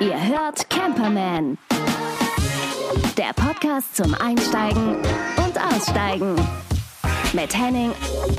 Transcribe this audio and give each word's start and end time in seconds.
Ihr 0.00 0.28
hört 0.28 0.68
Camperman. 0.68 1.56
Der 3.16 3.32
Podcast 3.36 3.94
zum 3.94 4.12
Einsteigen 4.14 4.96
und 4.96 5.56
Aussteigen. 5.72 6.34
Mit 7.32 7.56
Henning 7.56 7.92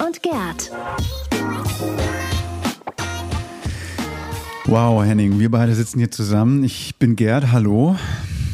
und 0.05 0.21
Gerd. 0.21 0.71
Wow, 4.65 5.01
Henning, 5.01 5.39
wir 5.39 5.49
beide 5.49 5.73
sitzen 5.73 5.99
hier 5.99 6.11
zusammen. 6.11 6.65
Ich 6.65 6.97
bin 6.97 7.15
Gerd, 7.15 7.53
hallo. 7.53 7.95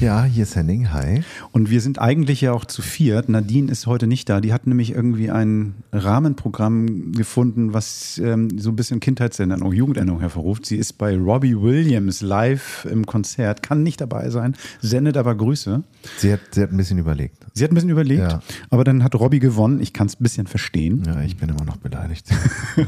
Ja, 0.03 0.25
hier 0.25 0.43
ist 0.43 0.57
Henning, 0.57 0.91
hi. 0.91 1.23
Und 1.53 1.69
wir 1.69 1.79
sind 1.79 1.97
eigentlich 1.97 2.41
ja 2.41 2.51
auch 2.51 2.65
zu 2.65 2.81
viert. 2.81 3.29
Nadine 3.29 3.71
ist 3.71 3.87
heute 3.87 4.05
nicht 4.05 4.27
da. 4.27 4.41
Die 4.41 4.51
hat 4.51 4.67
nämlich 4.67 4.91
irgendwie 4.91 5.31
ein 5.31 5.75
Rahmenprogramm 5.93 7.13
gefunden, 7.13 7.73
was 7.73 8.17
ähm, 8.17 8.59
so 8.59 8.71
ein 8.71 8.75
bisschen 8.75 8.99
Kindheitserinnerung, 8.99 9.71
Jugenderinnerung 9.71 10.19
hervorruft. 10.19 10.65
Sie 10.65 10.75
ist 10.75 10.97
bei 10.97 11.15
Robbie 11.17 11.55
Williams 11.55 12.21
live 12.21 12.85
im 12.91 13.05
Konzert, 13.05 13.63
kann 13.63 13.81
nicht 13.81 14.01
dabei 14.01 14.29
sein, 14.29 14.57
sendet 14.81 15.15
aber 15.15 15.35
Grüße. 15.35 15.83
Sie 16.17 16.33
hat, 16.33 16.41
sie 16.51 16.61
hat 16.63 16.73
ein 16.73 16.77
bisschen 16.77 16.97
überlegt. 16.97 17.37
Sie 17.53 17.63
hat 17.63 17.71
ein 17.71 17.75
bisschen 17.75 17.89
überlegt, 17.89 18.23
Ja. 18.23 18.41
aber 18.71 18.83
dann 18.83 19.05
hat 19.05 19.15
Robbie 19.15 19.39
gewonnen. 19.39 19.79
Ich 19.79 19.93
kann 19.93 20.07
es 20.07 20.19
ein 20.19 20.23
bisschen 20.23 20.47
verstehen. 20.47 21.03
Ja, 21.05 21.21
ich 21.21 21.37
bin 21.37 21.47
immer 21.47 21.63
noch 21.63 21.77
beleidigt. 21.77 22.27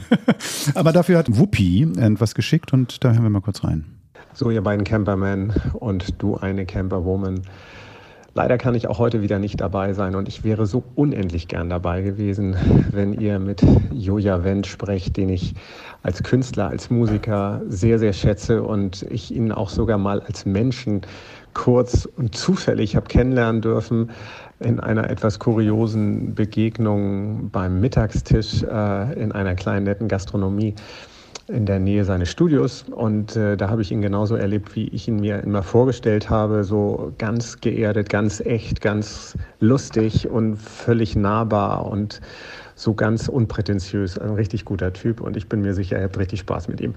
Aber 0.73 0.91
dafür 0.91 1.17
hat 1.19 1.37
Whoopi 1.37 1.87
etwas 1.97 2.35
geschickt 2.35 2.73
und 2.73 3.03
da 3.05 3.13
hören 3.13 3.23
wir 3.23 3.29
mal 3.29 3.39
kurz 3.41 3.63
rein. 3.63 3.85
So, 4.37 4.49
ihr 4.49 4.61
beiden 4.61 4.83
Campermen 4.83 5.53
und 5.71 6.21
du 6.21 6.35
eine 6.35 6.65
Camperwoman. 6.65 7.39
Leider 8.33 8.57
kann 8.57 8.75
ich 8.75 8.89
auch 8.89 8.99
heute 8.99 9.21
wieder 9.21 9.39
nicht 9.39 9.61
dabei 9.61 9.93
sein 9.93 10.13
und 10.13 10.27
ich 10.27 10.43
wäre 10.43 10.65
so 10.65 10.83
unendlich 10.95 11.47
gern 11.47 11.69
dabei 11.69 12.01
gewesen, 12.01 12.57
wenn 12.91 13.13
ihr 13.13 13.39
mit 13.39 13.63
Joja 13.93 14.43
Wendt 14.43 14.67
sprecht, 14.67 15.15
den 15.15 15.29
ich 15.29 15.55
als 16.03 16.21
Künstler, 16.21 16.67
als 16.67 16.89
Musiker 16.89 17.61
sehr, 17.69 17.97
sehr 17.97 18.11
schätze 18.11 18.61
und 18.63 19.03
ich 19.03 19.33
ihn 19.33 19.53
auch 19.53 19.69
sogar 19.69 19.97
mal 19.97 20.19
als 20.19 20.45
Menschen 20.45 20.99
kurz 21.53 22.05
und 22.17 22.35
zufällig 22.35 22.97
habe 22.97 23.07
kennenlernen 23.07 23.61
dürfen 23.61 24.09
in 24.59 24.81
einer 24.81 25.09
etwas 25.09 25.39
kuriosen 25.39 26.35
Begegnung 26.35 27.51
beim 27.51 27.79
Mittagstisch 27.79 28.63
äh, 28.63 29.13
in 29.17 29.31
einer 29.31 29.55
kleinen 29.55 29.85
netten 29.85 30.09
Gastronomie 30.09 30.75
in 31.47 31.65
der 31.65 31.79
Nähe 31.79 32.03
seines 32.05 32.29
Studios. 32.29 32.85
Und 32.89 33.35
äh, 33.35 33.55
da 33.55 33.69
habe 33.69 33.81
ich 33.81 33.91
ihn 33.91 34.01
genauso 34.01 34.35
erlebt, 34.35 34.75
wie 34.75 34.87
ich 34.87 35.07
ihn 35.07 35.17
mir 35.17 35.41
immer 35.43 35.63
vorgestellt 35.63 36.29
habe, 36.29 36.63
so 36.63 37.13
ganz 37.17 37.61
geerdet, 37.61 38.09
ganz 38.09 38.39
echt, 38.39 38.81
ganz 38.81 39.37
lustig 39.59 40.27
und 40.27 40.57
völlig 40.57 41.15
nahbar 41.15 41.85
und 41.85 42.21
so 42.75 42.93
ganz 42.93 43.29
unprätentiös, 43.29 44.17
ein 44.17 44.31
richtig 44.31 44.65
guter 44.65 44.91
Typ 44.91 45.21
und 45.21 45.37
ich 45.37 45.47
bin 45.47 45.61
mir 45.61 45.73
sicher, 45.73 45.97
ihr 45.97 46.03
habt 46.03 46.17
richtig 46.17 46.41
Spaß 46.41 46.67
mit 46.67 46.81
ihm. 46.81 46.93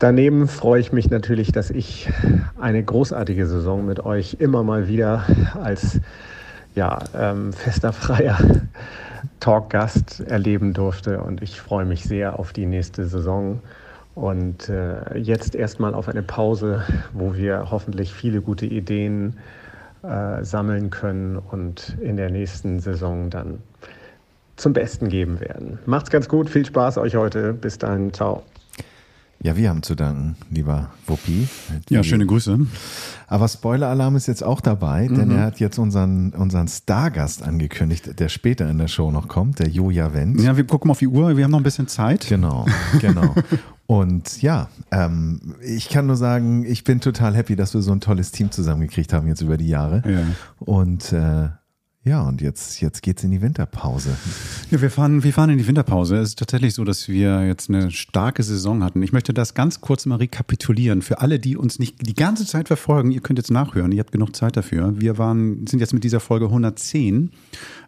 Daneben 0.00 0.48
freue 0.48 0.80
ich 0.80 0.92
mich 0.92 1.10
natürlich, 1.10 1.52
dass 1.52 1.70
ich 1.70 2.10
eine 2.58 2.82
großartige 2.82 3.46
Saison 3.46 3.84
mit 3.84 4.04
euch 4.04 4.36
immer 4.40 4.64
mal 4.64 4.88
wieder 4.88 5.24
als 5.62 6.00
ja, 6.74 6.98
ähm, 7.14 7.52
fester 7.52 7.92
freier 7.92 8.38
Talkgast 9.40 10.20
erleben 10.20 10.72
durfte 10.72 11.20
und 11.20 11.42
ich 11.42 11.60
freue 11.60 11.84
mich 11.84 12.04
sehr 12.04 12.38
auf 12.38 12.52
die 12.52 12.66
nächste 12.66 13.06
Saison 13.06 13.60
und 14.14 14.68
äh, 14.68 15.16
jetzt 15.16 15.54
erstmal 15.54 15.94
auf 15.94 16.08
eine 16.08 16.22
Pause, 16.22 16.84
wo 17.12 17.34
wir 17.34 17.70
hoffentlich 17.70 18.12
viele 18.12 18.40
gute 18.42 18.66
Ideen 18.66 19.38
äh, 20.02 20.44
sammeln 20.44 20.90
können 20.90 21.36
und 21.36 21.96
in 22.00 22.16
der 22.16 22.30
nächsten 22.30 22.80
Saison 22.80 23.30
dann 23.30 23.58
zum 24.56 24.72
Besten 24.72 25.08
geben 25.08 25.40
werden. 25.40 25.78
Macht's 25.86 26.10
ganz 26.10 26.28
gut, 26.28 26.50
viel 26.50 26.66
Spaß 26.66 26.98
euch 26.98 27.16
heute. 27.16 27.52
Bis 27.54 27.78
dann, 27.78 28.12
ciao. 28.12 28.42
Ja, 29.42 29.56
wir 29.56 29.70
haben 29.70 29.82
zu 29.82 29.94
danken, 29.94 30.36
lieber 30.50 30.90
Wuppi. 31.06 31.48
Ja, 31.88 32.02
schöne 32.02 32.26
Grüße. 32.26 32.58
Aber 33.26 33.48
Spoiler-Alarm 33.48 34.16
ist 34.16 34.28
jetzt 34.28 34.44
auch 34.44 34.60
dabei, 34.60 35.08
denn 35.08 35.30
er 35.30 35.44
hat 35.44 35.60
jetzt 35.60 35.78
unseren, 35.78 36.30
unseren 36.30 36.68
Stargast 36.68 37.42
angekündigt, 37.42 38.20
der 38.20 38.28
später 38.28 38.68
in 38.68 38.76
der 38.76 38.88
Show 38.88 39.10
noch 39.10 39.28
kommt, 39.28 39.58
der 39.58 39.68
Joja 39.68 40.12
Wendt. 40.12 40.42
Ja, 40.42 40.58
wir 40.58 40.64
gucken 40.64 40.90
auf 40.90 40.98
die 40.98 41.08
Uhr, 41.08 41.38
wir 41.38 41.44
haben 41.44 41.52
noch 41.52 41.60
ein 41.60 41.64
bisschen 41.64 41.88
Zeit. 41.88 42.26
Genau, 42.28 42.66
genau. 43.00 43.34
Und 43.86 44.42
ja, 44.42 44.68
ähm, 44.92 45.56
ich 45.62 45.88
kann 45.88 46.06
nur 46.06 46.16
sagen, 46.16 46.64
ich 46.66 46.84
bin 46.84 47.00
total 47.00 47.34
happy, 47.34 47.56
dass 47.56 47.72
wir 47.72 47.80
so 47.80 47.92
ein 47.92 48.00
tolles 48.00 48.32
Team 48.32 48.50
zusammengekriegt 48.50 49.12
haben 49.12 49.26
jetzt 49.26 49.40
über 49.40 49.56
die 49.56 49.68
Jahre. 49.68 50.02
Ja. 50.06 50.22
Und 50.60 51.12
äh, 51.12 51.48
ja, 52.02 52.26
und 52.26 52.40
jetzt, 52.40 52.80
jetzt 52.80 53.02
geht's 53.02 53.22
in 53.24 53.30
die 53.30 53.42
Winterpause. 53.42 54.16
Ja, 54.70 54.80
wir 54.80 54.90
fahren, 54.90 55.22
wir 55.22 55.34
fahren 55.34 55.50
in 55.50 55.58
die 55.58 55.66
Winterpause. 55.66 56.16
Es 56.16 56.30
ist 56.30 56.38
tatsächlich 56.38 56.72
so, 56.72 56.82
dass 56.82 57.08
wir 57.08 57.46
jetzt 57.46 57.68
eine 57.68 57.90
starke 57.90 58.42
Saison 58.42 58.82
hatten. 58.82 59.02
Ich 59.02 59.12
möchte 59.12 59.34
das 59.34 59.52
ganz 59.52 59.82
kurz 59.82 60.06
mal 60.06 60.16
rekapitulieren. 60.16 61.02
Für 61.02 61.20
alle, 61.20 61.38
die 61.38 61.58
uns 61.58 61.78
nicht 61.78 62.06
die 62.06 62.14
ganze 62.14 62.46
Zeit 62.46 62.68
verfolgen, 62.68 63.10
ihr 63.10 63.20
könnt 63.20 63.38
jetzt 63.38 63.50
nachhören, 63.50 63.92
ihr 63.92 64.00
habt 64.00 64.12
genug 64.12 64.34
Zeit 64.34 64.56
dafür. 64.56 64.94
Wir 64.98 65.18
waren, 65.18 65.66
sind 65.66 65.80
jetzt 65.80 65.92
mit 65.92 66.02
dieser 66.02 66.20
Folge 66.20 66.46
110, 66.46 67.32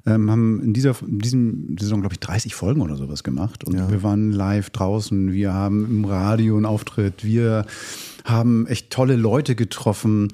ähm, 0.05 0.31
haben 0.31 0.63
in 0.63 0.75
dieser 0.75 0.95
in 1.01 1.19
diesem 1.19 1.77
Saison, 1.81 2.01
glaube 2.01 2.13
ich, 2.13 2.21
30 2.21 2.55
Folgen 2.55 2.83
oder 2.83 2.97
sowas 2.97 3.25
gemacht. 3.25 3.65
Und 3.65 3.91
wir 3.91 4.03
waren 4.03 4.31
live 4.31 4.69
draußen, 4.69 5.33
wir 5.33 5.55
haben 5.55 5.87
im 5.87 6.05
Radio 6.05 6.57
einen 6.57 6.67
Auftritt, 6.67 7.25
wir 7.25 7.65
haben 8.25 8.67
echt 8.67 8.91
tolle 8.91 9.17
Leute 9.17 9.55
getroffen. 9.55 10.29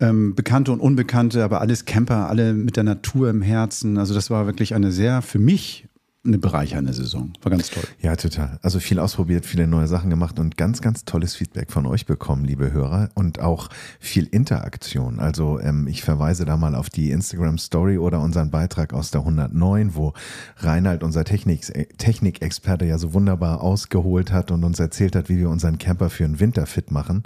Ähm, 0.00 0.34
Bekannte 0.34 0.72
und 0.72 0.80
Unbekannte, 0.80 1.42
aber 1.42 1.60
alles 1.60 1.84
Camper, 1.84 2.28
alle 2.28 2.52
mit 2.52 2.76
der 2.76 2.84
Natur 2.84 3.30
im 3.30 3.42
Herzen. 3.42 3.98
Also 3.98 4.14
das 4.14 4.30
war 4.30 4.46
wirklich 4.46 4.74
eine 4.74 4.92
sehr, 4.92 5.22
für 5.22 5.38
mich, 5.38 5.88
eine 6.26 6.38
bereichernde 6.38 6.92
Saison. 6.92 7.32
War 7.42 7.50
ganz 7.50 7.70
toll. 7.70 7.84
Ja, 8.00 8.16
total. 8.16 8.58
Also 8.62 8.80
viel 8.80 8.98
ausprobiert, 8.98 9.46
viele 9.46 9.66
neue 9.66 9.86
Sachen 9.86 10.10
gemacht 10.10 10.38
und 10.38 10.56
ganz, 10.56 10.80
ganz 10.80 11.04
tolles 11.04 11.34
Feedback 11.34 11.70
von 11.70 11.86
euch 11.86 12.06
bekommen, 12.06 12.44
liebe 12.44 12.72
Hörer. 12.72 13.08
Und 13.14 13.40
auch 13.40 13.68
viel 14.00 14.24
Interaktion. 14.24 15.18
Also 15.18 15.60
ähm, 15.60 15.86
ich 15.86 16.02
verweise 16.02 16.44
da 16.44 16.56
mal 16.56 16.74
auf 16.74 16.90
die 16.90 17.10
Instagram 17.10 17.58
Story 17.58 17.98
oder 17.98 18.20
unseren 18.20 18.50
Beitrag 18.50 18.92
aus 18.92 19.10
der 19.10 19.20
109, 19.20 19.94
wo 19.94 20.12
Reinhard, 20.58 21.02
unser 21.02 21.24
Technik, 21.24 21.72
Technikexperte, 21.98 22.84
ja 22.84 22.98
so 22.98 23.12
wunderbar 23.14 23.62
ausgeholt 23.62 24.32
hat 24.32 24.50
und 24.50 24.64
uns 24.64 24.78
erzählt 24.78 25.16
hat, 25.16 25.28
wie 25.28 25.38
wir 25.38 25.50
unseren 25.50 25.78
Camper 25.78 26.10
für 26.10 26.24
den 26.24 26.40
Winter 26.40 26.66
fit 26.66 26.90
machen. 26.90 27.22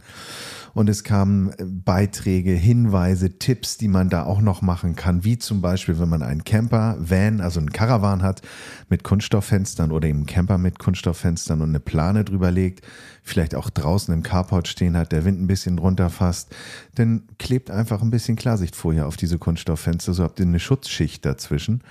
Und 0.73 0.89
es 0.89 1.05
kamen 1.05 1.51
äh, 1.51 1.65
Beiträge, 1.65 2.53
Hinweise, 2.53 3.39
Tipps, 3.39 3.77
die 3.77 3.89
man 3.89 4.09
da 4.09 4.25
auch 4.25 4.41
noch 4.41 4.63
machen 4.63 4.95
kann, 4.97 5.25
wie 5.25 5.39
zum 5.39 5.61
Beispiel, 5.61 5.99
wenn 5.99 6.09
man 6.09 6.23
einen 6.23 6.45
Camper, 6.45 6.97
Van, 6.99 7.41
also 7.41 7.61
einen 7.61 7.73
Caravan 7.73 8.23
hat 8.23 8.43
mit 8.91 9.05
Kunststofffenstern 9.05 9.93
oder 9.93 10.09
einen 10.09 10.27
Camper 10.27 10.59
mit 10.59 10.79
Kunststofffenstern 10.79 11.63
und 11.63 11.71
eine 11.71 11.81
Plane 11.81 12.25
drüber 12.25 12.51
legt, 12.51 12.85
vielleicht 13.23 13.55
auch 13.55 13.71
draußen 13.71 14.13
im 14.13 14.23
Carport 14.23 14.69
stehen 14.69 14.97
hat, 14.97 15.13
der 15.13 15.25
Wind 15.25 15.41
ein 15.41 15.47
bisschen 15.47 15.77
drunter 15.77 16.11
fasst, 16.11 16.55
dann 16.97 17.23
klebt 17.39 17.71
einfach 17.71 18.03
ein 18.03 18.11
bisschen 18.11 18.37
Klarsichtfolie 18.37 19.07
auf 19.07 19.17
diese 19.17 19.39
Kunststofffenster, 19.39 20.13
so 20.13 20.25
habt 20.25 20.41
ihr 20.41 20.47
eine 20.47 20.61
Schutzschicht 20.61 21.25
dazwischen. 21.25 21.83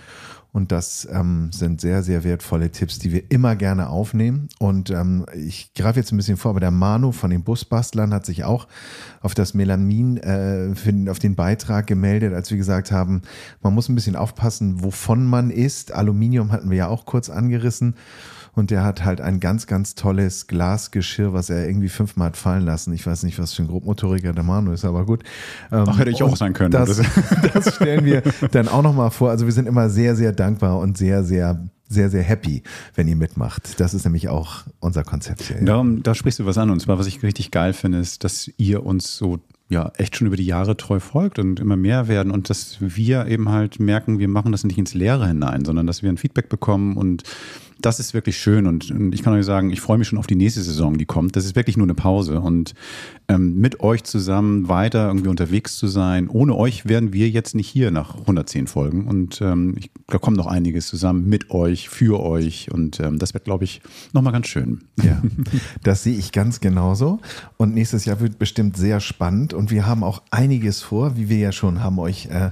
Und 0.51 0.71
das 0.71 1.07
ähm, 1.11 1.51
sind 1.53 1.79
sehr, 1.79 2.01
sehr 2.01 2.23
wertvolle 2.23 2.71
Tipps, 2.71 2.97
die 2.97 3.11
wir 3.11 3.29
immer 3.29 3.55
gerne 3.55 3.89
aufnehmen. 3.89 4.49
Und 4.57 4.89
ähm, 4.89 5.25
ich 5.35 5.73
greife 5.75 5.99
jetzt 5.99 6.11
ein 6.11 6.17
bisschen 6.17 6.37
vor, 6.37 6.51
aber 6.51 6.59
der 6.59 6.71
Manu 6.71 7.11
von 7.11 7.29
den 7.29 7.43
Busbastlern 7.43 8.13
hat 8.13 8.25
sich 8.25 8.43
auch 8.43 8.67
auf 9.21 9.35
das 9.35 9.53
Melamin, 9.53 10.17
äh, 10.17 10.73
für, 10.73 11.11
auf 11.11 11.19
den 11.19 11.35
Beitrag 11.35 11.85
gemeldet, 11.85 12.33
als 12.33 12.49
wir 12.49 12.57
gesagt 12.57 12.91
haben, 12.91 13.21
man 13.61 13.75
muss 13.75 13.89
ein 13.89 13.95
bisschen 13.95 14.15
aufpassen, 14.15 14.83
wovon 14.83 15.25
man 15.25 15.51
isst. 15.51 15.91
Aluminium 15.91 16.51
hatten 16.51 16.71
wir 16.71 16.77
ja 16.77 16.87
auch 16.87 17.05
kurz 17.05 17.29
angerissen. 17.29 17.95
Und 18.59 18.71
der 18.71 18.83
hat 18.83 19.03
halt 19.03 19.21
ein 19.21 19.39
ganz, 19.39 19.65
ganz 19.67 19.95
tolles 19.95 20.47
Glasgeschirr, 20.47 21.33
was 21.33 21.49
er 21.49 21.65
irgendwie 21.67 21.89
fünfmal 21.89 22.27
hat 22.27 22.37
fallen 22.37 22.65
lassen. 22.65 22.93
Ich 22.93 23.07
weiß 23.07 23.23
nicht, 23.23 23.39
was 23.39 23.53
für 23.53 23.63
ein 23.63 23.67
Grobmotoriker 23.67 24.33
der 24.33 24.43
Manu 24.43 24.71
ist, 24.71 24.85
aber 24.85 25.05
gut. 25.05 25.23
Ähm, 25.71 25.85
Ach, 25.87 25.97
hätte 25.97 26.11
ich 26.11 26.21
auch 26.21 26.35
sein 26.35 26.53
können. 26.53 26.71
Das, 26.71 27.01
das 27.53 27.75
stellen 27.75 28.05
wir 28.05 28.21
dann 28.51 28.67
auch 28.67 28.83
nochmal 28.83 29.11
vor. 29.11 29.29
Also 29.29 29.45
wir 29.45 29.53
sind 29.53 29.67
immer 29.67 29.89
sehr, 29.89 30.15
sehr 30.15 30.33
dankbar 30.33 30.77
und 30.77 30.97
sehr, 30.97 31.23
sehr, 31.23 31.69
sehr, 31.87 32.09
sehr 32.09 32.21
happy, 32.21 32.61
wenn 32.95 33.07
ihr 33.07 33.15
mitmacht. 33.15 33.79
Das 33.79 33.93
ist 33.93 34.03
nämlich 34.03 34.29
auch 34.29 34.63
unser 34.79 35.03
Konzept 35.03 35.43
hier. 35.43 35.63
Darum, 35.63 36.03
da 36.03 36.13
sprichst 36.13 36.39
du 36.39 36.45
was 36.45 36.57
an. 36.57 36.69
Und 36.69 36.81
zwar, 36.81 36.99
was 36.99 37.07
ich 37.07 37.23
richtig 37.23 37.51
geil 37.51 37.73
finde, 37.73 37.99
ist, 37.99 38.23
dass 38.23 38.51
ihr 38.57 38.85
uns 38.85 39.15
so 39.15 39.39
ja 39.69 39.91
echt 39.97 40.17
schon 40.17 40.27
über 40.27 40.35
die 40.35 40.45
Jahre 40.45 40.75
treu 40.75 40.99
folgt 40.99 41.39
und 41.39 41.59
immer 41.59 41.77
mehr 41.77 42.07
werden 42.07 42.31
und 42.31 42.49
dass 42.49 42.77
wir 42.79 43.27
eben 43.27 43.49
halt 43.49 43.79
merken, 43.79 44.17
wir 44.17 44.27
machen 44.27 44.51
das 44.51 44.63
nicht 44.63 44.79
ins 44.79 44.95
Leere 44.95 45.27
hinein, 45.27 45.63
sondern 45.63 45.85
dass 45.85 46.01
wir 46.01 46.09
ein 46.09 46.17
Feedback 46.17 46.49
bekommen 46.49 46.97
und 46.97 47.23
das 47.81 47.99
ist 47.99 48.13
wirklich 48.13 48.37
schön 48.37 48.67
und, 48.67 48.91
und 48.91 49.13
ich 49.13 49.23
kann 49.23 49.33
euch 49.33 49.45
sagen, 49.45 49.71
ich 49.71 49.81
freue 49.81 49.97
mich 49.97 50.07
schon 50.07 50.19
auf 50.19 50.27
die 50.27 50.35
nächste 50.35 50.61
Saison, 50.61 50.97
die 50.97 51.05
kommt. 51.05 51.35
Das 51.35 51.45
ist 51.45 51.55
wirklich 51.55 51.77
nur 51.77 51.85
eine 51.85 51.93
Pause 51.93 52.41
und 52.41 52.73
ähm, 53.27 53.59
mit 53.59 53.79
euch 53.79 54.03
zusammen 54.03 54.67
weiter 54.67 55.07
irgendwie 55.07 55.29
unterwegs 55.29 55.77
zu 55.77 55.87
sein. 55.87 56.27
Ohne 56.27 56.55
euch 56.55 56.87
wären 56.87 57.13
wir 57.13 57.29
jetzt 57.29 57.55
nicht 57.55 57.69
hier 57.69 57.91
nach 57.91 58.15
110 58.15 58.67
Folgen 58.67 59.07
und 59.07 59.41
ähm, 59.41 59.75
ich, 59.77 59.91
da 60.07 60.17
kommt 60.17 60.37
noch 60.37 60.47
einiges 60.47 60.87
zusammen 60.87 61.27
mit 61.29 61.51
euch, 61.51 61.89
für 61.89 62.19
euch 62.19 62.71
und 62.71 62.99
ähm, 62.99 63.17
das 63.17 63.33
wird, 63.33 63.45
glaube 63.45 63.63
ich, 63.63 63.81
nochmal 64.13 64.33
ganz 64.33 64.47
schön. 64.47 64.81
Ja, 65.01 65.21
das 65.83 66.03
sehe 66.03 66.17
ich 66.17 66.31
ganz 66.31 66.59
genauso. 66.59 67.19
Und 67.57 67.73
nächstes 67.73 68.05
Jahr 68.05 68.19
wird 68.19 68.39
bestimmt 68.39 68.77
sehr 68.77 68.99
spannend. 68.99 69.53
Und 69.53 69.71
wir 69.71 69.85
haben 69.85 70.03
auch 70.03 70.21
einiges 70.31 70.81
vor, 70.81 71.17
wie 71.17 71.29
wir 71.29 71.37
ja 71.37 71.51
schon 71.51 71.83
haben 71.83 71.99
euch 71.99 72.27
äh, 72.27 72.51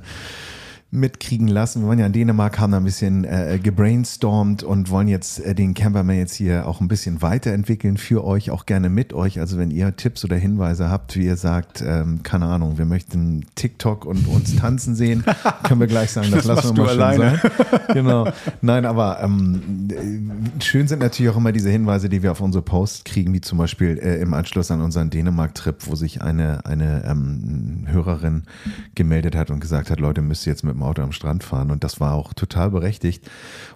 mitkriegen 0.89 1.49
lassen. 1.49 1.81
Wir 1.81 1.89
waren 1.89 1.99
ja 1.99 2.05
in 2.05 2.13
Dänemark, 2.13 2.59
haben 2.59 2.71
da 2.71 2.77
ein 2.77 2.85
bisschen 2.85 3.25
äh, 3.25 3.59
gebrainstormt 3.61 4.63
und 4.63 4.89
wollen 4.89 5.09
jetzt 5.09 5.39
äh, 5.39 5.53
den 5.53 5.73
Camperman 5.73 6.17
jetzt 6.17 6.33
hier 6.33 6.65
auch 6.65 6.79
ein 6.79 6.87
bisschen 6.87 7.21
weiterentwickeln 7.21 7.97
für 7.97 8.23
euch, 8.23 8.51
auch 8.51 8.65
gerne 8.65 8.89
mit 8.89 9.11
euch. 9.11 9.39
Also 9.41 9.57
wenn 9.57 9.69
ihr 9.69 9.97
Tipps 9.97 10.23
oder 10.23 10.37
Hinweise 10.37 10.89
habt, 10.89 11.17
wie 11.17 11.25
ihr 11.25 11.35
sagt, 11.35 11.83
ähm, 11.85 12.23
keine 12.23 12.45
Ahnung, 12.45 12.77
wir 12.77 12.85
möchten 12.85 13.45
TikTok 13.55 14.05
und 14.05 14.29
uns 14.29 14.55
tanzen 14.55 14.95
sehen, 14.95 15.25
können 15.63 15.81
wir 15.81 15.87
gleich 15.87 16.11
sagen, 16.11 16.31
das, 16.31 16.45
das 16.45 16.63
lassen 16.63 16.77
wir 16.77 16.83
mal 16.83 16.89
schön 16.89 17.01
alleine. 17.01 17.41
sein. 17.41 17.51
Genau. 17.93 18.29
Nein, 18.61 18.85
aber 18.85 19.21
ähm, 19.21 19.89
schön 20.59 20.87
sind 20.87 20.99
natürlich 20.99 21.31
auch 21.31 21.37
immer 21.37 21.51
diese 21.51 21.69
Hinweise, 21.69 22.07
die 22.07 22.23
wir 22.23 22.31
auf 22.31 22.39
unsere 22.39 22.61
Posts 22.61 23.03
kriegen, 23.03 23.33
wie 23.33 23.41
zum 23.41 23.57
Beispiel 23.57 23.99
äh, 24.01 24.21
im 24.21 24.33
Anschluss 24.33 24.71
an 24.71 24.81
unseren 24.81 25.09
Dänemark-Trip, 25.09 25.75
wo 25.85 25.95
sich 25.95 26.21
eine, 26.21 26.65
eine 26.65 27.03
ähm, 27.05 27.87
Hörerin 27.87 28.43
gemeldet 28.95 29.35
hat 29.35 29.51
und 29.51 29.59
gesagt 29.59 29.89
hat, 29.89 29.99
Leute, 29.99 30.21
müsst 30.21 30.47
ihr 30.47 30.53
jetzt 30.53 30.63
mit 30.63 30.76
dem 30.77 30.83
Auto 30.83 31.01
am 31.01 31.11
Strand 31.11 31.43
fahren. 31.43 31.71
Und 31.71 31.83
das 31.83 31.99
war 31.99 32.13
auch 32.13 32.33
total 32.33 32.71
berechtigt. 32.71 33.29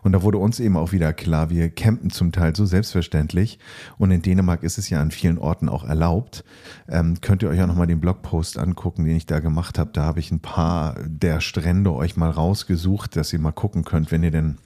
Und 0.03 0.13
da 0.13 0.21
wurde 0.21 0.37
uns 0.37 0.59
eben 0.59 0.77
auch 0.77 0.91
wieder 0.91 1.13
klar, 1.13 1.49
wir 1.49 1.69
campen 1.69 2.09
zum 2.09 2.31
Teil 2.31 2.55
so 2.55 2.65
selbstverständlich. 2.65 3.59
Und 3.97 4.11
in 4.11 4.21
Dänemark 4.21 4.63
ist 4.63 4.77
es 4.77 4.89
ja 4.89 5.01
an 5.01 5.11
vielen 5.11 5.37
Orten 5.37 5.69
auch 5.69 5.83
erlaubt. 5.83 6.43
Ähm, 6.87 7.19
könnt 7.21 7.43
ihr 7.43 7.49
euch 7.49 7.61
auch 7.61 7.67
nochmal 7.67 7.87
den 7.87 8.01
Blogpost 8.01 8.57
angucken, 8.57 9.05
den 9.05 9.15
ich 9.15 9.25
da 9.25 9.39
gemacht 9.39 9.77
habe. 9.79 9.91
Da 9.93 10.03
habe 10.03 10.19
ich 10.19 10.31
ein 10.31 10.39
paar 10.39 10.95
der 11.05 11.41
Strände 11.41 11.93
euch 11.93 12.17
mal 12.17 12.29
rausgesucht, 12.29 13.15
dass 13.15 13.33
ihr 13.33 13.39
mal 13.39 13.51
gucken 13.51 13.83
könnt, 13.83 14.11
wenn 14.11 14.23
ihr 14.23 14.31
denn 14.31 14.57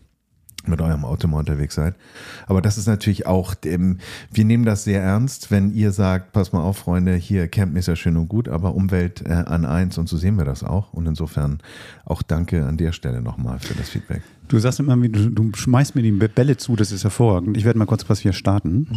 mit 0.67 0.81
eurem 0.81 1.05
Auto 1.05 1.27
mal 1.27 1.39
unterwegs 1.39 1.75
seid. 1.75 1.95
Aber 2.47 2.61
das 2.61 2.77
ist 2.77 2.87
natürlich 2.87 3.27
auch, 3.27 3.53
dem, 3.53 3.99
wir 4.31 4.45
nehmen 4.45 4.65
das 4.65 4.83
sehr 4.83 5.01
ernst, 5.01 5.51
wenn 5.51 5.73
ihr 5.73 5.91
sagt, 5.91 6.31
pass 6.33 6.53
mal 6.53 6.61
auf, 6.61 6.77
Freunde, 6.77 7.15
hier 7.15 7.47
Campen 7.47 7.77
ist 7.77 7.87
ja 7.87 7.95
schön 7.95 8.17
und 8.17 8.27
gut, 8.27 8.47
aber 8.47 8.75
Umwelt 8.75 9.23
äh, 9.25 9.33
an 9.33 9.65
eins 9.65 9.97
und 9.97 10.09
so 10.09 10.17
sehen 10.17 10.37
wir 10.37 10.45
das 10.45 10.63
auch. 10.63 10.93
Und 10.93 11.07
insofern 11.07 11.59
auch 12.05 12.21
danke 12.21 12.65
an 12.65 12.77
der 12.77 12.91
Stelle 12.91 13.21
nochmal 13.21 13.59
für 13.59 13.73
das 13.73 13.89
Feedback. 13.89 14.21
Du 14.47 14.59
sagst 14.59 14.79
immer, 14.79 14.95
du, 14.95 15.29
du 15.29 15.51
schmeißt 15.55 15.95
mir 15.95 16.03
die 16.03 16.11
Bälle 16.11 16.57
zu, 16.57 16.75
das 16.75 16.91
ist 16.91 17.03
hervorragend. 17.03 17.57
Ich 17.57 17.65
werde 17.65 17.79
mal 17.79 17.85
kurz 17.85 18.07
was 18.09 18.19
hier 18.19 18.33
starten. 18.33 18.87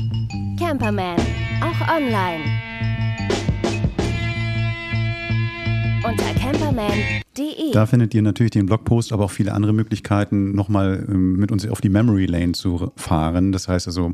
Camperman, 0.59 1.17
auch 1.63 1.89
online. 1.89 3.08
Unter 6.05 6.33
camperman.de. 6.35 7.73
Da 7.73 7.87
findet 7.87 8.15
ihr 8.15 8.23
natürlich 8.23 8.53
den 8.53 8.67
Blogpost, 8.67 9.13
aber 9.13 9.25
auch 9.25 9.31
viele 9.33 9.53
andere 9.53 9.73
Möglichkeiten, 9.73 10.55
nochmal 10.55 11.05
ähm, 11.09 11.35
mit 11.35 11.51
uns 11.51 11.69
auf 11.69 11.81
die 11.81 11.89
Memory 11.89 12.27
Lane 12.27 12.53
zu 12.53 12.93
fahren. 12.95 13.51
Das 13.51 13.67
heißt 13.67 13.89
also 13.89 14.13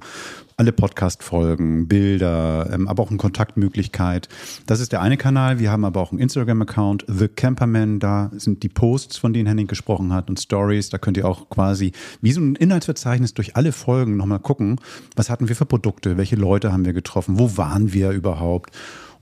alle 0.57 0.73
Podcast-Folgen, 0.73 1.87
Bilder, 1.87 2.71
ähm, 2.73 2.89
aber 2.89 3.03
auch 3.03 3.11
eine 3.11 3.19
Kontaktmöglichkeit. 3.19 4.31
Das 4.67 4.81
ist 4.81 4.93
der 4.93 5.03
eine 5.03 5.19
Kanal. 5.19 5.59
Wir 5.59 5.71
haben 5.71 5.85
aber 5.85 6.01
auch 6.01 6.11
einen 6.11 6.21
Instagram-Account, 6.21 7.05
The 7.07 7.29
Camperman. 7.29 7.99
Da 7.99 8.31
sind 8.35 8.63
die 8.63 8.71
Posts, 8.71 9.19
von 9.19 9.35
denen 9.35 9.47
Henning 9.47 9.67
gesprochen 9.67 10.13
hat 10.15 10.31
und 10.31 10.41
Stories. 10.41 10.89
Da 10.89 10.97
könnt 10.97 11.19
ihr 11.19 11.29
auch 11.29 11.51
quasi 11.51 11.93
wie 12.23 12.33
so 12.33 12.41
ein 12.41 12.55
Inhaltsverzeichnis 12.55 13.35
durch 13.35 13.57
alle 13.57 13.73
Folgen 13.73 14.17
nochmal 14.17 14.41
gucken, 14.41 14.81
was 15.17 15.29
hatten 15.29 15.49
wir 15.49 15.57
für 15.57 15.67
Produkte, 15.67 16.17
welche 16.17 16.37
Leute 16.37 16.73
haben 16.73 16.87
wir 16.87 16.95
getroffen, 16.95 17.39
wo 17.39 17.59
waren 17.59 17.93
wir 17.93 18.11
überhaupt. 18.11 18.71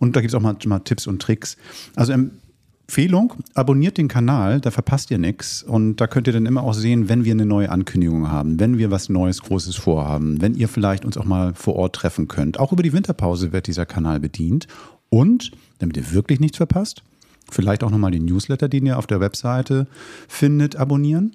Und 0.02 0.16
da 0.16 0.20
gibt 0.20 0.32
es 0.32 0.34
auch 0.34 0.42
manchmal 0.42 0.80
Tipps 0.80 1.06
und 1.06 1.22
Tricks. 1.22 1.56
Also 1.94 2.12
ähm, 2.12 2.32
Empfehlung, 2.92 3.32
abonniert 3.54 3.96
den 3.96 4.08
Kanal, 4.08 4.60
da 4.60 4.70
verpasst 4.70 5.10
ihr 5.10 5.16
nichts 5.16 5.62
und 5.62 5.96
da 5.96 6.06
könnt 6.06 6.26
ihr 6.26 6.34
dann 6.34 6.44
immer 6.44 6.62
auch 6.62 6.74
sehen, 6.74 7.08
wenn 7.08 7.24
wir 7.24 7.32
eine 7.32 7.46
neue 7.46 7.70
Ankündigung 7.70 8.30
haben, 8.30 8.60
wenn 8.60 8.76
wir 8.76 8.90
was 8.90 9.08
Neues, 9.08 9.40
Großes 9.40 9.76
vorhaben, 9.76 10.42
wenn 10.42 10.54
ihr 10.54 10.68
vielleicht 10.68 11.06
uns 11.06 11.16
auch 11.16 11.24
mal 11.24 11.54
vor 11.54 11.76
Ort 11.76 11.94
treffen 11.94 12.28
könnt. 12.28 12.60
Auch 12.60 12.70
über 12.70 12.82
die 12.82 12.92
Winterpause 12.92 13.50
wird 13.50 13.66
dieser 13.66 13.86
Kanal 13.86 14.20
bedient. 14.20 14.66
Und, 15.08 15.52
damit 15.78 15.96
ihr 15.96 16.12
wirklich 16.12 16.38
nichts 16.38 16.58
verpasst, 16.58 17.02
vielleicht 17.50 17.82
auch 17.82 17.90
nochmal 17.90 18.10
den 18.10 18.26
Newsletter, 18.26 18.68
den 18.68 18.84
ihr 18.84 18.98
auf 18.98 19.06
der 19.06 19.20
Webseite 19.20 19.86
findet, 20.28 20.76
abonnieren 20.76 21.32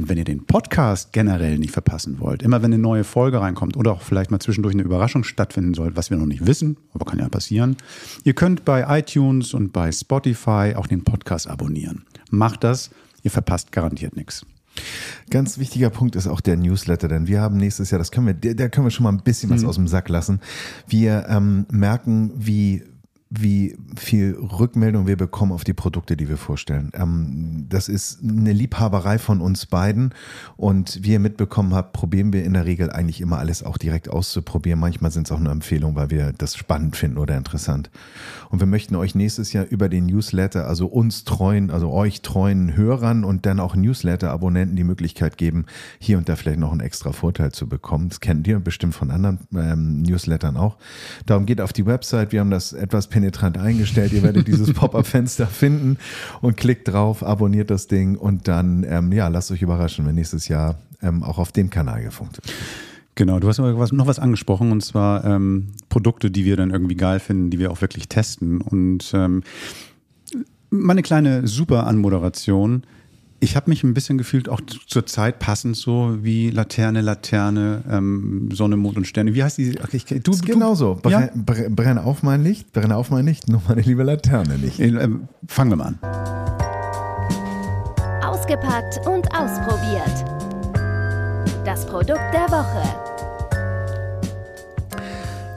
und 0.00 0.08
wenn 0.08 0.16
ihr 0.16 0.24
den 0.24 0.46
Podcast 0.46 1.12
generell 1.12 1.58
nicht 1.58 1.72
verpassen 1.72 2.20
wollt, 2.20 2.42
immer 2.42 2.62
wenn 2.62 2.72
eine 2.72 2.82
neue 2.82 3.04
Folge 3.04 3.40
reinkommt 3.40 3.76
oder 3.76 3.92
auch 3.92 4.00
vielleicht 4.00 4.30
mal 4.30 4.40
zwischendurch 4.40 4.74
eine 4.74 4.82
Überraschung 4.82 5.24
stattfinden 5.24 5.74
soll, 5.74 5.94
was 5.94 6.08
wir 6.08 6.16
noch 6.16 6.26
nicht 6.26 6.46
wissen, 6.46 6.78
aber 6.94 7.04
kann 7.04 7.18
ja 7.18 7.28
passieren, 7.28 7.76
ihr 8.24 8.32
könnt 8.32 8.64
bei 8.64 8.98
iTunes 8.98 9.52
und 9.52 9.72
bei 9.72 9.92
Spotify 9.92 10.72
auch 10.74 10.86
den 10.86 11.04
Podcast 11.04 11.48
abonnieren. 11.48 12.06
Macht 12.30 12.64
das, 12.64 12.90
ihr 13.22 13.30
verpasst 13.30 13.72
garantiert 13.72 14.16
nichts. 14.16 14.46
Ganz 15.28 15.58
wichtiger 15.58 15.90
Punkt 15.90 16.16
ist 16.16 16.28
auch 16.28 16.40
der 16.40 16.56
Newsletter, 16.56 17.08
denn 17.08 17.26
wir 17.26 17.42
haben 17.42 17.58
nächstes 17.58 17.90
Jahr, 17.90 17.98
das 17.98 18.10
können 18.10 18.26
wir, 18.42 18.54
da 18.54 18.68
können 18.68 18.86
wir 18.86 18.90
schon 18.90 19.04
mal 19.04 19.12
ein 19.12 19.22
bisschen 19.22 19.50
was 19.50 19.62
mhm. 19.62 19.68
aus 19.68 19.74
dem 19.74 19.88
Sack 19.88 20.08
lassen. 20.08 20.40
Wir 20.88 21.26
ähm, 21.28 21.66
merken, 21.70 22.32
wie 22.36 22.84
wie 23.32 23.76
viel 23.96 24.36
Rückmeldung 24.40 25.06
wir 25.06 25.16
bekommen 25.16 25.52
auf 25.52 25.62
die 25.62 25.72
Produkte, 25.72 26.16
die 26.16 26.28
wir 26.28 26.36
vorstellen. 26.36 26.90
Ähm, 26.94 27.66
das 27.68 27.88
ist 27.88 28.18
eine 28.22 28.52
Liebhaberei 28.52 29.18
von 29.20 29.40
uns 29.40 29.66
beiden 29.66 30.12
und 30.56 30.98
wie 31.04 31.12
ihr 31.12 31.20
mitbekommen 31.20 31.72
habt, 31.72 31.92
probieren 31.92 32.32
wir 32.32 32.42
in 32.42 32.54
der 32.54 32.66
Regel 32.66 32.90
eigentlich 32.90 33.20
immer 33.20 33.38
alles 33.38 33.62
auch 33.62 33.78
direkt 33.78 34.08
auszuprobieren. 34.08 34.80
Manchmal 34.80 35.12
sind 35.12 35.28
es 35.28 35.32
auch 35.32 35.38
nur 35.38 35.52
Empfehlungen, 35.52 35.94
weil 35.94 36.10
wir 36.10 36.32
das 36.36 36.56
spannend 36.56 36.96
finden 36.96 37.18
oder 37.18 37.36
interessant. 37.36 37.88
Und 38.50 38.58
wir 38.58 38.66
möchten 38.66 38.96
euch 38.96 39.14
nächstes 39.14 39.52
Jahr 39.52 39.64
über 39.64 39.88
den 39.88 40.06
Newsletter, 40.06 40.66
also 40.66 40.88
uns 40.88 41.22
treuen, 41.22 41.70
also 41.70 41.92
euch 41.92 42.22
treuen 42.22 42.76
Hörern 42.76 43.22
und 43.22 43.46
dann 43.46 43.60
auch 43.60 43.76
Newsletter-Abonnenten 43.76 44.74
die 44.74 44.82
Möglichkeit 44.82 45.38
geben, 45.38 45.66
hier 46.00 46.18
und 46.18 46.28
da 46.28 46.34
vielleicht 46.34 46.58
noch 46.58 46.72
einen 46.72 46.80
extra 46.80 47.12
Vorteil 47.12 47.52
zu 47.52 47.68
bekommen. 47.68 48.08
Das 48.08 48.18
kennt 48.18 48.48
ihr 48.48 48.58
bestimmt 48.58 48.96
von 48.96 49.12
anderen 49.12 49.38
ähm, 49.54 50.02
Newslettern 50.02 50.56
auch. 50.56 50.78
Darum 51.26 51.46
geht 51.46 51.60
auf 51.60 51.72
die 51.72 51.86
Website. 51.86 52.32
Wir 52.32 52.40
haben 52.40 52.50
das 52.50 52.72
etwas 52.72 53.06
penetrant 53.20 53.58
eingestellt. 53.58 54.12
Ihr 54.12 54.22
werdet 54.22 54.48
dieses 54.48 54.72
Pop-up-Fenster 54.74 55.46
finden 55.46 55.98
und 56.40 56.56
klickt 56.56 56.88
drauf, 56.88 57.22
abonniert 57.22 57.70
das 57.70 57.86
Ding 57.86 58.16
und 58.16 58.48
dann, 58.48 58.84
ähm, 58.88 59.12
ja, 59.12 59.28
lasst 59.28 59.50
euch 59.50 59.62
überraschen, 59.62 60.06
wenn 60.06 60.14
nächstes 60.14 60.48
Jahr 60.48 60.78
ähm, 61.02 61.22
auch 61.22 61.38
auf 61.38 61.52
dem 61.52 61.68
Kanal 61.68 62.02
gefunkt 62.02 62.38
wird. 62.38 62.54
Genau, 63.14 63.38
du 63.38 63.48
hast 63.48 63.58
noch 63.58 64.06
was 64.06 64.18
angesprochen 64.18 64.72
und 64.72 64.82
zwar 64.82 65.24
ähm, 65.24 65.68
Produkte, 65.90 66.30
die 66.30 66.46
wir 66.46 66.56
dann 66.56 66.70
irgendwie 66.70 66.94
geil 66.94 67.20
finden, 67.20 67.50
die 67.50 67.58
wir 67.58 67.70
auch 67.70 67.82
wirklich 67.82 68.08
testen. 68.08 68.62
Und 68.62 69.10
ähm, 69.12 69.42
meine 70.70 71.02
kleine 71.02 71.46
super 71.46 71.86
Anmoderation. 71.86 72.84
Ich 73.42 73.56
habe 73.56 73.70
mich 73.70 73.82
ein 73.82 73.94
bisschen 73.94 74.18
gefühlt, 74.18 74.50
auch 74.50 74.60
zur 74.86 75.06
Zeit 75.06 75.38
passend 75.38 75.74
so 75.74 76.18
wie 76.20 76.50
Laterne, 76.50 77.00
Laterne, 77.00 77.82
ähm, 77.90 78.50
Sonne, 78.52 78.76
Mond 78.76 78.98
und 78.98 79.06
Sterne. 79.06 79.32
Wie 79.34 79.42
heißt 79.42 79.56
die? 79.56 79.80
Okay, 79.82 79.96
ich, 79.96 80.22
du, 80.22 80.32
genauso. 80.42 80.98
Brenn, 81.02 81.30
ja? 81.34 81.68
brenne 81.70 82.04
auf 82.04 82.22
mein 82.22 82.44
Licht, 82.44 82.70
brenne 82.74 82.96
auf 82.96 83.10
mein 83.10 83.24
Licht, 83.24 83.48
nur 83.48 83.62
meine 83.66 83.80
liebe 83.80 84.02
Laterne 84.02 84.58
nicht. 84.58 84.78
Äh, 84.78 84.88
äh, 84.88 85.08
fangen 85.48 85.70
wir 85.70 85.76
mal 85.76 85.86
an. 85.86 85.98
Ausgepackt 88.22 89.00
und 89.06 89.26
ausprobiert. 89.34 90.24
Das 91.64 91.86
Produkt 91.86 92.20
der 92.34 92.46
Woche. 92.50 93.19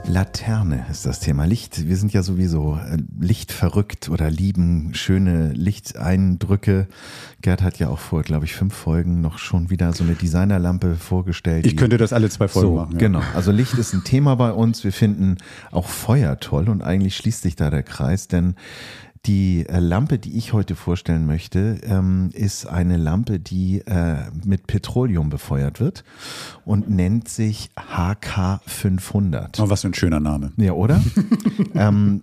Laterne 0.06 0.84
ist 0.90 1.06
das 1.06 1.20
Thema. 1.20 1.46
Licht. 1.46 1.88
Wir 1.88 1.96
sind 1.96 2.12
ja 2.12 2.22
sowieso 2.22 2.76
äh, 2.76 2.98
lichtverrückt 3.18 4.10
oder 4.10 4.30
lieben 4.30 4.94
schöne 4.94 5.52
Lichteindrücke. 5.52 6.88
Gerd 7.40 7.62
hat 7.62 7.78
ja 7.78 7.88
auch 7.88 7.98
vor, 7.98 8.22
glaube 8.22 8.44
ich, 8.44 8.54
fünf 8.54 8.74
Folgen 8.74 9.22
noch 9.22 9.38
schon 9.38 9.70
wieder 9.70 9.92
so 9.94 10.04
eine 10.04 10.14
Designerlampe 10.14 10.96
vorgestellt. 10.96 11.66
Ich 11.66 11.76
könnte 11.76 11.96
das 11.96 12.12
alle 12.12 12.28
zwei 12.28 12.48
Folgen 12.48 12.68
so, 12.68 12.74
machen. 12.76 12.92
Ja. 12.92 12.98
Genau. 12.98 13.22
Also 13.34 13.50
Licht 13.50 13.74
ist 13.74 13.94
ein 13.94 14.04
Thema 14.04 14.34
bei 14.36 14.52
uns. 14.52 14.84
Wir 14.84 14.92
finden 14.92 15.38
auch 15.70 15.88
Feuer 15.88 16.38
toll 16.38 16.68
und 16.68 16.82
eigentlich 16.82 17.16
schließt 17.16 17.42
sich 17.42 17.56
da 17.56 17.70
der 17.70 17.82
Kreis, 17.82 18.28
denn 18.28 18.56
die 19.26 19.66
äh, 19.66 19.78
Lampe, 19.78 20.18
die 20.18 20.36
ich 20.36 20.52
heute 20.52 20.76
vorstellen 20.76 21.24
möchte, 21.24 21.78
ähm, 21.84 22.30
ist 22.34 22.66
eine 22.66 22.98
Lampe, 22.98 23.40
die 23.40 23.80
äh, 23.86 24.16
mit 24.44 24.66
Petroleum 24.66 25.30
befeuert 25.30 25.80
wird 25.80 26.04
und 26.66 26.90
nennt 26.90 27.28
sich 27.28 27.70
HK500. 27.76 29.62
Oh, 29.62 29.70
was 29.70 29.80
für 29.80 29.88
ein 29.88 29.94
schöner 29.94 30.20
Name. 30.20 30.52
Ja, 30.56 30.72
oder? 30.72 31.02
ähm, 31.74 32.20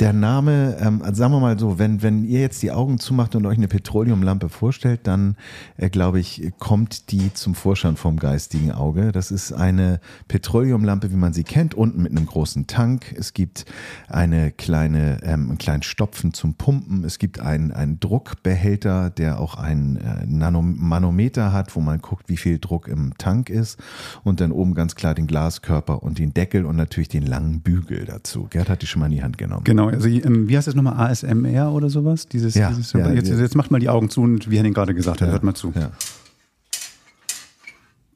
der 0.00 0.12
Name, 0.12 0.76
ähm, 0.80 1.00
also 1.02 1.18
sagen 1.18 1.32
wir 1.32 1.40
mal 1.40 1.58
so, 1.58 1.78
wenn, 1.78 2.02
wenn 2.02 2.24
ihr 2.24 2.40
jetzt 2.40 2.62
die 2.62 2.72
Augen 2.72 2.98
zumacht 2.98 3.34
und 3.34 3.46
euch 3.46 3.56
eine 3.56 3.68
Petroleumlampe 3.68 4.50
vorstellt, 4.50 5.00
dann 5.04 5.36
äh, 5.78 5.88
glaube 5.88 6.20
ich, 6.20 6.52
kommt 6.58 7.10
die 7.10 7.32
zum 7.32 7.54
Vorschein 7.54 7.96
vom 7.96 8.18
geistigen 8.18 8.72
Auge. 8.72 9.12
Das 9.12 9.30
ist 9.30 9.52
eine 9.52 10.00
Petroleumlampe, 10.28 11.10
wie 11.10 11.16
man 11.16 11.32
sie 11.32 11.44
kennt, 11.44 11.74
unten 11.74 12.02
mit 12.02 12.12
einem 12.12 12.26
großen 12.26 12.66
Tank. 12.66 13.14
Es 13.16 13.32
gibt 13.32 13.64
eine 14.08 14.50
kleine, 14.50 15.22
ähm, 15.22 15.48
einen 15.48 15.58
kleinen 15.58 15.82
Stoff 15.82 16.01
Stopfen 16.02 16.34
zum 16.34 16.54
Pumpen. 16.54 17.04
Es 17.04 17.20
gibt 17.20 17.38
einen, 17.38 17.70
einen 17.70 18.00
Druckbehälter, 18.00 19.08
der 19.08 19.38
auch 19.38 19.54
einen 19.54 19.98
äh, 19.98 20.26
Manometer 20.26 21.52
hat, 21.52 21.76
wo 21.76 21.80
man 21.80 22.00
guckt, 22.00 22.28
wie 22.28 22.36
viel 22.36 22.58
Druck 22.58 22.88
im 22.88 23.16
Tank 23.18 23.48
ist. 23.48 23.78
Und 24.24 24.40
dann 24.40 24.50
oben 24.50 24.74
ganz 24.74 24.96
klar 24.96 25.14
den 25.14 25.28
Glaskörper 25.28 26.02
und 26.02 26.18
den 26.18 26.34
Deckel 26.34 26.66
und 26.66 26.74
natürlich 26.74 27.08
den 27.08 27.24
langen 27.24 27.60
Bügel 27.60 28.04
dazu. 28.04 28.48
Gerd 28.50 28.68
hat 28.68 28.82
die 28.82 28.86
schon 28.86 28.98
mal 28.98 29.06
in 29.06 29.12
die 29.12 29.22
Hand 29.22 29.38
genommen. 29.38 29.62
Genau, 29.62 29.90
also 29.90 30.08
ähm, 30.08 30.48
wie 30.48 30.56
heißt 30.56 30.66
das 30.66 30.74
nochmal? 30.74 30.94
ASMR 31.08 31.70
oder 31.70 31.88
sowas? 31.88 32.26
Dieses, 32.26 32.56
ja, 32.56 32.70
dieses 32.70 32.92
ja, 32.94 33.12
jetzt, 33.12 33.28
jetzt 33.28 33.54
macht 33.54 33.70
mal 33.70 33.78
die 33.78 33.88
Augen 33.88 34.10
zu 34.10 34.22
und 34.22 34.50
wie 34.50 34.58
Henning 34.58 34.74
gerade 34.74 34.96
gesagt 34.96 35.20
hat, 35.20 35.28
ja, 35.28 35.32
hört 35.32 35.44
mal 35.44 35.54
zu. 35.54 35.72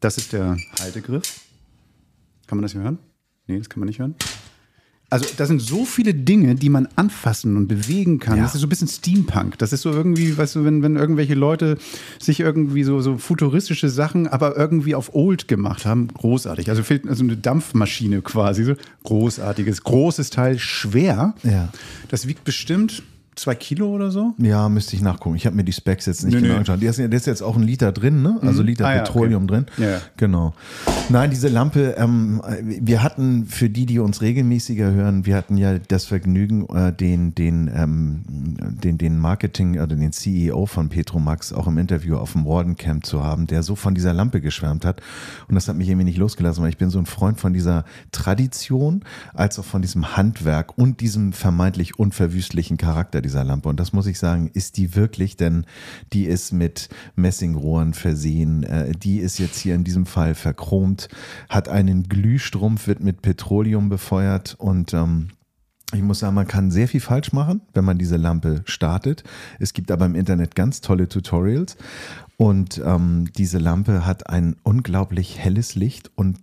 Das 0.00 0.18
ist 0.18 0.32
der 0.32 0.56
Haltegriff. 0.80 1.40
Kann 2.48 2.58
man 2.58 2.62
das 2.62 2.72
hier 2.72 2.80
hören? 2.80 2.98
Nee, 3.46 3.58
das 3.58 3.68
kann 3.68 3.78
man 3.78 3.86
nicht 3.86 4.00
hören. 4.00 4.16
Also 5.16 5.35
da 5.37 5.46
sind 5.46 5.61
so 5.61 5.85
viele 5.85 6.14
Dinge, 6.14 6.54
die 6.54 6.68
man 6.68 6.88
anfassen 6.96 7.56
und 7.56 7.68
bewegen 7.68 8.18
kann. 8.18 8.37
Ja. 8.37 8.42
Das 8.42 8.54
ist 8.54 8.61
so 8.61 8.66
ein 8.66 8.70
bisschen 8.70 8.88
Steampunk. 8.88 9.58
Das 9.58 9.73
ist 9.73 9.82
so 9.82 9.90
irgendwie, 9.90 10.37
weißt 10.37 10.56
du, 10.56 10.64
wenn, 10.64 10.82
wenn 10.82 10.96
irgendwelche 10.96 11.35
Leute 11.35 11.78
sich 12.20 12.40
irgendwie 12.40 12.85
so, 12.85 13.00
so 13.00 13.16
futuristische 13.16 13.88
Sachen, 13.88 14.26
aber 14.26 14.56
irgendwie 14.56 14.94
auf 14.94 15.14
Old 15.14 15.49
gemacht 15.49 15.87
haben, 15.87 16.08
großartig. 16.08 16.68
Also 16.68 16.82
fehlt 16.82 17.08
also 17.08 17.25
eine 17.25 17.37
Dampfmaschine 17.37 18.20
quasi. 18.23 18.64
So 18.64 18.75
großartiges, 19.04 19.82
großes 19.85 20.30
Teil, 20.30 20.58
schwer. 20.58 21.35
Ja. 21.42 21.73
Das 22.08 22.28
wiegt 22.28 22.44
bestimmt 22.44 23.02
zwei 23.36 23.54
Kilo 23.54 23.88
oder 23.90 24.10
so. 24.10 24.34
Ja, 24.38 24.68
müsste 24.68 24.96
ich 24.96 25.02
nachgucken. 25.02 25.36
Ich 25.36 25.46
habe 25.46 25.54
mir 25.54 25.64
die 25.64 25.72
Specs 25.72 26.06
jetzt 26.06 26.24
nicht 26.24 26.34
Nee, 26.34 26.40
genau 26.40 26.54
nee. 26.54 26.58
angeschaut. 26.70 26.82
Da 26.82 27.16
ist, 27.16 27.26
jetzt 27.26 27.42
auch 27.42 27.56
ein 27.56 27.62
Liter 27.62 27.92
drin, 27.92 28.22
ne? 28.22 28.38
Also 28.42 28.62
Liter 28.62 28.86
Ah, 28.86 28.94
ja, 28.96 29.02
Petroleum 29.02 29.44
okay. 29.44 29.52
drin. 29.52 29.66
Ja, 29.76 29.90
ja. 29.90 30.00
Genau. 30.16 30.54
Nein, 31.10 31.30
diese 31.30 31.48
Lampe, 31.48 31.94
ähm, 31.98 32.42
wir 32.62 33.02
hatten 33.02 33.46
für 33.46 33.68
die, 33.68 33.86
die 33.86 33.98
uns 33.98 34.22
regelmäßiger 34.22 34.90
hören, 34.90 35.26
wir 35.26 35.36
hatten 35.36 35.56
ja 35.58 35.78
das 35.78 36.06
Vergnügen, 36.06 36.66
äh, 36.74 36.92
den, 36.92 37.34
den, 37.34 37.70
ähm, 37.74 38.22
den, 38.26 38.98
den 38.98 39.18
Marketing 39.18 39.78
oder 39.78 39.94
den 39.94 40.12
CEO 40.12 40.66
von 40.66 40.88
Petromax 40.88 41.52
auch 41.52 41.66
im 41.68 41.78
Interview 41.78 42.16
auf 42.16 42.32
dem 42.32 42.46
Warden 42.46 42.76
Camp 42.76 43.04
zu 43.04 43.22
haben, 43.22 43.46
der 43.46 43.62
so 43.62 43.76
von 43.76 43.94
dieser 43.94 44.14
Lampe 44.14 44.40
geschwärmt 44.40 44.84
hat. 44.84 45.02
Und 45.48 45.54
das 45.54 45.68
hat 45.68 45.76
mich 45.76 45.88
irgendwie 45.88 46.06
nicht 46.06 46.18
losgelassen, 46.18 46.62
weil 46.62 46.70
ich 46.70 46.78
bin 46.78 46.90
so 46.90 46.98
ein 46.98 47.06
Freund 47.06 47.38
von 47.38 47.52
dieser 47.52 47.84
Tradition, 48.12 49.04
als 49.34 49.58
auch 49.58 49.64
von 49.64 49.82
diesem 49.82 50.16
Handwerk 50.16 50.76
und 50.78 51.00
diesem 51.00 51.32
vermeintlich 51.32 51.98
unverwüstlichen 51.98 52.78
Charakter 52.78 53.20
dieser 53.26 53.45
Lampe. 53.45 53.68
Und 53.68 53.80
das 53.80 53.92
muss 53.92 54.06
ich 54.06 54.18
sagen, 54.18 54.50
ist 54.54 54.76
die 54.76 54.95
wirklich, 54.95 55.37
denn 55.37 55.66
die 56.12 56.25
ist 56.25 56.52
mit 56.52 56.88
Messingrohren 57.16 57.92
versehen. 57.92 58.62
Äh, 58.62 58.92
die 58.92 59.18
ist 59.18 59.38
jetzt 59.38 59.59
hier 59.59 59.75
in 59.75 59.85
diesem 59.85 60.06
Fall 60.06 60.35
verchromt, 60.35 61.09
hat 61.49 61.68
einen 61.68 62.04
Glühstrumpf, 62.04 62.87
wird 62.87 63.00
mit 63.00 63.23
Petroleum 63.23 63.88
befeuert 63.88 64.54
und 64.59 64.95
ähm, 64.95 65.28
ich 65.92 66.02
muss 66.02 66.18
sagen, 66.18 66.35
man 66.35 66.49
kann 66.49 66.73
sehr 66.73 66.88
viel 66.88 67.00
falsch 67.00 67.33
machen, 67.33 67.61
wenn 67.73 67.85
man 67.85 67.97
diese 67.97 68.16
Lampe 68.16 68.62
startet. 68.64 69.23
Es 69.61 69.73
gibt 69.73 69.92
aber 69.92 70.04
im 70.04 70.16
Internet 70.16 70.56
ganz 70.56 70.80
tolle 70.80 71.09
Tutorials. 71.09 71.76
Und 72.38 72.82
ähm, 72.84 73.32
diese 73.34 73.58
Lampe 73.58 74.04
hat 74.04 74.28
ein 74.28 74.56
unglaublich 74.62 75.38
helles 75.38 75.74
Licht 75.74 76.10
und 76.16 76.38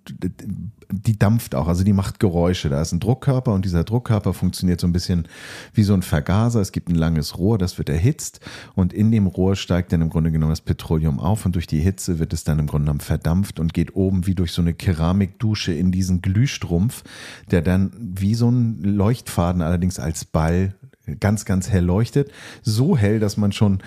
die 0.90 1.20
dampft 1.20 1.54
auch, 1.54 1.68
also 1.68 1.84
die 1.84 1.94
macht 1.94 2.20
Geräusche. 2.20 2.70
Da 2.70 2.82
ist 2.82 2.94
ein 2.94 3.00
Druckkörper 3.00 3.54
und 3.54 3.64
dieser 3.64 3.84
Druckkörper 3.84 4.34
funktioniert 4.34 4.80
so 4.80 4.88
ein 4.88 4.94
bisschen 4.94 5.28
wie 5.74 5.84
so 5.84 5.94
ein 5.94 6.02
Vergaser. 6.02 6.62
Es 6.62 6.72
gibt 6.72 6.90
ein 6.90 6.96
langes 6.96 7.38
Rohr, 7.38 7.60
das 7.60 7.78
wird 7.78 7.90
erhitzt 7.90 8.40
und 8.74 8.92
in 8.92 9.12
dem 9.12 9.28
Rohr 9.28 9.56
steigt 9.56 9.94
dann 9.94 10.02
im 10.02 10.10
Grunde 10.10 10.32
genommen 10.32 10.52
das 10.52 10.62
Petroleum 10.62 11.20
auf 11.20 11.46
und 11.46 11.54
durch 11.54 11.68
die 11.68 11.80
Hitze 11.80 12.18
wird 12.18 12.34
es 12.34 12.44
dann 12.44 12.58
im 12.58 12.66
Grunde 12.66 12.86
genommen 12.86 13.00
verdampft 13.00 13.60
und 13.60 13.76
geht 13.76 13.96
oben 13.96 14.26
wie 14.26 14.36
durch 14.36 14.52
so 14.52 14.64
eine 14.64 14.74
Keramikdusche 14.74 15.74
in 15.74 15.92
diesen 15.92 16.24
Glühstrumpf, 16.24 17.04
der 17.52 17.62
dann 17.62 17.92
wie 18.00 18.34
so 18.34 18.50
ein 18.50 18.84
Leuchtfaden 18.84 19.62
allerdings 19.62 20.00
als 20.00 20.26
Ball 20.26 20.74
ganz, 21.20 21.46
ganz 21.46 21.70
hell 21.70 21.84
leuchtet. 21.84 22.32
So 22.62 22.98
hell, 22.98 23.20
dass 23.20 23.38
man 23.38 23.52
schon 23.52 23.80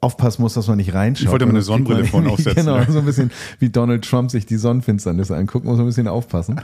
aufpassen 0.00 0.42
muss, 0.42 0.54
dass 0.54 0.66
man 0.68 0.76
nicht 0.76 0.94
reinschaut. 0.94 1.24
Ich 1.24 1.30
wollte 1.30 1.46
mir 1.46 1.52
eine 1.52 1.62
Sonnenbrille 1.62 2.04
vorne 2.04 2.30
aufsetzen, 2.30 2.54
Genau, 2.66 2.78
ne? 2.78 2.86
so 2.88 2.98
ein 2.98 3.04
bisschen 3.04 3.30
wie 3.58 3.70
Donald 3.70 4.04
Trump 4.04 4.30
sich 4.30 4.46
die 4.46 4.56
Sonnenfinsternis 4.56 5.30
anguckt, 5.30 5.64
muss 5.64 5.76
man 5.76 5.86
ein 5.86 5.88
bisschen 5.88 6.08
aufpassen. 6.08 6.60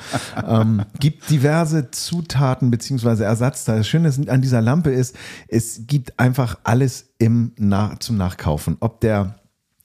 ähm, 0.46 0.82
gibt 1.00 1.30
diverse 1.30 1.90
Zutaten 1.90 2.70
beziehungsweise 2.70 3.24
Ersatzteile. 3.24 3.78
Das 3.78 3.88
Schöne 3.88 4.12
an 4.28 4.42
dieser 4.42 4.60
Lampe 4.60 4.90
ist, 4.90 5.16
es 5.48 5.82
gibt 5.86 6.18
einfach 6.18 6.58
alles 6.64 7.10
im 7.18 7.52
Nach 7.58 7.98
zum 7.98 8.16
Nachkaufen. 8.16 8.76
Ob 8.80 9.00
der, 9.00 9.36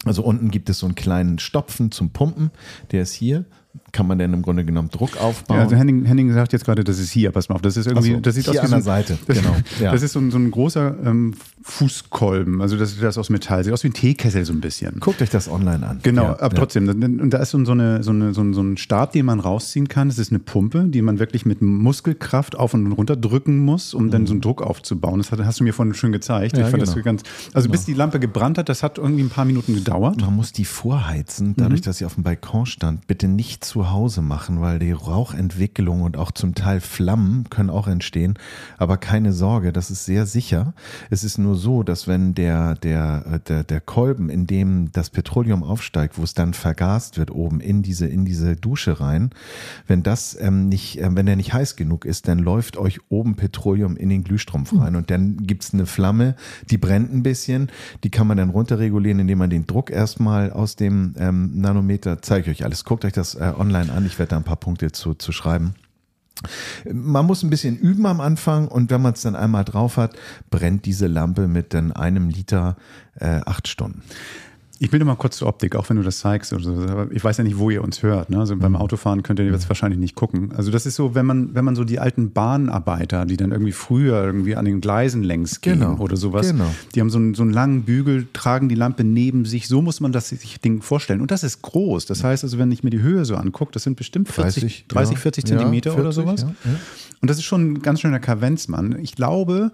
also 0.05 0.23
unten 0.23 0.51
gibt 0.51 0.69
es 0.69 0.79
so 0.79 0.85
einen 0.85 0.95
kleinen 0.95 1.39
Stopfen 1.39 1.91
zum 1.91 2.11
Pumpen, 2.11 2.51
der 2.91 3.01
ist 3.03 3.13
hier. 3.13 3.45
Kann 3.91 4.07
man 4.07 4.19
dann 4.19 4.33
im 4.33 4.41
Grunde 4.41 4.65
genommen 4.65 4.89
Druck 4.89 5.19
aufbauen. 5.21 5.57
Ja, 5.57 5.63
also 5.63 5.75
Henning, 5.75 6.05
Henning 6.05 6.31
sagt 6.33 6.53
jetzt 6.53 6.65
gerade, 6.65 6.83
das 6.83 6.99
ist 6.99 7.11
hier, 7.11 7.31
pass 7.31 7.49
mal 7.49 7.55
auf, 7.55 7.61
das 7.61 7.77
ist 7.77 7.87
irgendwie, 7.87 8.13
so, 8.13 8.19
das 8.19 8.35
sieht 8.35 8.47
aus 8.49 8.55
wie 8.55 8.59
an 8.59 8.67
so 8.67 8.75
ein, 8.75 8.81
Seite, 8.81 9.17
das, 9.25 9.37
genau, 9.37 9.55
ja. 9.79 9.91
Das 9.91 10.03
ist 10.03 10.13
so 10.13 10.19
ein, 10.19 10.31
so 10.31 10.37
ein 10.37 10.51
großer 10.51 10.95
ähm, 11.05 11.33
Fußkolben, 11.61 12.61
also 12.61 12.77
das, 12.77 12.99
das 12.99 13.17
aus 13.17 13.29
Metall, 13.29 13.63
sieht 13.63 13.73
aus 13.73 13.83
wie 13.83 13.89
ein 13.89 13.93
Teekessel 13.93 14.45
so 14.45 14.53
ein 14.53 14.61
bisschen. 14.61 14.99
Guckt 14.99 15.21
euch 15.21 15.29
das 15.29 15.49
online 15.49 15.85
an. 15.85 15.99
Genau, 16.03 16.23
Ja, 16.23 16.29
aber 16.39 16.53
ja. 16.55 16.59
trotzdem. 16.59 16.87
Und 16.87 17.29
da 17.31 17.37
ist 17.39 17.51
so, 17.51 17.57
eine, 17.57 18.03
so, 18.03 18.11
eine, 18.11 18.33
so, 18.33 18.41
ein, 18.41 18.53
so 18.53 18.61
ein 18.61 18.77
Stab, 18.77 19.11
den 19.13 19.25
man 19.25 19.39
rausziehen 19.39 19.87
kann. 19.87 20.09
Das 20.09 20.19
ist 20.19 20.31
eine 20.31 20.39
Pumpe, 20.39 20.85
die 20.87 21.01
man 21.01 21.19
wirklich 21.19 21.45
mit 21.45 21.61
Muskelkraft 21.61 22.57
auf 22.57 22.73
und 22.73 22.91
runter 22.91 23.15
drücken 23.15 23.59
muss, 23.59 23.93
um 23.93 24.11
dann 24.11 24.25
so 24.27 24.33
einen 24.33 24.41
Druck 24.41 24.61
aufzubauen. 24.61 25.19
Das 25.19 25.31
hast 25.31 25.59
du 25.59 25.63
mir 25.63 25.73
vorhin 25.73 25.93
schön 25.93 26.11
gezeigt. 26.11 26.57
Ich 26.57 26.65
fand 26.65 26.81
das 26.81 26.93
genau. 26.93 27.03
ganz. 27.03 27.23
Also 27.53 27.69
bis 27.69 27.85
die 27.85 27.93
Lampe 27.93 28.19
gebrannt 28.19 28.57
hat, 28.57 28.69
das 28.69 28.83
hat 28.83 28.97
irgendwie 28.97 29.23
ein 29.23 29.29
paar 29.29 29.45
Minuten 29.45 29.73
gedauert. 29.75 30.21
Man 30.21 30.35
muss 30.35 30.51
die 30.51 30.65
vorheizen, 30.65 31.49
Mhm. 31.49 31.53
dadurch, 31.57 31.81
dass 31.81 31.97
sie 31.97 32.05
auf 32.05 32.15
dem 32.15 32.23
Balkon 32.23 32.65
stand, 32.65 33.07
bitte 33.07 33.27
nicht 33.27 33.63
zu 33.63 33.78
Hause 33.85 34.21
machen, 34.21 34.61
weil 34.61 34.79
die 34.79 34.91
Rauchentwicklung 34.91 36.01
und 36.01 36.17
auch 36.17 36.31
zum 36.31 36.55
Teil 36.55 36.81
Flammen 36.81 37.49
können 37.49 37.69
auch 37.69 37.87
entstehen. 37.87 38.37
Aber 38.77 38.97
keine 38.97 39.33
Sorge, 39.33 39.71
das 39.71 39.91
ist 39.91 40.05
sehr 40.05 40.25
sicher. 40.25 40.73
Es 41.09 41.23
ist 41.23 41.37
nur 41.37 41.55
so, 41.55 41.83
dass 41.83 42.07
wenn 42.07 42.35
der, 42.35 42.75
der, 42.75 43.25
äh, 43.25 43.39
der, 43.39 43.63
der 43.63 43.81
Kolben, 43.81 44.29
in 44.29 44.47
dem 44.47 44.91
das 44.91 45.09
Petroleum 45.09 45.63
aufsteigt, 45.63 46.17
wo 46.17 46.23
es 46.23 46.33
dann 46.33 46.53
vergast 46.53 47.17
wird 47.17 47.31
oben 47.31 47.59
in 47.59 47.81
diese, 47.81 48.07
in 48.07 48.25
diese 48.25 48.55
Dusche 48.55 48.99
rein, 48.99 49.31
wenn 49.87 50.03
das 50.03 50.37
ähm, 50.39 50.67
nicht, 50.67 50.99
äh, 50.99 51.09
wenn 51.15 51.25
der 51.25 51.35
nicht 51.35 51.53
heiß 51.53 51.75
genug 51.75 52.05
ist, 52.05 52.27
dann 52.27 52.39
läuft 52.39 52.77
euch 52.77 52.99
oben 53.09 53.35
Petroleum 53.35 53.95
in 53.97 54.09
den 54.09 54.23
Glühstrumpf 54.23 54.73
rein 54.77 54.95
und 54.95 55.09
dann 55.09 55.37
gibt's 55.37 55.73
eine 55.73 55.85
Flamme, 55.85 56.35
die 56.69 56.77
brennt 56.77 57.13
ein 57.13 57.23
bisschen, 57.23 57.71
die 58.03 58.09
kann 58.09 58.27
man 58.27 58.37
dann 58.37 58.49
runterregulieren, 58.49 59.19
indem 59.19 59.39
man 59.39 59.49
den 59.49 59.65
Druck 59.65 59.91
erstmal 59.91 60.51
aus 60.51 60.75
dem 60.75 61.13
ähm, 61.17 61.51
Nanometer, 61.59 62.21
zeige 62.21 62.51
ich 62.51 62.59
euch 62.59 62.65
alles, 62.65 62.83
guckt 62.83 63.05
euch 63.05 63.13
das 63.13 63.35
äh, 63.35 63.53
online 63.57 63.68
an, 63.75 64.05
ich 64.05 64.19
werde 64.19 64.31
da 64.31 64.37
ein 64.37 64.43
paar 64.43 64.57
Punkte 64.57 64.91
zu, 64.91 65.13
zu 65.13 65.31
schreiben. 65.31 65.75
Man 66.89 67.25
muss 67.25 67.43
ein 67.43 67.49
bisschen 67.49 67.77
üben 67.77 68.05
am 68.05 68.21
Anfang 68.21 68.67
und 68.67 68.89
wenn 68.91 69.01
man 69.01 69.13
es 69.13 69.21
dann 69.21 69.35
einmal 69.35 69.65
drauf 69.65 69.97
hat, 69.97 70.15
brennt 70.49 70.85
diese 70.85 71.07
Lampe 71.07 71.47
mit 71.47 71.73
dann 71.73 71.91
einem 71.91 72.29
Liter 72.29 72.77
äh, 73.15 73.41
acht 73.45 73.67
Stunden. 73.67 74.03
Ich 74.81 74.93
will 74.93 75.03
mal 75.03 75.15
kurz 75.15 75.35
zur 75.37 75.49
Optik, 75.49 75.75
auch 75.75 75.89
wenn 75.89 75.97
du 75.97 76.03
das 76.03 76.19
zeigst. 76.19 76.53
Oder 76.53 76.63
so. 76.63 77.07
Ich 77.11 77.21
weiß 77.21 77.37
ja 77.37 77.43
nicht, 77.43 77.57
wo 77.57 77.69
ihr 77.69 77.83
uns 77.83 78.01
hört. 78.01 78.29
Ne? 78.29 78.39
Also 78.39 78.55
beim 78.55 78.77
Autofahren 78.77 79.23
könnt 79.23 79.39
ihr 79.39 79.45
jetzt 79.45 79.67
wahrscheinlich 79.69 79.99
nicht 79.99 80.15
gucken. 80.15 80.53
Also 80.55 80.71
das 80.71 80.85
ist 80.85 80.95
so, 80.95 81.15
wenn 81.15 81.25
man, 81.25 81.53
wenn 81.53 81.65
man 81.65 81.75
so 81.75 81.83
die 81.83 81.99
alten 81.99 82.31
Bahnarbeiter, 82.31 83.25
die 83.25 83.35
dann 83.35 83.51
irgendwie 83.51 83.73
früher 83.73 84.23
irgendwie 84.23 84.55
an 84.55 84.63
den 84.63 84.79
Gleisen 84.79 85.21
längs 85.23 85.59
gehen 85.59 85.79
Genau, 85.79 85.97
oder 85.97 86.15
sowas, 86.15 86.51
genau. 86.51 86.73
die 86.95 87.01
haben 87.01 87.09
so 87.09 87.17
einen, 87.17 87.33
so 87.35 87.43
einen 87.43 87.51
langen 87.51 87.83
Bügel, 87.83 88.27
tragen 88.31 88.69
die 88.69 88.75
Lampe 88.75 89.03
neben 89.03 89.43
sich. 89.43 89.67
So 89.67 89.81
muss 89.81 89.99
man 89.99 90.13
das 90.13 90.29
sich 90.29 90.61
Ding 90.61 90.81
vorstellen. 90.81 91.19
Und 91.19 91.31
das 91.31 91.43
ist 91.43 91.61
groß. 91.61 92.05
Das 92.05 92.23
heißt 92.23 92.45
also, 92.45 92.57
wenn 92.57 92.71
ich 92.71 92.81
mir 92.81 92.89
die 92.89 93.01
Höhe 93.01 93.25
so 93.25 93.35
angucke, 93.35 93.73
das 93.73 93.83
sind 93.83 93.97
bestimmt 93.97 94.29
40, 94.29 94.85
30, 94.87 95.13
ja. 95.15 95.19
40 95.19 95.43
Ja, 95.43 95.57
Zentimeter 95.57 95.93
oder 95.93 96.13
40, 96.13 96.15
sowas. 96.23 96.41
ja, 96.43 96.71
ja. 96.71 96.79
Und 97.21 97.29
das 97.29 97.37
ist 97.37 97.43
schon 97.43 97.73
ein 97.73 97.81
ganz 97.81 97.99
schöner 97.99 98.19
Kavenzmann. 98.19 98.97
Ich 98.99 99.15
glaube, 99.15 99.71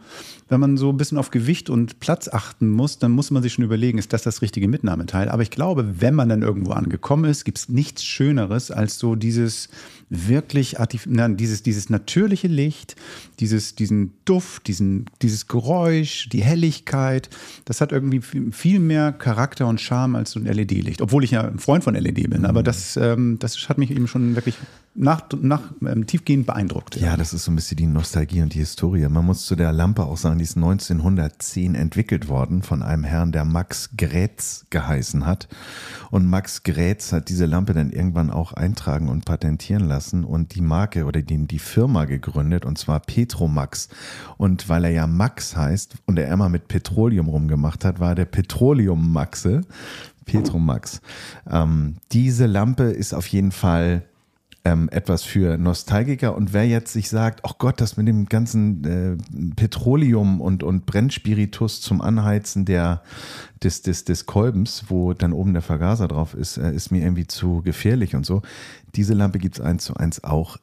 wenn 0.50 0.60
man 0.60 0.78
so 0.78 0.90
ein 0.90 0.98
bisschen 0.98 1.18
auf 1.18 1.30
Gewicht 1.30 1.70
und 1.70 2.00
Platz 2.00 2.28
achten 2.28 2.72
muss, 2.72 2.98
dann 2.98 3.12
muss 3.12 3.30
man 3.30 3.44
sich 3.44 3.54
schon 3.54 3.64
überlegen, 3.64 4.00
ist 4.00 4.14
das 4.14 4.24
das 4.24 4.42
richtige 4.42 4.68
Mitnahmeteil? 4.68 5.30
Aber 5.30 5.44
ich 5.44 5.52
glaube, 5.52 6.02
wenn 6.02 6.16
man 6.16 6.30
dann 6.30 6.42
irgendwo 6.42 6.72
angekommen 6.72 7.26
ist, 7.26 7.46
gibt 7.46 7.60
es 7.60 7.70
nichts 7.70 8.04
Schöneres 8.04 8.72
als 8.72 8.98
so 8.98 9.16
dieses 9.16 9.70
wirklich, 10.10 10.76
nein, 11.06 11.38
dieses, 11.38 11.64
dieses 11.64 11.90
natürliche 11.90 12.48
Licht, 12.48 12.96
dieses, 13.40 13.76
diesen 13.76 14.14
Duft, 14.26 14.68
diesen, 14.68 15.06
dieses 15.22 15.48
Geräusch, 15.48 16.30
die 16.30 16.44
Helligkeit. 16.44 17.30
Das 17.66 17.82
hat 17.82 17.92
irgendwie 17.92 18.22
viel 18.22 18.80
mehr 18.80 19.12
Charakter 19.12 19.68
und 19.68 19.82
Charme 19.82 20.16
als 20.16 20.32
so 20.32 20.40
ein 20.40 20.46
LED-Licht. 20.46 21.02
Obwohl 21.02 21.24
ich 21.24 21.32
ja 21.32 21.42
ein 21.42 21.60
Freund 21.60 21.84
von 21.84 21.96
LED 21.96 22.30
bin, 22.30 22.46
aber 22.46 22.62
das, 22.62 22.98
ähm, 22.98 23.38
das 23.40 23.68
hat 23.68 23.78
mich 23.78 23.92
eben 23.92 24.08
schon 24.08 24.36
wirklich 24.36 24.56
nach, 24.94 25.24
nach 25.42 25.62
ähm, 25.86 26.06
tiefgehend 26.06 26.46
beeindruckt. 26.46 26.96
Ja, 26.98 27.18
das 27.18 27.34
ist 27.34 27.46
so 27.46 27.52
ein 27.52 27.56
bisschen 27.56 27.78
die 27.78 27.88
Nostalgie 27.88 28.42
und 28.42 28.54
die 28.54 28.60
Historie. 28.60 29.08
Man 29.10 29.26
muss 29.26 29.46
zu 29.46 29.56
der 29.56 29.74
Lampe 29.74 30.04
auch 30.04 30.18
sagen, 30.18 30.38
die 30.38 30.44
ist 30.44 30.56
1910 30.56 31.76
entwickelt 31.76 32.28
worden 32.30 32.62
von 32.62 32.82
einem 32.82 33.04
Herrn, 33.04 33.32
der 33.32 33.44
Max 33.44 33.90
Grätz 33.98 34.66
geheißen 34.70 35.26
hat. 35.26 35.48
Und 36.12 36.28
Max 36.28 36.64
Grätz 36.64 37.12
hat 37.12 37.30
diese 37.30 37.46
Lampe 37.46 37.74
dann 37.74 37.90
irgendwann 37.90 38.30
auch 38.30 38.54
eintragen 38.54 39.10
und 39.10 39.26
patentieren 39.26 39.88
lassen 39.88 39.95
und 40.00 40.56
die 40.56 40.62
Marke 40.62 41.06
oder 41.06 41.22
die, 41.22 41.48
die 41.48 41.60
Firma 41.60 42.06
gegründet 42.06 42.66
und 42.66 42.78
zwar 42.78 43.00
Petromax. 43.00 43.90
Und 44.38 44.70
weil 44.70 44.86
er 44.86 44.92
ja 44.92 45.08
Max 45.08 45.56
heißt 45.56 45.96
und 46.06 46.20
er 46.20 46.32
immer 46.32 46.50
mit 46.50 46.68
Petroleum 46.68 47.28
rumgemacht 47.28 47.86
hat, 47.86 48.00
war 48.00 48.16
der 48.16 48.26
Petroleum 48.26 49.12
Maxe. 49.12 49.62
Petromax. 50.26 51.02
Ähm, 51.50 51.98
diese 52.12 52.48
Lampe 52.48 52.86
ist 52.86 53.14
auf 53.14 53.28
jeden 53.28 53.52
Fall 53.52 54.04
ähm, 54.66 54.90
etwas 54.92 55.24
für 55.24 55.58
Nostalgiker. 55.58 56.36
Und 56.36 56.52
wer 56.52 56.68
jetzt 56.68 56.92
sich 56.92 57.08
sagt, 57.10 57.42
ach 57.44 57.60
Gott, 57.60 57.80
das 57.80 57.98
mit 57.98 58.08
dem 58.08 58.26
ganzen 58.26 58.84
äh, 58.84 59.54
Petroleum 59.56 60.42
und, 60.42 60.64
und 60.64 60.88
Brennspiritus 60.88 61.82
zum 61.82 62.02
Anheizen 62.02 62.66
der, 62.66 63.04
des, 63.64 63.84
des, 63.84 64.06
des 64.06 64.26
Kolbens, 64.26 64.86
wo 64.88 65.14
dann 65.14 65.34
oben 65.34 65.54
der 65.54 65.62
Vergaser 65.62 66.08
drauf 66.08 66.34
ist, 66.34 66.58
äh, 66.58 66.74
ist 66.74 66.92
mir 66.92 67.04
irgendwie 67.04 67.28
zu 67.28 67.62
gefährlich 67.62 68.16
und 68.16 68.26
so. 68.26 68.42
Diese 68.96 69.14
Lampe 69.14 69.40
gibt's 69.40 69.60
eins 69.60 69.86
zu 69.86 69.96
eins 69.96 70.24
auch 70.24 70.58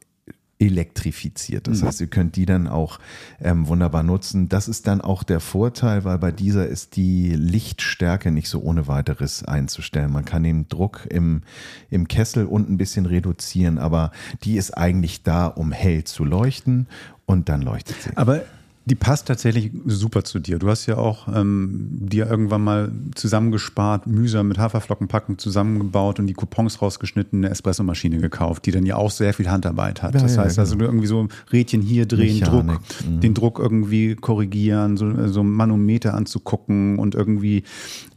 elektrifiziert. 0.59 1.67
Das 1.67 1.83
heißt, 1.83 2.01
ihr 2.03 2.07
könnt 2.07 2.37
die 2.37 2.47
dann 2.47 2.69
auch 2.69 3.01
ähm, 3.41 3.67
wunderbar 3.67 4.05
nutzen. 4.05 4.49
Das 4.49 4.69
ist 4.69 4.87
dann 4.87 5.01
auch 5.01 5.25
der 5.25 5.41
Vorteil, 5.41 6.05
weil 6.05 6.19
bei 6.19 6.31
dieser 6.31 6.69
ist 6.69 6.95
die 6.95 7.35
Lichtstärke 7.35 8.31
nicht 8.31 8.49
so 8.49 8.61
ohne 8.61 8.87
weiteres 8.87 9.45
einzustellen. 9.45 10.13
Man 10.13 10.25
kann 10.25 10.45
den 10.45 10.69
Druck 10.69 11.09
im, 11.11 11.43
im 11.91 12.07
Kessel 12.07 12.47
unten 12.47 12.75
ein 12.75 12.79
bisschen 12.79 13.07
reduzieren, 13.07 13.79
aber 13.79 14.13
die 14.45 14.57
ist 14.57 14.71
eigentlich 14.71 15.25
da, 15.25 15.49
um 15.49 15.73
hell 15.73 16.05
zu 16.05 16.25
leuchten. 16.25 16.87
Und 17.27 17.33
und 17.33 17.49
dann 17.49 17.63
leuchtet 17.63 17.97
sie. 18.03 18.11
Aber 18.15 18.43
die 18.85 18.97
passt 18.97 19.29
tatsächlich 19.29 19.71
super 19.87 20.25
zu 20.25 20.41
dir. 20.41 20.59
Du 20.59 20.69
hast 20.69 20.87
ja 20.87 20.99
auch 20.99 21.29
ähm, 21.29 21.89
dir 21.91 22.29
irgendwann 22.29 22.65
mal 22.65 22.93
zusammengespart, 23.15 24.09
mühsam 24.09 24.49
mit 24.49 24.59
Haferflockenpacken 24.59 25.39
zusammengebaut 25.39 26.19
und 26.19 26.27
die 26.27 26.33
Coupons 26.33 26.83
rausgeschnitten, 26.83 27.45
eine 27.45 27.51
Espressomaschine 27.51 28.19
gekauft, 28.19 28.67
die 28.67 28.73
dann 28.73 28.85
ja 28.85 28.97
auch 28.97 29.13
sehr 29.13 29.35
viel 29.35 29.49
Handarbeit 29.49 30.03
hat. 30.03 30.15
Ja, 30.15 30.21
das 30.21 30.35
ja, 30.35 30.43
heißt 30.43 30.59
also 30.59 30.77
genau. 30.77 30.89
irgendwie 30.89 31.07
so 31.07 31.29
Rädchen 31.53 31.81
hier 31.81 32.07
drehen, 32.07 32.41
Mechanik, 32.41 32.81
Druck, 32.81 33.09
mhm. 33.09 33.21
den 33.21 33.35
Druck 33.35 33.59
irgendwie 33.61 34.17
korrigieren, 34.17 34.97
so, 34.97 35.29
so 35.29 35.43
ein 35.43 35.51
Manometer 35.51 36.15
anzugucken 36.15 36.99
und 36.99 37.15
irgendwie 37.15 37.63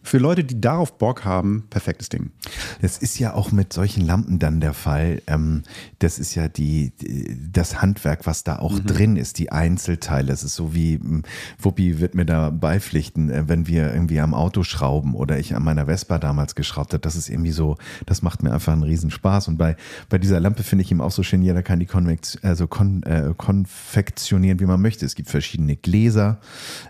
für 0.06 0.20
Leute, 0.20 0.44
die 0.44 0.62
darauf 0.62 0.98
Bock 0.98 1.26
haben, 1.26 1.66
perfektes 1.70 2.10
Ding. 2.10 2.32
Das 2.82 2.98
ist 2.98 3.18
ja 3.20 3.34
auch 3.34 3.52
mit 3.52 3.74
solchen 3.74 4.06
Lampen 4.06 4.40
dann 4.40 4.60
der 4.60 4.74
Fall. 4.74 5.22
Ähm, 5.28 5.64
das 6.00 6.20
ist 6.20 6.36
ja 6.36 6.48
die, 6.48 6.94
das 7.52 7.82
Handwerk, 7.82 8.26
was 8.28 8.44
da 8.44 8.60
auch 8.60 8.80
drin 8.80 9.18
ist, 9.18 9.40
die 9.40 9.52
Einzelteile. 9.52 10.32
Es 10.32 10.44
ist 10.44 10.56
so 10.56 10.74
wie, 10.74 10.96
m, 10.96 11.24
Wuppi 11.58 12.00
wird 12.00 12.14
mir 12.14 12.26
da 12.26 12.52
beipflichten, 12.52 13.30
äh, 13.30 13.48
wenn 13.48 13.68
wir 13.68 13.92
irgendwie 13.94 14.20
am 14.20 14.34
Auto 14.34 14.64
schrauben 14.64 15.16
oder 15.16 15.40
ich 15.40 15.56
an 15.56 15.64
meiner 15.64 15.88
Vespa 15.88 16.20
damals 16.20 16.56
geschraubt 16.56 16.94
habe. 16.94 17.02
Das 17.02 17.16
ist 17.16 17.30
irgendwie 17.30 17.52
so, 17.52 17.78
das 18.06 18.22
macht 18.22 18.44
mir 18.44 18.54
einfach 18.54 18.74
einen 18.74 18.84
Riesenspaß. 18.84 19.48
Und 19.48 19.58
bei, 19.58 19.76
bei 20.10 20.20
dieser 20.20 20.40
Lampe 20.40 20.64
finde 20.64 20.84
ich 20.84 20.92
ihm 20.92 21.02
auch 21.02 21.12
so 21.12 21.24
schön, 21.24 21.42
jeder 21.42 21.64
kann 21.64 21.80
die 21.80 21.88
Konvex 21.88 22.38
also 22.44 22.68
kon, 22.68 23.02
äh, 23.04 23.34
konfektionieren, 23.36 24.60
wie 24.60 24.66
man 24.66 24.82
möchte. 24.82 25.06
Es 25.06 25.16
gibt 25.16 25.30
verschiedene 25.30 25.76
Gläser, 25.76 26.40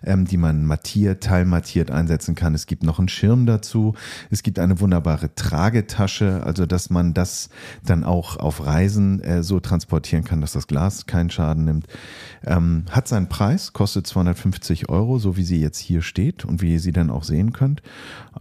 ähm, 0.03 0.25
die 0.25 0.37
man 0.37 0.65
mattiert, 0.65 1.23
teilmattiert 1.23 1.91
einsetzen 1.91 2.35
kann. 2.35 2.53
Es 2.53 2.65
gibt 2.65 2.83
noch 2.83 3.04
einen 3.05 3.09
Schirm 3.09 3.45
dazu. 3.45 3.93
Es 4.31 4.41
gibt 4.41 4.57
eine 4.59 4.79
wunderbare 4.79 5.33
Tragetasche, 5.35 6.41
also 6.43 6.65
dass 6.65 6.89
man 6.89 7.13
das 7.13 7.49
dann 7.83 8.03
auch 8.03 8.37
auf 8.37 8.65
Reisen 8.65 9.21
äh, 9.21 9.43
so 9.43 9.59
transportieren 9.59 10.23
kann, 10.23 10.41
dass 10.41 10.53
das 10.53 10.67
Glas 10.67 11.05
keinen 11.05 11.29
Schaden 11.29 11.65
nimmt. 11.65 11.87
Ähm, 12.43 12.85
hat 12.89 13.07
seinen 13.07 13.29
Preis, 13.29 13.73
kostet 13.73 14.07
250 14.07 14.89
Euro, 14.89 15.19
so 15.19 15.37
wie 15.37 15.43
sie 15.43 15.61
jetzt 15.61 15.77
hier 15.77 16.01
steht 16.01 16.45
und 16.45 16.61
wie 16.61 16.73
ihr 16.73 16.79
sie 16.79 16.91
dann 16.91 17.11
auch 17.11 17.23
sehen 17.23 17.53
könnt. 17.53 17.81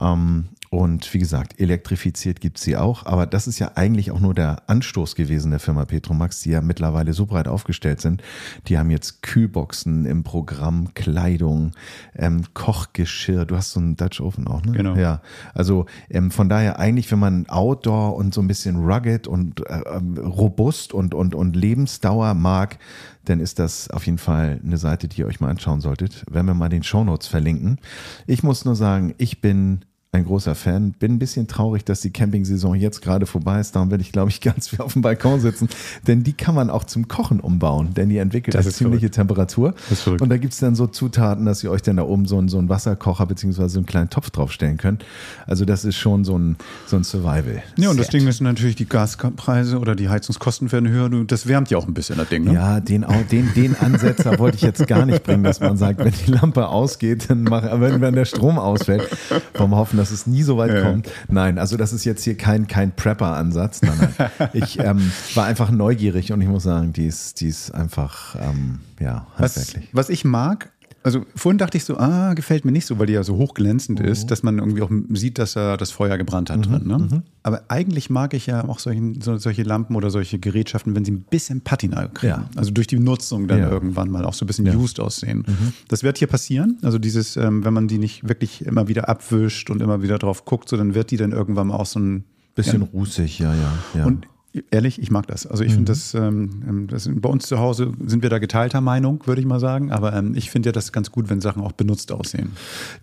Ähm, 0.01 0.47
und 0.75 1.15
wie 1.15 1.21
gesagt, 1.21 1.61
elektrifiziert 1.61 2.41
gibt 2.41 2.59
sie 2.59 2.77
auch. 2.77 3.07
Aber 3.07 3.27
das 3.27 3.47
ist 3.47 3.61
ja 3.61 3.73
eigentlich 3.77 4.11
auch 4.11 4.19
nur 4.19 4.35
der 4.35 4.69
Anstoß 4.69 5.15
gewesen 5.15 5.53
der 5.53 5.61
Firma 5.61 5.85
Petromax, 5.85 6.41
die 6.41 6.51
ja 6.51 6.61
mittlerweile 6.61 7.13
so 7.13 7.27
breit 7.27 7.47
aufgestellt 7.47 8.01
sind. 8.01 8.25
Die 8.67 8.77
haben 8.77 8.91
jetzt 8.91 9.23
Kühlboxen 9.23 10.05
im 10.05 10.25
Programm, 10.25 10.93
Kleidung, 10.95 11.73
ähm, 12.17 12.43
Kochgeschirr. 12.55 13.45
Du 13.45 13.57
hast 13.57 13.71
so 13.71 13.79
einen 13.79 13.97
Dutch 13.97 14.21
Oven 14.21 14.49
auch, 14.49 14.63
ne? 14.63 14.73
Genau. 14.73 14.97
Ja. 14.97 15.23
Also 15.55 15.87
ähm, 16.11 16.33
von 16.33 16.49
daher 16.49 16.81
eigentlich, 16.81 17.11
wenn 17.13 17.21
man 17.21 17.49
Outdoor 17.49 18.17
und 18.17 18.35
so 18.35 18.41
ein 18.41 18.49
bisschen 18.49 18.85
rugged 18.85 19.29
und 19.29 19.61
äh, 19.61 19.79
robust 20.21 20.93
und, 20.93 21.15
und, 21.15 21.37
und 21.37 21.55
Lebensdauer 21.55 22.35
mag, 22.35 22.79
dann 23.25 23.39
ist 23.39 23.61
das 23.61 23.91
auf 23.91 24.07
jeden 24.07 24.19
Fall 24.19 24.61
eine 24.65 24.77
Seite, 24.77 25.07
die 25.07 25.21
ihr 25.21 25.27
euch 25.27 25.39
mal 25.39 25.51
anschauen 25.51 25.81
solltet. 25.81 26.25
Werden 26.29 26.47
wir 26.47 26.55
mal 26.55 26.69
den 26.69 26.83
Shownotes 26.83 27.29
verlinken. 27.29 27.79
Ich 28.27 28.43
muss 28.43 28.65
nur 28.65 28.75
sagen, 28.75 29.15
ich 29.19 29.41
bin 29.41 29.85
ein 30.15 30.25
großer 30.25 30.55
Fan. 30.55 30.93
Bin 30.93 31.13
ein 31.13 31.19
bisschen 31.19 31.47
traurig, 31.47 31.85
dass 31.85 32.01
die 32.01 32.11
Campingsaison 32.11 32.75
jetzt 32.75 33.03
gerade 33.03 33.27
vorbei 33.27 33.61
ist. 33.61 33.75
Darum 33.75 33.91
werde 33.91 34.03
ich, 34.03 34.13
glaube 34.13 34.31
ich, 34.31 34.41
ganz 34.43 34.69
viel 34.69 34.81
auf 34.81 34.93
dem 34.93 35.03
Balkon 35.03 35.41
sitzen. 35.41 35.69
Denn 36.07 36.23
die 36.23 36.33
kann 36.33 36.55
man 36.55 36.71
auch 36.71 36.85
zum 36.85 37.09
Kochen 37.09 37.41
umbauen. 37.41 37.95
Denn 37.95 38.09
die 38.09 38.19
entwickelt 38.19 38.57
eine 38.57 38.69
ziemliche 38.71 39.11
Temperatur. 39.11 39.75
Verrückt. 39.77 40.23
Und 40.23 40.29
da 40.29 40.37
gibt's 40.37 40.59
dann 40.59 40.75
so 40.75 40.87
Zutaten, 40.87 41.45
dass 41.47 41.63
ihr 41.63 41.71
euch 41.71 41.83
dann 41.83 41.97
da 41.97 42.05
oben 42.05 42.27
so 42.27 42.39
einen, 42.39 42.49
so 42.49 42.59
einen 42.59 42.69
Wasserkocher 42.69 43.27
beziehungsweise 43.27 43.69
so 43.71 43.79
einen 43.79 43.87
kleinen 43.87 44.11
Topf 44.11 44.31
draufstellen 44.31 44.77
könnt. 44.77 45.05
Also 45.47 45.65
das 45.65 45.85
ist 45.85 45.97
schon 45.97 46.25
so 46.25 46.39
ein, 46.39 46.57
so 46.87 46.97
ein 46.97 47.05
Survival. 47.05 47.63
Ja, 47.77 47.91
und 47.91 47.99
das 47.99 48.07
Set. 48.07 48.15
Ding 48.15 48.29
ist 48.29 48.41
natürlich, 48.41 48.77
die 48.77 48.89
Gaspreise 48.89 49.79
oder 49.79 49.95
die 49.95 50.09
Heizungskosten 50.09 50.71
werden 50.73 50.89
höher. 50.89 51.09
Das 51.27 51.47
wärmt 51.47 51.71
ja 51.71 51.79
auch 51.79 51.87
ein 51.87 51.95
bisschen, 51.95 52.17
das 52.19 52.29
Ding. 52.29 52.45
Ne? 52.45 52.55
Ja, 52.55 52.81
den, 52.81 53.05
den, 53.31 53.53
den 53.55 53.77
Ansetzer 53.77 54.39
wollte 54.39 54.57
ich 54.57 54.63
jetzt 54.63 54.87
gar 54.87 55.07
nicht 55.07 55.23
bringen, 55.25 55.43
dass 55.43 55.61
man 55.61 55.77
sagt, 55.77 55.99
wenn 56.01 56.13
die 56.27 56.31
Lampe 56.31 56.69
ausgeht, 56.69 57.31
dann 57.31 57.45
mach, 57.45 57.63
wenn, 57.81 58.01
wenn 58.01 58.15
der 58.15 58.25
Strom 58.25 58.59
ausfällt, 58.59 59.09
wollen 59.55 59.71
wir 59.71 59.77
hoffen, 59.77 59.97
dass 59.97 60.04
es 60.11 60.27
nie 60.27 60.43
so 60.43 60.57
weit 60.57 60.73
Ja. 60.73 60.83
kommt. 60.83 61.09
Nein, 61.29 61.59
also 61.59 61.77
das 61.77 61.93
ist 61.93 62.05
jetzt 62.05 62.23
hier 62.25 62.37
kein, 62.37 62.67
kein 62.67 62.95
Prepper-Ansatz. 62.95 63.83
Nein, 63.83 64.15
nein. 64.19 64.31
Ich 64.53 64.79
ähm, 64.79 65.11
war 65.35 65.47
einfach 65.47 65.71
neugierig 65.71 66.33
und 66.33 66.41
ich 66.41 66.49
muss 66.49 66.63
sagen, 66.65 66.93
die 66.93 67.07
ist, 67.07 67.41
die 67.41 67.49
ist 67.49 67.71
einfach, 67.75 68.37
ähm, 68.41 68.81
ja, 69.01 69.27
Was, 69.39 69.57
handwerklich. 69.57 69.89
was 69.93 70.09
ich 70.11 70.25
mag, 70.25 70.71
also 71.05 71.25
vorhin 71.37 71.59
dachte 71.59 71.77
ich 71.77 71.85
so, 71.85 71.97
ah, 71.99 72.35
gefällt 72.35 72.65
mir 72.65 72.73
nicht 72.73 72.87
so, 72.87 72.99
weil 72.99 73.07
die 73.07 73.13
ja 73.13 73.23
so 73.23 73.37
hochglänzend 73.37 74.01
Mhm. 74.01 74.07
ist, 74.07 74.31
dass 74.33 74.43
man 74.43 74.59
irgendwie 74.59 74.83
auch 74.83 74.91
sieht, 75.11 75.39
dass 75.39 75.53
da 75.53 75.77
das 75.77 75.91
Feuer 75.93 76.19
gebrannt 76.19 76.51
hat 76.51 76.67
drin. 76.67 76.87
Ne? 76.87 77.23
Aber 77.45 77.63
eigentlich 77.69 78.11
mag 78.11 78.35
ich 78.35 78.47
ja 78.47 78.67
auch 78.67 78.79
solchen, 78.81 79.21
so, 79.21 79.37
solche 79.37 79.63
Lampen 79.63 79.95
oder 79.95 80.11
solche 80.11 80.39
Gerätschaften, 80.39 80.97
wenn 80.97 81.05
sie 81.05 81.13
ein 81.13 81.23
bisschen 81.31 81.61
Patina 81.61 82.09
kriegen. 82.09 82.31
Ja. 82.33 82.49
Also 82.57 82.71
durch 82.73 82.87
die 82.89 82.99
Nutzung 82.99 83.47
dann 83.47 83.59
Ja. 83.61 83.71
irgendwann 83.71 84.11
mal 84.11 84.25
auch 84.25 84.35
so 84.35 84.45
ein 84.45 84.49
bisschen 84.49 84.67
used 84.77 84.99
aussehen. 84.99 85.45
Das 85.89 86.03
wird 86.03 86.19
hier 86.19 86.27
passieren. 86.29 86.79
Also 86.83 86.99
dieses, 86.99 87.37
ähm, 87.37 87.65
wenn 87.65 87.75
man 87.75 87.87
die 87.87 87.99
nicht 87.99 88.29
wirklich 88.29 88.65
immer 88.67 88.89
wieder 88.89 89.09
abwischt 89.09 89.71
und 89.71 89.83
immer 89.83 90.03
wieder 90.03 90.19
drauf 90.19 90.45
guckt, 90.45 90.69
so 90.69 90.77
dann 90.77 90.95
wird 90.95 91.11
die 91.11 91.17
dann 91.19 91.33
irgendwann 91.33 91.69
mal 91.69 91.75
auch 91.77 91.87
so 91.87 92.01
ein 92.01 92.25
Bisschen 92.57 92.83
rußig, 92.83 93.41
ja, 93.41 93.53
ja. 93.53 93.73
ja. 93.99 94.07
und 94.07 94.29
ehrlich, 94.71 95.01
ich 95.01 95.11
mag 95.11 95.27
das. 95.27 95.47
Also 95.47 95.65
ich 95.65 95.73
finde 95.73 95.93
das, 95.93 96.15
ähm, 96.15 96.87
das, 96.91 97.09
bei 97.13 97.29
uns 97.29 97.47
zu 97.47 97.59
Hause 97.59 97.93
sind 98.05 98.23
wir 98.23 98.31
da 98.31 98.39
geteilter 98.39 98.81
Meinung, 98.81 99.27
würde 99.27 99.41
ich 99.41 99.47
mal 99.47 99.61
sagen. 99.61 99.93
Aber 99.93 100.13
ähm, 100.13 100.35
ich 100.35 100.51
finde 100.51 100.69
ja 100.69 100.73
das 100.73 100.93
ganz 100.93 101.11
gut, 101.11 101.29
wenn 101.29 101.41
Sachen 101.41 101.63
auch 101.63 101.73
benutzt 101.73 102.13
aussehen. 102.13 102.53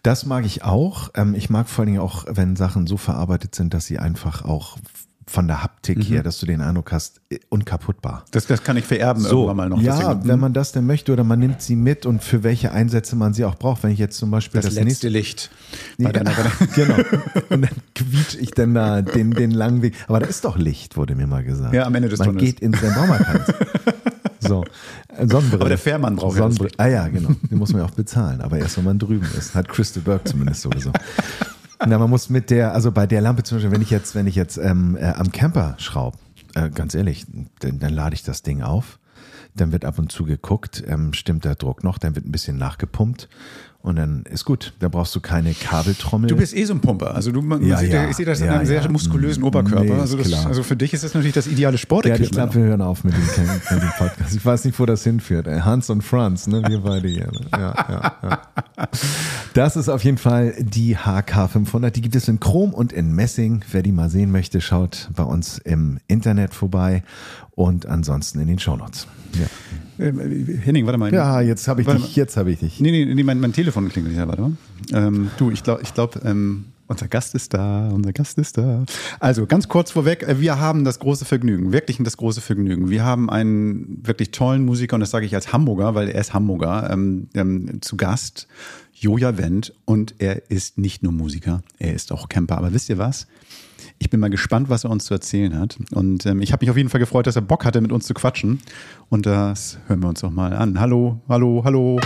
Das 0.04 0.26
mag 0.26 0.46
ich 0.46 0.64
auch. 0.64 1.10
Ähm, 1.16 1.36
ich 1.36 1.50
mag 1.50 1.70
vor 1.70 1.84
allen 1.84 1.94
Dingen 1.94 2.02
auch, 2.02 2.26
wenn 2.30 2.56
Sachen 2.56 2.88
so 2.88 2.98
verarbeitet 2.98 3.56
sind, 3.56 3.74
dass 3.74 3.86
sie 3.86 4.00
einfach 4.00 4.46
auch 4.46 4.78
von 5.28 5.48
der 5.48 5.64
Haptik 5.64 5.98
Mhm. 6.00 6.02
her, 6.04 6.24
dass 6.24 6.40
du 6.40 6.46
den 6.46 6.62
Eindruck 6.62 6.92
hast, 6.92 7.22
äh, 7.30 7.40
unkaputtbar. 7.50 8.26
Das, 8.32 8.48
das 8.48 8.64
kann 8.64 8.76
ich 8.78 8.86
vererben 8.86 9.24
irgendwann 9.26 9.56
mal 9.58 9.70
noch. 9.70 9.82
Ja, 9.82 9.98
Deswegen- 9.98 10.28
wenn 10.28 10.40
man 10.40 10.54
das 10.54 10.72
denn 10.72 10.86
möchte 10.86 11.14
oder 11.14 11.24
man 11.24 11.40
nimmt 11.40 11.62
sie 11.62 11.76
mit 11.76 12.06
und 12.06 12.24
für 12.24 12.44
welche 12.44 12.72
Einsätze 12.72 13.16
man 13.16 13.34
sie 13.34 13.46
auch 13.46 13.56
braucht. 13.56 13.84
Wenn 13.84 13.92
ich 13.92 14.00
jetzt 14.00 14.18
zum 14.18 14.32
Beispiel 14.32 14.60
das, 14.60 14.66
das, 14.66 14.74
letzte 14.76 14.88
nächste 14.88 15.10
Licht. 15.10 15.50
Ja, 15.98 16.08
Bei 16.08 16.14
deiner, 16.14 16.32
genau. 16.76 16.96
Und 17.50 17.62
dann 17.62 17.70
quietsch 17.96 18.36
ich 18.40 18.52
dann 18.52 18.74
da 18.74 19.02
den, 19.02 19.32
den 19.32 19.52
langen 19.52 19.82
Weg. 19.82 19.94
Aber 20.08 20.20
da 20.20 20.26
ist 20.26 20.44
doch 20.44 20.58
Licht, 20.58 20.98
wurde 20.98 21.16
mir 21.16 21.28
mal 21.28 21.44
gesagt. 21.44 21.74
Ja, 21.74 21.86
am 21.86 21.96
Ende 21.96 22.10
des 22.10 22.20
Man 22.20 22.30
Tunnels. 22.30 22.46
geht 22.46 22.62
braucht 22.94 23.08
man 23.08 23.20
keins. 23.20 23.46
So, 24.40 24.64
äh, 25.16 25.28
Sonnenbrille. 25.28 25.62
Aber 25.62 25.70
der 25.70 25.78
Fährmann 25.78 26.16
braucht 26.16 26.36
ja 26.36 26.42
Sonnenbrille. 26.44 26.72
Ah 26.78 26.88
ja, 26.88 27.08
genau. 27.08 27.30
Den 27.50 27.60
muss 27.60 27.72
man 27.74 27.84
ja 27.84 27.88
auch 27.88 27.92
bezahlen. 27.92 28.42
Aber 28.42 28.58
erst, 28.58 28.76
wenn 28.78 28.86
man 28.86 28.98
drüben 28.98 29.28
ist. 29.38 29.54
Hat 29.54 29.70
Crystal 29.70 30.02
Burke 30.02 30.24
zumindest 30.26 30.62
sowieso. 30.64 30.92
Na, 31.86 31.98
man 31.98 32.10
muss 32.10 32.30
mit 32.30 32.50
der, 32.50 32.74
also 32.74 32.92
bei 32.92 33.08
der 33.08 33.22
Lampe 33.22 33.44
zum 33.44 33.58
Beispiel, 33.58 33.72
wenn 33.72 33.82
ich 33.82 33.90
jetzt, 33.90 34.14
wenn 34.14 34.28
ich 34.28 34.36
jetzt 34.36 34.58
ähm, 34.58 34.96
äh, 35.00 35.06
am 35.06 35.32
Camper 35.32 35.76
schraube, 35.78 36.18
äh, 36.54 36.70
ganz 36.70 36.94
ehrlich, 36.94 37.26
dann, 37.60 37.80
dann 37.80 37.94
lade 37.94 38.14
ich 38.14 38.24
das 38.24 38.44
Ding 38.44 38.62
auf, 38.62 39.00
dann 39.56 39.72
wird 39.72 39.84
ab 39.84 39.98
und 39.98 40.12
zu 40.12 40.26
geguckt, 40.26 40.84
ähm, 40.88 41.14
stimmt 41.14 41.44
der 41.44 41.56
Druck 41.56 41.84
noch, 41.84 41.98
dann 41.98 42.16
wird 42.16 42.26
ein 42.26 42.32
bisschen 42.32 42.58
nachgepumpt 42.58 43.30
und 43.84 43.96
dann 43.96 44.24
ist 44.30 44.46
gut. 44.46 44.74
Da 44.80 44.88
brauchst 44.90 45.16
du 45.16 45.20
keine 45.20 45.54
Kabeltrommel. 45.54 46.28
Du 46.30 46.36
bist 46.36 46.56
eh 46.56 46.64
so 46.66 46.74
ein 46.74 46.80
Pumper. 46.82 47.16
Also 47.16 47.32
du, 47.32 47.42
man 47.42 47.66
Ja, 47.66 47.78
sieht, 47.78 47.92
ja. 47.94 48.10
ich 48.10 48.16
sehe 48.16 48.26
das 48.26 48.40
in 48.40 48.46
Ja, 48.48 48.54
einem 48.58 48.66
sehr 48.66 48.90
muskulösen 48.92 49.42
Mm, 49.42 49.48
Oberkörper. 49.48 49.84
nee, 49.84 49.92
also, 50.00 50.18
das, 50.18 50.46
also 50.46 50.64
für 50.64 50.76
dich 50.76 50.94
ist 50.94 51.04
das 51.04 51.14
natürlich 51.14 51.34
das 51.34 51.48
ideale 51.48 51.74
ja, 51.74 51.76
ich 51.76 51.82
Sportequipment. 51.82 52.32
glaube, 52.32 52.56
wir 52.56 52.64
hören 52.64 52.82
auf 52.82 53.04
mit 53.04 53.14
dem, 53.16 53.22
mit 53.22 53.82
dem 53.84 53.90
Podcast. 53.98 54.36
Ich 54.36 54.46
weiß 54.46 54.66
nicht, 54.66 54.80
wo 54.80 54.86
das 54.86 55.04
hinführt. 55.04 55.48
Hans 55.48 55.90
und 55.90 56.04
Franz, 56.04 56.48
ne? 56.48 56.62
Wir 56.68 56.80
beide 56.82 57.08
hier. 57.08 57.28
Ne? 57.32 57.40
Ja, 57.52 57.74
ja, 57.90 58.16
ja. 58.24 58.42
Das 59.54 59.76
ist 59.76 59.90
auf 59.90 60.04
jeden 60.04 60.18
Fall 60.18 60.54
die 60.60 60.98
HK500. 60.98 61.90
Die 61.92 62.02
gibt 62.02 62.16
es 62.16 62.28
in 62.28 62.40
Chrom 62.40 62.74
und 62.74 62.94
in 62.94 63.14
Messing. 63.14 63.64
Wer 63.72 63.82
die 63.84 63.92
mal 63.92 64.10
sehen 64.10 64.32
möchte, 64.32 64.62
schaut 64.62 65.10
bei 65.16 65.24
uns 65.24 65.58
im 65.58 66.00
Internet 66.08 66.54
vorbei 66.54 67.04
und 67.62 67.86
ansonsten 67.86 68.40
in 68.40 68.48
den 68.48 68.60
Shownotes. 68.60 69.08
Ja, 69.34 70.06
Äh, 70.06 70.12
Henning, 70.62 70.86
warte 70.86 70.98
mal. 70.98 71.14
ja 71.14 71.42
jetzt 71.42 71.68
habe 71.68 71.82
ich 71.82 71.88
Warte 71.88 72.02
dich. 72.02 72.16
Jetzt 72.16 72.36
habe 72.38 72.52
ich 72.52 72.60
dich. 72.60 72.80
Nee, 72.80 72.92
nee, 72.92 73.14
nee 73.14 73.24
mein, 73.24 73.40
mein 73.40 73.54
Telefon 73.54 73.88
klingelt 73.90 74.16
ja, 74.16 74.28
warte 74.28 74.42
mal. 74.42 74.52
Ähm, 74.94 75.30
du, 75.38 75.52
ich 75.52 75.64
glaube, 75.64 75.82
ich 75.84 75.94
glaub, 75.94 76.24
ähm, 76.26 76.66
unser 76.88 77.08
Gast 77.08 77.36
ist 77.36 77.54
da, 77.54 77.90
unser 77.90 78.12
Gast 78.12 78.38
ist 78.38 78.58
da. 78.58 78.84
Also 79.20 79.46
ganz 79.46 79.68
kurz 79.68 79.92
vorweg, 79.92 80.24
äh, 80.24 80.42
wir 80.42 80.60
haben 80.60 80.84
das 80.84 81.00
große 81.00 81.24
Vergnügen, 81.26 81.72
wirklich 81.72 81.98
das 82.02 82.18
große 82.18 82.42
Vergnügen. 82.42 82.90
Wir 82.90 83.06
haben 83.06 83.30
einen 83.30 84.00
wirklich 84.04 84.32
tollen 84.32 84.66
Musiker, 84.66 84.96
und 84.96 85.02
das 85.02 85.12
sage 85.12 85.26
ich 85.26 85.36
als 85.36 85.54
Hamburger, 85.54 85.94
weil 85.96 86.10
er 86.10 86.20
ist 86.20 86.34
Hamburger, 86.34 86.90
ähm, 86.92 87.28
ähm, 87.36 87.82
zu 87.82 87.96
Gast, 87.96 88.48
Joja 88.94 89.38
Wendt, 89.38 89.74
und 89.86 90.16
er 90.20 90.50
ist 90.50 90.78
nicht 90.78 91.04
nur 91.04 91.12
Musiker, 91.12 91.62
er 91.80 91.94
ist 91.94 92.12
auch 92.12 92.28
Camper. 92.28 92.58
Aber 92.58 92.74
wisst 92.74 92.90
ihr 92.90 92.98
was? 92.98 93.28
Ich 94.00 94.10
bin 94.10 94.20
mal 94.20 94.30
gespannt, 94.30 94.70
was 94.70 94.84
er 94.84 94.90
uns 94.90 95.06
zu 95.06 95.14
erzählen 95.14 95.58
hat. 95.58 95.78
Und 95.92 96.26
ähm, 96.26 96.42
ich 96.42 96.52
habe 96.52 96.64
mich 96.64 96.70
auf 96.70 96.78
jeden 96.78 96.90
Fall 96.90 97.00
gefreut, 97.00 97.28
dass 97.28 97.36
er 97.36 97.42
Bock 97.42 97.66
hatte, 97.66 97.82
mit 97.82 97.92
uns 97.92 98.06
zu 98.06 98.14
quatschen. 98.14 98.60
Und 99.10 99.26
das 99.26 99.80
hören 99.88 100.02
wir 100.02 100.10
uns 100.10 100.24
auch 100.24 100.32
mal 100.32 100.54
an. 100.54 100.80
Hallo, 100.80 101.20
hallo, 101.28 101.62
hallo. 101.64 102.00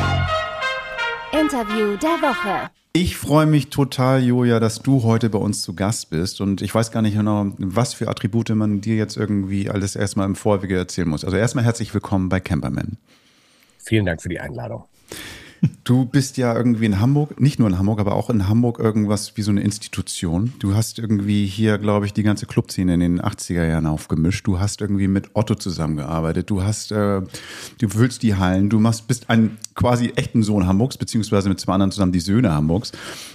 Interview 1.31 1.97
der 1.97 2.21
Woche. 2.21 2.69
Ich 2.93 3.17
freue 3.17 3.45
mich 3.45 3.69
total, 3.69 4.23
Joja, 4.23 4.61
dass 4.61 4.81
du 4.81 5.03
heute 5.03 5.29
bei 5.29 5.38
uns 5.38 5.61
zu 5.61 5.75
Gast 5.75 6.11
bist. 6.11 6.39
Und 6.39 6.61
ich 6.61 6.73
weiß 6.73 6.91
gar 6.91 7.01
nicht 7.01 7.17
genau, 7.17 7.51
was 7.57 7.93
für 7.93 8.07
Attribute 8.07 8.49
man 8.51 8.79
dir 8.79 8.95
jetzt 8.95 9.17
irgendwie 9.17 9.69
alles 9.69 9.97
erstmal 9.97 10.27
im 10.27 10.35
Vorwege 10.35 10.77
erzählen 10.77 11.09
muss. 11.09 11.25
Also 11.25 11.35
erstmal 11.35 11.65
herzlich 11.65 11.93
willkommen 11.93 12.29
bei 12.29 12.39
Camperman. 12.39 12.97
Vielen 13.79 14.05
Dank 14.05 14.21
für 14.21 14.29
die 14.29 14.39
Einladung. 14.39 14.85
Du 15.84 16.06
bist 16.06 16.38
ja 16.38 16.56
irgendwie 16.56 16.86
in 16.86 16.99
Hamburg, 16.99 17.39
nicht 17.39 17.60
nur 17.60 17.67
in 17.67 17.78
Hamburg, 17.78 17.99
aber 17.99 18.15
auch 18.15 18.30
in 18.30 18.47
Hamburg 18.47 18.80
irgendwas 18.80 19.38
wie 19.38 19.41
so 19.41 19.51
eine 19.51 19.62
Institution. 19.62 20.54
Du 20.60 20.75
hast 20.75 20.99
irgendwie 20.99 21.45
hier, 21.45 21.78
glaube 21.78 22.06
ich, 22.06 22.13
die 22.13 22.23
ganze 22.23 22.45
Clubszene 22.45 22.93
in 22.93 22.99
den 22.99 23.21
80er 23.21 23.67
Jahren 23.67 23.86
aufgemischt. 23.86 24.47
Du 24.47 24.60
hast 24.60 24.82
irgendwie 24.82 25.08
mit 25.08 25.30
Otto 25.34 25.56
zusammengearbeitet. 25.56 26.49
Du 26.49 26.63
hast, 26.63 26.91
äh, 26.91 27.21
du 27.80 27.89
füllst 27.89 28.23
die 28.23 28.36
Hallen. 28.36 28.69
Du 28.69 28.80
machst, 28.80 29.08
bist 29.08 29.30
ein 29.30 29.58
quasi 29.75 30.13
echten 30.15 30.43
Sohn 30.43 30.65
Hamburgs, 30.67 30.97
beziehungsweise 30.97 31.49
mit 31.49 31.60
zwei 31.60 31.73
anderen 31.73 31.91
zusammen 31.91 32.12
die 32.12 32.19
Söhne 32.19 32.51
Hamburgs. 32.51 32.91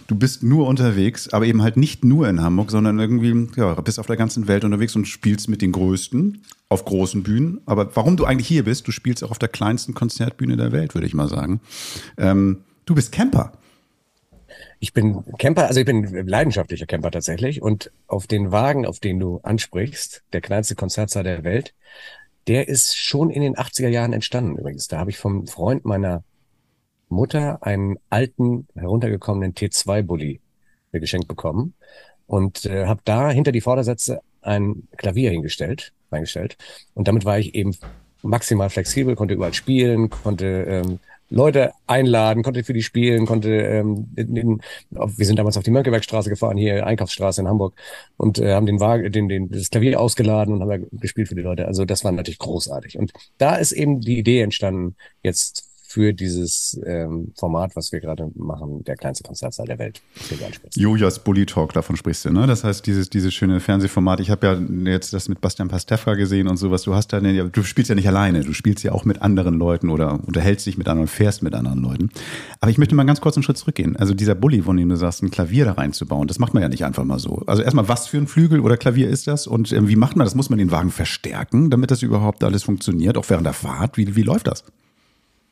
Du 0.07 0.15
bist 0.15 0.43
nur 0.43 0.67
unterwegs, 0.67 1.29
aber 1.33 1.47
eben 1.47 1.63
halt 1.63 1.77
nicht 1.77 2.05
nur 2.05 2.29
in 2.29 2.43
Hamburg, 2.43 2.71
sondern 2.71 2.99
irgendwie, 2.99 3.49
ja, 3.57 3.75
bist 3.81 4.01
auf 4.01 4.07
der 4.07 4.17
ganzen 4.17 4.49
Welt 4.49 4.65
unterwegs 4.65 4.97
und 4.97 5.07
spielst 5.07 5.49
mit 5.49 5.63
den 5.63 5.73
Größten 5.73 6.43
auf 6.71 6.85
großen 6.85 7.23
Bühnen. 7.23 7.61
Aber 7.67 7.95
warum 7.95 8.17
du 8.17 8.25
eigentlich 8.25 8.49
hier 8.49 8.65
bist, 8.65 8.87
du 8.87 8.93
spielst 8.93 9.23
auch 9.23 9.33
auf 9.33 9.39
der 9.39 9.49
kleinsten 9.49 9.93
Konzertbühne 9.93 10.57
der 10.57 10.73
Welt, 10.73 10.95
würde 10.95 11.07
ich 11.07 11.15
mal 11.15 11.29
sagen. 11.29 11.61
Ähm, 12.17 12.65
du 12.87 12.95
bist 12.95 13.13
Camper. 13.13 13.53
Ich 14.79 14.93
bin 14.95 15.23
Camper, 15.39 15.67
also 15.67 15.81
ich 15.81 15.87
bin 15.87 16.05
leidenschaftlicher 16.27 16.87
Camper 16.87 17.11
tatsächlich. 17.11 17.61
Und 17.61 17.91
auf 18.07 18.27
den 18.27 18.53
Wagen, 18.53 18.87
auf 18.87 19.01
den 19.01 19.19
du 19.19 19.41
ansprichst, 19.43 20.23
der 20.33 20.41
kleinste 20.41 20.77
Konzertsaal 20.77 21.25
der 21.25 21.45
Welt, 21.45 21.75
der 22.47 22.69
ist 22.69 22.97
schon 22.97 23.31
in 23.31 23.43
den 23.43 23.57
80er 23.57 23.89
Jahren 23.89 24.13
entstanden 24.13 24.57
übrigens. 24.57 24.87
Da 24.87 24.99
habe 24.99 25.11
ich 25.11 25.19
vom 25.19 25.47
Freund 25.49 25.85
meiner 25.85 26.25
Mutter 27.09 27.65
einen 27.65 27.99
alten, 28.09 28.69
heruntergekommenen 28.75 29.55
T2-Bully 29.55 30.41
geschenkt 30.93 31.27
bekommen 31.27 31.75
und 32.27 32.65
äh, 32.65 32.87
habe 32.87 33.01
da 33.05 33.31
hinter 33.31 33.51
die 33.53 33.61
Vordersätze 33.61 34.21
ein 34.43 34.89
Klavier 34.97 35.31
hingestellt, 35.31 35.93
reingestellt. 36.11 36.57
Und 36.95 37.09
damit 37.09 37.25
war 37.25 37.39
ich 37.39 37.55
eben 37.55 37.77
maximal 38.23 38.71
flexibel, 38.71 39.17
konnte 39.17 39.35
überall 39.35 39.55
spielen, 39.55 40.11
konnte 40.11 40.47
ähm, 40.47 40.99
Leute 41.31 41.73
einladen, 41.87 42.43
konnte 42.43 42.65
für 42.65 42.73
die 42.73 42.83
spielen, 42.83 43.25
konnte 43.25 43.51
ähm, 43.51 44.09
in, 44.17 44.37
in, 44.37 44.61
wir 44.91 45.27
sind 45.27 45.39
damals 45.39 45.57
auf 45.57 45.63
die 45.63 45.71
Mönckebergstraße 45.71 46.29
gefahren, 46.29 46.57
hier 46.57 46.85
Einkaufsstraße 46.85 47.41
in 47.41 47.49
Hamburg 47.49 47.75
und 48.17 48.41
äh, 48.41 48.53
haben 48.53 48.67
den 48.67 48.81
Wagen, 48.81 49.11
den, 49.13 49.29
den, 49.29 49.49
das 49.49 49.71
Klavier 49.71 50.01
ausgeladen 50.01 50.55
und 50.55 50.63
haben 50.63 50.89
gespielt 50.93 51.29
für 51.29 51.37
die 51.37 51.43
Leute. 51.43 51.67
Also 51.67 51.85
das 51.85 52.05
war 52.05 52.11
natürlich 52.11 52.41
großartig. 52.41 52.99
Und 52.99 53.13
da 53.39 53.55
ist 53.55 53.73
eben 53.73 54.01
die 54.01 54.19
Idee 54.19 54.41
entstanden, 54.41 54.97
jetzt 55.23 55.70
für 55.91 56.13
dieses 56.13 56.81
ähm, 56.87 57.33
Format, 57.37 57.75
was 57.75 57.91
wir 57.91 57.99
gerade 57.99 58.31
machen, 58.37 58.85
der 58.85 58.95
kleinste 58.95 59.25
Konzertsaal 59.25 59.67
der 59.67 59.81
Welt. 59.81 60.01
Jojas 60.77 61.19
Bully 61.19 61.47
Talk, 61.47 61.73
davon 61.73 61.97
sprichst 61.97 62.25
du, 62.27 62.31
ne? 62.31 62.47
Das 62.47 62.63
heißt, 62.63 62.87
dieses, 62.87 63.11
dieses 63.11 63.35
schöne 63.35 63.59
Fernsehformat. 63.59 64.21
Ich 64.21 64.31
habe 64.31 64.47
ja 64.47 64.89
jetzt 64.89 65.13
das 65.13 65.29
mit 65.29 65.41
Bastian 65.41 65.67
Pastewka 65.67 66.15
gesehen 66.15 66.47
und 66.47 66.59
sowas. 66.59 66.83
Du 66.83 66.95
hast 66.95 67.09
da, 67.13 67.19
du 67.19 67.63
spielst 67.65 67.89
ja 67.89 67.97
nicht 67.97 68.07
alleine, 68.07 68.45
du 68.45 68.53
spielst 68.53 68.85
ja 68.85 68.93
auch 68.93 69.05
mit 69.05 69.21
anderen 69.21 69.59
Leuten 69.59 69.91
oder 69.91 70.21
unterhältst 70.25 70.65
dich 70.67 70.79
mit 70.79 70.87
anderen, 70.87 71.09
fährst 71.09 71.43
mit 71.43 71.57
anderen 71.57 71.81
Leuten. 71.81 72.11
Aber 72.61 72.71
ich 72.71 72.79
möchte 72.79 72.95
mal 72.95 73.03
ganz 73.03 73.21
kurz 73.21 73.37
einen 73.37 73.43
Schritt 73.43 73.59
zurückgehen. 73.59 73.97
Also 73.97 74.15
dieser 74.15 74.37
Bully, 74.37 74.63
von 74.63 74.77
dem 74.77 74.91
du 74.91 74.97
sagst, 74.97 75.25
ein 75.25 75.33
Klavier 75.33 75.65
da 75.65 75.73
reinzubauen, 75.73 76.29
das 76.29 76.39
macht 76.39 76.55
man 76.55 76.63
ja 76.63 76.69
nicht 76.69 76.85
einfach 76.85 77.03
mal 77.03 77.19
so. 77.19 77.43
Also 77.47 77.63
erstmal, 77.63 77.89
was 77.89 78.07
für 78.07 78.19
ein 78.19 78.29
Flügel 78.29 78.61
oder 78.61 78.77
Klavier 78.77 79.09
ist 79.09 79.27
das 79.27 79.49
und 79.49 79.73
äh, 79.73 79.89
wie 79.89 79.97
macht 79.97 80.15
man 80.15 80.25
das? 80.25 80.37
Muss 80.37 80.51
man 80.51 80.61
den 80.61 80.71
Wagen 80.71 80.93
verstärken, 80.93 81.69
damit 81.69 81.91
das 81.91 82.03
überhaupt 82.03 82.45
alles 82.45 82.63
funktioniert, 82.63 83.17
auch 83.17 83.29
während 83.29 83.47
der 83.47 83.55
Fahrt? 83.55 83.97
Wie, 83.97 84.15
wie 84.15 84.23
läuft 84.23 84.47
das? 84.47 84.63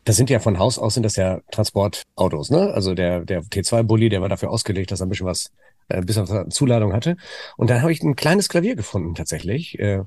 Das 0.08 0.16
sind 0.16 0.30
ja 0.30 0.38
von 0.38 0.58
Haus 0.58 0.78
aus 0.78 0.94
sind 0.94 1.02
das 1.02 1.16
ja 1.16 1.42
Transportautos, 1.50 2.48
ne? 2.48 2.72
Also 2.72 2.94
der, 2.94 3.26
der 3.26 3.42
T2-Bully, 3.42 4.08
der 4.08 4.22
war 4.22 4.30
dafür 4.30 4.50
ausgelegt, 4.50 4.90
dass 4.90 5.02
er 5.02 5.06
ein 5.06 5.10
bisschen 5.10 5.26
was, 5.26 5.52
äh, 5.88 5.96
ein 5.96 6.06
bisschen 6.06 6.50
Zuladung 6.50 6.94
hatte. 6.94 7.18
Und 7.58 7.68
dann 7.68 7.82
habe 7.82 7.92
ich 7.92 8.02
ein 8.02 8.16
kleines 8.16 8.48
Klavier 8.48 8.74
gefunden, 8.74 9.14
tatsächlich. 9.14 9.78
Äh, 9.78 10.04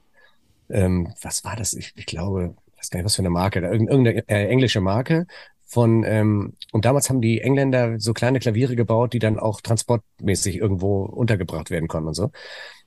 ähm, 0.72 1.14
was 1.22 1.44
war 1.44 1.56
das? 1.56 1.74
Ich, 1.74 1.94
ich 1.96 2.08
glaube, 2.08 2.56
ich 2.74 2.80
weiß 2.80 2.90
gar 2.90 2.98
nicht, 2.98 3.06
was 3.06 3.16
für 3.16 3.22
eine 3.22 3.30
Marke, 3.30 3.60
irgendeine 3.60 4.28
äh, 4.28 4.48
englische 4.48 4.82
Marke 4.82 5.28
von, 5.68 6.04
ähm, 6.04 6.54
und 6.72 6.86
damals 6.86 7.12
haben 7.12 7.22
die 7.22 7.42
Engländer 7.42 8.00
so 8.00 8.14
kleine 8.14 8.40
Klaviere 8.40 8.76
gebaut, 8.76 9.14
die 9.14 9.20
dann 9.20 9.38
auch 9.38 9.62
transportmäßig 9.62 10.58
irgendwo 10.58 11.04
untergebracht 11.04 11.70
werden 11.70 11.88
konnten 11.88 12.08
und 12.08 12.16
so. 12.16 12.32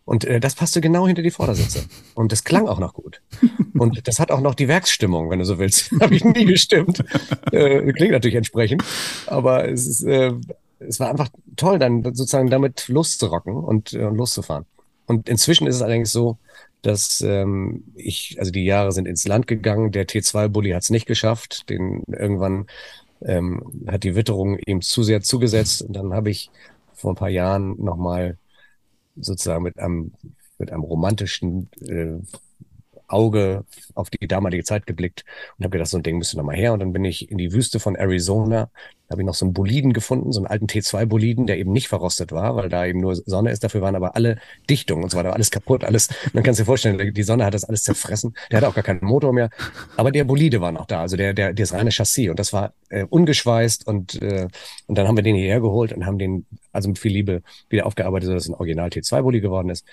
Und 0.04 0.24
äh, 0.24 0.38
das 0.38 0.54
passte 0.54 0.80
genau 0.80 1.06
hinter 1.06 1.22
die 1.22 1.30
Vordersitze. 1.30 1.84
Und 2.14 2.30
das 2.30 2.44
klang 2.44 2.68
auch 2.68 2.78
noch 2.78 2.92
gut. 2.92 3.22
Und 3.78 4.06
das 4.06 4.18
hat 4.20 4.30
auch 4.30 4.40
noch 4.40 4.54
die 4.54 4.68
Werksstimmung, 4.68 5.30
wenn 5.30 5.38
du 5.38 5.44
so 5.44 5.58
willst. 5.58 5.90
Habe 6.00 6.14
ich 6.14 6.24
nie 6.24 6.44
gestimmt. 6.44 7.02
Äh, 7.52 7.92
klingt 7.92 8.12
natürlich 8.12 8.36
entsprechend. 8.36 8.84
Aber 9.26 9.66
es, 9.68 9.86
ist, 9.86 10.02
äh, 10.02 10.32
es 10.78 11.00
war 11.00 11.10
einfach 11.10 11.30
toll, 11.56 11.78
dann 11.78 12.02
sozusagen 12.02 12.50
damit 12.50 12.88
loszurocken 12.88 13.54
und 13.54 13.94
äh, 13.94 14.08
loszufahren. 14.08 14.66
Und 15.06 15.28
inzwischen 15.28 15.66
ist 15.66 15.76
es 15.76 15.82
allerdings 15.82 16.12
so, 16.12 16.38
dass 16.82 17.22
ähm, 17.22 17.84
ich, 17.94 18.36
also 18.38 18.50
die 18.50 18.64
Jahre 18.64 18.92
sind 18.92 19.08
ins 19.08 19.26
Land 19.26 19.46
gegangen. 19.46 19.90
Der 19.90 20.06
T2-Bully 20.06 20.70
hat 20.70 20.82
es 20.82 20.90
nicht 20.90 21.06
geschafft. 21.06 21.70
Den 21.70 22.02
irgendwann 22.08 22.66
ähm, 23.22 23.84
hat 23.86 24.04
die 24.04 24.14
Witterung 24.16 24.58
ihm 24.66 24.82
zu 24.82 25.02
sehr 25.02 25.22
zugesetzt. 25.22 25.80
Und 25.80 25.94
dann 25.96 26.12
habe 26.12 26.30
ich 26.30 26.50
vor 26.92 27.12
ein 27.12 27.16
paar 27.16 27.30
Jahren 27.30 27.82
nochmal 27.82 28.36
sozusagen 29.16 29.62
mit 29.62 29.78
einem, 29.78 30.12
mit 30.58 30.72
einem 30.72 30.82
romantischen 30.82 31.70
äh, 31.80 32.18
Auge 33.14 33.64
auf 33.94 34.10
die 34.10 34.26
damalige 34.26 34.64
Zeit 34.64 34.86
geblickt 34.86 35.24
und 35.56 35.64
habe 35.64 35.72
gedacht, 35.72 35.88
so 35.88 35.96
ein 35.96 36.02
Ding 36.02 36.18
müsste 36.18 36.36
noch 36.36 36.52
her. 36.52 36.72
Und 36.72 36.80
dann 36.80 36.92
bin 36.92 37.04
ich 37.04 37.30
in 37.30 37.38
die 37.38 37.52
Wüste 37.52 37.80
von 37.80 37.94
Arizona, 37.94 38.70
habe 39.10 39.22
ich 39.22 39.26
noch 39.26 39.34
so 39.34 39.44
einen 39.44 39.54
Boliden 39.54 39.92
gefunden, 39.92 40.32
so 40.32 40.40
einen 40.40 40.46
alten 40.46 40.66
T2-Boliden, 40.66 41.46
der 41.46 41.58
eben 41.58 41.72
nicht 41.72 41.88
verrostet 41.88 42.32
war, 42.32 42.56
weil 42.56 42.68
da 42.68 42.84
eben 42.86 43.00
nur 43.00 43.14
Sonne 43.14 43.50
ist. 43.50 43.62
Dafür 43.62 43.80
waren 43.80 43.94
aber 43.94 44.16
alle 44.16 44.38
Dichtungen 44.68 45.04
und 45.04 45.10
so 45.10 45.18
weiter, 45.18 45.32
alles 45.32 45.50
kaputt, 45.50 45.84
alles. 45.84 46.08
Man 46.32 46.42
kann 46.42 46.54
sich 46.54 46.64
vorstellen, 46.64 47.14
die 47.14 47.22
Sonne 47.22 47.44
hat 47.44 47.54
das 47.54 47.64
alles 47.64 47.84
zerfressen. 47.84 48.34
Der 48.50 48.58
hatte 48.58 48.68
auch 48.68 48.74
gar 48.74 48.84
keinen 48.84 49.04
Motor 49.04 49.32
mehr. 49.32 49.50
Aber 49.96 50.10
der 50.10 50.24
Bolide 50.24 50.60
war 50.60 50.72
noch 50.72 50.86
da, 50.86 51.02
also 51.02 51.16
der, 51.16 51.32
der, 51.34 51.52
das 51.52 51.72
reine 51.72 51.90
Chassis. 51.90 52.30
Und 52.30 52.38
das 52.38 52.52
war 52.52 52.72
äh, 52.88 53.04
ungeschweißt 53.04 53.86
und, 53.86 54.20
äh, 54.22 54.48
und 54.86 54.98
dann 54.98 55.06
haben 55.06 55.16
wir 55.16 55.22
den 55.22 55.36
hierher 55.36 55.60
geholt 55.60 55.92
und 55.92 56.06
haben 56.06 56.18
den 56.18 56.46
also 56.72 56.88
mit 56.88 56.98
viel 56.98 57.12
Liebe 57.12 57.42
wieder 57.68 57.86
aufgearbeitet, 57.86 58.28
sodass 58.28 58.48
ein 58.48 58.54
Original 58.54 58.88
T2-Bolide 58.88 59.42
geworden 59.42 59.68
ist. 59.68 59.86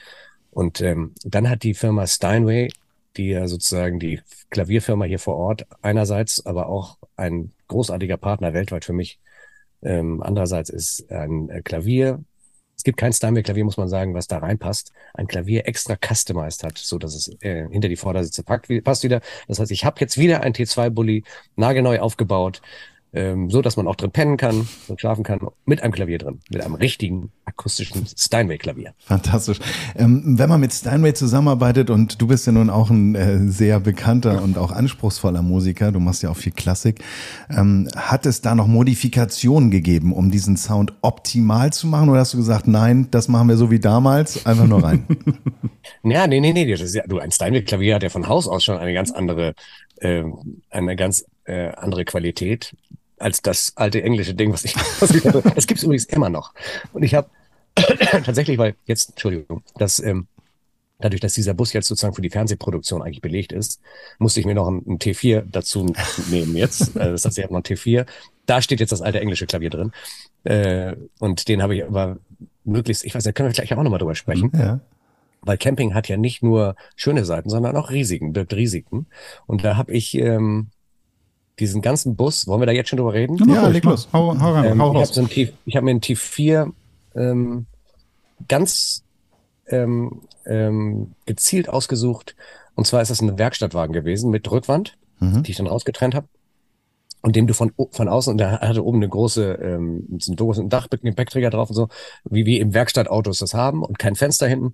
Und 0.52 0.82
ähm, 0.82 1.14
dann 1.24 1.50
hat 1.50 1.64
die 1.64 1.74
Firma 1.74 2.08
Steinway 2.08 2.70
die 3.18 3.30
ja 3.30 3.48
sozusagen 3.48 4.00
die 4.00 4.22
Klavierfirma 4.50 5.06
hier 5.06 5.20
vor 5.20 5.36
Ort 5.38 5.66
einerseits, 5.82 6.46
aber 6.46 6.68
auch 6.68 6.98
ein 7.16 7.52
großartiger 7.68 8.18
Partner 8.18 8.54
weltweit 8.54 8.86
für 8.86 8.94
mich. 8.94 9.20
Ähm, 9.82 10.22
andererseits 10.22 10.70
ist 10.70 11.12
ein 11.12 11.50
äh, 11.50 11.62
Klavier, 11.62 12.24
es 12.82 12.84
gibt 12.84 12.98
kein 12.98 13.14
Steinway-Klavier, 13.14 13.64
muss 13.64 13.78
man 13.78 13.90
sagen, 13.90 14.16
was 14.16 14.26
da 14.26 14.40
reinpasst. 14.40 14.92
Ein 15.14 15.28
Klavier 15.28 15.68
extra 15.68 15.96
customized 15.96 16.64
hat, 16.64 16.80
so 16.80 16.98
dass 16.98 17.14
es 17.14 17.28
äh, 17.44 17.68
hinter 17.70 17.90
die 17.90 17.96
Vordersitze 17.96 18.42
packt, 18.42 18.72
passt 18.84 19.04
wieder. 19.04 19.22
Das 19.48 19.60
heißt, 19.60 19.70
ich 19.70 19.86
habe 19.86 20.00
jetzt 20.00 20.18
wieder 20.18 20.42
ein 20.42 20.54
T2-Bully 20.54 21.24
nagelneu 21.56 22.00
aufgebaut 22.00 22.64
ähm, 23.14 23.50
so 23.50 23.62
dass 23.62 23.78
man 23.78 23.88
auch 23.88 23.96
drin 23.96 24.12
pennen 24.12 24.38
kann 24.38 24.68
und 24.88 25.02
schlafen 25.02 25.24
kann, 25.24 25.40
mit 25.66 25.84
einem 25.84 25.92
Klavier 25.92 26.18
drin, 26.18 26.40
mit 26.50 26.62
einem 26.62 26.76
richtigen 26.76 27.32
akustischen 27.46 28.06
Steinway-Klavier. 28.06 28.94
Fantastisch. 29.00 29.60
Ähm, 29.96 30.38
wenn 30.40 30.48
man 30.48 30.62
mit 30.62 30.74
Steinway 30.74 31.14
zusammenarbeitet 31.14 31.90
und 31.90 32.22
du 32.22 32.28
bist 32.28 32.46
ja 32.46 32.54
nun 32.54 32.70
auch 32.70 32.90
ein 32.90 33.16
äh, 33.16 33.40
sehr 33.50 33.80
bekannter 33.80 34.42
und 34.42 34.58
auch 34.58 34.72
anspruchsvoller 34.72 35.42
Musiker, 35.42 35.92
du 35.92 36.00
machst 36.00 36.24
ja 36.24 36.30
auch 36.30 36.38
viel 36.38 36.54
Klassik, 36.54 37.04
ähm, 37.50 37.90
hat 37.96 38.26
es 38.26 38.42
da 38.42 38.56
noch 38.56 38.68
Modifikationen 38.68 39.72
gegeben, 39.72 40.14
um 40.14 40.32
diesen 40.32 40.56
Sound 40.56 40.94
optimal 41.02 41.74
zu 41.74 41.88
machen 41.88 42.10
oder 42.10 42.20
hast 42.22 42.34
du 42.34 42.38
gesagt, 42.38 42.68
nein, 42.68 43.10
das 43.12 43.28
machen 43.28 43.50
wir 43.50 43.58
so 43.58 43.70
wie 43.70 43.80
damals, 43.80 44.46
einfach 44.46 44.68
nur 44.68 44.84
rein? 44.84 45.06
ja, 46.04 46.28
nee, 46.28 46.40
nee, 46.40 46.54
nee, 46.54 46.70
das 46.70 46.80
ist 46.80 46.96
ja, 46.96 47.04
du, 47.06 47.20
ein 47.20 47.32
Steinway-Klavier 47.32 47.96
hat 47.96 48.04
ja 48.04 48.10
von 48.10 48.30
Haus 48.30 48.48
aus 48.48 48.64
schon 48.64 48.78
eine 48.78 48.94
ganz 48.94 49.12
andere, 49.12 49.54
äh, 49.98 50.24
eine 50.70 50.96
ganz 50.96 51.26
äh, 51.46 51.70
andere 51.76 52.06
Qualität 52.06 52.76
als 53.22 53.42
das 53.42 53.74
alte 53.76 54.02
englische 54.02 54.34
Ding, 54.34 54.52
was 54.52 54.64
ich, 54.66 54.76
was 55.00 55.12
ich. 55.12 55.24
Es 55.56 55.68
gibt 55.68 55.80
es 55.80 55.84
übrigens 55.84 56.06
immer 56.06 56.30
noch. 56.30 56.54
Und 56.94 57.04
ich 57.04 57.16
habe 57.16 57.30
tatsächlich, 57.76 58.58
weil 58.58 58.76
jetzt, 58.86 59.12
Entschuldigung, 59.12 59.64
dass 59.76 60.00
ähm, 60.00 60.28
dadurch, 61.00 61.22
dass 61.22 61.34
dieser 61.34 61.54
Bus 61.54 61.74
jetzt 61.74 61.88
sozusagen 61.88 62.14
für 62.14 62.22
die 62.22 62.30
Fernsehproduktion 62.30 63.02
eigentlich 63.02 63.22
belegt 63.22 63.52
ist, 63.52 63.82
musste 64.20 64.40
ich 64.40 64.46
mir 64.46 64.56
noch 64.56 64.68
einen, 64.68 64.86
einen 64.86 64.98
T4 65.00 65.44
dazu 65.50 65.94
nehmen 66.30 66.56
jetzt. 66.56 66.96
Äh, 66.96 67.00
das 67.12 67.26
heißt, 67.26 67.38
ich 67.38 67.44
habe 67.44 67.54
noch 67.54 67.64
einen 67.64 67.78
T4. 67.78 68.06
Da 68.46 68.62
steht 68.62 68.80
jetzt 68.80 68.92
das 68.92 69.02
alte 69.02 69.20
englische 69.20 69.48
Klavier 69.48 69.70
drin. 69.70 69.92
Äh, 70.44 70.96
und 71.20 71.48
den 71.48 71.62
habe 71.62 71.76
ich 71.76 71.84
aber 71.84 72.18
möglichst, 72.64 73.04
ich 73.06 73.16
weiß, 73.16 73.24
da 73.24 73.32
können 73.32 73.50
wir 73.50 73.54
gleich 73.54 73.74
auch 73.74 73.84
nochmal 73.84 74.00
drüber 74.00 74.16
sprechen. 74.16 74.52
Ja. 74.54 74.80
Weil 75.42 75.58
Camping 75.58 75.96
hat 75.96 76.08
ja 76.08 76.18
nicht 76.18 76.44
nur 76.44 76.76
schöne 76.96 77.26
Seiten, 77.26 77.50
sondern 77.50 77.76
auch 77.76 77.90
Risiken, 77.90 78.34
birgt 78.34 78.54
Risiken. 78.54 79.08
Und 79.48 79.64
da 79.64 79.76
habe 79.76 79.92
ich 79.92 80.14
ähm, 80.16 80.68
diesen 81.60 81.82
ganzen 81.82 82.16
Bus, 82.16 82.48
wollen 82.48 82.62
wir 82.62 82.66
da 82.66 82.72
jetzt 82.72 82.90
schon 82.90 82.98
drüber 82.98 83.14
reden? 83.14 83.38
Ja, 83.50 83.68
leg 83.68 83.84
los, 83.84 84.08
hau, 84.14 84.38
hau 84.40 84.54
rein, 84.54 84.72
ähm, 84.72 84.82
hau 84.82 84.92
raus. 84.92 85.12
Ich 85.12 85.18
habe 85.18 85.54
so 85.66 85.76
hab 85.76 85.84
mir 85.84 85.92
einen 85.92 86.02
T4 86.02 86.72
ähm, 87.16 87.66
ganz 88.48 89.04
ähm, 89.68 90.22
ähm, 90.46 91.14
gezielt 91.26 91.70
ausgesucht. 91.70 92.36
Und 92.76 92.88
zwar 92.88 93.02
ist 93.02 93.12
das 93.12 93.22
ein 93.22 93.38
Werkstattwagen 93.38 93.94
gewesen 93.94 94.32
mit 94.32 94.50
Rückwand, 94.50 94.98
mhm. 95.20 95.44
die 95.44 95.52
ich 95.52 95.58
dann 95.58 95.68
rausgetrennt 95.68 96.16
habe. 96.16 96.28
Und 97.24 97.36
dem 97.36 97.46
du 97.46 97.54
von, 97.54 97.72
von 97.92 98.08
außen, 98.08 98.32
und 98.32 98.40
der 98.40 98.62
hatte 98.62 98.84
oben 98.84 98.98
eine 98.98 99.10
große, 99.10 99.54
ähm, 99.62 100.08
einen 100.10 100.36
großen 100.36 100.70
Dachgepäckträger 100.70 101.52
drauf 101.52 101.70
und 101.70 101.76
so, 101.76 101.88
wie 102.24 102.48
wir 102.48 102.60
im 102.60 102.74
Werkstattautos 102.74 103.38
das 103.38 103.54
haben 103.54 103.84
und 103.84 104.00
kein 104.00 104.16
Fenster 104.16 104.48
hinten. 104.48 104.74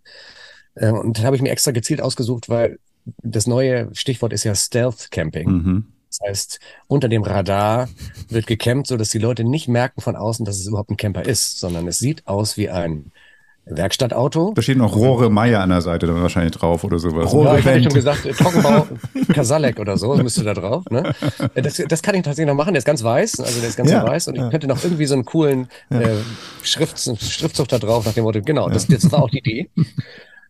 Äh, 0.75 0.91
und 0.91 1.17
das 1.17 1.25
habe 1.25 1.35
ich 1.35 1.41
mir 1.41 1.49
extra 1.49 1.71
gezielt 1.71 2.01
ausgesucht, 2.01 2.47
weil 2.47 2.79
das 3.21 3.47
neue 3.47 3.93
Stichwort 3.93 4.31
ist 4.31 4.45
ja 4.45 4.55
Stealth 4.55 5.11
Camping. 5.11 5.49
Mhm. 5.49 5.85
Das 6.19 6.29
heißt, 6.29 6.59
unter 6.87 7.09
dem 7.09 7.23
Radar 7.23 7.89
wird 8.29 8.47
gecampt, 8.47 8.87
so 8.87 8.97
dass 8.97 9.09
die 9.09 9.19
Leute 9.19 9.43
nicht 9.43 9.67
merken 9.67 10.01
von 10.01 10.15
außen, 10.15 10.45
dass 10.45 10.59
es 10.59 10.67
überhaupt 10.67 10.89
ein 10.89 10.97
Camper 10.97 11.25
ist, 11.25 11.59
sondern 11.59 11.87
es 11.87 11.99
sieht 11.99 12.27
aus 12.27 12.57
wie 12.57 12.69
ein 12.69 13.11
Werkstattauto. 13.69 14.53
Da 14.55 14.61
stehen 14.61 14.77
noch 14.77 14.95
Rohre 14.95 15.29
Meier 15.29 15.61
an 15.61 15.69
der 15.69 15.81
Seite 15.81 16.07
dann 16.07 16.21
wahrscheinlich 16.21 16.53
drauf 16.53 16.83
oder 16.83 16.99
sowas. 16.99 17.31
Rohre 17.33 17.53
ja, 17.53 17.59
ich 17.59 17.65
hätte 17.65 17.83
schon 17.83 17.93
gesagt, 17.93 18.25
äh, 18.25 18.31
Trockenbau 18.31 18.87
Kasalek 19.33 19.79
oder 19.79 19.97
so, 19.97 20.15
müsste 20.15 20.43
da 20.43 20.53
drauf. 20.53 20.85
Ne? 20.89 21.13
Äh, 21.53 21.61
das, 21.61 21.81
das 21.87 22.01
kann 22.01 22.15
ich 22.15 22.23
tatsächlich 22.23 22.47
noch 22.47 22.55
machen, 22.55 22.73
der 22.73 22.79
ist 22.79 22.85
ganz 22.85 23.03
weiß, 23.03 23.39
also 23.41 23.59
der 23.59 23.69
ist 23.69 23.75
ganz 23.75 23.91
ja, 23.91 24.05
weiß 24.05 24.29
und 24.29 24.35
ich 24.35 24.49
könnte 24.49 24.67
noch 24.67 24.83
irgendwie 24.83 25.05
so 25.05 25.15
einen 25.15 25.25
coolen 25.25 25.67
äh, 25.89 26.15
Schrift, 26.63 26.97
Schriftzug 26.99 27.67
da 27.67 27.77
drauf 27.77 28.05
nach 28.05 28.13
dem 28.13 28.23
Motto, 28.23 28.41
genau, 28.41 28.69
das, 28.69 28.87
das 28.87 29.11
war 29.11 29.23
auch 29.23 29.29
die 29.29 29.39
Idee. 29.39 29.69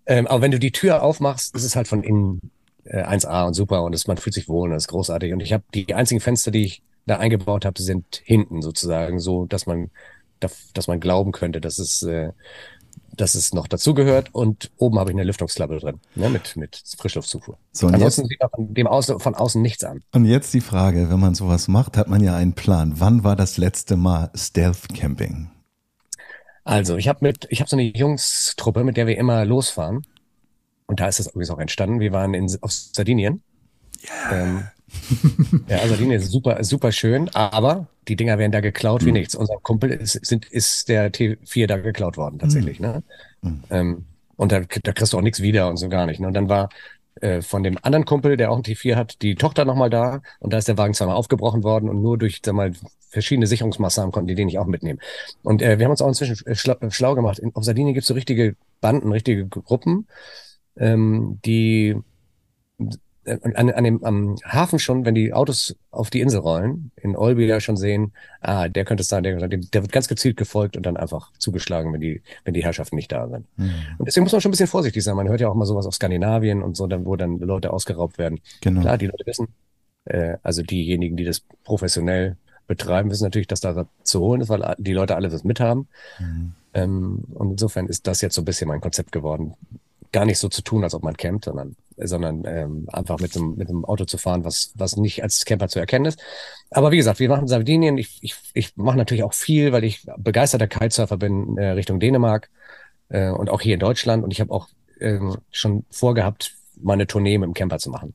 ähm, 0.06 0.28
aber 0.28 0.42
wenn 0.42 0.52
du 0.52 0.60
die 0.60 0.72
Tür 0.72 1.02
aufmachst, 1.02 1.56
ist 1.56 1.64
es 1.64 1.76
halt 1.76 1.88
von 1.88 2.04
innen 2.04 2.52
äh, 2.90 3.04
1A 3.04 3.48
und 3.48 3.54
super 3.54 3.84
und 3.84 3.94
das, 3.94 4.08
man 4.08 4.18
fühlt 4.18 4.34
sich 4.34 4.48
wohl 4.48 4.70
und 4.70 4.76
das 4.76 4.84
ist 4.84 4.90
großartig. 4.90 5.34
Und 5.34 5.42
ich 5.42 5.54
habe 5.54 5.64
die 5.74 5.94
einzigen 5.94 6.22
Fenster, 6.22 6.52
die 6.52 6.66
ich 6.66 6.82
da 7.06 7.18
eingebaut 7.18 7.66
habe, 7.66 7.82
sind 7.82 8.22
hinten 8.24 8.62
sozusagen, 8.62 9.20
so 9.20 9.46
dass 9.46 9.66
man, 9.66 9.90
dass 10.40 10.88
man 10.88 11.00
glauben 11.00 11.32
könnte, 11.32 11.62
dass 11.62 11.80
es 11.80 12.04
äh, 12.04 12.32
dass 13.18 13.36
es 13.36 13.54
noch 13.54 13.68
dazugehört 13.68 14.34
und 14.34 14.72
oben 14.78 15.00
habe 15.00 15.12
ich 15.12 15.16
eine 15.16 15.24
Lüftungsklappe 15.24 15.80
drin, 15.80 16.00
ne, 16.16 16.30
mit, 16.30 16.56
mit 16.56 16.82
Frischluftzufuhr. 16.98 17.58
So, 17.72 17.88
Ansonsten 17.88 18.22
jetzt, 18.22 18.30
sieht 18.30 18.40
man 18.40 18.50
von, 18.50 18.74
dem 18.74 18.88
Außen, 18.88 19.20
von 19.20 19.36
außen 19.36 19.62
nichts 19.62 19.84
an. 19.84 20.04
Und 20.14 20.26
jetzt 20.26 20.54
die 20.54 20.62
Frage, 20.62 21.10
wenn 21.10 21.20
man 21.20 21.36
sowas 21.36 21.68
macht, 21.68 21.98
hat 21.98 22.08
man 22.08 22.22
ja 22.22 22.36
einen 22.36 22.54
Plan. 22.54 22.94
Wann 22.98 23.24
war 23.24 23.36
das 23.36 23.58
letzte 23.58 23.98
Mal 23.98 24.32
Stealth 24.36 24.90
Camping? 24.94 25.50
Also, 26.64 26.98
ich 26.98 27.08
habe 27.08 27.20
mit, 27.22 27.48
ich 27.50 27.60
habe 27.60 27.70
so 27.70 27.76
eine 27.76 27.86
Jungstruppe, 27.86 28.84
mit 28.84 28.98
der 28.98 29.08
wir 29.08 29.18
immer 29.18 29.46
losfahren. 29.46 30.06
Und 30.88 31.00
da 31.00 31.08
ist 31.08 31.20
das 31.20 31.28
übrigens 31.28 31.52
auch 31.52 31.60
entstanden. 31.60 32.00
Wir 32.00 32.12
waren 32.12 32.34
in, 32.34 32.50
auf 32.62 32.72
Sardinien. 32.72 33.42
Yeah. 34.04 34.44
Ähm, 34.44 34.64
ja, 35.68 35.86
Sardinien 35.88 36.20
ist 36.20 36.32
super, 36.32 36.64
super 36.64 36.92
schön, 36.92 37.30
aber 37.34 37.88
die 38.08 38.16
Dinger 38.16 38.38
werden 38.38 38.52
da 38.52 38.62
geklaut 38.62 39.04
wie 39.04 39.10
mhm. 39.10 39.14
nichts. 39.14 39.36
Unser 39.36 39.58
Kumpel 39.62 39.92
ist, 39.92 40.14
sind, 40.26 40.46
ist 40.46 40.88
der 40.88 41.12
T4 41.12 41.68
da 41.68 41.78
geklaut 41.78 42.18
worden, 42.18 42.40
tatsächlich. 42.40 42.80
Mhm. 42.80 42.86
Ne? 42.86 43.04
Mhm. 43.42 43.64
Ähm, 43.70 44.06
und 44.38 44.52
da, 44.52 44.62
da 44.62 44.94
kriegst 44.94 45.14
du 45.14 45.18
auch 45.18 45.22
nichts 45.22 45.42
wieder 45.42 45.70
und 45.70 45.78
so 45.78 45.90
gar 45.90 46.06
nicht. 46.06 46.20
Ne? 46.20 46.28
Und 46.28 46.34
dann 46.34 46.48
war 46.48 46.70
äh, 47.22 47.42
von 47.42 47.64
dem 47.64 47.78
anderen 47.82 48.06
Kumpel, 48.06 48.38
der 48.38 48.52
auch 48.52 48.58
ein 48.58 48.64
T4 48.64 48.96
hat, 48.96 49.22
die 49.22 49.36
Tochter 49.36 49.66
nochmal 49.66 49.90
da 49.90 50.22
und 50.40 50.54
da 50.54 50.58
ist 50.58 50.68
der 50.68 50.78
Wagen 50.78 50.94
zweimal 50.94 51.16
aufgebrochen 51.16 51.64
worden 51.64 51.90
und 51.90 52.02
nur 52.02 52.18
durch 52.18 52.42
sag 52.46 52.54
mal, 52.54 52.72
verschiedene 53.10 53.48
Sicherungsmaßnahmen 53.48 54.12
konnten 54.12 54.28
die 54.28 54.36
den 54.36 54.46
nicht 54.46 54.60
auch 54.60 54.68
mitnehmen. 54.68 55.00
Und 55.44 55.62
äh, 55.62 55.80
wir 55.80 55.86
haben 55.86 55.92
uns 55.92 56.02
auch 56.02 56.08
inzwischen 56.08 56.38
schlau, 56.56 56.76
schlau 56.90 57.16
gemacht. 57.16 57.40
In, 57.40 57.56
auf 57.56 57.64
Sardinien 57.64 57.94
gibt 57.94 58.04
es 58.04 58.08
so 58.08 58.14
richtige 58.14 58.56
Banden, 58.82 59.12
richtige 59.12 59.48
Gruppen, 59.48 60.08
ähm, 60.80 61.40
die 61.46 61.96
äh, 63.28 63.40
an, 63.56 63.70
an 63.70 63.84
dem, 63.84 64.04
am 64.04 64.36
Hafen 64.46 64.80
schon, 64.80 65.06
wenn 65.06 65.14
die 65.14 65.34
Autos 65.34 65.76
auf 65.92 66.10
die 66.10 66.22
Insel 66.22 66.40
rollen, 66.40 66.92
in 66.96 67.16
Olby 67.16 67.46
ja 67.46 67.60
schon 67.60 67.76
sehen, 67.76 68.14
ah, 68.42 68.70
der 68.70 68.86
könnte 68.86 69.02
es 69.02 69.10
sein, 69.10 69.24
der, 69.24 69.36
der 69.48 69.82
wird 69.82 69.92
ganz 69.92 70.08
gezielt 70.08 70.38
gefolgt 70.38 70.78
und 70.78 70.86
dann 70.86 70.96
einfach 70.96 71.32
zugeschlagen, 71.38 71.92
wenn 71.92 72.02
die, 72.02 72.22
wenn 72.46 72.54
die 72.54 72.64
Herrschaften 72.64 72.96
nicht 72.96 73.12
da 73.12 73.28
sind. 73.28 73.46
Mhm. 73.58 73.74
Und 73.98 74.08
deswegen 74.08 74.24
muss 74.24 74.32
man 74.32 74.42
schon 74.42 74.50
ein 74.50 74.52
bisschen 74.52 74.68
vorsichtig 74.68 75.04
sein. 75.04 75.16
Man 75.16 75.28
hört 75.28 75.42
ja 75.42 75.50
auch 75.50 75.56
mal 75.56 75.66
sowas 75.66 75.86
auf 75.86 75.96
Skandinavien 75.96 76.62
und 76.62 76.78
so, 76.78 76.88
dann, 76.88 77.06
wo 77.06 77.16
dann 77.16 77.40
Leute 77.40 77.74
ausgeraubt 77.74 78.18
werden. 78.18 78.40
Genau. 78.62 78.82
Klar, 78.82 78.98
die 78.98 79.08
Leute 79.08 79.26
wissen, 79.26 79.50
äh, 80.06 80.38
also 80.42 80.64
diejenigen, 80.64 81.18
die 81.18 81.26
das 81.26 81.42
professionell 81.64 82.38
betreiben, 82.68 83.10
wissen 83.10 83.24
natürlich, 83.24 83.48
dass 83.48 83.62
da 83.62 83.88
zu 84.04 84.20
holen 84.22 84.42
ist, 84.42 84.50
weil 84.50 84.76
die 84.78 84.94
Leute 84.94 85.16
alle 85.16 85.30
das 85.30 85.44
mithaben. 85.44 85.88
Mhm. 86.20 86.54
Ähm, 86.74 87.24
und 87.34 87.52
insofern 87.52 87.88
ist 87.88 88.08
das 88.08 88.22
jetzt 88.22 88.36
so 88.36 88.42
ein 88.42 88.46
bisschen 88.46 88.68
mein 88.68 88.82
Konzept 88.82 89.12
geworden. 89.12 89.54
Gar 90.12 90.26
nicht 90.26 90.40
so 90.40 90.50
zu 90.50 90.62
tun, 90.62 90.84
als 90.84 90.94
ob 90.94 91.04
man 91.04 91.18
campt, 91.18 91.46
sondern 91.46 91.76
sondern 91.98 92.44
ähm, 92.46 92.88
einfach 92.92 93.20
mit 93.20 93.36
einem, 93.36 93.56
mit 93.56 93.70
einem 93.70 93.84
Auto 93.84 94.06
zu 94.06 94.18
fahren, 94.18 94.44
was, 94.44 94.72
was 94.76 94.98
nicht 94.98 95.24
als 95.24 95.46
Camper 95.46 95.68
zu 95.68 95.80
erkennen 95.80 96.06
ist. 96.06 96.20
Aber 96.70 96.92
wie 96.92 96.98
gesagt, 96.98 97.20
wir 97.20 97.30
machen 97.30 97.48
Sardinien. 97.48 97.98
Ich, 97.98 98.20
ich, 98.22 98.36
ich 98.54 98.78
mache 98.78 98.98
natürlich 98.98 99.24
auch 99.24 99.34
viel, 99.34 99.72
weil 99.72 99.84
ich 99.84 100.06
begeisterter 100.18 100.68
Kitesurfer 100.68 101.18
bin 101.18 101.58
äh, 101.58 101.70
Richtung 101.70 102.00
Dänemark 102.00 102.50
äh, 103.10 103.30
und 103.30 103.50
auch 103.50 103.62
hier 103.62 103.74
in 103.74 103.80
Deutschland. 103.80 104.24
Und 104.24 104.32
ich 104.32 104.40
habe 104.42 104.52
auch 104.52 104.68
äh, 105.00 105.20
schon 105.50 105.86
vorgehabt, 105.90 106.54
meine 106.80 107.08
Tournee 107.08 107.38
mit 107.40 107.48
dem 107.48 107.54
Camper 107.56 107.80
zu 107.80 107.90
machen 107.90 108.14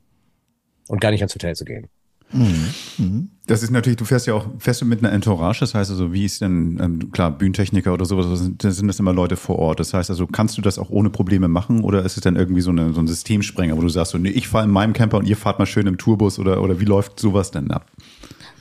und 0.88 1.00
gar 1.00 1.10
nicht 1.10 1.22
ans 1.22 1.34
Hotel 1.34 1.56
zu 1.56 1.64
gehen. 1.64 1.88
Mhm. 2.32 3.28
Das 3.46 3.62
ist 3.62 3.70
natürlich, 3.70 3.96
du 3.96 4.04
fährst 4.04 4.26
ja 4.26 4.34
auch 4.34 4.46
fährst 4.58 4.80
du 4.80 4.84
mit 4.84 5.00
einer 5.00 5.12
Entourage, 5.12 5.60
das 5.60 5.74
heißt 5.74 5.90
also, 5.90 6.12
wie 6.12 6.24
ist 6.24 6.40
denn, 6.40 6.78
ähm, 6.80 7.12
klar, 7.12 7.30
Bühnentechniker 7.30 7.92
oder 7.92 8.04
sowas, 8.04 8.26
sind, 8.38 8.62
sind 8.62 8.86
das 8.86 8.98
immer 8.98 9.12
Leute 9.12 9.36
vor 9.36 9.58
Ort. 9.58 9.80
Das 9.80 9.92
heißt 9.92 10.10
also, 10.10 10.26
kannst 10.26 10.56
du 10.56 10.62
das 10.62 10.78
auch 10.78 10.90
ohne 10.90 11.10
Probleme 11.10 11.48
machen 11.48 11.82
oder 11.82 12.04
ist 12.04 12.16
es 12.16 12.22
dann 12.22 12.36
irgendwie 12.36 12.60
so, 12.60 12.70
eine, 12.70 12.92
so 12.92 13.00
ein 13.00 13.06
Systemsprenger, 13.06 13.76
wo 13.76 13.80
du 13.80 13.88
sagst, 13.88 14.12
so, 14.12 14.18
nee, 14.18 14.30
ich 14.30 14.48
fahre 14.48 14.64
in 14.64 14.70
meinem 14.70 14.92
Camper 14.92 15.18
und 15.18 15.26
ihr 15.26 15.36
fahrt 15.36 15.58
mal 15.58 15.66
schön 15.66 15.86
im 15.86 15.98
Tourbus 15.98 16.38
oder, 16.38 16.62
oder 16.62 16.80
wie 16.80 16.84
läuft 16.84 17.18
sowas 17.18 17.50
denn 17.50 17.70
ab? 17.70 17.90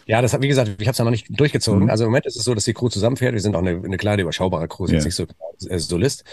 Ja, 0.08 0.22
das 0.22 0.34
hat, 0.34 0.42
wie 0.42 0.48
gesagt, 0.48 0.70
ich 0.78 0.88
habe 0.88 0.92
es 0.92 0.98
ja 0.98 1.06
noch 1.06 1.12
nicht 1.12 1.28
durchgezogen. 1.30 1.84
Mhm. 1.84 1.90
Also 1.90 2.04
im 2.04 2.10
Moment 2.10 2.26
ist 2.26 2.36
es 2.36 2.44
so, 2.44 2.54
dass 2.54 2.66
die 2.66 2.74
Crew 2.74 2.90
zusammenfährt. 2.90 3.34
Wir 3.34 3.42
sind 3.42 3.56
auch 3.56 3.62
eine, 3.62 3.82
eine 3.84 3.98
kleine, 3.98 4.24
überschaubare 4.24 4.68
Crew, 4.68 4.88
sind 4.88 4.98
ja. 4.98 5.06
nicht 5.06 5.16
so 5.16 5.26
äh, 5.70 5.80
Solist. 5.80 6.24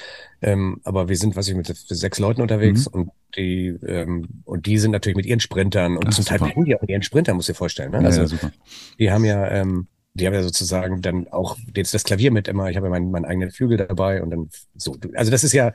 Ähm, 0.40 0.80
aber 0.84 1.08
wir 1.08 1.16
sind, 1.16 1.36
was 1.36 1.48
ich, 1.48 1.54
mit 1.54 1.66
sechs 1.66 2.18
Leuten 2.18 2.42
unterwegs 2.42 2.86
mhm. 2.86 3.00
und 3.00 3.10
die 3.36 3.68
ähm, 3.86 4.28
und 4.44 4.66
die 4.66 4.78
sind 4.78 4.92
natürlich 4.92 5.16
mit 5.16 5.26
ihren 5.26 5.40
Sprintern 5.40 5.96
und 5.96 6.08
Ach, 6.08 6.14
zum 6.14 6.24
super. 6.24 6.50
Teil 6.50 6.64
die 6.64 6.74
auch 6.76 6.80
mit 6.80 6.90
ihren 6.90 7.02
Sprintern, 7.02 7.36
muss 7.36 7.48
ich 7.48 7.54
dir 7.54 7.58
vorstellen. 7.58 7.92
Ne? 7.92 7.98
Also 7.98 8.22
ja, 8.22 8.40
ja, 8.42 8.50
die 8.98 9.10
haben 9.10 9.24
ja, 9.24 9.50
ähm, 9.50 9.88
die 10.14 10.26
haben 10.26 10.34
ja 10.34 10.42
sozusagen 10.42 11.02
dann 11.02 11.28
auch 11.28 11.56
jetzt 11.76 11.94
das 11.94 12.04
Klavier 12.04 12.30
mit 12.30 12.48
immer. 12.48 12.70
Ich 12.70 12.76
habe 12.76 12.86
ja 12.86 12.90
meinen, 12.90 13.10
meinen 13.10 13.24
eigenen 13.24 13.50
Flügel 13.50 13.76
dabei 13.76 14.22
und 14.22 14.30
dann 14.30 14.48
so. 14.76 14.96
Also 15.14 15.30
das 15.30 15.44
ist 15.44 15.52
ja 15.52 15.72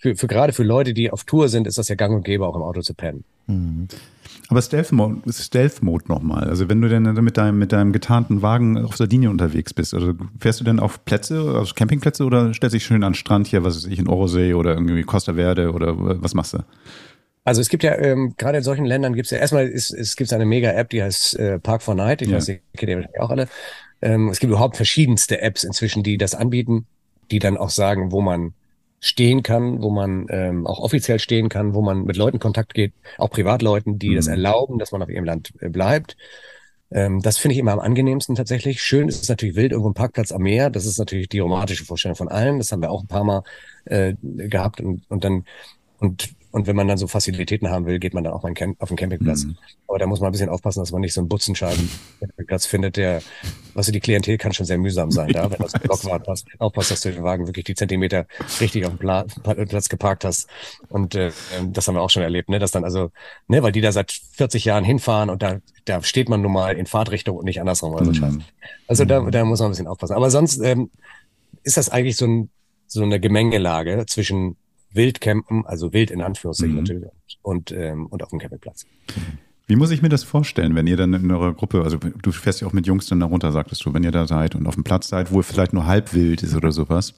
für, 0.00 0.16
für 0.16 0.26
gerade 0.26 0.52
für 0.52 0.62
Leute, 0.62 0.94
die 0.94 1.10
auf 1.10 1.24
Tour 1.24 1.48
sind, 1.48 1.66
ist 1.66 1.78
das 1.78 1.88
ja 1.88 1.94
gang 1.94 2.14
und 2.14 2.24
gäbe, 2.24 2.46
auch 2.46 2.56
im 2.56 2.62
Auto 2.62 2.80
zu 2.80 2.94
pennen. 2.94 3.24
Mhm. 3.46 3.88
Aber 4.48 4.62
Stealth 4.62 4.92
Mode, 4.92 5.20
Stealth 5.32 5.82
Mode 5.82 6.04
nochmal. 6.08 6.44
Also 6.44 6.68
wenn 6.68 6.80
du 6.80 6.88
denn 6.88 7.02
mit 7.02 7.36
deinem, 7.36 7.58
mit 7.58 7.72
deinem 7.72 7.92
getarnten 7.92 8.42
Wagen 8.42 8.78
auf 8.84 8.96
Sardinien 8.96 9.30
unterwegs 9.30 9.74
bist, 9.74 9.92
also 9.92 10.14
fährst 10.38 10.60
du 10.60 10.64
denn 10.64 10.78
auf 10.78 11.04
Plätze, 11.04 11.54
also 11.56 11.74
Campingplätze 11.74 12.24
oder 12.24 12.54
stellst 12.54 12.74
dich 12.74 12.84
schön 12.84 13.02
an 13.02 13.12
den 13.12 13.16
Strand 13.16 13.48
hier, 13.48 13.64
was 13.64 13.76
weiß 13.76 13.90
ich, 13.90 13.98
in 13.98 14.08
Orosee 14.08 14.54
oder 14.54 14.74
irgendwie 14.74 15.02
Costa 15.02 15.34
Verde 15.34 15.72
oder 15.72 15.94
was 16.22 16.34
machst 16.34 16.54
du? 16.54 16.58
Also 17.44 17.60
es 17.60 17.68
gibt 17.68 17.82
ja, 17.82 17.96
ähm, 17.96 18.34
gerade 18.36 18.58
in 18.58 18.64
solchen 18.64 18.84
Ländern 18.84 19.14
gibt 19.14 19.26
es 19.26 19.30
ja, 19.30 19.38
erstmal 19.38 19.68
ist, 19.68 19.92
es 19.92 20.16
gibt 20.16 20.32
eine 20.32 20.46
Mega-App, 20.46 20.90
die 20.90 21.02
heißt 21.02 21.38
äh, 21.38 21.58
Park 21.58 21.82
for 21.82 21.94
Night, 21.94 22.22
ich 22.22 22.28
ja. 22.28 22.36
weiß 22.36 22.48
nicht, 22.48 22.62
kennt 22.76 22.90
ihr 22.90 22.96
wahrscheinlich 22.96 23.20
auch 23.20 23.30
alle. 23.30 23.48
Ähm, 24.02 24.28
es 24.28 24.40
gibt 24.40 24.50
überhaupt 24.50 24.76
verschiedenste 24.76 25.40
Apps 25.40 25.64
inzwischen, 25.64 26.02
die 26.02 26.18
das 26.18 26.34
anbieten, 26.34 26.86
die 27.30 27.38
dann 27.38 27.56
auch 27.56 27.70
sagen, 27.70 28.12
wo 28.12 28.20
man 28.20 28.52
stehen 29.00 29.42
kann, 29.42 29.82
wo 29.82 29.90
man 29.90 30.26
ähm, 30.30 30.66
auch 30.66 30.80
offiziell 30.80 31.18
stehen 31.18 31.48
kann, 31.48 31.74
wo 31.74 31.82
man 31.82 32.04
mit 32.04 32.16
Leuten 32.16 32.38
Kontakt 32.38 32.74
geht, 32.74 32.92
auch 33.18 33.30
Privatleuten, 33.30 33.98
die 33.98 34.10
mhm. 34.10 34.16
das 34.16 34.26
erlauben, 34.26 34.78
dass 34.78 34.92
man 34.92 35.02
auf 35.02 35.08
ihrem 35.08 35.24
Land 35.24 35.52
äh, 35.60 35.68
bleibt. 35.68 36.16
Ähm, 36.90 37.20
das 37.20 37.38
finde 37.38 37.54
ich 37.54 37.58
immer 37.58 37.72
am 37.72 37.80
angenehmsten 37.80 38.34
tatsächlich. 38.34 38.82
Schön 38.82 39.08
ist 39.08 39.22
es 39.22 39.28
natürlich 39.28 39.56
wild, 39.56 39.72
irgendwo 39.72 39.90
ein 39.90 39.94
Parkplatz 39.94 40.32
am 40.32 40.42
Meer. 40.42 40.70
Das 40.70 40.86
ist 40.86 40.98
natürlich 40.98 41.28
die 41.28 41.40
romantische 41.40 41.84
Vorstellung 41.84 42.16
von 42.16 42.28
allen. 42.28 42.58
Das 42.58 42.72
haben 42.72 42.82
wir 42.82 42.90
auch 42.90 43.02
ein 43.02 43.08
paar 43.08 43.24
Mal 43.24 43.42
äh, 43.84 44.14
gehabt 44.22 44.80
und, 44.80 45.02
und 45.08 45.24
dann 45.24 45.44
und 45.98 46.35
und 46.56 46.66
wenn 46.66 46.74
man 46.74 46.88
dann 46.88 46.96
so 46.96 47.06
Facilitäten 47.06 47.68
haben 47.68 47.84
will, 47.84 47.98
geht 47.98 48.14
man 48.14 48.24
dann 48.24 48.32
auch 48.32 48.42
mal 48.42 48.54
auf 48.78 48.88
den 48.88 48.96
Campingplatz. 48.96 49.44
Mhm. 49.44 49.58
Aber 49.88 49.98
da 49.98 50.06
muss 50.06 50.20
man 50.20 50.30
ein 50.30 50.32
bisschen 50.32 50.48
aufpassen, 50.48 50.80
dass 50.80 50.90
man 50.90 51.02
nicht 51.02 51.12
so 51.12 51.20
einen 51.20 51.28
Butzenscheibenplatz 51.28 52.64
findet, 52.64 52.96
der, 52.96 53.16
was 53.74 53.80
also 53.88 53.92
die 53.92 54.00
Klientel 54.00 54.38
kann 54.38 54.54
schon 54.54 54.64
sehr 54.64 54.78
mühsam 54.78 55.10
sein 55.10 55.28
da, 55.34 55.50
wenn 55.50 55.58
du 55.58 55.64
das 55.64 55.72
Blockwart 55.82 56.26
hast. 56.26 56.46
Aufpasst, 56.58 56.92
dass 56.92 57.02
du 57.02 57.12
den 57.12 57.22
Wagen 57.22 57.46
wirklich 57.46 57.66
die 57.66 57.74
Zentimeter 57.74 58.26
richtig 58.58 58.86
auf 58.86 58.96
dem 58.96 59.68
Platz 59.68 59.90
geparkt 59.90 60.24
hast. 60.24 60.48
Und 60.88 61.14
äh, 61.14 61.30
das 61.72 61.88
haben 61.88 61.94
wir 61.94 62.00
auch 62.00 62.08
schon 62.08 62.22
erlebt, 62.22 62.48
ne? 62.48 62.58
Dass 62.58 62.70
dann 62.70 62.84
also, 62.84 63.10
ne, 63.48 63.62
weil 63.62 63.72
die 63.72 63.82
da 63.82 63.92
seit 63.92 64.12
40 64.12 64.64
Jahren 64.64 64.82
hinfahren 64.82 65.28
und 65.28 65.42
da, 65.42 65.58
da 65.84 66.02
steht 66.02 66.30
man 66.30 66.40
nun 66.40 66.52
mal 66.52 66.74
in 66.78 66.86
Fahrtrichtung 66.86 67.36
und 67.36 67.44
nicht 67.44 67.60
andersrum. 67.60 67.94
Also, 67.96 68.12
mhm. 68.12 68.42
also 68.88 69.04
da, 69.04 69.20
da 69.20 69.44
muss 69.44 69.58
man 69.58 69.68
ein 69.68 69.72
bisschen 69.72 69.88
aufpassen. 69.88 70.14
Aber 70.14 70.30
sonst 70.30 70.58
ähm, 70.62 70.90
ist 71.64 71.76
das 71.76 71.90
eigentlich 71.90 72.16
so, 72.16 72.24
ein, 72.26 72.48
so 72.86 73.02
eine 73.02 73.20
Gemengelage 73.20 74.06
zwischen 74.06 74.56
wild 74.96 75.20
campen, 75.20 75.64
also 75.66 75.92
wild 75.92 76.10
in 76.10 76.22
Anführungszeichen 76.22 76.74
mhm. 76.74 76.80
natürlich, 76.80 77.10
und, 77.42 77.72
ähm, 77.72 78.06
und 78.06 78.22
auf 78.22 78.30
dem 78.30 78.38
Campingplatz. 78.38 78.86
Wie 79.68 79.74
muss 79.74 79.90
ich 79.90 80.00
mir 80.00 80.08
das 80.08 80.22
vorstellen, 80.22 80.76
wenn 80.76 80.86
ihr 80.86 80.96
dann 80.96 81.12
in 81.12 81.30
eurer 81.30 81.52
Gruppe, 81.52 81.82
also 81.82 81.98
du 81.98 82.30
fährst 82.30 82.60
ja 82.60 82.68
auch 82.68 82.72
mit 82.72 82.86
Jungs 82.86 83.06
dann 83.06 83.18
da 83.18 83.26
runter, 83.26 83.50
sagtest 83.50 83.84
du, 83.84 83.92
wenn 83.92 84.04
ihr 84.04 84.12
da 84.12 84.28
seid 84.28 84.54
und 84.54 84.66
auf 84.68 84.74
dem 84.74 84.84
Platz 84.84 85.08
seid, 85.08 85.32
wo 85.32 85.40
ihr 85.40 85.42
vielleicht 85.42 85.72
nur 85.72 85.86
halb 85.86 86.14
wild 86.14 86.44
ist 86.44 86.54
oder 86.54 86.70
sowas. 86.70 87.14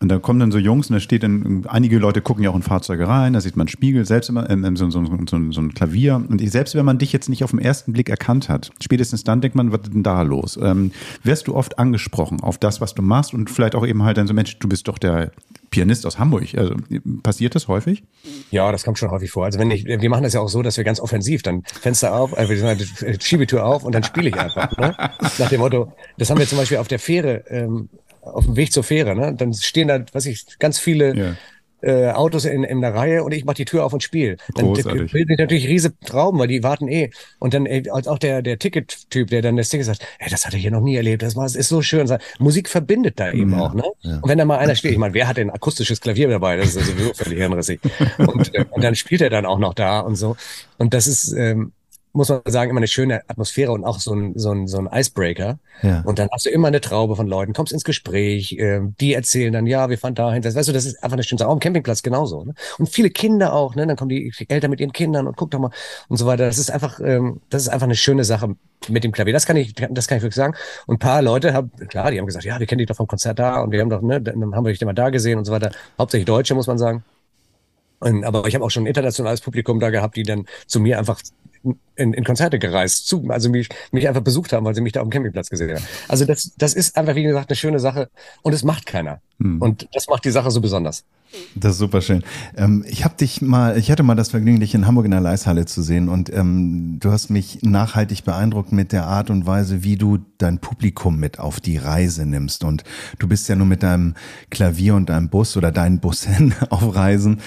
Und 0.00 0.08
da 0.08 0.18
kommen 0.18 0.40
dann 0.40 0.52
so 0.52 0.58
Jungs 0.58 0.90
und 0.90 0.94
da 0.94 1.00
steht 1.00 1.22
dann, 1.22 1.64
einige 1.68 1.98
Leute 1.98 2.20
gucken 2.20 2.44
ja 2.44 2.50
auch 2.50 2.56
in 2.56 2.62
Fahrzeuge 2.62 3.08
rein, 3.08 3.32
da 3.32 3.40
sieht 3.40 3.56
man 3.56 3.68
Spiegel, 3.68 4.04
selbst 4.04 4.28
immer 4.28 4.48
ähm, 4.50 4.76
so, 4.76 4.90
so, 4.90 5.04
so, 5.04 5.52
so 5.52 5.60
ein 5.60 5.74
Klavier. 5.74 6.16
Und 6.28 6.40
selbst 6.50 6.74
wenn 6.74 6.84
man 6.84 6.98
dich 6.98 7.12
jetzt 7.12 7.28
nicht 7.28 7.44
auf 7.44 7.50
den 7.50 7.60
ersten 7.60 7.92
Blick 7.92 8.08
erkannt 8.08 8.48
hat, 8.48 8.70
spätestens 8.80 9.24
dann 9.24 9.40
denkt 9.40 9.56
man, 9.56 9.72
was 9.72 9.80
ist 9.84 9.94
denn 9.94 10.02
da 10.02 10.22
los? 10.22 10.58
Ähm, 10.62 10.92
wirst 11.22 11.48
du 11.48 11.54
oft 11.54 11.78
angesprochen 11.78 12.40
auf 12.40 12.58
das, 12.58 12.80
was 12.80 12.94
du 12.94 13.02
machst 13.02 13.32
und 13.32 13.50
vielleicht 13.50 13.74
auch 13.74 13.86
eben 13.86 14.02
halt 14.02 14.18
dann 14.18 14.26
so, 14.26 14.34
Mensch, 14.34 14.58
du 14.58 14.68
bist 14.68 14.88
doch 14.88 14.98
der 14.98 15.30
Pianist 15.70 16.06
aus 16.06 16.18
Hamburg. 16.18 16.54
Also 16.56 16.74
passiert 17.22 17.54
das 17.54 17.68
häufig? 17.68 18.02
Ja, 18.50 18.70
das 18.72 18.84
kommt 18.84 18.98
schon 18.98 19.10
häufig 19.10 19.30
vor. 19.30 19.44
Also 19.44 19.58
wenn 19.58 19.70
ich, 19.70 19.84
wir 19.84 20.10
machen 20.10 20.22
das 20.22 20.34
ja 20.34 20.40
auch 20.40 20.48
so, 20.48 20.62
dass 20.62 20.76
wir 20.76 20.84
ganz 20.84 21.00
offensiv 21.00 21.42
dann 21.42 21.62
Fenster 21.64 22.14
auf, 22.14 22.32
äh, 22.36 23.18
Schiebetür 23.20 23.64
auf 23.64 23.84
und 23.84 23.94
dann 23.94 24.02
spiele 24.02 24.28
ich 24.28 24.36
einfach. 24.36 24.76
Ne? 24.76 24.94
Nach 25.38 25.48
dem 25.48 25.60
Motto, 25.60 25.92
das 26.18 26.30
haben 26.30 26.38
wir 26.38 26.46
zum 26.46 26.58
Beispiel 26.58 26.78
auf 26.78 26.88
der 26.88 26.98
Fähre 26.98 27.44
ähm, 27.48 27.88
auf 28.26 28.44
dem 28.44 28.56
Weg 28.56 28.72
zur 28.72 28.84
Fähre, 28.84 29.14
ne? 29.14 29.34
Dann 29.36 29.54
stehen 29.54 29.88
da, 29.88 30.04
was 30.12 30.26
ich, 30.26 30.44
ganz 30.58 30.78
viele 30.78 31.16
ja. 31.16 31.36
äh, 31.80 32.12
Autos 32.12 32.44
in, 32.44 32.64
in 32.64 32.80
der 32.80 32.94
Reihe 32.94 33.24
und 33.24 33.32
ich 33.32 33.44
mache 33.44 33.56
die 33.56 33.64
Tür 33.64 33.84
auf 33.84 33.92
und 33.92 34.02
spiele. 34.02 34.36
Dann 34.54 34.72
bilden 34.72 35.08
sich 35.10 35.38
natürlich 35.38 35.68
riese 35.68 35.98
Trauben, 36.00 36.38
weil 36.38 36.48
die 36.48 36.62
warten 36.62 36.88
eh. 36.88 37.10
Und 37.38 37.54
dann 37.54 37.66
äh, 37.66 37.84
als 37.90 38.08
auch 38.08 38.18
der, 38.18 38.42
der 38.42 38.58
Ticket-Typ, 38.58 39.28
der 39.28 39.42
dann 39.42 39.56
das 39.56 39.68
Ticket 39.68 39.86
sagt, 39.86 40.06
hey, 40.18 40.30
das 40.30 40.44
hat 40.46 40.52
er 40.52 40.58
hier 40.58 40.70
noch 40.70 40.80
nie 40.80 40.96
erlebt, 40.96 41.22
das 41.22 41.36
war, 41.36 41.44
das 41.44 41.56
ist 41.56 41.68
so 41.68 41.82
schön. 41.82 42.10
Musik 42.38 42.68
verbindet 42.68 43.18
da 43.20 43.32
eben 43.32 43.54
auch, 43.54 43.74
ne? 43.74 43.84
Und 44.02 44.28
wenn 44.28 44.38
da 44.38 44.44
mal 44.44 44.58
einer 44.58 44.74
steht, 44.74 44.92
ich 44.92 44.98
meine, 44.98 45.14
wer 45.14 45.28
hat 45.28 45.36
denn 45.36 45.50
ein 45.50 45.54
akustisches 45.54 46.00
Klavier 46.00 46.28
dabei? 46.28 46.56
Das 46.56 46.68
ist 46.68 46.76
ja 46.76 46.82
sowieso 46.82 47.14
völlig 47.14 47.38
hirnrissig. 47.38 47.80
Und, 48.18 48.54
äh, 48.54 48.64
und 48.70 48.82
dann 48.82 48.94
spielt 48.94 49.20
er 49.20 49.30
dann 49.30 49.46
auch 49.46 49.58
noch 49.58 49.74
da 49.74 50.00
und 50.00 50.16
so. 50.16 50.36
Und 50.78 50.94
das 50.94 51.06
ist, 51.06 51.32
ähm, 51.32 51.72
muss 52.16 52.30
man 52.30 52.40
sagen, 52.46 52.70
immer 52.70 52.80
eine 52.80 52.86
schöne 52.86 53.22
Atmosphäre 53.28 53.72
und 53.72 53.84
auch 53.84 54.00
so 54.00 54.14
ein, 54.14 54.32
so 54.38 54.50
ein, 54.50 54.66
so 54.66 54.78
ein 54.78 54.88
Icebreaker. 54.90 55.58
Ja. 55.82 56.02
Und 56.06 56.18
dann 56.18 56.28
hast 56.32 56.46
du 56.46 56.50
immer 56.50 56.68
eine 56.68 56.80
Traube 56.80 57.14
von 57.14 57.26
Leuten, 57.26 57.52
kommst 57.52 57.72
ins 57.72 57.84
Gespräch, 57.84 58.56
ähm, 58.58 58.94
die 59.00 59.12
erzählen 59.12 59.52
dann, 59.52 59.66
ja, 59.66 59.90
wir 59.90 59.98
fahren 59.98 60.14
dahin. 60.14 60.40
Das, 60.40 60.54
weißt 60.54 60.68
du, 60.68 60.72
das 60.72 60.86
ist 60.86 61.02
einfach 61.02 61.16
eine 61.16 61.22
schöne 61.22 61.38
Sache. 61.38 61.48
Auch 61.48 61.52
am 61.52 61.60
Campingplatz 61.60 62.02
genauso. 62.02 62.44
Ne? 62.44 62.54
Und 62.78 62.88
viele 62.88 63.10
Kinder 63.10 63.52
auch, 63.52 63.74
ne? 63.74 63.86
Dann 63.86 63.96
kommen 63.96 64.08
die 64.08 64.32
Eltern 64.48 64.70
mit 64.70 64.80
ihren 64.80 64.92
Kindern 64.92 65.26
und 65.26 65.36
guck 65.36 65.50
doch 65.50 65.58
mal 65.58 65.70
und 66.08 66.16
so 66.16 66.26
weiter. 66.26 66.46
Das 66.46 66.58
ist 66.58 66.70
einfach, 66.70 67.00
ähm, 67.00 67.40
das 67.50 67.62
ist 67.62 67.68
einfach 67.68 67.86
eine 67.86 67.96
schöne 67.96 68.24
Sache 68.24 68.56
mit 68.88 69.04
dem 69.04 69.12
Klavier. 69.12 69.34
Das 69.34 69.44
kann 69.44 69.56
ich, 69.56 69.74
das 69.74 70.08
kann 70.08 70.16
ich 70.16 70.22
wirklich 70.22 70.36
sagen. 70.36 70.54
Und 70.86 70.96
ein 70.96 70.98
paar 70.98 71.20
Leute 71.20 71.52
haben, 71.52 71.70
klar, 71.88 72.10
die 72.10 72.18
haben 72.18 72.26
gesagt, 72.26 72.44
ja, 72.44 72.58
wir 72.58 72.66
kennen 72.66 72.78
die 72.78 72.86
doch 72.86 72.96
vom 72.96 73.06
Konzert 73.06 73.38
da 73.38 73.60
und 73.60 73.72
wir 73.72 73.80
haben 73.80 73.90
doch, 73.90 74.00
ne, 74.00 74.20
dann 74.20 74.54
haben 74.54 74.64
wir 74.64 74.72
dich 74.72 74.80
immer 74.80 74.94
da 74.94 75.10
gesehen 75.10 75.38
und 75.38 75.44
so 75.44 75.52
weiter. 75.52 75.70
Hauptsächlich 75.98 76.26
Deutsche, 76.26 76.54
muss 76.54 76.66
man 76.66 76.78
sagen. 76.78 77.04
Und, 77.98 78.24
aber 78.24 78.46
ich 78.46 78.54
habe 78.54 78.64
auch 78.64 78.70
schon 78.70 78.84
ein 78.84 78.88
internationales 78.88 79.40
Publikum 79.40 79.80
da 79.80 79.90
gehabt, 79.90 80.16
die 80.16 80.22
dann 80.22 80.46
zu 80.66 80.80
mir 80.80 80.98
einfach 80.98 81.20
in, 81.96 82.12
in 82.12 82.24
Konzerte 82.24 82.58
gereist, 82.58 83.08
zu, 83.08 83.24
also 83.28 83.48
mich, 83.48 83.68
mich 83.90 84.06
einfach 84.08 84.22
besucht 84.22 84.52
haben, 84.52 84.64
weil 84.64 84.74
sie 84.74 84.80
mich 84.80 84.92
da 84.92 85.00
auf 85.00 85.06
dem 85.06 85.10
Campingplatz 85.10 85.50
gesehen 85.50 85.74
haben. 85.74 85.84
Also 86.08 86.24
das, 86.24 86.52
das 86.58 86.74
ist 86.74 86.96
einfach, 86.96 87.14
wie 87.14 87.22
gesagt, 87.22 87.50
eine 87.50 87.56
schöne 87.56 87.78
Sache 87.78 88.08
und 88.42 88.52
es 88.52 88.62
macht 88.62 88.86
keiner. 88.86 89.20
Und 89.60 89.88
das 89.92 90.06
macht 90.08 90.24
die 90.24 90.30
Sache 90.30 90.50
so 90.50 90.60
besonders. 90.60 91.04
Das 91.54 91.72
ist 91.72 91.78
super 91.78 92.00
schön. 92.00 92.22
Ähm, 92.56 92.84
ich 92.88 93.04
habe 93.04 93.16
dich 93.16 93.42
mal, 93.42 93.78
ich 93.78 93.90
hatte 93.90 94.02
mal 94.02 94.14
das 94.14 94.30
Vergnügen, 94.30 94.60
dich 94.60 94.74
in 94.74 94.86
Hamburg 94.86 95.06
in 95.06 95.10
der 95.10 95.20
Leishalle 95.20 95.66
zu 95.66 95.82
sehen 95.82 96.08
und 96.08 96.32
ähm, 96.32 96.98
du 97.00 97.10
hast 97.10 97.30
mich 97.30 97.60
nachhaltig 97.62 98.24
beeindruckt 98.24 98.72
mit 98.72 98.92
der 98.92 99.06
Art 99.06 99.30
und 99.30 99.46
Weise, 99.46 99.82
wie 99.82 99.96
du 99.96 100.18
dein 100.38 100.58
Publikum 100.58 101.18
mit 101.18 101.38
auf 101.38 101.60
die 101.60 101.76
Reise 101.76 102.26
nimmst. 102.26 102.64
Und 102.64 102.84
du 103.18 103.28
bist 103.28 103.48
ja 103.48 103.56
nur 103.56 103.66
mit 103.66 103.82
deinem 103.82 104.14
Klavier 104.50 104.94
und 104.94 105.08
deinem 105.08 105.28
Bus 105.28 105.56
oder 105.56 105.72
deinen 105.72 106.00
Bussen 106.00 106.54
auf 106.70 106.94
Reisen. 106.94 107.40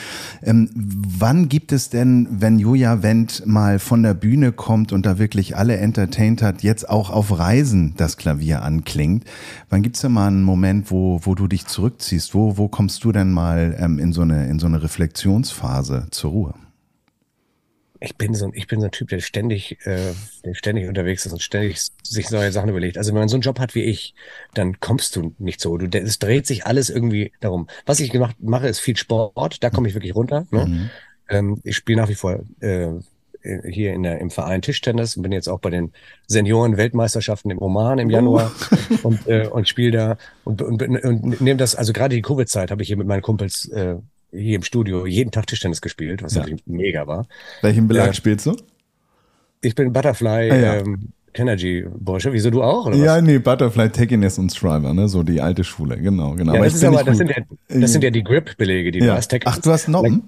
Ähm, 0.43 0.69
wann 0.73 1.49
gibt 1.49 1.71
es 1.71 1.89
denn, 1.89 2.27
wenn 2.31 2.59
Julia 2.59 3.03
Wendt 3.03 3.43
mal 3.45 3.79
von 3.79 4.03
der 4.03 4.13
Bühne 4.13 4.51
kommt 4.51 4.91
und 4.91 5.05
da 5.05 5.19
wirklich 5.19 5.55
alle 5.55 5.77
entertained 5.77 6.41
hat, 6.41 6.63
jetzt 6.63 6.89
auch 6.89 7.09
auf 7.09 7.37
Reisen 7.37 7.93
das 7.97 8.17
Klavier 8.17 8.63
anklingt? 8.63 9.25
Wann 9.69 9.81
gibt's 9.81 10.01
denn 10.01 10.11
mal 10.11 10.27
einen 10.27 10.43
Moment, 10.43 10.91
wo, 10.91 11.21
wo 11.23 11.35
du 11.35 11.47
dich 11.47 11.65
zurückziehst? 11.65 12.33
Wo, 12.33 12.57
wo 12.57 12.67
kommst 12.67 13.03
du 13.03 13.11
denn 13.11 13.31
mal 13.31 13.75
ähm, 13.79 13.99
in, 13.99 14.13
so 14.13 14.21
eine, 14.21 14.47
in 14.47 14.59
so 14.59 14.67
eine 14.67 14.83
Reflexionsphase 14.83 16.07
zur 16.11 16.31
Ruhe? 16.31 16.53
Ich 18.01 18.15
bin 18.15 18.33
so 18.33 18.45
ein, 18.45 18.51
ich 18.53 18.67
bin 18.67 18.79
so 18.79 18.85
ein 18.85 18.91
Typ, 18.91 19.09
der 19.09 19.19
ständig, 19.19 19.85
äh, 19.85 20.13
der 20.45 20.53
ständig 20.53 20.87
unterwegs 20.87 21.25
ist 21.25 21.33
und 21.33 21.41
ständig 21.41 21.79
sich 22.01 22.31
neue 22.31 22.51
Sachen 22.51 22.69
überlegt. 22.69 22.97
Also 22.97 23.11
wenn 23.11 23.19
man 23.19 23.27
so 23.27 23.35
einen 23.35 23.41
Job 23.41 23.59
hat 23.59 23.75
wie 23.75 23.83
ich, 23.83 24.15
dann 24.53 24.79
kommst 24.79 25.15
du 25.15 25.35
nicht 25.37 25.59
so. 25.59 25.77
Du, 25.77 25.85
es 25.97 26.17
dreht 26.19 26.47
sich 26.47 26.65
alles 26.65 26.89
irgendwie 26.89 27.33
darum. 27.41 27.67
Was 27.85 27.99
ich 27.99 28.11
gemacht 28.11 28.37
mache, 28.39 28.67
ist 28.67 28.79
viel 28.79 28.95
Sport. 28.95 29.63
Da 29.63 29.69
komme 29.69 29.89
ich 29.89 29.95
wirklich 29.95 30.15
runter. 30.15 30.47
Ne? 30.51 30.65
Mhm. 30.65 30.89
Ähm, 31.27 31.61
ich 31.63 31.75
spiele 31.75 32.01
nach 32.01 32.09
wie 32.09 32.15
vor 32.15 32.39
äh, 32.61 32.91
hier 33.41 33.93
in 33.93 34.03
der, 34.03 34.19
im 34.19 34.29
Verein 34.29 34.61
Tischtennis 34.61 35.15
und 35.15 35.23
bin 35.23 35.31
jetzt 35.31 35.47
auch 35.47 35.59
bei 35.59 35.69
den 35.69 35.91
Senioren-Weltmeisterschaften 36.27 37.51
im 37.51 37.61
Oman 37.61 37.99
im 37.99 38.09
Januar 38.09 38.51
und, 39.03 39.27
äh, 39.27 39.47
und 39.47 39.67
spiele 39.67 39.91
da 39.91 40.17
und, 40.43 40.61
und, 40.61 40.81
und, 40.83 40.97
und 41.03 41.41
nehme 41.41 41.57
das, 41.57 41.75
also 41.75 41.93
gerade 41.93 42.15
die 42.15 42.21
Covid-Zeit 42.21 42.71
habe 42.71 42.81
ich 42.81 42.87
hier 42.87 42.97
mit 42.97 43.07
meinen 43.07 43.21
Kumpels 43.21 43.67
äh, 43.69 43.95
hier 44.31 44.55
im 44.57 44.63
Studio 44.63 45.05
jeden 45.05 45.31
Tag 45.31 45.47
Tischtennis 45.47 45.81
gespielt, 45.81 46.21
was 46.21 46.35
Ja. 46.35 46.41
natürlich 46.41 46.63
mega 46.67 47.07
war. 47.07 47.27
Welchen 47.61 47.87
Belag 47.87 48.07
Ja. 48.07 48.13
spielst 48.13 48.45
du? 48.45 48.55
Ich 49.61 49.75
bin 49.75 49.91
Butterfly 49.93 50.51
Ah, 50.51 50.55
ja. 50.55 50.75
ähm, 50.77 51.09
Energy 51.33 51.85
Bursche. 51.97 52.33
Wieso 52.33 52.49
du 52.49 52.63
auch? 52.63 52.87
Oder 52.87 52.95
Ja, 52.95 53.15
was? 53.17 53.21
nee, 53.23 53.37
Butterfly, 53.39 53.89
Takiness 53.89 54.37
und 54.39 54.51
Striver, 54.51 54.93
ne? 54.93 55.07
So 55.07 55.21
die 55.23 55.41
alte 55.41 55.63
Schule, 55.63 55.97
genau, 55.97 56.31
genau. 56.33 56.53
Ja, 56.53 56.59
Aber 56.59 56.65
das, 56.65 56.75
ist 56.75 56.83
aber, 56.83 57.03
das, 57.03 57.17
sind 57.17 57.29
ja, 57.29 57.37
das 57.67 57.91
sind 57.91 58.03
ja 58.03 58.09
die 58.09 58.23
Grip-Belege, 58.23 58.91
die 58.91 58.99
du 58.99 59.05
ja. 59.05 59.15
hast. 59.15 59.31
Tekken- 59.31 59.47
Ach, 59.51 59.57
du 59.59 59.71
hast 59.71 59.87
Noppen? 59.87 60.23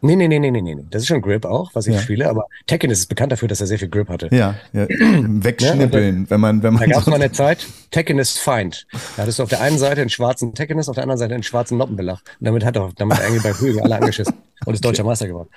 Nee, 0.00 0.14
nee, 0.14 0.28
nee, 0.28 0.38
nee, 0.38 0.50
nee, 0.50 0.60
nee. 0.62 0.74
nee. 0.76 0.84
Das 0.90 1.02
ist 1.02 1.08
schon 1.08 1.20
Grip 1.20 1.44
auch, 1.44 1.70
was 1.74 1.86
ich 1.88 1.94
Ja. 1.94 2.00
spiele, 2.00 2.28
aber 2.30 2.46
Tekken 2.66 2.90
ist 2.90 3.08
bekannt 3.08 3.32
dafür, 3.32 3.48
dass 3.48 3.60
er 3.60 3.66
sehr 3.66 3.78
viel 3.78 3.88
Grip 3.88 4.08
hatte. 4.08 4.28
Ja, 4.30 4.54
ja. 4.72 4.86
wegschnippeln, 4.88 6.30
wenn 6.30 6.40
man, 6.40 6.62
wenn 6.62 6.74
Da 6.74 6.80
man 6.80 6.90
gab 6.90 7.00
es 7.00 7.06
mal 7.06 7.16
eine 7.16 7.32
Zeit, 7.32 7.66
Tekken 7.90 8.18
ist 8.18 8.38
Feind. 8.38 8.86
Da 9.16 9.22
hattest 9.22 9.38
du 9.38 9.42
auf 9.42 9.48
der 9.48 9.60
einen 9.60 9.78
Seite 9.78 10.00
einen 10.00 10.10
schwarzen 10.10 10.54
Tekken 10.54 10.78
auf 10.78 10.94
der 10.94 11.02
anderen 11.02 11.18
Seite 11.18 11.34
einen 11.34 11.42
schwarzen 11.42 11.78
Noppenbelach. 11.78 12.20
Und 12.40 12.46
damit 12.46 12.64
hat 12.64 12.76
er 12.76 12.90
damit 12.96 13.20
eigentlich 13.20 13.42
bei 13.42 13.52
Höhe 13.54 13.82
alle 13.82 13.96
angeschissen 13.96 14.34
und 14.66 14.74
ist 14.74 14.84
deutscher 14.84 15.04
Meister 15.04 15.26
geworden. 15.26 15.48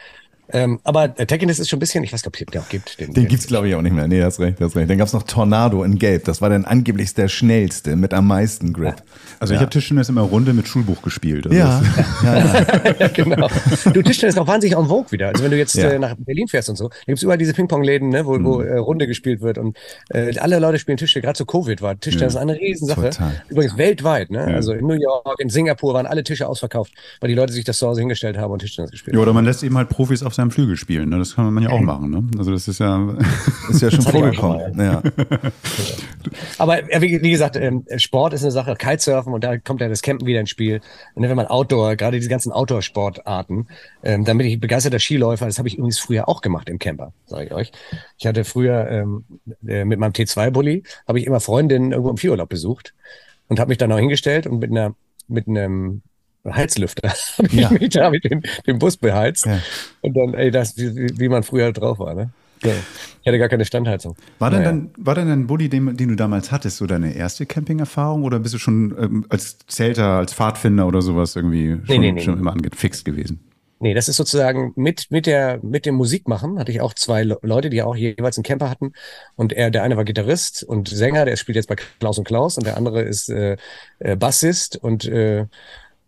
Ähm, 0.54 0.80
aber 0.84 1.14
äh, 1.18 1.26
Tekken 1.26 1.50
ist 1.50 1.68
schon 1.70 1.78
ein 1.78 1.80
bisschen, 1.80 2.04
ich 2.04 2.14
weiß 2.14 2.22
gar 2.24 2.30
nicht, 2.32 2.42
ob 2.42 2.48
es 2.50 2.54
den 2.54 2.62
auch 2.62 2.70
gibt. 2.70 3.00
den 3.18 3.28
gibt's 3.28 3.48
glaube 3.48 3.68
ich 3.70 3.76
auch 3.76 3.82
nicht 3.82 3.94
mehr. 3.94 4.08
Nee, 4.08 4.22
hast 4.24 4.40
recht, 4.40 4.60
hast 4.62 4.76
recht. 4.76 4.90
Dann 4.90 4.98
gab's 4.98 5.14
noch 5.14 5.24
Tornado 5.24 5.84
in 5.84 5.98
Gelb. 5.98 6.26
Das 6.26 6.42
war 6.42 6.50
dann 6.50 6.66
angeblich 6.66 7.14
der 7.14 7.28
schnellste 7.28 7.96
mit 7.96 8.14
am 8.14 8.28
meisten 8.28 8.74
Grip. 8.74 8.96
Also 9.40 9.54
ich 9.54 9.60
habe 9.60 9.70
Tischtennis 9.70 10.10
immer 10.10 10.22
Runde 10.22 10.54
mit 10.54 10.68
Schulbuch 10.68 11.02
gespielt. 11.02 11.48
Also 11.48 11.58
Ja, 11.58 11.82
ja, 12.24 12.38
ja. 12.38 12.96
ja, 13.00 13.08
genau. 13.14 13.48
Du 13.94 14.02
Tischtennis 14.04 14.36
ist 14.36 14.40
auch 14.40 14.48
wahnsinnig 14.48 14.78
en 14.78 14.86
vogue 14.88 15.12
wieder. 15.12 15.30
Also 15.30 15.44
wenn 15.44 15.52
du 15.52 15.58
jetzt 15.58 15.76
Ja. 15.76 15.90
äh, 15.90 16.00
nach 16.00 16.16
Berlin 16.18 16.48
fährst 16.48 16.70
und 16.70 16.76
so, 16.76 16.90
da 16.90 16.96
gibt's 17.08 17.24
überall 17.24 17.38
diese 17.38 17.54
Ping-Pong-Läden, 17.54 18.10
ne, 18.10 18.26
wo, 18.26 18.42
wo 18.44 18.62
äh, 18.62 18.78
Runde 18.78 19.08
gespielt 19.08 19.42
wird 19.42 19.58
und 19.58 19.78
äh, 20.10 20.38
alle 20.40 20.60
Leute 20.60 20.78
spielen 20.80 20.98
Tischtennis. 20.98 21.24
Gerade 21.26 21.38
zu 21.38 21.46
Covid 21.46 21.82
war 21.82 22.00
Tischtennis 22.00 22.36
eine 22.36 22.54
Riesensache. 22.56 23.10
Total. 23.10 23.42
Übrigens 23.50 23.78
weltweit, 23.78 24.30
ne? 24.30 24.44
Also 24.44 24.74
in 24.74 24.86
New 24.86 24.94
York, 25.00 25.40
in 25.40 25.50
Singapur 25.50 25.94
waren 25.94 26.06
alle 26.06 26.24
Tische 26.24 26.48
ausverkauft, 26.48 26.92
weil 27.20 27.30
die 27.30 27.36
Leute 27.36 27.52
sich 27.54 27.64
das 27.66 27.78
zu 27.78 27.88
Hause 27.88 28.02
hingestellt 28.02 28.38
haben 28.38 28.52
und 28.52 28.60
Tischtennis 28.60 28.92
gespielt 28.92 29.14
Ja, 29.16 29.20
haben. 29.20 29.24
oder 29.24 29.34
man 29.34 29.46
lässt 29.46 29.64
eben 29.64 29.78
halt 29.78 29.90
Profis 29.90 30.22
auf 30.24 30.34
seinem 30.41 30.51
Flügel 30.51 30.75
spielen. 30.75 31.10
Ne? 31.10 31.17
Das 31.17 31.36
kann 31.36 31.54
man 31.54 31.63
ja 31.63 31.69
auch 31.69 31.80
machen. 31.80 32.10
Ne? 32.10 32.23
Also 32.38 32.51
das 32.51 32.67
ist 32.67 32.80
ja. 32.80 33.15
Ist 33.69 33.82
ja 33.82 33.91
schon 33.91 34.01
vorgekommen. 34.01 34.80
Ja. 34.80 35.01
Aber 36.58 36.80
wie, 36.99 37.32
gesagt, 37.32 37.56
ähm, 37.56 37.86
Sport 37.97 38.34
ist 38.34 38.43
eine 38.43 38.51
Sache, 38.51 38.75
Kitesurfen 38.75 39.34
und 39.34 39.43
da 39.43 39.58
kommt 39.58 39.82
ja 39.82 39.88
das 39.88 40.01
Campen 40.01 40.27
wieder 40.27 40.39
ins 40.39 40.49
Spiel. 40.49 40.82
Und 41.13 41.23
wenn 41.23 41.36
man 41.36 41.47
Outdoor, 41.47 41.95
gerade 41.95 42.17
diese 42.17 42.30
ganzen 42.30 42.51
Outdoor-Sportarten, 42.51 43.67
ähm, 44.04 44.25
dann 44.25 44.38
bin 44.38 44.47
ich 44.47 44.60
begeisterter 44.60 44.99
Skiläufer. 44.99 45.45
Das 45.45 45.58
habe 45.58 45.67
ich 45.67 45.77
übrigens 45.77 45.99
früher 45.99 46.27
auch 46.27 46.41
gemacht 46.41 46.69
im 46.69 46.80
Camper, 46.80 47.13
sage 47.25 47.45
ich 47.45 47.54
euch. 47.54 47.71
Ich 48.17 48.25
hatte 48.25 48.43
früher 48.43 48.89
ähm, 48.89 49.23
äh, 49.65 49.86
mit 49.86 49.99
meinem 49.99 50.12
T2-Bully, 50.12 50.84
habe 51.08 51.19
ich 51.19 51.25
immer 51.25 51.39
Freundinnen 51.39 51.91
irgendwo 51.91 52.10
im 52.10 52.17
Skiurlaub 52.17 52.49
besucht 52.49 52.93
und 53.47 53.60
habe 53.60 53.69
mich 53.69 53.77
dann 53.77 53.91
auch 53.91 53.99
hingestellt 53.99 54.47
und 54.47 54.60
mit 54.60 54.71
einer 54.71 54.95
mit 55.27 55.47
einem 55.47 56.01
Heizlüfter 56.49 57.10
habe 57.38 57.47
ich 57.47 57.54
Ja. 57.54 57.69
mich 57.71 57.89
da 57.89 58.10
mit 58.10 58.23
den, 58.23 58.41
den 58.67 58.80
Bus 58.80 58.97
beheizt. 58.97 59.45
Ja. 59.45 59.60
Und 60.01 60.15
dann, 60.15 60.34
ey, 60.34 60.51
das, 60.51 60.77
wie, 60.77 61.19
wie- 61.19 61.30
man 61.30 61.43
früher 61.43 61.71
drauf 61.71 61.99
war, 61.99 62.13
ne? 62.15 62.32
Ja. 62.63 62.71
Ich 63.21 63.27
hatte 63.27 63.39
gar 63.39 63.49
keine 63.49 63.65
Standheizung. 63.65 64.15
War 64.38 64.51
denn, 64.51 64.60
Naja. 64.60 64.71
dann, 64.71 64.91
war 64.97 65.15
denn 65.15 65.27
dein 65.27 65.47
Bulli, 65.47 65.67
den, 65.69 65.97
den 65.97 66.10
du 66.10 66.15
damals 66.15 66.51
hattest, 66.51 66.77
so 66.77 66.86
deine 66.86 67.13
erste 67.15 67.47
Camping-Erfahrung 67.47 68.23
oder 68.23 68.39
bist 68.39 68.54
du 68.54 68.60
schon 68.60 68.95
ähm, 68.99 69.25
als 69.30 69.58
Zelter, 69.67 70.17
als 70.17 70.34
Pfadfinder 70.34 70.86
oder 70.86 71.01
sowas 71.01 71.36
irgendwie 71.36 71.80
schon, 71.86 71.99
nee, 72.01 72.12
nee. 72.12 72.21
schon 72.21 72.38
immer 72.38 72.51
angefixt 72.51 73.04
gewesen? 73.04 73.39
Nee, 73.80 73.95
das 73.95 74.08
ist 74.08 74.17
sozusagen 74.17 74.73
mit, 74.75 75.08
mit 75.10 75.25
der, 75.25 75.60
mit 75.63 75.88
dem 75.88 75.95
Musikmachen 75.95 76.60
hatte 76.60 76.71
ich 76.71 76.82
auch 76.82 76.93
zwei 76.93 77.23
Le- 77.23 77.39
Leute, 77.41 77.71
die 77.71 77.82
auch 77.82 77.95
jeweils 77.95 78.38
einen 78.38 78.43
Camper 78.43 78.69
hatten. 78.69 78.91
Und 79.36 79.54
er, 79.54 79.71
der 79.71 79.82
eine 79.82 79.97
war 79.97 80.04
Gitarrist 80.06 80.62
und 80.63 80.88
Sänger, 80.88 81.25
der 81.25 81.38
spielt 81.38 81.56
jetzt 81.56 81.67
bei 81.67 81.77
Klaus 81.99 82.19
und 82.19 82.25
Klaus 82.27 82.58
und 82.58 82.67
der 82.67 82.77
andere 82.77 83.01
ist 83.01 83.27
äh, 83.30 83.58
äh, 83.97 84.15
Bassist 84.15 84.77
und, 84.77 85.06
äh, 85.06 85.47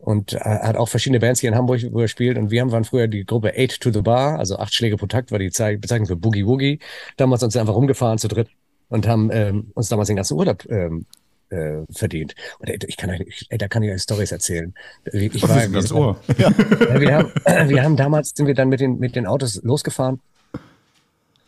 und 0.03 0.33
äh, 0.33 0.39
hat 0.39 0.75
auch 0.75 0.89
verschiedene 0.89 1.19
Bands 1.21 1.39
hier 1.39 1.49
in 1.49 1.55
Hamburg, 1.55 1.81
wo 1.91 2.01
er 2.01 2.07
spielt. 2.09 2.37
Und 2.37 2.51
wir 2.51 2.59
haben, 2.61 2.71
waren 2.71 2.83
früher 2.83 3.07
die 3.07 3.25
Gruppe 3.25 3.53
Eight 3.55 3.79
to 3.79 3.89
the 3.91 4.01
Bar, 4.01 4.37
also 4.37 4.57
acht 4.57 4.73
Schläge 4.73 4.97
pro 4.97 5.05
Takt 5.07 5.31
war 5.31 5.39
die 5.39 5.49
Zei- 5.49 5.77
Bezeichnung 5.77 6.07
für 6.07 6.17
Boogie 6.17 6.45
Woogie. 6.45 6.79
Damals 7.15 7.39
sind 7.41 7.53
wir 7.53 7.61
einfach 7.61 7.75
rumgefahren 7.75 8.17
zu 8.17 8.27
dritt 8.27 8.49
und 8.89 9.07
haben 9.07 9.29
ähm, 9.31 9.71
uns 9.75 9.87
damals 9.87 10.07
den 10.07 10.17
ganzen 10.17 10.37
Urlaub 10.37 10.65
ähm, 10.69 11.05
äh, 11.49 11.83
verdient. 11.89 12.35
Und 12.59 12.69
ey, 12.69 12.77
ich 12.85 12.97
kann 12.97 13.11
euch, 13.11 13.45
ey, 13.49 13.57
da 13.57 13.69
kann 13.69 13.81
ich 13.81 13.91
euch 13.91 14.01
Stories 14.01 14.33
erzählen. 14.33 14.73
Ich 15.11 15.31
Das 15.39 15.49
war, 15.49 15.63
ist 15.63 15.71
ganz 15.71 15.91
Ohr. 15.93 16.19
ja, 16.37 16.51
wir, 16.99 17.13
haben, 17.15 17.69
wir 17.69 17.83
haben 17.83 17.95
damals, 17.95 18.33
sind 18.35 18.47
wir 18.47 18.55
dann 18.55 18.67
mit 18.67 18.81
den, 18.81 18.99
mit 18.99 19.15
den 19.15 19.25
Autos 19.25 19.61
losgefahren 19.63 20.19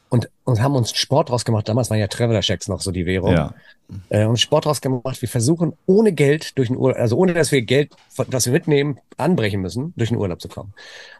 und, 0.09 0.29
und 0.45 0.61
haben 0.61 0.75
uns 0.75 0.95
Sport 0.95 1.29
draus 1.29 1.43
gemacht. 1.43 1.67
Damals 1.67 1.89
waren 1.89 1.97
ja 1.99 2.07
Traveler-Checks 2.07 2.67
noch 2.67 2.81
so 2.81 2.91
die 2.91 3.05
Währung. 3.05 3.33
Ja. 3.33 3.53
Äh, 4.09 4.25
uns 4.25 4.41
Sport 4.41 4.65
draus 4.65 4.81
gemacht. 4.81 5.21
Wir 5.21 5.29
versuchen 5.29 5.73
ohne 5.85 6.11
Geld 6.11 6.57
durch 6.57 6.69
den 6.69 6.77
Urlaub, 6.77 6.97
also 6.97 7.17
ohne 7.17 7.33
dass 7.33 7.51
wir 7.51 7.61
Geld, 7.61 7.93
was 8.15 8.45
wir 8.45 8.53
mitnehmen, 8.53 8.97
anbrechen 9.17 9.61
müssen, 9.61 9.93
durch 9.95 10.09
den 10.09 10.17
Urlaub 10.17 10.41
zu 10.41 10.47
kommen. 10.47 10.73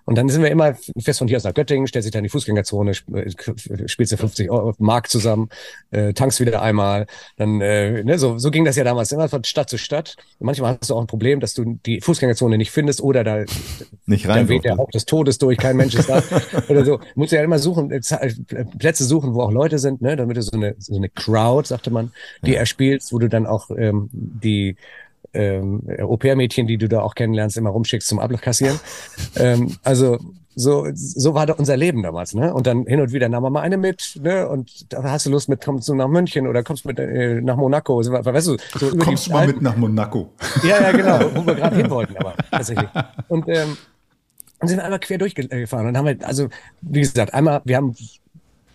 Und 0.05 0.15
dann 0.17 0.29
sind 0.29 0.43
wir 0.43 0.51
immer 0.51 0.75
fest 0.99 1.19
von 1.19 1.27
hier 1.27 1.37
aus 1.37 1.43
nach 1.43 1.53
Göttingen, 1.53 1.87
stellt 1.87 2.03
sich 2.03 2.11
dann 2.11 2.19
in 2.19 2.25
die 2.25 2.29
Fußgängerzone, 2.29 2.91
äh, 2.91 3.87
spielst 3.87 4.11
du 4.11 4.17
50 4.17 4.51
Euro 4.51 4.73
Mark 4.77 5.09
zusammen, 5.09 5.49
äh, 5.91 6.13
tankst 6.13 6.39
wieder 6.39 6.61
einmal. 6.61 7.07
Dann, 7.37 7.61
äh, 7.61 8.03
ne, 8.03 8.19
so, 8.19 8.37
so 8.37 8.51
ging 8.51 8.65
das 8.65 8.75
ja 8.75 8.83
damals 8.83 9.11
immer 9.11 9.29
von 9.29 9.43
Stadt 9.43 9.69
zu 9.69 9.77
Stadt. 9.77 10.15
Und 10.39 10.45
manchmal 10.45 10.77
hast 10.79 10.89
du 10.89 10.95
auch 10.95 11.01
ein 11.01 11.07
Problem, 11.07 11.39
dass 11.39 11.53
du 11.53 11.79
die 11.85 12.01
Fußgängerzone 12.01 12.57
nicht 12.57 12.71
findest 12.71 13.01
oder 13.01 13.23
da 13.23 13.45
Nicht 14.05 14.25
da 14.25 14.33
rein. 14.33 14.47
weht 14.47 14.63
der. 14.63 14.77
Hauch 14.77 14.91
des 14.91 15.05
Todes 15.05 15.37
durch, 15.37 15.57
kein 15.57 15.77
Mensch 15.77 15.95
ist 15.95 16.09
da. 16.09 16.21
Oder 16.69 16.83
so. 16.83 16.99
Musst 17.15 17.31
du 17.31 17.37
ja 17.37 17.43
immer 17.43 17.59
suchen, 17.59 17.91
äh, 17.91 18.01
Plätze 18.77 19.05
suchen, 19.05 19.14
wo 19.23 19.41
auch 19.41 19.51
Leute 19.51 19.79
sind, 19.79 20.01
ne, 20.01 20.15
damit 20.15 20.37
du 20.37 20.41
so 20.41 20.51
eine, 20.51 20.75
so 20.77 20.95
eine 20.95 21.09
Crowd, 21.09 21.67
sagte 21.67 21.91
man, 21.91 22.11
die 22.43 22.55
erspielst, 22.55 23.13
wo 23.13 23.19
du 23.19 23.29
dann 23.29 23.45
auch 23.45 23.69
ähm, 23.71 24.09
die 24.11 24.75
ähm, 25.33 25.81
Au-pair-Mädchen, 25.99 26.67
die 26.67 26.77
du 26.77 26.87
da 26.87 27.01
auch 27.01 27.15
kennenlernst, 27.15 27.57
immer 27.57 27.71
rumschickst 27.71 28.07
zum 28.07 28.19
Abkassieren. 28.19 28.79
ähm, 29.35 29.75
also 29.83 30.17
so, 30.57 30.87
so 30.93 31.33
war 31.33 31.45
doch 31.45 31.59
unser 31.59 31.75
Leben 31.75 32.01
damals, 32.01 32.33
ne? 32.33 32.53
Und 32.53 32.65
dann 32.65 32.85
hin 32.85 33.01
und 33.01 33.11
wieder 33.11 33.27
nahm 33.27 33.43
man 33.43 33.51
mal 33.51 33.61
eine 33.61 33.77
mit, 33.77 34.17
ne? 34.21 34.47
Und 34.47 34.93
da 34.93 35.03
hast 35.03 35.25
du 35.25 35.29
Lust 35.29 35.49
mit, 35.49 35.63
kommst 35.63 35.89
du 35.89 35.95
nach 35.95 36.07
München 36.07 36.47
oder 36.47 36.63
kommst 36.63 36.85
mit 36.85 36.97
äh, 36.97 37.41
nach 37.41 37.57
Monaco, 37.57 38.01
so, 38.01 38.13
weißt 38.13 38.47
du, 38.47 38.57
so 38.79 38.89
über 38.89 39.03
kommst 39.03 39.27
du 39.27 39.31
mal 39.33 39.47
mit 39.47 39.61
nach 39.61 39.75
Monaco. 39.75 40.31
Ja, 40.63 40.81
ja, 40.81 40.91
genau, 40.93 41.19
wo 41.35 41.45
wir 41.45 41.55
gerade 41.55 41.75
hin 41.81 41.89
wollten, 41.89 42.15
aber 42.15 42.35
tatsächlich. 42.49 42.89
Und 43.27 43.49
ähm, 43.49 43.75
und 44.59 44.69
sind 44.69 44.79
einmal 44.79 44.99
quer 44.99 45.17
durchgefahren 45.17 45.87
und 45.87 45.97
haben 45.97 46.05
halt, 46.05 46.23
also 46.23 46.47
wie 46.81 47.01
gesagt, 47.01 47.33
einmal, 47.33 47.61
wir 47.65 47.75
haben 47.75 47.93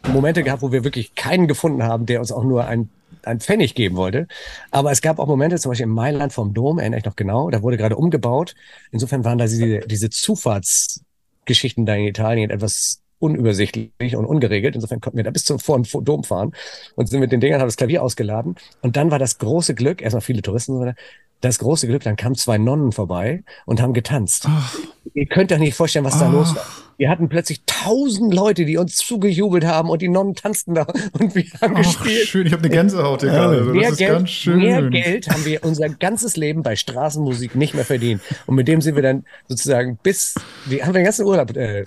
Momente 0.09 0.43
gehabt, 0.43 0.63
wo 0.63 0.73
wir 0.73 0.85
wirklich 0.85 1.15
keinen 1.15 1.47
gefunden 1.47 1.83
haben, 1.83 2.07
der 2.07 2.21
uns 2.21 2.33
auch 2.33 2.45
nur 2.45 2.67
ein 2.67 2.89
ein 3.25 3.41
Pfennig 3.41 3.75
geben 3.75 3.97
wollte. 3.97 4.27
Aber 4.71 4.91
es 4.91 5.01
gab 5.01 5.19
auch 5.19 5.27
Momente, 5.27 5.59
zum 5.59 5.71
Beispiel 5.71 5.85
in 5.85 5.93
Mailand 5.93 6.33
vom 6.33 6.55
Dom, 6.55 6.79
erinnere 6.79 7.01
ich 7.01 7.05
noch 7.05 7.17
genau, 7.17 7.51
da 7.51 7.63
wurde 7.63 7.77
gerade 7.77 7.97
umgebaut. 7.97 8.55
Insofern 8.91 9.25
waren 9.25 9.39
da 9.39 9.47
diese, 9.47 9.81
diese 9.81 10.11
Zufahrts, 10.11 11.03
Geschichten 11.45 11.87
da 11.87 11.95
in 11.95 12.07
Italien 12.07 12.51
etwas 12.51 13.01
unübersichtlich 13.19 14.17
und 14.17 14.25
ungeregelt. 14.25 14.75
Insofern 14.75 15.01
konnten 15.01 15.17
wir 15.17 15.25
da 15.25 15.31
bis 15.31 15.45
zum 15.45 15.59
vor 15.59 15.81
dem 15.81 16.05
Dom 16.05 16.25
fahren 16.25 16.53
und 16.97 17.09
sind 17.09 17.21
mit 17.21 17.33
den 17.33 17.41
Dingern, 17.41 17.61
haben 17.61 17.69
das 17.69 17.77
Klavier 17.77 18.03
ausgeladen. 18.03 18.57
Und 18.83 18.97
dann 18.97 19.11
war 19.11 19.19
das 19.19 19.39
große 19.39 19.75
Glück, 19.75 20.01
erstmal 20.01 20.23
viele 20.23 20.43
Touristen, 20.43 20.95
das 21.41 21.59
große 21.59 21.87
Glück, 21.87 22.03
dann 22.03 22.17
kamen 22.17 22.35
zwei 22.35 22.59
Nonnen 22.59 22.93
vorbei 22.93 23.43
und 23.67 23.81
haben 23.81 23.95
getanzt. 23.95 24.45
Ach. 24.47 24.77
Ihr 25.15 25.27
könnt 25.27 25.53
euch 25.53 25.59
nicht 25.59 25.75
vorstellen, 25.75 26.05
was 26.05 26.19
da 26.19 26.29
Ach. 26.29 26.33
los 26.33 26.55
war. 26.55 26.67
Wir 26.99 27.09
hatten 27.09 27.31
plötzlich 27.31 27.63
tausend 27.65 28.35
Leute, 28.35 28.67
die 28.67 28.77
uns 28.77 28.97
zugejubelt 28.97 29.65
haben 29.65 29.89
und 29.89 30.03
die 30.03 30.09
Nonnen 30.09 30.35
tanzten 30.35 30.75
da 30.75 30.83
und 31.19 31.35
wir 31.35 31.45
haben 31.63 31.75
Ach, 31.77 31.79
gespielt. 31.79 32.29
Schön, 32.29 32.47
ich 32.47 32.53
habe 32.53 32.63
eine 32.63 32.71
Gänsehaut 32.71 33.23
hier 33.23 33.31
gerade. 33.31 33.57
Also, 33.57 33.73
mehr, 33.73 33.93
Geld, 33.93 34.47
mehr 34.47 34.91
Geld 34.91 35.31
haben 35.31 35.45
wir 35.47 35.65
unser 35.65 35.89
ganzes 35.89 36.37
Leben 36.37 36.63
bei 36.63 36.77
Straßenmusik 36.77 37.55
nicht 37.55 37.73
mehr 37.73 37.87
verdient. 37.87 38.21
Und 38.45 38.55
mit 38.55 38.69
dem 38.69 38.83
sind 38.83 38.97
wir 38.97 39.03
dann 39.03 39.25
sozusagen 39.49 39.99
bis, 40.03 40.35
wir 40.67 40.85
haben 40.85 40.93
den 40.93 41.05
ganzen 41.05 41.25
Urlaub 41.25 41.57
äh, 41.57 41.81
äh, 41.81 41.85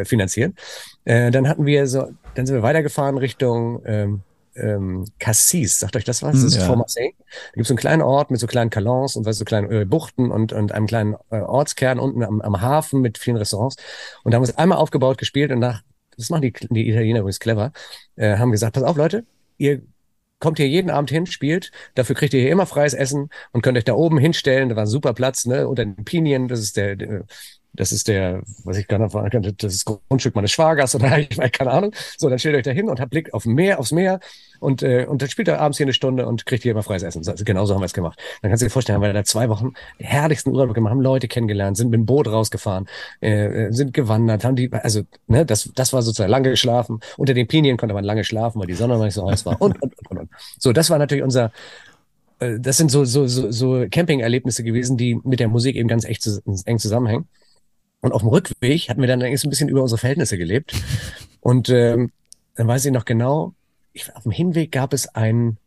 äh, 0.00 0.04
finanziert. 0.04 0.54
Äh, 1.04 1.30
dann 1.30 1.48
hatten 1.48 1.64
wir 1.64 1.86
so, 1.86 2.08
dann 2.34 2.44
sind 2.44 2.56
wir 2.56 2.62
weitergefahren 2.62 3.18
Richtung 3.18 3.82
ähm, 3.86 4.22
ähm, 4.60 5.06
Cassis. 5.18 5.78
Sagt 5.78 5.96
euch 5.96 6.04
das 6.04 6.22
was? 6.22 6.32
Das 6.32 6.44
ist 6.44 6.56
ja. 6.56 6.66
vor 6.66 6.76
Marseille. 6.76 7.12
Da 7.18 7.24
gibt 7.54 7.62
es 7.62 7.68
so 7.68 7.74
einen 7.74 7.78
kleinen 7.78 8.02
Ort 8.02 8.30
mit 8.30 8.40
so 8.40 8.46
kleinen 8.46 8.70
Calons 8.70 9.16
und 9.16 9.30
so 9.30 9.44
kleinen 9.44 9.70
äh, 9.70 9.84
Buchten 9.84 10.30
und, 10.30 10.52
und 10.52 10.72
einem 10.72 10.86
kleinen 10.86 11.16
äh, 11.30 11.40
Ortskern 11.40 11.98
unten 11.98 12.22
am, 12.22 12.40
am 12.40 12.60
Hafen 12.60 13.00
mit 13.00 13.18
vielen 13.18 13.36
Restaurants. 13.36 13.76
Und 14.24 14.32
da 14.32 14.36
haben 14.36 14.42
wir 14.42 14.48
es 14.48 14.58
einmal 14.58 14.78
aufgebaut, 14.78 15.18
gespielt 15.18 15.52
und 15.52 15.58
nach, 15.58 15.82
das 16.16 16.30
machen 16.30 16.42
die, 16.42 16.52
die 16.52 16.88
Italiener 16.88 17.20
übrigens 17.20 17.40
clever, 17.40 17.72
äh, 18.16 18.36
haben 18.36 18.52
gesagt, 18.52 18.74
pass 18.74 18.82
auf 18.82 18.96
Leute, 18.96 19.24
ihr 19.58 19.82
kommt 20.40 20.58
hier 20.58 20.68
jeden 20.68 20.90
Abend 20.90 21.10
hin, 21.10 21.26
spielt. 21.26 21.70
Dafür 21.94 22.16
kriegt 22.16 22.34
ihr 22.34 22.40
hier 22.40 22.50
immer 22.50 22.66
freies 22.66 22.94
Essen 22.94 23.28
und 23.52 23.62
könnt 23.62 23.78
euch 23.78 23.84
da 23.84 23.92
oben 23.92 24.18
hinstellen. 24.18 24.70
Da 24.70 24.76
war 24.76 24.84
ein 24.84 24.88
super 24.88 25.12
Platz, 25.12 25.44
ne, 25.46 25.68
unter 25.68 25.84
den 25.84 26.04
Pinien. 26.04 26.48
Das 26.48 26.60
ist 26.60 26.76
der, 26.76 26.96
der 26.96 27.24
das 27.72 27.92
ist 27.92 28.08
der, 28.08 28.42
was 28.64 28.76
ich 28.76 28.88
gerade 28.88 29.08
kann, 29.30 29.54
das 29.58 29.74
ist 29.74 29.84
Grundstück 29.84 30.34
meines 30.34 30.50
Schwagers 30.50 30.94
oder 30.94 31.18
ich 31.30 31.36
weiß 31.36 31.52
keine 31.52 31.70
Ahnung. 31.70 31.92
So, 32.18 32.28
dann 32.28 32.38
stellt 32.38 32.56
euch 32.56 32.64
da 32.64 32.70
hin 32.70 32.88
und 32.88 33.00
habt 33.00 33.10
Blick 33.10 33.32
auf 33.32 33.46
Meer, 33.46 33.78
aufs 33.78 33.92
Meer 33.92 34.20
und, 34.60 34.82
äh, 34.82 35.06
und 35.06 35.22
dann 35.22 35.28
spielt 35.30 35.48
er 35.48 35.60
abends 35.60 35.78
hier 35.78 35.86
eine 35.86 35.92
Stunde 35.92 36.26
und 36.26 36.46
kriegt 36.46 36.62
hier 36.62 36.72
immer 36.72 36.82
freies 36.82 37.02
Essen. 37.02 37.26
Also 37.26 37.44
genauso 37.44 37.74
haben 37.74 37.80
wir 37.80 37.86
es 37.86 37.94
gemacht. 37.94 38.18
Dann 38.42 38.50
kannst 38.50 38.62
du 38.62 38.66
dir 38.66 38.70
vorstellen, 38.70 38.96
haben 38.96 39.02
wir 39.02 39.12
da 39.12 39.24
zwei 39.24 39.48
Wochen 39.48 39.72
herrlichsten 39.98 40.50
Urlaub 40.50 40.74
gemacht, 40.74 40.90
haben 40.90 41.00
Leute 41.00 41.28
kennengelernt, 41.28 41.76
sind 41.76 41.90
mit 41.90 41.98
dem 41.98 42.06
Boot 42.06 42.28
rausgefahren, 42.28 42.86
äh, 43.22 43.66
äh, 43.66 43.72
sind 43.72 43.94
gewandert, 43.94 44.44
haben 44.44 44.56
die, 44.56 44.70
also, 44.72 45.02
ne, 45.26 45.46
das, 45.46 45.70
das 45.74 45.92
war 45.92 46.02
sozusagen 46.02 46.30
lange 46.30 46.50
geschlafen. 46.50 47.00
Unter 47.16 47.34
den 47.34 47.48
Pinien 47.48 47.76
konnte 47.76 47.94
man 47.94 48.04
lange 48.04 48.24
schlafen, 48.24 48.60
weil 48.60 48.66
die 48.66 48.74
Sonne 48.74 48.96
noch 48.96 49.04
nicht 49.04 49.14
so 49.14 49.28
heiß 49.28 49.46
war 49.46 49.60
und, 49.60 49.80
und, 49.82 49.94
und, 50.10 50.18
und. 50.18 50.30
So, 50.58 50.72
das 50.72 50.90
war 50.90 50.98
natürlich 50.98 51.24
unser, 51.24 51.52
äh, 52.40 52.58
das 52.58 52.76
sind 52.76 52.90
so, 52.90 53.04
so, 53.04 53.26
so, 53.26 53.50
so 53.50 53.86
Camping-Erlebnisse 53.90 54.64
gewesen, 54.64 54.96
die 54.96 55.18
mit 55.24 55.40
der 55.40 55.48
Musik 55.48 55.76
eben 55.76 55.88
ganz 55.88 56.04
echt 56.04 56.28
eng 56.66 56.78
zusammenhängen. 56.78 57.28
Und 58.00 58.12
auf 58.12 58.22
dem 58.22 58.28
Rückweg 58.28 58.88
hatten 58.88 59.00
wir 59.00 59.08
dann 59.08 59.22
eigentlich 59.22 59.40
so 59.40 59.48
ein 59.48 59.50
bisschen 59.50 59.68
über 59.68 59.82
unsere 59.82 59.98
Verhältnisse 59.98 60.38
gelebt. 60.38 60.74
Und 61.40 61.68
ähm, 61.68 62.10
dann 62.56 62.68
weiß 62.68 62.84
ich 62.84 62.92
noch 62.92 63.04
genau, 63.04 63.54
ich, 63.92 64.14
auf 64.14 64.22
dem 64.22 64.32
Hinweg 64.32 64.72
gab 64.72 64.92
es 64.92 65.14
ein, 65.14 65.58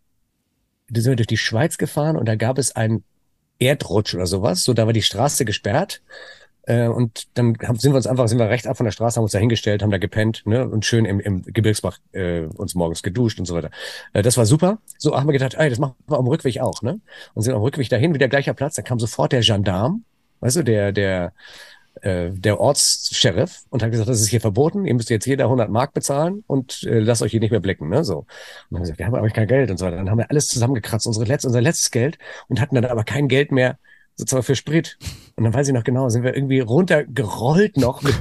da 0.89 1.01
sind 1.01 1.11
wir 1.11 1.15
durch 1.15 1.27
die 1.27 1.37
Schweiz 1.37 1.77
gefahren 1.77 2.17
und 2.17 2.25
da 2.27 2.35
gab 2.35 2.57
es 2.57 2.75
einen 2.75 3.03
Erdrutsch 3.59 4.15
oder 4.15 4.27
sowas. 4.27 4.63
So, 4.63 4.73
da 4.73 4.85
war 4.85 4.93
die 4.93 5.01
Straße 5.01 5.45
gesperrt. 5.45 6.01
Äh, 6.65 6.87
und 6.87 7.27
dann 7.33 7.57
haben, 7.63 7.77
sind 7.77 7.91
wir 7.91 7.97
uns 7.97 8.07
einfach, 8.07 8.27
sind 8.27 8.39
wir 8.39 8.49
recht 8.49 8.67
ab 8.67 8.77
von 8.77 8.85
der 8.85 8.91
Straße, 8.91 9.17
haben 9.17 9.23
uns 9.23 9.33
da 9.33 9.39
hingestellt, 9.39 9.83
haben 9.83 9.91
da 9.91 9.97
gepennt, 9.97 10.43
ne, 10.45 10.67
und 10.67 10.85
schön 10.85 11.03
im, 11.03 11.19
im 11.19 11.41
Gebirgsbach 11.43 11.97
äh, 12.13 12.43
uns 12.43 12.73
morgens 12.73 13.03
geduscht 13.03 13.37
und 13.39 13.45
so 13.45 13.53
weiter. 13.53 13.69
Äh, 14.13 14.21
das 14.21 14.37
war 14.37 14.45
super. 14.45 14.79
So 14.97 15.15
haben 15.17 15.27
wir 15.27 15.33
gedacht, 15.33 15.55
ey, 15.55 15.69
das 15.69 15.79
machen 15.79 15.95
wir 16.07 16.17
am 16.17 16.27
Rückweg 16.27 16.59
auch, 16.61 16.81
ne? 16.81 17.01
Und 17.33 17.41
sind 17.41 17.53
am 17.53 17.61
Rückweg 17.61 17.89
dahin, 17.89 18.13
wieder 18.13 18.29
gleicher 18.29 18.53
Platz, 18.53 18.75
da 18.75 18.81
kam 18.81 18.97
sofort 18.97 19.33
der 19.33 19.41
Gendarm, 19.41 20.05
weißt 20.39 20.57
du, 20.57 20.63
der, 20.63 20.93
der, 20.93 21.33
äh, 22.03 22.31
der 22.31 22.59
Ortssheriff 22.59 23.63
und 23.69 23.81
hat 23.81 23.91
gesagt, 23.91 24.09
das 24.09 24.19
ist 24.19 24.27
hier 24.27 24.41
verboten, 24.41 24.85
ihr 24.85 24.93
müsst 24.93 25.09
jetzt 25.09 25.25
jeder 25.25 25.45
100 25.45 25.69
Mark 25.69 25.93
bezahlen 25.93 26.43
und 26.47 26.83
äh, 26.83 26.99
lasst 26.99 27.21
euch 27.21 27.31
hier 27.31 27.39
nicht 27.39 27.51
mehr 27.51 27.61
blicken. 27.61 27.89
Ne? 27.89 28.03
So. 28.03 28.19
Und 28.19 28.27
dann 28.69 28.77
haben 28.77 28.83
gesagt, 28.83 28.99
wir 28.99 29.05
haben 29.05 29.15
aber 29.15 29.29
kein 29.29 29.47
Geld 29.47 29.71
und 29.71 29.77
so 29.77 29.85
weiter. 29.85 29.97
Dann 29.97 30.09
haben 30.09 30.17
wir 30.17 30.29
alles 30.29 30.47
zusammengekratzt, 30.47 31.07
unsere 31.07 31.25
letzte, 31.25 31.47
unser 31.47 31.61
letztes 31.61 31.91
Geld 31.91 32.17
und 32.49 32.59
hatten 32.59 32.75
dann 32.75 32.85
aber 32.85 33.03
kein 33.05 33.27
Geld 33.27 33.51
mehr 33.51 33.77
sozusagen 34.15 34.43
für 34.43 34.55
Sprit. 34.55 34.97
Und 35.35 35.45
dann 35.45 35.53
weiß 35.53 35.67
ich 35.67 35.73
noch 35.73 35.83
genau, 35.83 36.09
sind 36.09 36.23
wir 36.23 36.35
irgendwie 36.35 36.59
runtergerollt 36.59 37.77
noch 37.77 38.01
mit, 38.01 38.15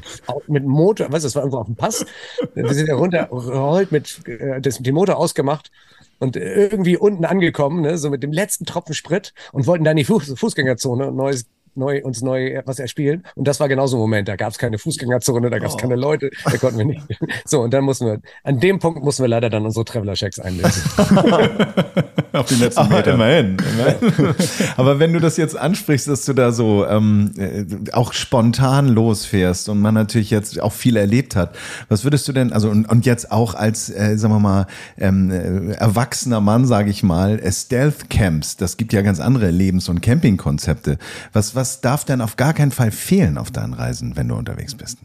mit 0.46 0.64
Motor, 0.64 1.08
was, 1.10 1.24
das 1.24 1.34
war 1.34 1.42
irgendwo 1.42 1.58
auf 1.58 1.66
dem 1.66 1.76
Pass. 1.76 2.06
Wir 2.54 2.72
sind 2.72 2.88
ja 2.88 2.94
runtergerollt 2.94 3.92
mit, 3.92 4.26
äh, 4.28 4.60
das, 4.60 4.78
den 4.78 4.94
Motor 4.94 5.16
ausgemacht 5.16 5.70
und 6.18 6.36
irgendwie 6.36 6.96
unten 6.96 7.24
angekommen, 7.24 7.82
ne, 7.82 7.98
so 7.98 8.08
mit 8.08 8.22
dem 8.22 8.32
letzten 8.32 8.64
Tropfen 8.64 8.94
Sprit 8.94 9.34
und 9.52 9.66
wollten 9.66 9.84
dann 9.84 9.96
die 9.96 10.04
Fuß, 10.04 10.34
Fußgängerzone, 10.38 11.10
neues 11.10 11.46
neu, 11.74 12.02
uns 12.02 12.22
neu 12.22 12.60
was 12.64 12.78
erspielen. 12.78 13.24
Und 13.34 13.48
das 13.48 13.60
war 13.60 13.68
genauso 13.68 13.96
ein 13.96 14.00
Moment. 14.00 14.28
Da 14.28 14.36
gab 14.36 14.52
es 14.52 14.58
keine 14.58 14.78
Fußgängerzone, 14.78 15.50
da 15.50 15.58
gab 15.58 15.68
es 15.68 15.74
oh. 15.74 15.78
keine 15.78 15.96
Leute, 15.96 16.30
da 16.44 16.56
konnten 16.56 16.78
wir 16.78 16.84
nicht. 16.86 17.02
So, 17.44 17.60
und 17.60 17.72
dann 17.72 17.84
mussten 17.84 18.06
wir, 18.06 18.20
an 18.44 18.60
dem 18.60 18.78
Punkt 18.78 19.02
mussten 19.02 19.22
wir 19.22 19.28
leider 19.28 19.50
dann 19.50 19.64
unsere 19.64 19.84
Traveler-Checks 19.84 20.38
einlösen. 20.38 20.82
Auf 22.32 22.46
die 22.46 22.54
letzten 22.54 22.80
Aber 22.80 22.96
Meter. 22.96 23.14
Immerhin, 23.14 23.56
immerhin. 23.58 24.34
Aber 24.76 24.98
wenn 24.98 25.12
du 25.12 25.20
das 25.20 25.36
jetzt 25.36 25.56
ansprichst, 25.56 26.08
dass 26.08 26.24
du 26.24 26.32
da 26.32 26.52
so 26.52 26.86
ähm, 26.86 27.32
äh, 27.36 27.92
auch 27.92 28.12
spontan 28.12 28.88
losfährst 28.88 29.68
und 29.68 29.80
man 29.80 29.94
natürlich 29.94 30.30
jetzt 30.30 30.60
auch 30.60 30.72
viel 30.72 30.96
erlebt 30.96 31.36
hat, 31.36 31.56
was 31.88 32.04
würdest 32.04 32.26
du 32.28 32.32
denn, 32.32 32.52
also 32.52 32.70
und, 32.70 32.88
und 32.88 33.06
jetzt 33.06 33.30
auch 33.30 33.54
als, 33.54 33.90
äh, 33.90 34.16
sagen 34.16 34.34
wir 34.34 34.40
mal, 34.40 34.66
ähm, 34.98 35.30
äh, 35.30 35.72
erwachsener 35.72 36.40
Mann, 36.40 36.66
sage 36.66 36.90
ich 36.90 37.02
mal, 37.02 37.40
Stealth-Camps, 37.50 38.56
das 38.56 38.76
gibt 38.76 38.92
ja 38.92 39.02
ganz 39.02 39.20
andere 39.20 39.50
Lebens- 39.50 39.88
und 39.88 40.00
Campingkonzepte. 40.00 40.98
Was, 41.32 41.54
was 41.54 41.61
was 41.62 41.80
darf 41.80 42.04
denn 42.04 42.20
auf 42.20 42.34
gar 42.34 42.54
keinen 42.54 42.72
Fall 42.72 42.90
fehlen 42.90 43.38
auf 43.38 43.52
deinen 43.52 43.72
Reisen, 43.72 44.16
wenn 44.16 44.26
du 44.26 44.34
unterwegs 44.34 44.74
bist? 44.74 44.98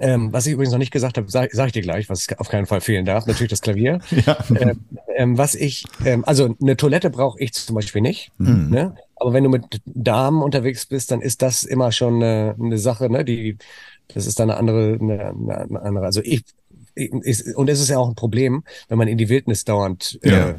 Ähm, 0.00 0.32
was 0.32 0.46
ich 0.46 0.54
übrigens 0.54 0.72
noch 0.72 0.78
nicht 0.78 0.90
gesagt 0.90 1.18
habe, 1.18 1.30
sage 1.30 1.50
sag 1.52 1.66
ich 1.66 1.72
dir 1.72 1.82
gleich, 1.82 2.08
was 2.08 2.26
auf 2.38 2.48
keinen 2.48 2.64
Fall 2.64 2.80
fehlen 2.80 3.04
darf. 3.04 3.26
Natürlich 3.26 3.50
das 3.50 3.60
Klavier. 3.60 3.98
Ja. 4.24 4.38
Ähm, 4.58 4.80
ähm, 5.14 5.36
was 5.36 5.54
ich, 5.54 5.84
ähm, 6.06 6.24
also 6.24 6.56
eine 6.62 6.78
Toilette 6.78 7.10
brauche 7.10 7.38
ich 7.38 7.52
zum 7.52 7.74
Beispiel 7.74 8.00
nicht. 8.00 8.32
Mhm. 8.38 8.70
Ne? 8.70 8.94
Aber 9.16 9.34
wenn 9.34 9.44
du 9.44 9.50
mit 9.50 9.82
Damen 9.84 10.42
unterwegs 10.42 10.86
bist, 10.86 11.10
dann 11.10 11.20
ist 11.20 11.42
das 11.42 11.62
immer 11.64 11.92
schon 11.92 12.22
eine, 12.22 12.54
eine 12.58 12.78
Sache, 12.78 13.10
ne? 13.10 13.22
Die, 13.22 13.58
das 14.14 14.26
ist 14.26 14.40
dann 14.40 14.48
eine 14.48 14.58
andere, 14.58 14.98
eine, 14.98 15.28
eine 15.28 15.82
andere. 15.82 16.06
Also 16.06 16.22
ich, 16.22 16.42
ich, 16.94 17.54
und 17.54 17.68
es 17.68 17.80
ist 17.80 17.90
ja 17.90 17.98
auch 17.98 18.08
ein 18.08 18.14
Problem, 18.14 18.64
wenn 18.88 18.96
man 18.96 19.08
in 19.08 19.18
die 19.18 19.28
Wildnis 19.28 19.64
dauernd 19.66 20.18
ja. 20.22 20.50
äh, 20.50 20.54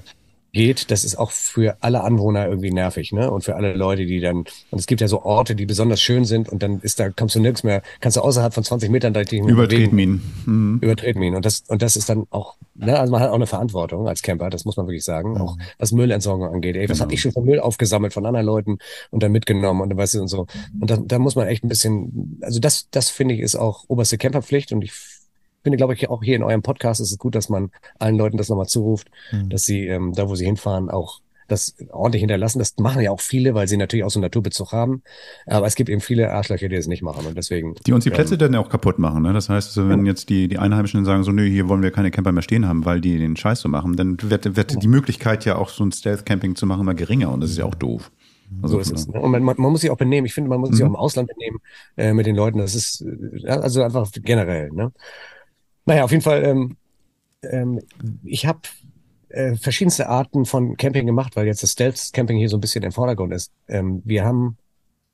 geht, 0.57 0.89
das 0.89 1.03
ist 1.03 1.17
auch 1.17 1.29
für 1.29 1.77
alle 1.81 2.03
Anwohner 2.03 2.47
irgendwie 2.47 2.71
nervig, 2.71 3.11
ne? 3.11 3.29
Und 3.29 3.43
für 3.43 3.55
alle 3.55 3.73
Leute, 3.73 4.07
die 4.07 4.19
dann, 4.19 4.37
und 4.37 4.79
es 4.79 4.87
gibt 4.87 5.01
ja 5.01 5.07
so 5.07 5.21
Orte, 5.21 5.55
die 5.55 5.67
besonders 5.67 6.01
schön 6.01 6.25
sind 6.25 6.49
und 6.49 6.63
dann 6.63 6.79
ist 6.81 6.99
da, 6.99 7.11
kommst 7.11 7.35
du 7.35 7.39
nirgends 7.39 7.63
mehr, 7.63 7.83
kannst 7.99 8.17
du 8.17 8.21
außerhalb 8.21 8.53
von 8.53 8.63
20 8.63 8.89
Metern 8.89 9.13
da 9.13 9.23
dich 9.23 9.39
Übertreten 9.39 9.99
ihn. 9.99 10.21
Mhm. 10.45 10.79
Übertreten 10.81 11.21
ihn. 11.21 11.35
Und 11.35 11.45
das, 11.45 11.63
und 11.67 11.83
das 11.83 11.95
ist 11.95 12.09
dann 12.09 12.25
auch, 12.31 12.55
ne, 12.73 12.99
also 12.99 13.11
man 13.11 13.21
hat 13.21 13.29
auch 13.29 13.35
eine 13.35 13.45
Verantwortung 13.45 14.07
als 14.07 14.23
Camper, 14.23 14.49
das 14.49 14.65
muss 14.65 14.77
man 14.77 14.87
wirklich 14.87 15.03
sagen, 15.03 15.33
mhm. 15.33 15.41
auch 15.41 15.57
was 15.77 15.91
Müllentsorgung 15.91 16.47
angeht. 16.47 16.75
Ey, 16.75 16.89
was 16.89 16.97
genau. 16.97 17.03
habe 17.05 17.13
ich 17.13 17.21
schon 17.21 17.33
von 17.33 17.45
Müll 17.45 17.59
aufgesammelt 17.59 18.13
von 18.13 18.25
anderen 18.25 18.47
Leuten 18.47 18.79
und 19.11 19.21
dann 19.21 19.31
mitgenommen 19.31 19.81
und 19.81 19.95
weißt 19.95 20.15
du 20.15 20.21
und 20.21 20.27
so. 20.27 20.47
Und 20.79 20.89
da, 20.89 20.97
da 20.97 21.19
muss 21.19 21.35
man 21.35 21.47
echt 21.47 21.63
ein 21.63 21.69
bisschen, 21.69 22.39
also 22.41 22.59
das, 22.59 22.87
das 22.89 23.09
finde 23.09 23.35
ich 23.35 23.41
ist 23.41 23.55
auch 23.55 23.83
oberste 23.87 24.17
Camperpflicht 24.17 24.71
und 24.71 24.81
ich 24.81 24.91
finde, 25.67 25.77
glaube 25.77 25.93
ich, 25.95 26.09
auch 26.09 26.23
hier 26.23 26.37
in 26.37 26.43
eurem 26.43 26.61
Podcast 26.61 27.01
ist 27.01 27.11
es 27.11 27.17
gut, 27.17 27.35
dass 27.35 27.49
man 27.49 27.71
allen 27.99 28.17
Leuten 28.17 28.37
das 28.37 28.47
nochmal 28.47 28.67
zuruft, 28.67 29.09
mhm. 29.33 29.49
dass 29.49 29.63
sie 29.63 29.85
ähm, 29.85 30.13
da, 30.13 30.29
wo 30.29 30.35
sie 30.35 30.45
hinfahren, 30.45 30.89
auch 30.89 31.19
das 31.49 31.75
ordentlich 31.91 32.21
hinterlassen. 32.21 32.59
Das 32.59 32.77
machen 32.77 33.01
ja 33.01 33.11
auch 33.11 33.19
viele, 33.19 33.53
weil 33.53 33.67
sie 33.67 33.75
natürlich 33.75 34.05
auch 34.05 34.09
so 34.09 34.19
einen 34.19 34.23
Naturbezug 34.23 34.71
haben. 34.71 35.01
Aber 35.45 35.67
es 35.67 35.75
gibt 35.75 35.89
eben 35.89 35.99
viele 35.99 36.31
Arschlöcher, 36.31 36.69
die 36.69 36.75
das 36.77 36.87
nicht 36.87 37.01
machen. 37.01 37.25
Und 37.25 37.37
deswegen. 37.37 37.75
Die 37.85 37.91
uns 37.91 38.05
die 38.05 38.11
Plätze 38.11 38.35
ähm, 38.35 38.39
dann 38.39 38.55
auch 38.55 38.69
kaputt 38.69 38.97
machen. 38.97 39.23
Ne? 39.23 39.33
Das 39.33 39.49
heißt, 39.49 39.77
wenn 39.89 40.05
jetzt 40.05 40.29
die, 40.29 40.47
die 40.47 40.57
Einheimischen 40.57 41.03
sagen, 41.03 41.23
so, 41.23 41.31
nö, 41.31 41.45
hier 41.45 41.67
wollen 41.67 41.83
wir 41.83 41.91
keine 41.91 42.11
Camper 42.11 42.31
mehr 42.31 42.43
stehen 42.43 42.65
haben, 42.65 42.85
weil 42.85 43.01
die 43.01 43.17
den 43.17 43.35
Scheiß 43.35 43.59
so 43.59 43.67
machen, 43.67 43.97
dann 43.97 44.17
wird, 44.21 44.55
wird 44.55 44.81
die 44.81 44.87
Möglichkeit 44.87 45.43
ja 45.43 45.57
auch 45.57 45.69
so 45.69 45.83
ein 45.83 45.91
Stealth-Camping 45.91 46.55
zu 46.55 46.65
machen 46.65 46.81
immer 46.81 46.95
geringer. 46.95 47.31
Und 47.31 47.41
das 47.41 47.51
ist 47.51 47.57
ja 47.57 47.65
auch 47.65 47.75
doof. 47.75 48.09
Also, 48.61 48.75
so 48.75 48.79
ist 48.79 48.91
es. 48.91 49.07
Ne? 49.07 49.19
Und 49.19 49.31
man, 49.31 49.43
man, 49.43 49.55
man, 49.57 49.71
muss 49.71 49.81
sich 49.81 49.91
auch 49.91 49.97
benehmen. 49.97 50.25
Ich 50.25 50.33
finde, 50.33 50.49
man 50.49 50.59
muss 50.59 50.69
sich 50.69 50.79
mhm. 50.79 50.85
auch 50.85 50.89
im 50.91 50.95
Ausland 50.95 51.29
benehmen 51.29 51.59
äh, 51.97 52.13
mit 52.13 52.25
den 52.25 52.35
Leuten. 52.35 52.59
Das 52.59 52.75
ist 52.75 53.01
äh, 53.43 53.47
also 53.47 53.83
einfach 53.83 54.09
generell. 54.13 54.71
Ne? 54.71 54.91
Naja, 55.87 56.03
auf 56.03 56.11
jeden 56.11 56.23
Fall, 56.23 56.43
ähm, 56.43 56.77
ähm, 57.43 57.79
ich 58.23 58.45
habe 58.45 58.59
äh, 59.29 59.55
verschiedenste 59.55 60.09
Arten 60.09 60.45
von 60.45 60.75
Camping 60.77 61.05
gemacht, 61.05 61.35
weil 61.35 61.47
jetzt 61.47 61.63
das 61.63 61.71
Stealth-Camping 61.71 62.37
hier 62.37 62.49
so 62.49 62.57
ein 62.57 62.61
bisschen 62.61 62.83
im 62.83 62.91
Vordergrund 62.91 63.33
ist. 63.33 63.51
Ähm, 63.69 64.01
wir 64.03 64.25
haben, 64.25 64.57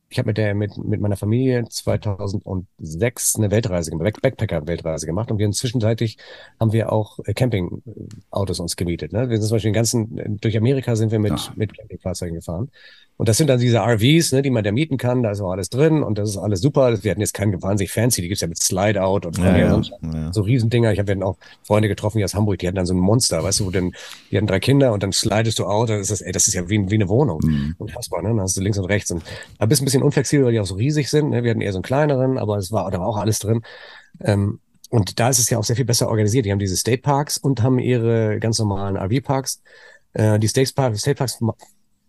ich 0.09 0.17
habe 0.17 0.27
mit 0.27 0.37
der 0.37 0.55
mit 0.55 0.75
mit 0.77 0.99
meiner 0.99 1.15
Familie 1.15 1.63
2006 1.69 3.35
eine 3.35 3.51
Weltreise 3.51 3.91
gemacht, 3.91 4.21
Backpacker-Weltreise 4.21 5.05
gemacht 5.05 5.31
und 5.31 5.37
wir 5.37 5.45
haben 5.45 5.53
zwischenzeitlich 5.53 6.17
haben 6.59 6.73
wir 6.73 6.91
auch 6.91 7.19
äh, 7.25 7.33
Campingautos 7.33 8.59
uns 8.59 8.75
gemietet. 8.75 9.13
Ne? 9.13 9.29
Wir 9.29 9.37
sind 9.37 9.47
zum 9.47 9.55
Beispiel 9.55 9.71
den 9.71 9.75
ganzen 9.75 10.39
durch 10.41 10.57
Amerika 10.57 10.95
sind 10.95 11.11
wir 11.11 11.19
mit 11.19 11.31
Ja. 11.39 11.53
mit 11.55 11.77
Campingfahrzeugen 11.77 12.35
gefahren. 12.35 12.71
Und 13.17 13.29
das 13.29 13.37
sind 13.37 13.47
dann 13.47 13.59
diese 13.59 13.77
RVs, 13.77 14.31
ne, 14.31 14.41
die 14.41 14.49
man 14.49 14.63
da 14.63 14.71
mieten 14.71 14.97
kann. 14.97 15.21
Da 15.23 15.31
ist 15.31 15.41
auch 15.41 15.51
alles 15.51 15.69
drin 15.69 16.01
und 16.03 16.17
das 16.17 16.29
ist 16.29 16.37
alles 16.37 16.61
super. 16.61 17.03
Wir 17.03 17.11
hatten 17.11 17.21
jetzt 17.21 17.33
keinen 17.33 17.61
wahnsinnig 17.61 17.91
fancy, 17.91 18.21
die 18.21 18.27
gibt's 18.27 18.41
ja 18.41 18.47
mit 18.47 18.61
Slide-Out 18.61 19.25
und 19.25 19.37
Ja, 19.37 19.57
ja, 19.57 19.81
ja. 20.01 20.33
so 20.33 20.41
Riesendinger. 20.41 20.91
Ich 20.91 20.99
habe 20.99 21.13
dann 21.13 21.23
auch 21.23 21.37
Freunde 21.63 21.87
getroffen 21.87 22.17
hier 22.17 22.25
aus 22.25 22.33
Hamburg, 22.33 22.59
die 22.59 22.67
hatten 22.67 22.75
dann 22.75 22.85
so 22.85 22.93
ein 22.93 22.99
Monster, 22.99 23.43
weißt 23.43 23.59
du, 23.59 23.65
wo 23.67 23.71
dann, 23.71 23.91
die 24.31 24.37
hatten 24.37 24.47
drei 24.47 24.59
Kinder 24.59 24.93
und 24.93 25.03
dann 25.03 25.11
slidest 25.11 25.59
du 25.59 25.65
out, 25.65 25.89
dann 25.89 25.99
ist 25.99 26.11
das, 26.11 26.21
ey, 26.21 26.31
das 26.31 26.47
ist 26.47 26.53
ja 26.55 26.67
wie, 26.69 26.89
wie 26.89 26.95
eine 26.95 27.07
Wohnung. 27.07 27.39
Mhm. 27.43 27.75
Unfassbar, 27.77 28.21
ne? 28.23 28.29
Dann 28.29 28.41
hast 28.41 28.57
du 28.57 28.61
links 28.61 28.77
und 28.77 28.85
rechts 28.85 29.11
und 29.11 29.23
da 29.59 29.65
bist 29.67 29.81
du 29.81 29.83
ein 29.83 29.85
bisschen 29.85 30.03
unflexibel, 30.03 30.45
weil 30.45 30.53
die 30.53 30.59
auch 30.59 30.65
so 30.65 30.75
riesig 30.75 31.09
sind. 31.09 31.29
Ne? 31.29 31.43
Wir 31.43 31.51
hatten 31.51 31.61
eher 31.61 31.71
so 31.71 31.77
einen 31.77 31.83
kleineren, 31.83 32.37
aber 32.37 32.57
es 32.57 32.71
war, 32.71 32.89
da 32.89 32.99
war 32.99 33.07
auch 33.07 33.17
alles 33.17 33.39
drin. 33.39 33.61
Ähm, 34.21 34.59
und 34.89 35.19
da 35.19 35.29
ist 35.29 35.39
es 35.39 35.49
ja 35.49 35.57
auch 35.57 35.63
sehr 35.63 35.75
viel 35.75 35.85
besser 35.85 36.07
organisiert. 36.07 36.45
Die 36.45 36.51
haben 36.51 36.59
diese 36.59 36.77
State 36.77 37.01
Parks 37.01 37.37
und 37.37 37.63
haben 37.63 37.79
ihre 37.79 38.39
ganz 38.39 38.59
normalen 38.59 38.95
RV-Parks. 38.95 39.61
Äh, 40.13 40.37
die 40.39 40.47
State 40.47 40.71
Parks, 40.75 40.99
State 40.99 41.17
Parks 41.17 41.39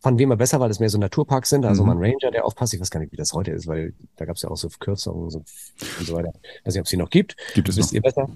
fanden 0.05 0.19
wir 0.19 0.25
immer 0.25 0.37
besser, 0.37 0.61
weil 0.61 0.71
es 0.71 0.79
mehr 0.79 0.89
so 0.91 0.99
Naturparks 0.99 1.49
sind. 1.51 1.65
Also 1.65 1.83
Mhm. 1.83 1.89
mal 1.89 1.97
ein 1.97 2.13
Ranger, 2.13 2.31
der 2.31 2.45
aufpasst. 2.45 2.75
Ich 2.75 2.81
weiß 2.81 2.91
gar 2.91 3.01
nicht, 3.01 3.11
wie 3.13 3.17
das 3.17 3.33
heute 3.33 3.51
ist, 3.51 3.67
weil 3.67 3.95
da 4.17 4.25
gab 4.27 4.37
es 4.37 4.43
ja 4.43 4.51
auch 4.51 4.57
so 4.57 4.69
Kürzungen 4.79 5.31
so, 5.31 5.39
und 5.39 6.07
so 6.07 6.15
weiter. 6.15 6.33
Ich 6.61 6.67
weiß 6.67 6.75
nicht, 6.75 6.81
ob 6.81 6.85
es 6.87 6.91
die 6.91 6.97
noch 6.97 7.11
gibt. 7.11 7.37
Gibt 7.55 7.69
es 7.69 7.77
Wisst 7.77 7.91
noch. 7.91 7.95
ihr 7.97 8.03
besser? 8.03 8.29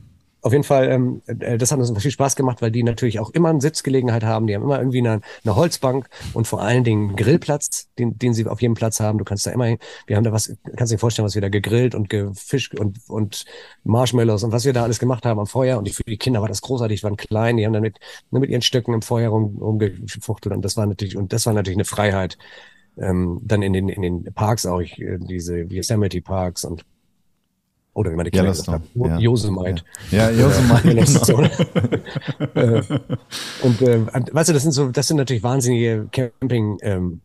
Auf 0.49 0.53
jeden 0.53 0.65
Fall, 0.65 0.89
ähm, 0.89 1.21
äh, 1.27 1.59
das 1.59 1.73
hat 1.73 1.79
uns 1.79 1.93
viel 2.03 2.11
Spaß 2.11 2.35
gemacht, 2.35 2.63
weil 2.63 2.71
die 2.71 2.83
natürlich 2.83 3.21
auch 3.21 3.29
immer 3.29 3.51
eine 3.51 3.61
Sitzgelegenheit 3.61 4.25
haben. 4.25 4.47
Die 4.47 4.55
haben 4.55 4.63
immer 4.63 4.79
irgendwie 4.79 5.01
eine, 5.01 5.21
eine 5.45 5.57
Holzbank 5.57 6.09
und 6.33 6.47
vor 6.47 6.63
allen 6.63 6.85
Dingen 6.85 7.09
einen 7.09 7.17
Grillplatz, 7.17 7.91
den, 7.99 8.19
den 8.19 8.33
sie 8.33 8.47
auf 8.47 8.63
jedem 8.63 8.73
Platz 8.73 8.99
haben. 8.99 9.19
Du 9.19 9.27
kannst 9.27 9.47
da 9.47 9.51
immer, 9.51 9.77
wir 10.07 10.17
haben 10.17 10.25
da 10.25 10.33
was, 10.33 10.57
kannst 10.75 10.91
dir 10.91 10.97
vorstellen, 10.97 11.27
was 11.27 11.35
wir 11.35 11.43
da 11.43 11.51
gegrillt 11.51 11.95
und 11.95 12.09
gefischt 12.09 12.75
und, 12.77 12.99
und 13.09 13.45
Marshmallows 13.85 14.43
und 14.43 14.51
was 14.51 14.65
wir 14.65 14.73
da 14.73 14.85
alles 14.85 14.99
gemacht 14.99 15.27
haben 15.27 15.39
am 15.39 15.47
Feuer. 15.47 15.77
Und 15.77 15.87
die, 15.87 15.93
für 15.93 16.03
die 16.05 16.17
Kinder 16.17 16.41
war 16.41 16.49
das 16.49 16.63
großartig, 16.63 17.01
die 17.01 17.05
waren 17.05 17.19
klein, 17.19 17.59
die 17.59 17.67
haben 17.67 17.75
dann 17.75 17.83
mit, 17.83 17.99
mit 18.31 18.49
ihren 18.49 18.63
Stöcken 18.63 18.95
im 18.95 19.03
Feuer 19.03 19.29
rum, 19.29 19.59
rumgefuchtelt 19.61 20.55
und 20.55 20.65
das 20.65 20.79
war 20.79 20.87
natürlich, 20.87 21.15
und 21.15 21.35
das 21.35 21.45
war 21.45 21.53
natürlich 21.53 21.77
eine 21.77 21.85
Freiheit. 21.85 22.39
Ähm, 22.97 23.39
dann 23.45 23.61
in 23.61 23.75
den, 23.75 23.91
in 23.91 24.01
den 24.01 24.25
Parks 24.33 24.65
auch, 24.65 24.81
ich, 24.81 24.99
äh, 24.99 25.19
diese 25.21 25.59
Yosemite 25.59 26.23
Parks 26.23 26.65
und, 26.65 26.87
oder 27.99 28.13
wie 28.13 28.15
man 28.15 28.25
die 28.25 28.31
Kinder 28.31 28.51
gesagt 28.51 28.69
Yellowstone. 28.69 29.11
hat, 29.11 29.21
ja. 29.21 29.25
Yosemite. 29.25 29.83
Ja, 30.13 30.31
genau. 30.31 31.49
Äh, 32.55 32.83
und 33.63 33.83
äh, 33.83 34.07
weißt 34.07 34.49
du, 34.49 34.53
das 34.53 34.63
sind 34.63 34.73
so, 34.73 34.89
das 34.91 35.09
sind 35.09 35.17
natürlich 35.17 35.43
wahnsinnige 35.43 36.09
Camping 36.13 36.79
ähm, 36.83 37.21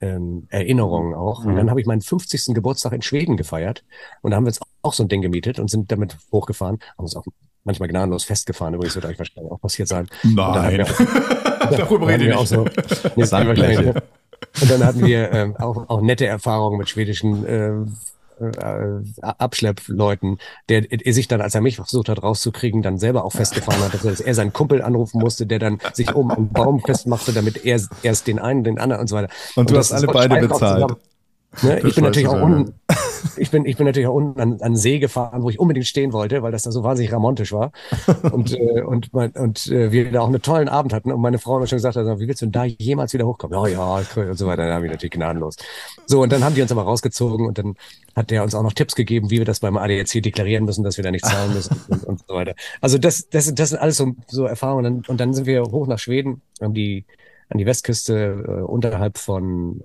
ähm, 0.00 0.46
Erinnerungen 0.50 1.14
auch. 1.14 1.44
Und 1.44 1.56
dann 1.56 1.70
habe 1.70 1.80
ich 1.80 1.86
meinen 1.86 2.00
50. 2.00 2.54
Geburtstag 2.54 2.92
in 2.92 3.02
Schweden 3.02 3.36
gefeiert 3.36 3.84
und 4.22 4.30
da 4.30 4.36
haben 4.36 4.44
wir 4.44 4.48
uns 4.48 4.60
auch 4.82 4.92
so 4.92 5.02
ein 5.02 5.08
Ding 5.08 5.22
gemietet 5.22 5.58
und 5.58 5.68
sind 5.68 5.90
damit 5.90 6.16
hochgefahren, 6.32 6.78
haben 6.96 7.04
uns 7.04 7.16
auch 7.16 7.24
manchmal 7.64 7.88
gnadenlos 7.88 8.24
festgefahren. 8.24 8.74
Übrigens 8.74 8.94
wird 8.94 9.06
euch 9.06 9.18
wahrscheinlich 9.18 9.52
auch 9.52 9.60
passiert 9.60 9.88
sein. 9.88 10.06
Und 10.22 10.40
haben 10.40 10.76
Nein. 10.76 10.86
Darüber 11.70 12.06
rede 12.06 12.24
ich 12.24 12.28
nicht. 12.28 12.38
auch 12.38 12.46
so, 12.46 12.64
nee, 13.16 13.92
und 14.60 14.70
dann 14.70 14.84
hatten 14.84 15.04
wir 15.04 15.32
ähm, 15.32 15.56
auch, 15.56 15.88
auch 15.88 16.00
nette 16.00 16.26
Erfahrungen 16.26 16.78
mit 16.78 16.88
schwedischen 16.88 17.46
äh, 17.46 17.72
Abschleppleuten, 19.20 20.38
der 20.68 20.90
er 20.90 21.12
sich 21.12 21.28
dann, 21.28 21.40
als 21.40 21.54
er 21.54 21.60
mich 21.60 21.76
versucht 21.76 22.08
hat 22.08 22.22
rauszukriegen, 22.22 22.82
dann 22.82 22.98
selber 22.98 23.24
auch 23.24 23.32
festgefahren 23.32 23.82
hat, 23.82 24.04
dass 24.04 24.20
er 24.20 24.34
seinen 24.34 24.52
Kumpel 24.52 24.82
anrufen 24.82 25.20
musste, 25.20 25.46
der 25.46 25.58
dann 25.58 25.78
sich 25.92 26.14
oben 26.14 26.30
am 26.32 26.48
Baum 26.48 26.80
festmachte, 26.80 27.32
damit 27.32 27.64
er 27.64 27.80
erst 28.02 28.26
den 28.26 28.38
einen, 28.38 28.64
den 28.64 28.78
anderen 28.78 29.02
und 29.02 29.08
so 29.08 29.16
weiter. 29.16 29.32
Und 29.56 29.70
du 29.70 29.74
das 29.74 29.92
hast 29.92 30.02
alle 30.02 30.12
beide 30.12 30.48
bezahlt. 30.48 30.96
Ne? 31.62 31.80
Ich 31.80 31.94
bin 31.94 32.04
natürlich 32.04 32.28
auch 32.28 32.40
unten, 32.40 32.74
ich 33.36 33.50
bin, 33.50 33.64
ich 33.66 33.76
bin 33.76 33.86
natürlich 33.86 34.08
auch 34.08 34.14
unten 34.14 34.40
an, 34.40 34.52
an 34.60 34.72
den 34.72 34.76
See 34.76 34.98
gefahren, 34.98 35.42
wo 35.42 35.50
ich 35.50 35.58
unbedingt 35.58 35.86
stehen 35.86 36.12
wollte, 36.12 36.42
weil 36.42 36.52
das 36.52 36.62
da 36.62 36.72
so 36.72 36.82
wahnsinnig 36.82 37.12
romantisch 37.12 37.52
war. 37.52 37.72
Und, 38.32 38.52
äh, 38.58 38.82
und, 38.82 39.12
mein, 39.12 39.30
und 39.32 39.66
äh, 39.68 39.92
wir 39.92 40.10
da 40.10 40.20
auch 40.20 40.28
einen 40.28 40.42
tollen 40.42 40.68
Abend 40.68 40.92
hatten. 40.92 41.12
Und 41.12 41.20
meine 41.20 41.38
Frau 41.38 41.60
hat 41.60 41.68
schon 41.68 41.76
gesagt, 41.76 41.96
also, 41.96 42.20
wie 42.20 42.28
willst 42.28 42.42
du 42.42 42.46
denn 42.46 42.52
da 42.52 42.64
jemals 42.64 43.12
wieder 43.12 43.26
hochkommen? 43.26 43.58
Ja, 43.58 43.66
ja, 43.68 44.02
und 44.16 44.38
so 44.38 44.46
weiter. 44.46 44.64
Dann 44.64 44.74
haben 44.74 44.82
wir 44.82 44.90
natürlich 44.90 45.12
gnadenlos. 45.12 45.56
So, 46.06 46.22
und 46.22 46.32
dann 46.32 46.44
haben 46.44 46.54
die 46.54 46.62
uns 46.62 46.72
aber 46.72 46.82
rausgezogen 46.82 47.46
und 47.46 47.58
dann 47.58 47.74
hat 48.14 48.30
der 48.30 48.42
uns 48.42 48.54
auch 48.54 48.62
noch 48.62 48.72
Tipps 48.72 48.94
gegeben, 48.94 49.30
wie 49.30 49.38
wir 49.38 49.44
das 49.44 49.60
beim 49.60 49.76
ADAC 49.76 50.22
deklarieren 50.22 50.64
müssen, 50.64 50.84
dass 50.84 50.96
wir 50.96 51.04
da 51.04 51.10
nicht 51.10 51.24
zahlen 51.24 51.52
müssen 51.52 51.80
und, 51.88 52.04
und 52.04 52.20
so 52.26 52.34
weiter. 52.34 52.54
Also 52.80 52.98
das, 52.98 53.28
das, 53.28 53.54
das 53.54 53.70
sind 53.70 53.78
alles 53.78 53.96
so, 53.96 54.12
so 54.28 54.44
Erfahrungen. 54.44 54.84
Und 54.84 54.84
dann, 54.84 55.12
und 55.12 55.20
dann 55.20 55.34
sind 55.34 55.46
wir 55.46 55.62
hoch 55.62 55.86
nach 55.86 55.98
Schweden, 55.98 56.42
haben 56.60 56.74
die 56.74 57.04
an 57.48 57.58
die 57.58 57.66
Westküste 57.66 58.44
äh, 58.46 58.50
unterhalb 58.62 59.18
von 59.18 59.82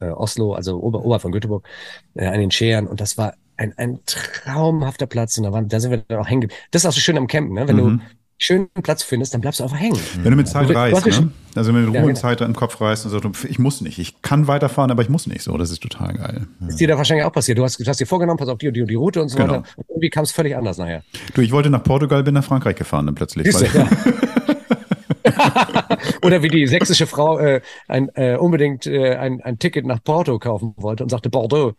äh, 0.00 0.06
Oslo, 0.10 0.54
also 0.54 0.80
ober, 0.82 1.04
ober 1.04 1.20
von 1.20 1.32
Göteborg, 1.32 1.66
äh, 2.14 2.26
an 2.26 2.38
den 2.40 2.50
Scheren. 2.50 2.86
Und 2.86 3.00
das 3.00 3.18
war 3.18 3.34
ein, 3.56 3.74
ein 3.76 3.98
traumhafter 4.06 5.06
Platz. 5.06 5.36
Und 5.38 5.44
da, 5.44 5.52
waren, 5.52 5.68
da 5.68 5.80
sind 5.80 5.90
wir 5.90 5.98
dann 6.06 6.18
auch 6.20 6.28
hängen. 6.28 6.42
geblieben. 6.42 6.60
Das 6.70 6.82
ist 6.82 6.86
auch 6.86 6.92
so 6.92 7.00
schön 7.00 7.18
am 7.18 7.26
Campen, 7.26 7.54
ne? 7.54 7.66
Wenn 7.68 7.76
Mhm. 7.76 7.98
du 7.98 8.04
schönen 8.40 8.68
Platz 8.84 9.02
findest, 9.02 9.34
dann 9.34 9.40
bleibst 9.40 9.58
du 9.58 9.64
einfach 9.64 9.80
hängen. 9.80 9.98
Wenn 10.22 10.30
du 10.30 10.36
mit 10.36 10.46
Zeit 10.46 10.72
reist, 10.72 11.04
ja 11.06 11.20
ne? 11.22 11.32
Also 11.56 11.74
wenn 11.74 11.86
du 11.86 11.92
Ja, 11.92 12.02
Ruhe 12.02 12.10
und 12.10 12.22
genau. 12.22 12.44
Im 12.44 12.54
Kopf 12.54 12.80
reist 12.80 13.04
und 13.04 13.10
so, 13.10 13.20
ich 13.48 13.58
muss 13.58 13.80
nicht. 13.80 13.98
Ich 13.98 14.22
kann 14.22 14.46
weiterfahren, 14.46 14.92
aber 14.92 15.02
ich 15.02 15.08
muss 15.08 15.26
nicht 15.26 15.42
so. 15.42 15.58
Das 15.58 15.72
ist 15.72 15.82
total 15.82 16.14
geil. 16.14 16.46
Ist 16.68 16.78
dir 16.78 16.86
da 16.86 16.96
wahrscheinlich 16.96 17.26
auch 17.26 17.32
passiert. 17.32 17.58
Du 17.58 17.64
hast, 17.64 17.80
du 17.80 17.84
hast 17.84 17.98
dir 17.98 18.06
vorgenommen, 18.06 18.38
pass 18.38 18.48
auf 18.48 18.58
die 18.58 18.68
und 18.68 18.74
die, 18.74 18.84
die 18.84 18.94
Route 18.94 19.20
und 19.22 19.28
so 19.28 19.38
Genau. 19.38 19.54
weiter. 19.54 19.64
Und 19.76 19.86
irgendwie 19.88 20.10
kam 20.10 20.22
es 20.22 20.30
völlig 20.30 20.56
anders 20.56 20.78
nachher. 20.78 21.02
Du, 21.34 21.40
ich 21.40 21.50
wollte 21.50 21.68
nach 21.68 21.82
Portugal, 21.82 22.22
bin 22.22 22.34
nach 22.34 22.44
Frankreich 22.44 22.76
gefahren 22.76 23.06
dann 23.06 23.16
plötzlich. 23.16 23.44
Siehst 23.50 23.74
Weil, 23.74 23.80
ja. 23.82 23.88
Oder 26.22 26.42
wie 26.42 26.48
die 26.48 26.66
sächsische 26.66 27.06
Frau 27.06 27.38
äh, 27.38 27.60
ein, 27.86 28.10
äh, 28.14 28.36
unbedingt 28.36 28.86
äh, 28.86 29.16
ein, 29.16 29.40
ein 29.42 29.58
Ticket 29.58 29.86
nach 29.86 30.02
Porto 30.02 30.38
kaufen 30.38 30.74
wollte 30.76 31.02
und 31.02 31.10
sagte 31.10 31.30
Bordeaux. 31.30 31.74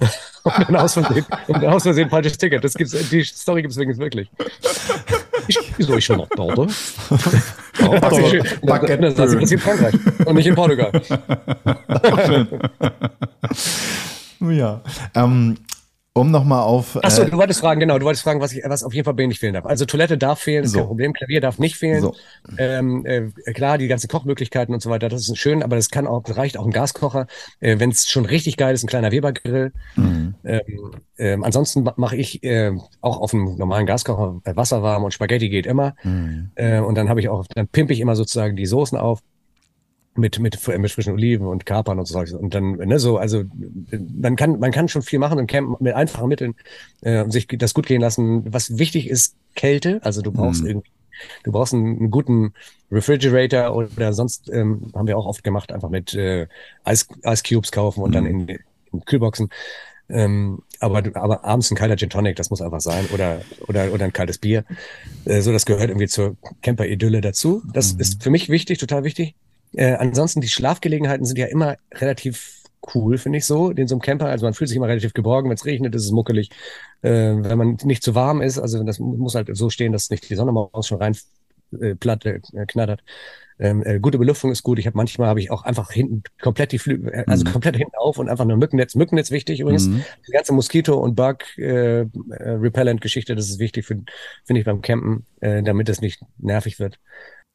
und 0.44 0.58
dann 0.68 0.76
aus 0.76 0.94
Versehen, 0.94 1.26
und 1.48 1.64
aus 1.64 1.82
Versehen 1.82 2.08
falsches 2.08 2.38
Ticket. 2.38 2.62
Das 2.62 2.74
gibt's, 2.74 2.92
die 3.10 3.24
Story 3.24 3.62
gibt 3.62 3.72
es 3.72 3.76
übrigens 3.76 3.98
wirklich. 3.98 4.30
Ich, 5.48 5.58
wieso 5.76 5.96
ich 5.96 6.04
schon 6.04 6.18
nach 6.18 6.28
Bordeaux? 6.28 6.66
Das 6.66 6.76
ist 9.10 9.18
das 9.18 9.50
in 9.50 9.58
Frankreich 9.58 9.94
und 10.24 10.34
nicht 10.36 10.46
in 10.46 10.54
Portugal. 10.54 10.92
Ja. 14.52 14.82
Ähm, 15.14 15.56
um 16.16 16.30
nochmal 16.30 16.62
auf. 16.62 16.96
Achso, 17.04 17.22
äh, 17.22 17.30
du 17.30 17.36
wolltest 17.36 17.60
fragen, 17.60 17.80
genau, 17.80 17.98
du 17.98 18.04
wolltest 18.06 18.22
fragen, 18.22 18.40
was, 18.40 18.52
ich, 18.52 18.62
was 18.64 18.84
auf 18.84 18.94
jeden 18.94 19.04
Fall 19.04 19.14
nicht 19.26 19.40
fehlen 19.40 19.54
darf. 19.54 19.66
Also 19.66 19.84
Toilette 19.84 20.16
darf 20.16 20.38
fehlen, 20.38 20.62
ist 20.64 20.70
So. 20.70 20.78
kein 20.78 20.86
Problem, 20.86 21.12
Klavier 21.12 21.40
darf 21.40 21.58
nicht 21.58 21.76
fehlen. 21.76 22.02
So. 22.02 22.14
Ähm, 22.56 23.04
äh, 23.04 23.30
klar, 23.52 23.78
die 23.78 23.88
ganzen 23.88 24.06
Kochmöglichkeiten 24.08 24.72
und 24.72 24.80
so 24.80 24.90
weiter, 24.90 25.08
das 25.08 25.28
ist 25.28 25.36
schön, 25.36 25.62
aber 25.62 25.74
das 25.74 25.90
kann 25.90 26.06
auch, 26.06 26.22
reicht 26.28 26.56
auch 26.56 26.64
ein 26.64 26.70
Gaskocher. 26.70 27.26
Äh, 27.58 27.80
Wenn 27.80 27.90
es 27.90 28.08
schon 28.08 28.26
richtig 28.26 28.56
geil 28.56 28.74
ist, 28.74 28.84
ein 28.84 28.88
kleiner 28.88 29.10
Webergrill. 29.10 29.72
Mhm. 29.96 30.34
Ähm, 30.44 30.60
ähm, 31.18 31.44
ansonsten 31.44 31.82
ma- 31.82 31.94
mache 31.96 32.16
ich 32.16 32.44
äh, 32.44 32.70
auch 33.00 33.20
auf 33.20 33.34
einem 33.34 33.56
normalen 33.56 33.86
Gaskocher 33.86 34.40
äh, 34.44 34.54
Wasser 34.54 34.82
warm 34.82 35.02
und 35.02 35.12
Spaghetti 35.12 35.48
geht 35.48 35.66
immer. 35.66 35.96
Mhm. 36.04 36.50
Äh, 36.54 36.78
und 36.78 36.94
dann 36.96 37.08
habe 37.08 37.18
ich 37.20 37.28
auch, 37.28 37.44
dann 37.52 37.66
pimpe 37.66 37.92
ich 37.92 37.98
immer 38.00 38.14
sozusagen 38.14 38.54
die 38.54 38.66
Soßen 38.66 38.96
auf 38.96 39.18
mit, 40.16 40.38
mit, 40.38 40.68
mit 40.78 40.90
frischen 40.90 41.12
Oliven 41.12 41.46
und 41.46 41.66
Kapern 41.66 41.98
und 41.98 42.06
so. 42.06 42.18
Und 42.18 42.54
dann, 42.54 42.72
ne, 42.76 42.98
so, 42.98 43.18
also 43.18 43.44
man 44.16 44.36
kann, 44.36 44.58
man 44.60 44.70
kann 44.70 44.88
schon 44.88 45.02
viel 45.02 45.18
machen 45.18 45.38
und 45.38 45.46
campen 45.46 45.76
mit 45.80 45.94
einfachen 45.94 46.28
Mitteln 46.28 46.54
äh, 47.02 47.22
und 47.22 47.30
sich 47.30 47.46
das 47.48 47.74
gut 47.74 47.86
gehen 47.86 48.00
lassen. 48.00 48.52
Was 48.52 48.78
wichtig 48.78 49.08
ist, 49.08 49.34
Kälte. 49.54 50.00
Also 50.02 50.22
du 50.22 50.32
brauchst 50.32 50.62
Mhm. 50.62 50.68
irgendwie, 50.68 50.90
du 51.44 51.52
brauchst 51.52 51.74
einen, 51.74 51.98
einen 51.98 52.10
guten 52.10 52.54
Refrigerator 52.90 53.74
oder 53.74 54.12
sonst 54.12 54.48
ähm, 54.50 54.90
haben 54.94 55.06
wir 55.06 55.18
auch 55.18 55.26
oft 55.26 55.42
gemacht, 55.44 55.72
einfach 55.72 55.90
mit 55.90 56.14
äh, 56.14 56.46
Ice, 56.88 57.06
Ice 57.24 57.42
Cubes 57.48 57.72
kaufen 57.72 58.02
und 58.02 58.14
dann 58.14 58.26
in, 58.26 58.48
in 58.48 59.04
Kühlboxen. 59.04 59.48
Ähm, 60.08 60.62
aber, 60.80 61.02
aber 61.14 61.44
abends 61.44 61.70
ein 61.70 61.76
kalter 61.76 61.96
Gin 61.96 62.10
Tonic, 62.10 62.36
das 62.36 62.50
muss 62.50 62.60
einfach 62.60 62.80
sein. 62.82 63.06
Oder, 63.12 63.40
oder, 63.68 63.90
oder 63.92 64.04
ein 64.04 64.12
kaltes 64.12 64.38
Bier. 64.38 64.64
Äh, 65.24 65.40
so, 65.40 65.50
das 65.50 65.64
gehört 65.64 65.88
irgendwie 65.88 66.08
zur 66.08 66.36
Camper-Idylle 66.62 67.20
dazu. 67.20 67.62
Das 67.72 67.92
ist 67.92 68.22
für 68.22 68.30
mich 68.30 68.48
wichtig, 68.50 68.78
total 68.78 69.02
wichtig. 69.02 69.34
Äh, 69.76 69.94
ansonsten, 69.94 70.40
die 70.40 70.48
Schlafgelegenheiten 70.48 71.26
sind 71.26 71.38
ja 71.38 71.46
immer 71.46 71.76
relativ 71.94 72.62
cool, 72.94 73.16
finde 73.18 73.38
ich 73.38 73.46
so, 73.46 73.70
in 73.70 73.88
so 73.88 73.94
einem 73.94 74.02
Camper. 74.02 74.26
Also 74.26 74.44
man 74.46 74.52
fühlt 74.54 74.68
sich 74.68 74.76
immer 74.76 74.88
relativ 74.88 75.14
geborgen. 75.14 75.48
Wenn 75.48 75.56
es 75.56 75.64
regnet, 75.64 75.94
ist 75.94 76.04
es 76.04 76.12
muckelig. 76.12 76.50
Äh, 77.02 77.10
wenn 77.10 77.56
man 77.58 77.78
nicht 77.84 78.02
zu 78.02 78.14
warm 78.14 78.42
ist, 78.42 78.58
also 78.58 78.82
das 78.84 78.98
muss 78.98 79.34
halt 79.34 79.48
so 79.56 79.70
stehen, 79.70 79.92
dass 79.92 80.10
nicht 80.10 80.28
die 80.28 80.34
Sonne 80.34 80.52
morgens 80.52 80.86
schon 80.86 80.98
rein 80.98 81.16
äh, 81.80 81.94
platt 81.94 82.26
äh, 82.26 82.40
knattert. 82.66 83.02
Ähm, 83.58 83.82
äh, 83.86 84.00
gute 84.00 84.18
Belüftung 84.18 84.50
ist 84.50 84.64
gut. 84.64 84.80
Ich 84.80 84.86
habe 84.86 84.96
manchmal 84.96 85.28
habe 85.28 85.38
ich 85.40 85.52
auch 85.52 85.62
einfach 85.62 85.92
hinten 85.92 86.24
komplett 86.42 86.72
die 86.72 86.80
Flügel, 86.80 87.14
äh, 87.14 87.22
also 87.28 87.44
Mhm. 87.44 87.52
komplett 87.52 87.76
hinten 87.76 87.94
auf 87.96 88.18
und 88.18 88.28
einfach 88.28 88.44
nur 88.44 88.56
Mückennetz. 88.56 88.96
Mückennetz 88.96 89.30
wichtig 89.30 89.60
übrigens. 89.60 89.86
Mhm. 89.86 90.02
Die 90.26 90.32
ganze 90.32 90.52
Mosquito- 90.52 90.98
und 90.98 91.14
Bug-Repellent-Geschichte, 91.14 93.36
das 93.36 93.48
ist 93.48 93.60
wichtig, 93.60 93.86
finde 93.86 94.06
ich 94.50 94.64
beim 94.64 94.82
Campen, 94.82 95.24
äh, 95.40 95.62
damit 95.62 95.88
es 95.88 96.00
nicht 96.00 96.20
nervig 96.38 96.80
wird. 96.80 96.98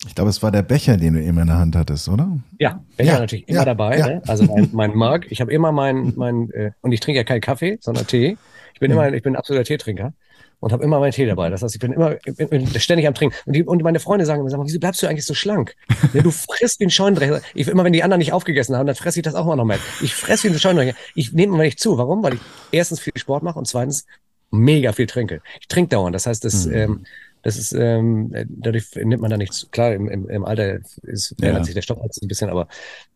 Ich 0.08 0.16
glaube, 0.16 0.30
es 0.30 0.42
war 0.42 0.52
der 0.52 0.62
Becher, 0.62 0.96
den 0.96 1.14
du 1.14 1.22
immer 1.22 1.42
in 1.42 1.48
der 1.48 1.58
Hand 1.58 1.76
hattest, 1.76 2.08
oder? 2.08 2.40
Ja, 2.58 2.82
Becher 2.96 3.14
Ja, 3.14 3.20
natürlich 3.20 3.48
immer 3.50 3.60
ja, 3.60 3.66
dabei. 3.66 3.98
ja. 3.98 4.08
Ne? 4.08 4.22
Also 4.28 4.46
mein, 4.46 4.70
mein 4.72 4.96
Mug. 4.96 5.26
Ich 5.30 5.42
habe 5.42 5.52
immer 5.52 5.72
mein, 5.72 6.14
mein 6.16 6.50
äh, 6.52 6.72
und 6.82 6.94
ich 6.94 7.02
trinke 7.02 7.18
ja 7.18 7.24
keinen 7.26 7.42
Kaffee, 7.42 7.78
sondern 7.82 8.08
Tee. 8.08 8.38
Ich 8.74 8.80
bin 8.80 8.92
immer, 8.92 9.12
ich 9.12 9.24
bin 9.24 9.34
ein 9.34 9.36
absoluter 9.36 9.66
Teetrinker. 9.66 10.14
und 10.62 10.72
habe 10.72 10.84
immer 10.84 11.00
meinen 11.00 11.12
Tee 11.12 11.26
dabei. 11.26 11.50
Das 11.50 11.64
heißt, 11.64 11.76
ich 11.76 11.82
bin 11.82 11.92
immer 11.92 12.16
bin 12.26 12.68
ständig 12.80 13.08
am 13.08 13.14
Trinken. 13.14 13.36
Und, 13.46 13.54
die, 13.56 13.64
und 13.64 13.82
meine 13.82 14.00
Freunde 14.00 14.26
sagen 14.26 14.40
immer, 14.42 14.50
sag 14.50 14.58
mal, 14.58 14.66
wieso 14.66 14.80
bleibst 14.80 15.02
du 15.04 15.08
eigentlich 15.08 15.26
so 15.26 15.34
schlank? 15.34 15.76
Ja, 16.14 16.22
du 16.22 16.32
frisst 16.32 16.80
wie 16.80 16.86
ein 16.86 16.90
Scheunendreher. 16.90 17.42
Ich, 17.54 17.68
immer 17.68 17.84
wenn 17.84 17.94
die 17.94 18.02
anderen 18.04 18.20
nicht 18.20 18.34
aufgegessen 18.34 18.76
haben, 18.76 18.88
dann 18.88 18.96
fresse 18.96 19.20
ich 19.20 19.24
das 19.24 19.36
auch 19.36 19.46
mal 19.46 19.56
noch 19.56 19.66
mehr. 19.66 19.80
Ich 20.02 20.16
fresse 20.16 20.46
wie 20.48 20.54
ein 20.54 20.60
Scheunendreher. 20.60 20.96
Ich 21.14 21.34
nehme 21.34 21.54
immer 21.54 21.64
nicht 21.64 21.80
zu. 21.80 21.98
Warum? 21.98 22.24
Weil 22.24 22.36
ich 22.36 22.40
erstens 22.72 23.00
viel 23.00 23.14
Sport 23.16 23.44
mache 23.44 23.60
und 23.60 23.68
zweitens 23.68 24.06
mega 24.50 24.94
viel 24.94 25.08
trinke. 25.08 25.42
Ich 25.60 25.68
trinke 25.68 25.90
dauernd. 25.90 26.16
Das 26.16 26.26
heißt, 26.26 26.44
das, 26.44 26.66
mhm. 26.66 26.74
ähm, 26.74 27.06
das 27.42 27.58
ist, 27.58 27.74
ähm, 27.74 28.34
dadurch 28.48 28.94
nimmt 28.96 29.22
man 29.22 29.32
da 29.32 29.38
nichts. 29.38 29.70
Klar, 29.72 29.94
im, 29.94 30.10
im, 30.10 30.30
im 30.30 30.46
Alter 30.46 30.80
ist, 31.04 31.32
ändert 31.42 31.60
ja. 31.60 31.64
sich 31.64 31.74
der 31.74 31.82
Stoff 31.82 32.00
ein 32.02 32.28
bisschen, 32.28 32.50
aber 32.50 32.68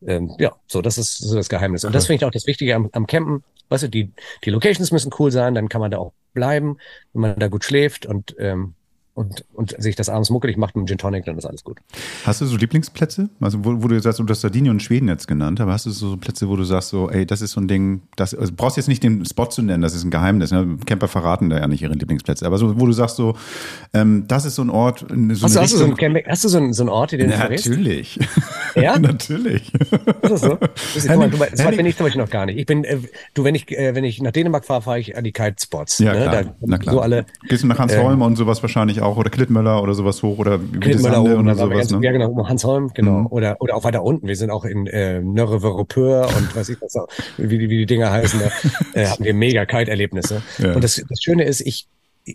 ähm, 0.05 0.33
ja, 0.39 0.55
so, 0.67 0.81
das 0.81 0.97
ist 0.97 1.17
so 1.17 1.35
das 1.35 1.49
Geheimnis. 1.49 1.83
Und 1.83 1.93
das 1.93 2.07
finde 2.07 2.17
ich 2.17 2.25
auch 2.25 2.31
das 2.31 2.47
Wichtige 2.47 2.75
am, 2.75 2.89
am 2.93 3.07
Campen. 3.07 3.43
Weißt 3.69 3.83
du, 3.83 3.87
die, 3.89 4.11
die 4.43 4.49
Locations 4.49 4.91
müssen 4.91 5.11
cool 5.19 5.31
sein, 5.31 5.55
dann 5.55 5.67
kann 5.67 5.81
man 5.81 5.91
da 5.91 5.97
auch 5.97 6.13
bleiben, 6.33 6.77
wenn 7.13 7.21
man 7.21 7.39
da 7.39 7.47
gut 7.47 7.63
schläft 7.63 8.05
und 8.05 8.35
ähm, 8.39 8.75
und, 9.15 9.45
und 9.53 9.75
sich 9.77 9.95
das 9.95 10.09
abends 10.09 10.31
muckelig 10.31 10.57
macht 10.57 10.75
mit 10.75 10.85
dem 10.85 10.87
Gin 10.87 10.97
Tonic, 10.97 11.25
dann 11.25 11.37
ist 11.37 11.45
alles 11.45 11.63
gut. 11.63 11.77
Hast 12.25 12.41
du 12.41 12.45
so 12.45 12.57
Lieblingsplätze? 12.57 13.29
Also, 13.39 13.63
wo, 13.63 13.83
wo 13.83 13.87
du 13.87 13.99
sagst, 14.01 14.19
du 14.19 14.25
hast 14.27 14.41
Sardinien 14.41 14.71
und 14.71 14.81
Schweden 14.81 15.07
jetzt 15.07 15.27
genannt, 15.27 15.61
aber 15.61 15.71
hast 15.71 15.85
du 15.85 15.91
so 15.91 16.17
Plätze, 16.17 16.49
wo 16.49 16.55
du 16.55 16.63
sagst, 16.63 16.89
so, 16.89 17.09
ey, 17.09 17.25
das 17.25 17.41
ist 17.41 17.51
so 17.51 17.61
ein 17.61 17.67
Ding, 17.67 18.01
das, 18.15 18.33
also 18.33 18.51
brauchst 18.55 18.77
jetzt 18.77 18.87
nicht 18.87 19.03
den 19.03 19.23
Spot 19.25 19.45
zu 19.45 19.61
nennen, 19.61 19.83
das 19.83 19.93
ist 19.93 20.03
ein 20.03 20.09
Geheimnis. 20.09 20.51
Ne? 20.51 20.77
Camper 20.85 21.07
verraten 21.07 21.51
da 21.51 21.59
ja 21.59 21.67
nicht 21.67 21.83
ihre 21.83 21.93
Lieblingsplätze, 21.93 22.45
aber 22.45 22.57
so, 22.57 22.79
wo 22.79 22.87
du 22.87 22.91
sagst, 22.91 23.17
so, 23.17 23.35
ähm, 23.93 24.25
das 24.27 24.45
ist 24.45 24.55
so 24.55 24.63
ein 24.63 24.71
Ort. 24.71 25.01
So 25.01 25.05
hast, 25.43 25.55
du, 25.55 25.59
hast, 25.59 25.73
du 25.73 25.77
so 25.77 25.85
ein, 25.85 26.23
hast 26.27 26.43
du 26.43 26.49
so 26.49 26.57
einen, 26.57 26.73
so 26.73 26.83
einen 26.83 26.89
Ort, 26.89 27.11
den 27.11 27.29
du 27.29 27.37
Natürlich. 27.37 28.19
Ja? 28.75 28.97
Natürlich. 29.13 29.71
Ist 29.73 30.31
das 30.31 30.41
so? 30.41 30.57
Das, 30.95 31.07
Henning, 31.07 31.29
du, 31.29 31.37
das 31.37 31.75
bin 31.75 31.85
ich 31.85 31.97
zum 31.97 32.07
Beispiel 32.07 32.21
noch 32.21 32.31
gar 32.31 32.47
nicht. 32.47 32.57
Ich 32.57 32.65
bin, 32.65 32.83
äh, 32.83 32.97
du, 33.35 33.43
wenn 33.43 33.53
ich, 33.53 33.69
äh, 33.71 33.93
wenn 33.93 34.03
ich 34.03 34.21
nach 34.21 34.31
Dänemark 34.31 34.65
fahre, 34.65 34.81
fahre 34.81 34.99
ich 34.99 35.15
an 35.15 35.23
die 35.23 35.31
Kite-Spots. 35.31 35.99
Ja, 35.99 36.13
ne? 36.13 36.21
klar. 36.21 36.43
Da, 36.43 36.55
Na 36.61 36.77
klar. 36.79 36.95
So 36.95 37.01
alle, 37.01 37.25
Gehst 37.47 37.61
du 37.61 37.67
nach 37.67 37.77
Hans 37.77 37.95
Holm 37.95 38.21
äh, 38.21 38.25
und 38.25 38.35
sowas 38.37 38.63
wahrscheinlich 38.63 39.02
auch 39.03 39.17
oder 39.17 39.29
Klittmöller 39.29 39.81
oder 39.81 39.93
sowas 39.93 40.21
hoch 40.23 40.37
oder 40.37 40.61
Wiedesande 40.61 41.37
oder 41.37 41.55
sowas. 41.55 41.91
Ne? 41.91 41.99
Ja, 42.03 42.11
genau, 42.11 42.47
Hansholm, 42.47 42.91
genau. 42.93 43.21
Mhm. 43.21 43.27
Oder, 43.27 43.57
oder 43.59 43.75
auch 43.75 43.83
weiter 43.83 44.03
unten. 44.03 44.27
Wir 44.27 44.35
sind 44.35 44.49
auch 44.49 44.65
in 44.65 44.87
äh, 44.87 45.21
Nörreveropeur 45.21 46.27
und 46.35 46.55
weiß 46.55 46.69
ich 46.69 46.81
was 46.81 46.95
auch, 46.95 47.07
wie, 47.37 47.57
die, 47.57 47.69
wie 47.69 47.77
die 47.77 47.85
Dinge 47.85 48.09
heißen. 48.11 48.39
Da 48.39 48.49
äh, 48.99 49.07
hatten 49.07 49.23
wir 49.23 49.33
mega 49.33 49.65
Kite-Erlebnisse. 49.65 50.41
Ja. 50.57 50.73
Und 50.73 50.83
das, 50.83 51.03
das 51.07 51.21
Schöne 51.21 51.43
ist, 51.43 51.61
ich 51.61 51.87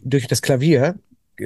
durch 0.05 0.27
das 0.27 0.43
Klavier 0.43 0.97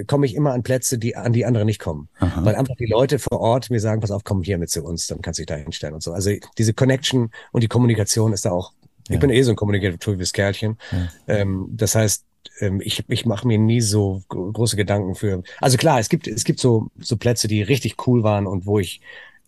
komme 0.06 0.26
ich 0.26 0.34
immer 0.34 0.52
an 0.52 0.62
Plätze, 0.62 0.98
die 0.98 1.16
an 1.16 1.32
die 1.32 1.44
anderen 1.44 1.66
nicht 1.66 1.78
kommen. 1.78 2.08
Aha. 2.18 2.44
Weil 2.44 2.54
einfach 2.54 2.76
die 2.76 2.86
Leute 2.86 3.18
vor 3.18 3.40
Ort 3.40 3.70
mir 3.70 3.80
sagen, 3.80 4.00
pass 4.00 4.10
auf, 4.10 4.24
komm 4.24 4.42
hier 4.42 4.58
mit 4.58 4.70
zu 4.70 4.82
uns, 4.82 5.06
dann 5.06 5.20
kannst 5.20 5.38
du 5.38 5.42
dich 5.42 5.48
da 5.48 5.56
hinstellen 5.56 5.94
und 5.94 6.02
so. 6.02 6.12
Also 6.12 6.32
diese 6.58 6.72
Connection 6.72 7.30
und 7.52 7.62
die 7.62 7.68
Kommunikation 7.68 8.32
ist 8.32 8.44
da 8.44 8.52
auch. 8.52 8.72
Ja. 9.08 9.14
Ich 9.16 9.20
bin 9.20 9.30
eh 9.30 9.42
so 9.42 9.50
ein 9.50 9.56
kommunikatives 9.56 10.32
Kerlchen. 10.32 10.78
Ja. 10.90 11.08
Ähm, 11.28 11.68
das 11.72 11.94
heißt, 11.94 12.24
ähm, 12.60 12.80
ich, 12.82 13.04
ich 13.08 13.26
mache 13.26 13.46
mir 13.46 13.58
nie 13.58 13.80
so 13.80 14.22
große 14.28 14.76
Gedanken 14.76 15.14
für. 15.14 15.42
Also 15.60 15.76
klar, 15.76 15.98
es 15.98 16.08
gibt, 16.08 16.26
es 16.26 16.44
gibt 16.44 16.60
so, 16.60 16.90
so 16.98 17.16
Plätze, 17.16 17.48
die 17.48 17.62
richtig 17.62 18.06
cool 18.06 18.22
waren 18.22 18.46
und 18.46 18.66
wo 18.66 18.78
ich 18.78 19.00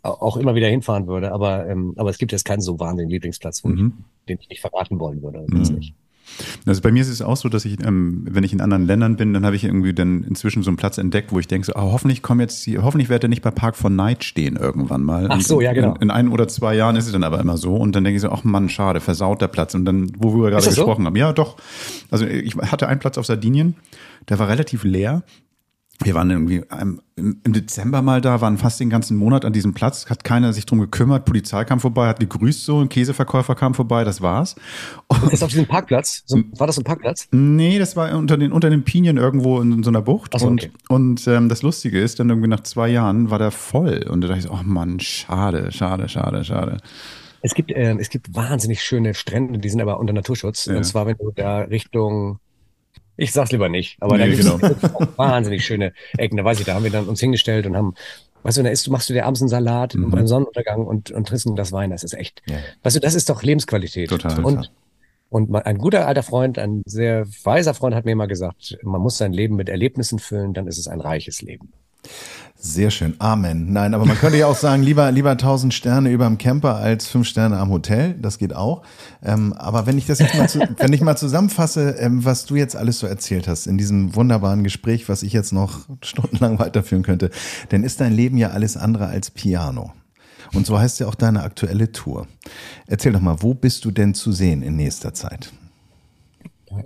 auch 0.03 0.37
immer 0.37 0.55
wieder 0.55 0.69
hinfahren 0.69 1.07
würde, 1.07 1.33
aber, 1.33 1.67
ähm, 1.67 1.95
aber 1.97 2.11
es 2.11 2.19
gibt 2.19 2.31
jetzt 2.33 2.45
keinen 2.45 2.61
so 2.61 2.79
wahnsinnigen 2.79 3.11
Lieblingsplatz, 3.11 3.65
wo 3.65 3.69
mhm. 3.69 3.95
ich, 3.97 4.27
den 4.29 4.39
ich 4.41 4.49
nicht 4.51 4.61
verraten 4.61 5.01
wollen 5.01 5.23
würde. 5.23 5.47
Mhm. 5.49 5.77
Nicht. 5.77 5.95
Also 6.67 6.81
bei 6.81 6.91
mir 6.91 7.03
ist 7.03 7.09
es 7.09 7.23
auch 7.23 7.37
so, 7.37 7.49
dass 7.49 7.65
ich, 7.65 7.81
ähm, 7.85 8.25
wenn 8.29 8.45
ich 8.45 8.53
in 8.53 8.61
anderen 8.61 8.87
Ländern 8.87 9.17
bin, 9.17 9.35
dann 9.35 9.45
habe 9.45 9.57
ich 9.57 9.65
irgendwie 9.65 9.93
dann 9.93 10.25
inzwischen 10.25 10.63
so 10.63 10.71
einen 10.71 10.77
Platz 10.77 10.99
entdeckt, 10.99 11.33
wo 11.33 11.39
ich 11.39 11.49
denke, 11.49 11.67
so, 11.67 11.75
oh, 11.75 11.93
hoffentlich 11.93 12.23
kommen 12.23 12.41
jetzt, 12.41 12.67
die, 12.67 12.79
hoffentlich 12.79 13.09
wird 13.09 13.23
er 13.23 13.29
nicht 13.29 13.43
bei 13.43 13.51
Park 13.51 13.77
for 13.77 13.91
Night 13.91 14.25
stehen 14.25 14.57
irgendwann 14.57 15.03
mal. 15.03 15.27
Ach 15.31 15.41
so, 15.41 15.61
ja 15.61 15.73
genau. 15.73 15.95
In, 15.95 16.03
in, 16.03 16.11
ein 16.11 16.29
oder 16.29 16.49
zwei 16.49 16.75
Jahren 16.75 16.97
ist 16.97 17.07
es 17.07 17.13
dann 17.13 17.25
aber 17.25 17.41
immer 17.41 17.57
so 17.57 17.77
und 17.77 17.95
dann 17.95 18.05
denke 18.05 18.17
ich 18.17 18.23
so, 18.23 18.31
ach 18.31 18.45
Mann, 18.45 18.69
schade, 18.69 19.01
versaut 19.01 19.41
der 19.43 19.49
Platz. 19.49 19.75
Und 19.75 19.85
dann, 19.85 20.11
wo 20.19 20.35
wir 20.35 20.51
gerade 20.51 20.67
gesprochen 20.67 21.03
so? 21.03 21.07
haben, 21.07 21.17
ja 21.17 21.33
doch. 21.33 21.57
Also 22.11 22.27
ich 22.27 22.57
hatte 22.57 22.89
einen 22.89 23.01
Platz 23.01 23.19
auf 23.19 23.27
Sardinien, 23.27 23.77
der 24.29 24.39
war 24.39 24.49
relativ 24.49 24.85
leer 24.85 25.23
wir 26.03 26.15
waren 26.15 26.31
irgendwie 26.31 26.63
im 27.17 27.53
Dezember 27.53 28.03
mal 28.03 28.21
da, 28.21 28.41
waren 28.41 28.59
fast 28.59 28.81
den 28.81 28.91
ganzen 28.91 29.17
Monat 29.17 29.45
an 29.45 29.53
diesem 29.53 29.75
Platz, 29.75 30.07
hat 30.11 30.25
keiner 30.25 30.53
sich 30.53 30.67
drum 30.67 30.81
gekümmert, 30.81 31.25
Polizei 31.25 31.65
kam 31.65 31.79
vorbei, 31.79 32.09
hat 32.09 32.19
gegrüßt 32.19 32.65
so, 32.65 32.81
ein 32.81 32.89
Käseverkäufer 32.89 33.55
kam 33.55 33.75
vorbei, 33.75 34.03
das 34.03 34.21
war's. 34.21 34.57
Und 35.07 35.33
ist 35.33 35.43
auf 35.45 35.51
diesem 35.51 35.67
Parkplatz? 35.67 36.25
War 36.57 36.67
das 36.67 36.79
ein 36.79 36.85
Parkplatz? 36.85 37.29
Nee, 37.31 37.79
das 37.79 37.95
war 37.95 38.17
unter 38.17 38.37
den, 38.37 38.51
unter 38.51 38.71
den 38.71 38.85
Pinien 38.85 39.17
irgendwo 39.17 39.61
in, 39.61 39.73
in 39.73 39.83
so 39.85 39.91
einer 39.91 40.03
Bucht. 40.03 40.37
so, 40.37 40.49
okay. 40.49 40.71
Und, 40.89 41.27
und 41.29 41.29
ähm, 41.29 41.49
das 41.49 41.63
Lustige 41.63 42.01
ist, 42.01 42.19
dann 42.19 42.29
irgendwie 42.29 42.49
nach 42.49 42.61
zwei 42.65 42.89
Jahren 42.89 43.31
war 43.31 43.39
der 43.39 43.53
voll. 43.53 44.05
Und 44.11 44.23
da 44.23 44.29
dachte 44.29 44.41
ich 44.41 44.47
so, 44.47 44.53
oh 44.53 44.63
Mann, 44.65 44.99
schade, 44.99 45.71
schade, 45.71 46.09
schade, 46.09 46.45
schade. 46.45 46.79
Es 47.43 47.55
gibt, 47.55 47.71
äh, 47.71 47.95
es 47.99 48.09
gibt 48.09 48.35
wahnsinnig 48.35 48.83
schöne 48.83 49.15
Strände, 49.15 49.59
die 49.59 49.69
sind 49.69 49.81
aber 49.81 50.01
unter 50.01 50.13
Naturschutz. 50.13 50.65
Ja. 50.65 50.77
Und 50.77 50.85
zwar, 50.85 51.07
wenn 51.07 51.17
du 51.19 51.31
da 51.31 51.59
Richtung 51.59 52.41
ich 53.17 53.33
sag's 53.33 53.53
lieber 53.53 53.69
nicht, 53.69 53.97
aber 54.01 54.19
nee, 54.19 54.37
da 54.37 54.57
genau. 54.57 55.09
wahnsinnig 55.17 55.65
schöne 55.65 55.93
Ecken. 56.17 56.37
Da 56.37 56.45
weiß 56.45 56.59
ich, 56.61 56.67
da 56.67 56.75
haben 56.75 56.85
wir 56.85 56.91
dann 56.91 57.07
uns 57.07 57.21
hingestellt 57.21 57.67
und 57.67 57.77
haben, 57.77 57.95
weißt 58.43 58.59
du, 58.59 58.63
da 58.63 58.71
isst, 58.71 58.89
machst 58.91 59.09
du 59.09 59.13
dir 59.13 59.25
abends 59.27 59.41
einen 59.41 59.49
Salat 59.49 59.95
mhm. 59.95 60.11
beim 60.11 60.27
Sonnenuntergang 60.27 60.87
und, 60.87 61.11
und 61.11 61.29
trinkst 61.29 61.49
das 61.57 61.73
Wein. 61.73 61.91
Das 61.91 62.03
ist 62.03 62.15
echt, 62.15 62.43
ja. 62.47 62.57
weißt 62.83 62.97
du, 62.97 63.01
das 63.01 63.15
ist 63.15 63.29
doch 63.29 63.43
Lebensqualität. 63.43 64.11
Total. 64.11 64.45
Und, 64.45 64.73
und 65.31 65.55
ein 65.55 65.79
guter 65.79 66.07
alter 66.07 66.23
Freund, 66.23 66.59
ein 66.59 66.83
sehr 66.87 67.27
weiser 67.43 67.75
Freund 67.75 67.95
hat 67.95 68.05
mir 68.05 68.13
immer 68.13 68.29
gesagt, 68.29 68.79
man 68.83 69.01
muss 69.01 69.19
sein 69.19 69.33
Leben 69.33 69.57
mit 69.57 69.69
Erlebnissen 69.69 70.19
füllen, 70.19 70.55
dann 70.55 70.67
ist 70.67 70.79
es 70.79 70.89
ein 70.89 71.01
reiches 71.01 71.43
Leben. 71.43 71.73
Sehr 72.67 72.91
schön. 72.91 73.15
Amen. 73.19 73.75
Nein, 73.75 73.93
aber 73.93 74.07
man 74.07 74.17
könnte 74.17 74.39
ja 74.39 74.47
auch 74.47 74.57
sagen, 74.57 74.83
lieber, 74.83 75.13
lieber 75.13 75.33
1000 75.33 75.75
Sterne 75.75 76.11
über 76.11 76.25
dem 76.25 76.39
Camper 76.39 76.77
als 76.77 77.07
5 77.09 77.29
Sterne 77.29 77.59
am 77.59 77.69
Hotel. 77.69 78.15
Das 78.15 78.39
geht 78.39 78.57
auch. 78.57 78.83
Ähm, 79.23 79.53
aber 79.53 79.85
wenn 79.85 79.99
ich 79.99 80.07
das 80.07 80.19
jetzt 80.19 80.35
mal, 80.35 80.49
zu, 80.49 80.61
wenn 80.79 80.95
ich 80.95 81.03
mal 81.03 81.15
zusammenfasse, 81.15 81.91
ähm, 81.99 82.25
was 82.25 82.47
du 82.47 82.57
jetzt 82.57 82.75
alles 82.75 83.01
so 83.01 83.07
erzählt 83.07 83.49
hast 83.49 83.67
in 83.67 83.77
diesem 83.77 84.17
wunderbaren 84.17 84.65
Gespräch, 84.65 85.11
was 85.11 85.23
ich 85.23 85.35
jetzt 85.35 85.53
noch 85.53 85.81
stundenlang 86.03 86.59
weiterführen 86.59 87.03
könnte, 87.03 87.31
dann 87.69 87.85
ist 87.85 88.01
dein 88.01 88.15
Leben 88.15 88.39
ja 88.39 88.49
alles 88.49 88.79
andere 88.79 89.09
als 89.09 89.31
Piano. 89.31 89.93
Und 90.55 90.65
so 90.65 90.79
heißt 90.79 91.01
ja 91.01 91.07
auch 91.07 91.17
deine 91.17 91.43
aktuelle 91.43 91.93
Tour. 91.93 92.27
Erzähl 92.87 93.13
doch 93.13 93.21
mal, 93.21 93.43
wo 93.43 93.53
bist 93.53 93.85
du 93.85 93.91
denn 93.91 94.15
zu 94.15 94.33
sehen 94.33 94.63
in 94.63 94.77
nächster 94.77 95.13
Zeit? 95.13 95.53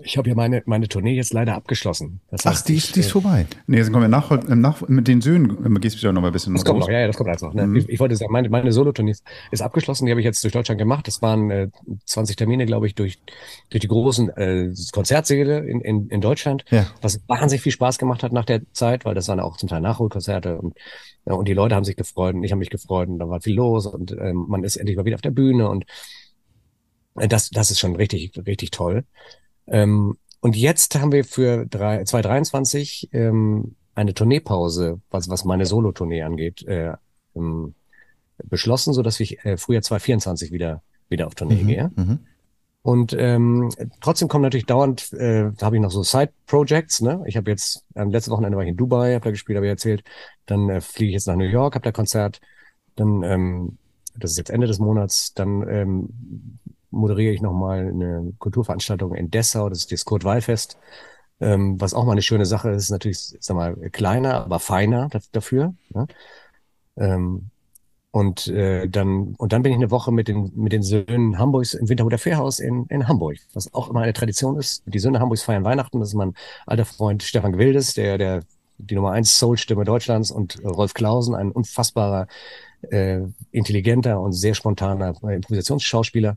Ich 0.02 0.16
habe 0.16 0.28
ja 0.28 0.34
meine, 0.34 0.62
meine 0.66 0.88
Tournee 0.88 1.14
jetzt 1.14 1.32
leider 1.32 1.54
abgeschlossen. 1.54 2.20
Das 2.30 2.44
heißt, 2.44 2.62
Ach, 2.62 2.64
die 2.64 2.76
ist, 2.76 2.96
die 2.96 3.00
ist 3.00 3.12
vorbei. 3.12 3.46
Nee, 3.66 3.78
jetzt 3.78 3.92
kommen 3.92 4.02
wir 4.02 4.08
nach, 4.08 4.30
nach 4.46 4.86
mit 4.88 5.08
den 5.08 5.20
Söhnen, 5.20 5.80
gehst 5.80 5.96
du 5.96 6.00
wieder 6.00 6.12
noch 6.12 6.22
mal 6.22 6.28
ein 6.28 6.32
bisschen 6.32 6.54
Das 6.54 6.64
kommt 6.64 6.80
noch, 6.80 6.88
ja, 6.88 7.00
ja, 7.00 7.06
das 7.06 7.16
kommt 7.16 7.28
alles 7.28 7.42
noch. 7.42 7.54
Ne? 7.54 7.66
Mhm. 7.66 7.76
Ich, 7.76 7.88
ich, 7.88 8.00
wollte 8.00 8.16
sagen, 8.16 8.32
meine, 8.32 8.48
meine 8.48 8.72
Solo-Tournee 8.72 9.14
ist 9.50 9.62
abgeschlossen, 9.62 10.06
die 10.06 10.12
habe 10.12 10.20
ich 10.20 10.24
jetzt 10.24 10.42
durch 10.44 10.52
Deutschland 10.52 10.78
gemacht. 10.78 11.06
Das 11.06 11.22
waren 11.22 11.50
äh, 11.50 11.68
20 12.04 12.36
Termine, 12.36 12.66
glaube 12.66 12.86
ich, 12.86 12.94
durch, 12.94 13.18
durch 13.70 13.80
die 13.80 13.88
großen 13.88 14.30
äh, 14.36 14.72
Konzertsäle 14.92 15.60
in, 15.60 15.80
in, 15.80 16.08
in 16.08 16.20
Deutschland, 16.20 16.64
ja. 16.70 16.86
was 17.02 17.20
wahnsinnig 17.26 17.62
viel 17.62 17.72
Spaß 17.72 17.98
gemacht 17.98 18.22
hat 18.22 18.32
nach 18.32 18.44
der 18.44 18.62
Zeit, 18.72 19.04
weil 19.04 19.14
das 19.14 19.28
waren 19.28 19.40
auch 19.40 19.56
zum 19.56 19.68
Teil 19.68 19.80
Nachholkonzerte 19.80 20.58
und, 20.58 20.74
ja, 21.26 21.34
und 21.34 21.48
die 21.48 21.54
Leute 21.54 21.74
haben 21.74 21.84
sich 21.84 21.96
gefreut 21.96 22.34
und 22.34 22.44
ich 22.44 22.52
habe 22.52 22.58
mich 22.58 22.70
gefreut 22.70 23.08
und 23.08 23.18
da 23.18 23.28
war 23.28 23.40
viel 23.40 23.56
los 23.56 23.86
und 23.86 24.12
äh, 24.12 24.32
man 24.32 24.64
ist 24.64 24.76
endlich 24.76 24.96
mal 24.96 25.04
wieder 25.04 25.16
auf 25.16 25.22
der 25.22 25.30
Bühne 25.30 25.68
und 25.68 25.84
äh, 27.16 27.28
das, 27.28 27.50
das 27.50 27.70
ist 27.70 27.78
schon 27.78 27.96
richtig, 27.96 28.32
richtig 28.46 28.70
toll. 28.70 29.04
Ähm, 29.70 30.16
und 30.40 30.56
jetzt 30.56 30.94
haben 30.98 31.12
wir 31.12 31.24
für 31.24 31.66
drei, 31.66 32.04
2023 32.04 33.10
ähm, 33.12 33.74
eine 33.94 34.14
Tourneepause, 34.14 35.00
was, 35.10 35.28
was 35.28 35.44
meine 35.44 35.66
Solo-Tournee 35.66 36.22
angeht, 36.22 36.62
äh, 36.66 36.92
ähm, 37.34 37.74
beschlossen, 38.44 38.92
so 38.92 39.02
dass 39.02 39.18
ich 39.18 39.44
äh, 39.44 39.56
Frühjahr 39.56 39.82
2024 39.82 40.52
wieder, 40.52 40.82
wieder 41.08 41.26
auf 41.26 41.34
Tournee 41.34 41.62
mhm, 41.62 41.66
gehe. 41.66 41.90
Mhm. 41.96 42.18
Und 42.82 43.12
ähm, 43.18 43.70
trotzdem 44.00 44.28
kommen 44.28 44.42
natürlich 44.42 44.66
dauernd, 44.66 45.12
äh, 45.12 45.50
da 45.56 45.66
habe 45.66 45.76
ich 45.76 45.82
noch 45.82 45.90
so 45.90 46.04
Side-Projects. 46.04 47.02
Ne? 47.02 47.22
Ich 47.26 47.36
habe 47.36 47.50
jetzt, 47.50 47.84
am 47.94 48.10
letzten 48.10 48.30
Wochenende 48.30 48.56
war 48.56 48.64
ich 48.64 48.70
in 48.70 48.76
Dubai, 48.76 49.14
habe 49.14 49.24
da 49.24 49.30
gespielt, 49.30 49.56
habe 49.56 49.66
ich 49.66 49.70
erzählt. 49.70 50.04
Dann 50.46 50.70
äh, 50.70 50.80
fliege 50.80 51.10
ich 51.10 51.14
jetzt 51.14 51.26
nach 51.26 51.36
New 51.36 51.44
York, 51.44 51.74
habe 51.74 51.84
da 51.84 51.92
Konzert. 51.92 52.40
Dann, 52.94 53.22
ähm, 53.24 53.78
das 54.16 54.30
ist 54.30 54.38
jetzt 54.38 54.50
Ende 54.50 54.68
des 54.68 54.78
Monats, 54.78 55.34
dann 55.34 55.68
ähm, 55.68 56.08
moderiere 56.90 57.32
ich 57.32 57.42
nochmal 57.42 57.88
eine 57.88 58.32
Kulturveranstaltung 58.38 59.14
in 59.14 59.30
Dessau, 59.30 59.68
das 59.68 59.78
ist 59.80 59.92
das 59.92 60.04
Kurt 60.04 60.24
Wallfest, 60.24 60.78
ähm, 61.40 61.80
was 61.80 61.94
auch 61.94 62.04
mal 62.04 62.12
eine 62.12 62.22
schöne 62.22 62.46
Sache 62.46 62.70
ist, 62.70 62.90
natürlich, 62.90 63.36
sag 63.40 63.56
mal, 63.56 63.76
kleiner, 63.90 64.44
aber 64.44 64.58
feiner 64.60 65.08
dafür. 65.32 65.74
Ne? 65.90 66.06
Ähm, 66.96 67.50
und 68.10 68.48
äh, 68.48 68.88
dann 68.88 69.34
und 69.36 69.52
dann 69.52 69.62
bin 69.62 69.72
ich 69.72 69.76
eine 69.76 69.90
Woche 69.90 70.10
mit 70.12 70.28
den 70.28 70.50
mit 70.56 70.72
den 70.72 70.82
Söhnen 70.82 71.38
Hamburgs 71.38 71.74
im 71.74 71.88
Winterhuder 71.88 72.18
Fährhaus 72.18 72.58
in 72.58 72.86
in 72.86 73.06
Hamburg, 73.06 73.36
was 73.52 73.72
auch 73.74 73.90
immer 73.90 74.00
eine 74.00 74.14
Tradition 74.14 74.58
ist. 74.58 74.82
Die 74.86 74.98
Söhne 74.98 75.20
Hamburgs 75.20 75.42
feiern 75.42 75.64
Weihnachten. 75.64 76.00
Das 76.00 76.08
ist 76.08 76.14
mein 76.14 76.34
alter 76.66 76.86
Freund 76.86 77.22
Stefan 77.22 77.52
Gewildes, 77.52 77.94
der 77.94 78.16
der 78.16 78.42
die 78.78 78.94
Nummer 78.94 79.12
eins 79.12 79.38
Soul-Stimme 79.38 79.84
Deutschlands 79.84 80.30
und 80.30 80.58
Rolf 80.64 80.94
Klausen, 80.94 81.34
ein 81.34 81.50
unfassbarer 81.52 82.28
äh, 82.82 83.20
intelligenter 83.50 84.20
und 84.20 84.32
sehr 84.32 84.54
spontaner 84.54 85.14
Improvisationsschauspieler. 85.22 86.36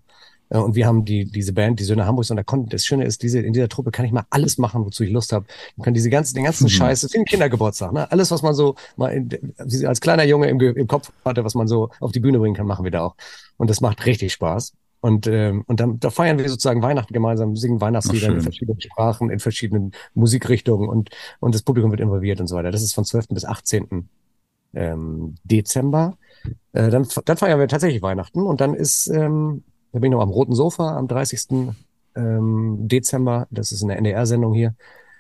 Äh, 0.52 0.58
und 0.58 0.76
wir 0.76 0.86
haben 0.86 1.06
die, 1.06 1.26
diese 1.26 1.54
Band, 1.54 1.80
die 1.80 1.84
Söhne 1.84 2.06
Hamburgs, 2.06 2.30
und 2.30 2.38
da 2.38 2.43
konnte, 2.43 2.70
das 2.70 2.86
Schöne 2.86 3.06
ist, 3.06 3.24
diese, 3.24 3.39
in 3.39 3.54
dieser 3.54 3.70
Truppe 3.70 3.91
kann 3.91 4.06
ich 4.06 4.12
mal 4.12 4.26
alles 4.30 4.58
machen, 4.58 4.86
wozu 4.86 5.04
ich 5.04 5.12
Lust 5.12 5.34
habe. 5.34 5.45
Ich 5.78 5.84
kann 5.84 5.93
diese 5.93 6.10
ganzen, 6.10 6.36
den 6.36 6.43
ganzen 6.43 6.66
mhm. 6.66 6.70
Scheiß, 6.70 7.02
das 7.02 7.10
ist 7.10 7.16
wie 7.16 7.20
ein 7.20 7.26
Kindergeburtstag, 7.26 7.93
ne? 7.93 8.12
Alles, 8.12 8.30
was 8.32 8.43
man 8.43 8.54
so 8.54 8.76
mal 8.97 9.10
in, 9.10 9.54
als 9.58 10.02
kleiner 10.02 10.24
Junge 10.26 10.49
im, 10.49 10.60
im 10.60 10.88
Kopf 10.88 11.12
hatte, 11.26 11.43
was 11.43 11.56
man 11.56 11.68
so 11.68 11.89
auf 11.99 12.12
die 12.12 12.20
Bühne 12.20 12.39
bringen 12.39 12.56
kann, 12.56 12.68
machen 12.68 12.84
wir 12.84 12.91
da 12.91 13.06
auch. 13.06 13.16
Und 13.58 13.70
das 13.70 13.82
macht 13.82 14.06
richtig 14.06 14.34
Spaß. 14.34 14.74
Und, 15.04 15.26
ähm, 15.26 15.64
und 15.66 15.80
dann 15.80 15.99
da 15.99 16.12
feiern 16.12 16.38
wir 16.38 16.47
sozusagen 16.47 16.84
Weihnachten 16.84 17.12
gemeinsam, 17.12 17.56
singen 17.56 17.82
Weihnachtslieder 17.82 18.28
Ach, 18.30 18.36
in 18.36 18.41
verschiedenen 18.41 18.82
Sprachen, 18.82 19.30
in 19.32 19.39
verschiedenen 19.39 19.91
Musikrichtungen 20.14 20.88
und, 20.88 21.10
und 21.39 21.56
das 21.56 21.64
Publikum 21.64 21.89
wird 21.89 22.02
involviert 22.02 22.39
und 22.39 22.45
so 22.45 22.56
weiter. 22.56 22.70
Das 22.70 22.84
ist 22.84 22.93
von 22.93 23.04
12. 23.04 23.30
bis 23.30 23.43
18. 23.43 24.08
Ähm, 24.74 25.36
Dezember. 25.43 26.18
Äh, 26.74 26.91
dann, 26.91 27.08
dann 27.26 27.38
feiern 27.38 27.60
wir 27.60 27.68
tatsächlich 27.68 28.04
Weihnachten 28.04 28.43
und 28.43 28.62
dann 28.62 28.76
ist, 28.76 29.08
ähm, 29.08 29.64
da 29.91 29.99
bin 29.99 30.11
ich 30.11 30.15
noch 30.15 30.21
am 30.23 30.29
roten 30.29 30.53
Sofa 30.55 30.97
am 30.97 31.07
30. 31.07 31.73
Ähm, 32.15 32.77
Dezember. 32.87 33.47
Das 33.51 33.71
ist 33.71 33.83
eine 33.83 33.95
NDR-Sendung 33.97 34.53
hier 34.53 34.75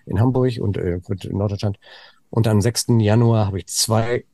in 0.05 0.19
Hamburg 0.19 0.53
und 0.59 0.77
äh, 0.77 0.99
in 1.23 1.37
Norddeutschland. 1.37 1.77
Und 2.29 2.47
am 2.47 2.61
6. 2.61 2.87
Januar 2.99 3.47
habe 3.47 3.59
ich 3.59 3.67
zwei 3.67 4.25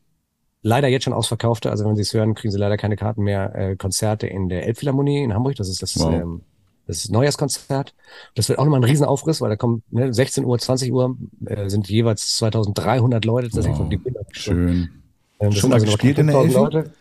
leider 0.64 0.88
jetzt 0.88 1.04
schon 1.04 1.14
ausverkaufte, 1.14 1.70
also 1.70 1.86
wenn 1.86 1.96
Sie 1.96 2.02
es 2.02 2.14
hören, 2.14 2.34
kriegen 2.36 2.52
Sie 2.52 2.58
leider 2.58 2.78
keine 2.78 2.96
Karten 2.96 3.24
mehr, 3.24 3.56
äh, 3.56 3.76
Konzerte 3.76 4.28
in 4.28 4.50
der 4.50 4.66
Elbphilharmonie 4.68 5.24
in 5.24 5.34
Hamburg. 5.34 5.56
Das 5.56 5.70
ist 5.70 5.82
das, 5.82 5.98
Wow. 6.00 6.14
ähm, 6.14 6.42
das 6.88 6.98
ist 7.06 7.12
Neujahrskonzert. 7.12 7.94
Das 8.36 8.50
wird 8.50 8.60
auch 8.60 8.64
nochmal 8.66 8.80
ein 8.82 8.84
Riesenaufriss, 8.86 9.40
weil 9.42 9.50
da 9.50 9.56
kommen 9.56 9.84
ne, 9.92 10.14
16 10.14 10.44
Uhr, 10.46 10.58
20 10.58 10.92
Uhr 10.92 11.16
äh, 11.46 11.70
sind 11.70 11.90
jeweils 11.90 12.36
2300 12.38 13.24
Leute. 13.26 13.50
Das 13.50 13.58
ist 13.60 13.66
echt 13.66 13.76
so 13.78 13.84
Wow. 13.84 13.90
die 13.90 13.98
Bühne. 13.98 14.20
Schön. 14.32 14.90
Ähm, 15.40 15.50
das 15.52 15.56
Schon 15.58 15.70
mal 15.70 15.76
also 15.76 15.86
gespielt 15.86 16.18
in 16.20 16.28
der 16.28 16.36
5000 16.42 16.74
Elfi? 16.76 16.78
Leute. 16.78 16.97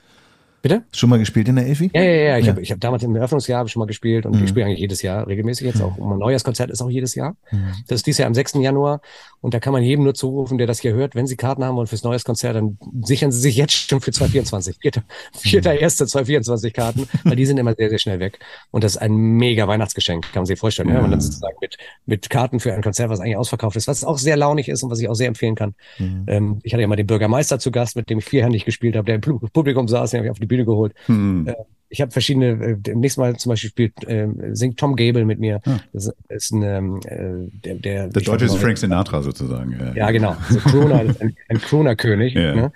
Bitte? 0.68 0.82
Schon 0.92 1.10
mal 1.10 1.18
gespielt 1.20 1.46
in 1.48 1.56
der 1.56 1.66
Elfi? 1.66 1.90
Ja, 1.94 2.02
ja, 2.02 2.10
ja. 2.12 2.38
Ich 2.38 2.46
Ja. 2.46 2.52
habe 2.52 2.60
ich 2.62 2.72
hab 2.72 2.80
damals 2.80 3.02
im 3.04 3.14
Eröffnungsjahr 3.14 3.68
schon 3.68 3.78
mal 3.80 3.86
gespielt 3.86 4.26
und 4.26 4.34
Mhm. 4.36 4.42
ich 4.44 4.50
spiele 4.50 4.66
eigentlich 4.66 4.80
jedes 4.80 5.00
Jahr 5.02 5.26
regelmäßig 5.26 5.66
jetzt 5.66 5.80
auch. 5.80 5.96
Und 5.96 6.08
mein 6.08 6.18
Neujahrskonzert 6.18 6.70
ist 6.70 6.82
auch 6.82 6.90
jedes 6.90 7.14
Jahr. 7.14 7.36
Mhm. 7.52 7.72
Das 7.86 7.96
ist 8.00 8.06
dieses 8.06 8.18
Jahr 8.18 8.26
am 8.26 8.34
6. 8.34 8.60
Januar 8.62 9.00
und 9.40 9.54
da 9.54 9.60
kann 9.60 9.72
man 9.72 9.82
jedem 9.84 10.02
nur 10.04 10.14
zurufen, 10.14 10.58
der 10.58 10.66
das 10.66 10.80
hier 10.80 10.92
hört, 10.94 11.14
wenn 11.14 11.26
Sie 11.28 11.36
Karten 11.36 11.62
haben 11.64 11.76
wollen 11.76 11.86
fürs 11.86 12.02
Neujahrskonzert, 12.02 12.56
dann 12.56 12.78
sichern 13.02 13.30
Sie 13.30 13.38
sich 13.40 13.54
jetzt 13.56 13.74
schon 13.88 14.00
für 14.00 14.10
2024. 14.10 14.78
Vierter, 14.82 15.02
vierter 15.32 15.78
erster 15.78 16.06
2024 16.06 16.72
Karten, 16.72 17.08
weil 17.22 17.36
die 17.36 17.46
sind 17.46 17.58
immer 17.58 17.74
sehr, 17.74 17.88
sehr 17.88 17.98
schnell 17.98 18.18
weg. 18.18 18.40
Und 18.72 18.82
das 18.82 18.92
ist 18.96 18.98
ein 18.98 19.14
mega 19.14 19.68
Weihnachtsgeschenk, 19.68 20.24
kann 20.32 20.40
man 20.40 20.46
sich 20.46 20.58
vorstellen. 20.58 20.88
Ja. 20.88 21.00
Und 21.04 21.12
dann 21.12 21.20
sozusagen 21.20 21.56
mit, 21.60 21.76
mit 22.06 22.28
Karten 22.28 22.58
für 22.58 22.72
ein 22.74 22.82
Konzert, 22.82 23.08
was 23.10 23.20
eigentlich 23.20 23.36
ausverkauft 23.36 23.76
ist, 23.76 23.86
was 23.86 24.02
auch 24.04 24.18
sehr 24.18 24.36
launig 24.36 24.68
ist 24.68 24.82
und 24.82 24.90
was 24.90 24.98
ich 25.00 25.08
auch 25.08 25.14
sehr 25.14 25.28
empfehlen 25.28 25.54
kann. 25.54 25.74
Mhm. 25.98 26.24
Ähm, 26.26 26.58
ich 26.62 26.72
hatte 26.72 26.80
ja 26.80 26.88
mal 26.88 26.96
den 26.96 27.06
Bürgermeister 27.06 27.58
zu 27.60 27.70
Gast, 27.70 27.94
mit 27.96 28.10
dem 28.10 28.18
ich 28.18 28.24
vierhändig 28.24 28.64
gespielt 28.64 28.96
habe, 28.96 29.04
der 29.06 29.16
im 29.16 29.20
Pu- 29.20 29.48
Publikum 29.52 29.86
saß, 29.86 30.10
den 30.10 30.18
habe 30.18 30.26
ich 30.26 30.30
auf 30.30 30.38
die 30.40 30.46
Bühne 30.46 30.55
geholt. 30.64 30.94
Hm. 31.06 31.52
Ich 31.88 32.00
habe 32.00 32.10
verschiedene, 32.10 32.46
äh, 32.46 32.76
demnächst 32.76 33.16
mal 33.16 33.36
zum 33.36 33.50
Beispiel 33.50 33.70
spielt, 33.70 33.92
ähm, 34.08 34.54
singt 34.54 34.78
Tom 34.78 34.96
Gable 34.96 35.24
mit 35.24 35.38
mir. 35.38 35.60
Ah. 35.64 35.78
Das 35.92 36.10
ist 36.28 36.50
ein, 36.52 36.62
ähm, 36.62 37.00
äh, 37.04 37.50
der, 37.64 37.74
der, 37.76 38.08
Der 38.08 38.22
Deutsche 38.22 38.46
ist 38.46 38.56
Frank 38.56 38.76
Sinatra 38.76 39.22
sozusagen. 39.22 39.76
Ja, 39.94 40.10
genau. 40.10 40.36
So 40.48 40.58
Crooner, 40.58 41.00
ein, 41.20 41.36
ein 41.48 41.60
Crooner-König. 41.60 42.34
Ja. 42.34 42.54
Ne? 42.54 42.72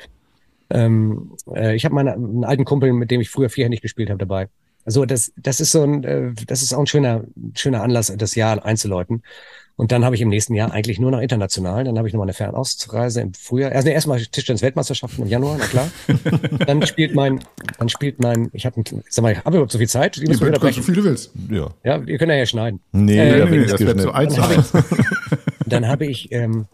Ähm, 0.71 1.33
äh, 1.53 1.75
ich 1.75 1.85
habe 1.85 1.95
meinen 1.95 2.09
einen 2.09 2.45
alten 2.45 2.65
Kumpel, 2.65 2.93
mit 2.93 3.11
dem 3.11 3.21
ich 3.21 3.31
früher 3.31 3.49
vierhändig 3.51 3.81
gespielt 3.83 4.11
habe, 4.11 4.19
dabei. 4.19 4.49
Also 4.85 5.05
das, 5.05 5.33
das 5.37 5.61
ist 5.61 5.73
so 5.73 5.83
ein, 5.83 6.05
äh, 6.05 6.33
das 6.47 6.63
ist 6.63 6.73
auch 6.73 6.81
ein 6.81 6.87
schöner, 6.87 7.25
schöner 7.55 7.83
Anlass, 7.83 8.13
das 8.17 8.35
Jahr 8.35 8.65
einzuläuten. 8.65 9.23
Und 9.81 9.93
dann 9.93 10.05
habe 10.05 10.15
ich 10.15 10.21
im 10.21 10.29
nächsten 10.29 10.55
Jahr 10.55 10.71
eigentlich 10.73 11.01
nur 11.01 11.11
noch 11.11 11.21
international. 11.21 11.85
Dann 11.85 11.97
habe 11.97 12.07
ich 12.07 12.13
noch 12.13 12.19
mal 12.19 12.25
eine 12.25 12.35
Fernausreise 12.35 13.23
im 13.23 13.33
Frühjahr. 13.33 13.73
Also 13.73 13.89
nee, 13.89 13.95
erstmal 13.95 14.21
Tischtennis-Weltmeisterschaften 14.21 15.23
im 15.23 15.29
Januar, 15.29 15.57
na 15.59 15.65
klar. 15.65 15.91
dann 16.67 16.85
spielt 16.85 17.15
mein, 17.15 17.41
dann 17.79 17.89
spielt 17.89 18.21
mein, 18.21 18.51
ich 18.53 18.67
habe, 18.67 18.83
sag 19.09 19.23
mal, 19.23 19.35
habe 19.37 19.49
ich 19.49 19.55
überhaupt 19.55 19.73
so 19.73 19.79
viel 19.79 19.89
Zeit? 19.89 20.21
Wir 20.21 20.29
Du 20.29 20.51
kannst 20.61 20.77
so 20.77 20.83
viel 20.83 20.95
du 20.95 21.05
willst. 21.05 21.33
Ja. 21.51 21.71
Ja, 21.83 21.97
ihr 21.97 22.19
könnt 22.19 22.31
ja 22.31 22.37
hier 22.37 22.45
schneiden. 22.45 22.81
Nee, 22.93 23.19
Äh, 23.19 23.39
da 23.39 23.47
Nee, 23.47 23.59
nee, 23.61 23.65
das 23.65 23.81
wird 23.81 24.01
zu 24.03 24.11
sein. 24.13 24.83
Dann 25.65 25.89
habe 25.89 26.05
ich 26.05 26.31
ähm, 26.31 26.67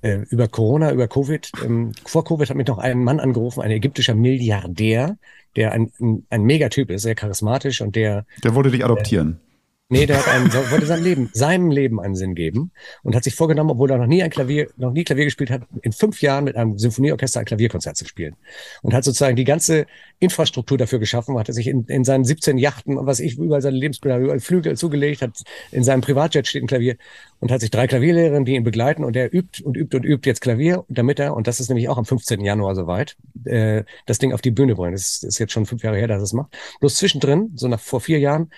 äh, 0.00 0.20
über 0.30 0.48
Corona, 0.48 0.92
über 0.92 1.08
Covid, 1.08 1.52
ähm, 1.62 1.92
vor 2.06 2.24
Covid 2.24 2.48
hat 2.48 2.56
mich 2.56 2.68
noch 2.68 2.78
ein 2.78 3.04
Mann 3.04 3.20
angerufen, 3.20 3.60
ein 3.60 3.70
ägyptischer 3.70 4.14
Milliardär, 4.14 5.18
der 5.56 5.72
ein, 5.72 5.92
ein, 6.00 6.24
ein 6.30 6.42
Megatyp 6.44 6.90
ist, 6.90 7.02
sehr 7.02 7.14
charismatisch 7.14 7.82
und 7.82 7.96
der, 7.96 8.24
Der 8.42 8.54
wollte 8.54 8.70
dich 8.70 8.82
adoptieren. 8.82 9.40
Nee, 9.88 10.06
der 10.06 10.18
hat 10.18 10.28
einen, 10.28 10.52
wollte 10.52 10.86
seinem 10.86 11.04
Leben, 11.04 11.30
seinem 11.32 11.70
Leben 11.70 12.00
einen 12.00 12.14
Sinn 12.14 12.34
geben 12.34 12.72
und 13.02 13.14
hat 13.14 13.24
sich 13.24 13.34
vorgenommen, 13.34 13.70
obwohl 13.70 13.90
er 13.90 13.98
noch 13.98 14.06
nie 14.06 14.22
ein 14.22 14.30
Klavier, 14.30 14.68
noch 14.76 14.92
nie 14.92 15.04
Klavier 15.04 15.24
gespielt 15.24 15.50
hat, 15.50 15.62
in 15.82 15.92
fünf 15.92 16.22
Jahren 16.22 16.44
mit 16.44 16.56
einem 16.56 16.78
Symphonieorchester 16.78 17.40
ein 17.40 17.46
Klavierkonzert 17.46 17.96
zu 17.96 18.04
spielen. 18.04 18.36
Und 18.82 18.94
hat 18.94 19.04
sozusagen 19.04 19.36
die 19.36 19.44
ganze 19.44 19.86
Infrastruktur 20.18 20.78
dafür 20.78 20.98
geschaffen, 20.98 21.38
hat 21.38 21.48
er 21.48 21.54
sich 21.54 21.68
in, 21.68 21.84
in 21.84 22.04
seinen 22.04 22.24
17 22.24 22.58
Yachten 22.58 22.96
was 23.06 23.20
ich 23.20 23.38
überall 23.38 23.62
seine 23.62 23.76
Lebensbilder, 23.76 24.18
überall 24.18 24.40
Flügel 24.40 24.76
zugelegt, 24.76 25.22
hat 25.22 25.42
in 25.70 25.84
seinem 25.84 26.00
Privatjet 26.00 26.46
steht 26.46 26.62
ein 26.62 26.66
Klavier 26.66 26.96
und 27.40 27.52
hat 27.52 27.60
sich 27.60 27.70
drei 27.70 27.86
Klavierlehrerinnen, 27.86 28.44
die 28.44 28.54
ihn 28.54 28.64
begleiten 28.64 29.04
und 29.04 29.16
er 29.16 29.32
übt 29.32 29.62
und 29.62 29.76
übt 29.76 29.96
und 29.96 30.04
übt 30.04 30.28
jetzt 30.28 30.40
Klavier, 30.40 30.84
damit 30.88 31.20
er, 31.20 31.34
und 31.34 31.46
das 31.46 31.60
ist 31.60 31.68
nämlich 31.68 31.88
auch 31.88 31.98
am 31.98 32.04
15. 32.04 32.40
Januar 32.40 32.74
soweit, 32.74 33.16
äh, 33.44 33.84
das 34.06 34.18
Ding 34.18 34.32
auf 34.32 34.40
die 34.40 34.50
Bühne 34.50 34.74
bringt. 34.74 34.94
Das 34.94 35.02
ist, 35.02 35.24
ist 35.24 35.38
jetzt 35.38 35.52
schon 35.52 35.66
fünf 35.66 35.82
Jahre 35.82 35.98
her, 35.98 36.08
dass 36.08 36.20
er 36.20 36.24
es 36.24 36.32
macht. 36.32 36.56
Bloß 36.80 36.94
zwischendrin, 36.96 37.52
so 37.54 37.68
nach 37.68 37.80
vor 37.80 38.00
vier 38.00 38.18
Jahren, 38.18 38.50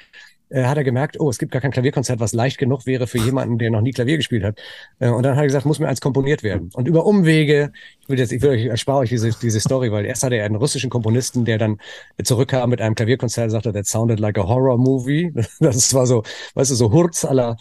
äh, 0.50 0.64
hat 0.64 0.76
er 0.76 0.84
gemerkt, 0.84 1.20
oh, 1.20 1.28
es 1.28 1.38
gibt 1.38 1.52
gar 1.52 1.60
kein 1.60 1.70
Klavierkonzert, 1.70 2.20
was 2.20 2.32
leicht 2.32 2.58
genug 2.58 2.86
wäre 2.86 3.06
für 3.06 3.18
jemanden, 3.18 3.58
der 3.58 3.70
noch 3.70 3.80
nie 3.80 3.92
Klavier 3.92 4.16
gespielt 4.16 4.44
hat. 4.44 4.58
Äh, 4.98 5.10
und 5.10 5.22
dann 5.22 5.36
hat 5.36 5.42
er 5.42 5.46
gesagt, 5.46 5.66
muss 5.66 5.78
mir 5.78 5.88
eins 5.88 6.00
komponiert 6.00 6.42
werden. 6.42 6.70
Und 6.74 6.88
über 6.88 7.04
Umwege, 7.04 7.72
ich 8.00 8.08
will 8.08 8.18
jetzt, 8.18 8.32
ich 8.32 8.42
will 8.42 8.50
euch, 8.50 8.66
erspare 8.66 8.98
euch 8.98 9.10
diese, 9.10 9.30
diese 9.30 9.60
Story, 9.60 9.92
weil 9.92 10.06
erst 10.06 10.22
hatte 10.22 10.36
er 10.36 10.46
einen 10.46 10.56
russischen 10.56 10.90
Komponisten, 10.90 11.44
der 11.44 11.58
dann 11.58 11.78
zurückkam 12.22 12.70
mit 12.70 12.80
einem 12.80 12.94
Klavierkonzert 12.94 13.44
und 13.44 13.50
sagte, 13.50 13.72
that 13.72 13.86
sounded 13.86 14.18
like 14.20 14.38
a 14.38 14.46
horror 14.46 14.78
movie. 14.78 15.32
Das 15.60 15.88
zwar 15.88 16.06
so, 16.06 16.22
weißt 16.54 16.70
du, 16.70 16.74
so 16.74 16.92
Hurz 16.92 17.24
à 17.24 17.34
la, 17.34 17.56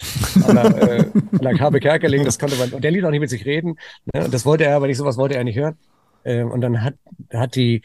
äh, 0.48 1.06
la 1.42 1.60
Habe 1.60 1.80
Kerkeling, 1.80 2.24
das 2.24 2.38
konnte 2.40 2.56
man, 2.58 2.72
und 2.72 2.84
der 2.84 2.92
lief 2.92 3.04
auch 3.04 3.10
nicht 3.10 3.20
mit 3.20 3.30
sich 3.30 3.46
reden. 3.46 3.78
Ne? 4.14 4.26
Und 4.26 4.34
das 4.34 4.46
wollte 4.46 4.66
er, 4.66 4.76
aber 4.76 4.88
nicht 4.88 4.98
sowas 4.98 5.18
wollte 5.18 5.36
er 5.36 5.44
nicht 5.44 5.58
hören. 5.58 5.76
Äh, 6.24 6.44
und 6.44 6.62
dann 6.62 6.84
hat, 6.84 6.96
hat 7.34 7.56
die 7.56 7.82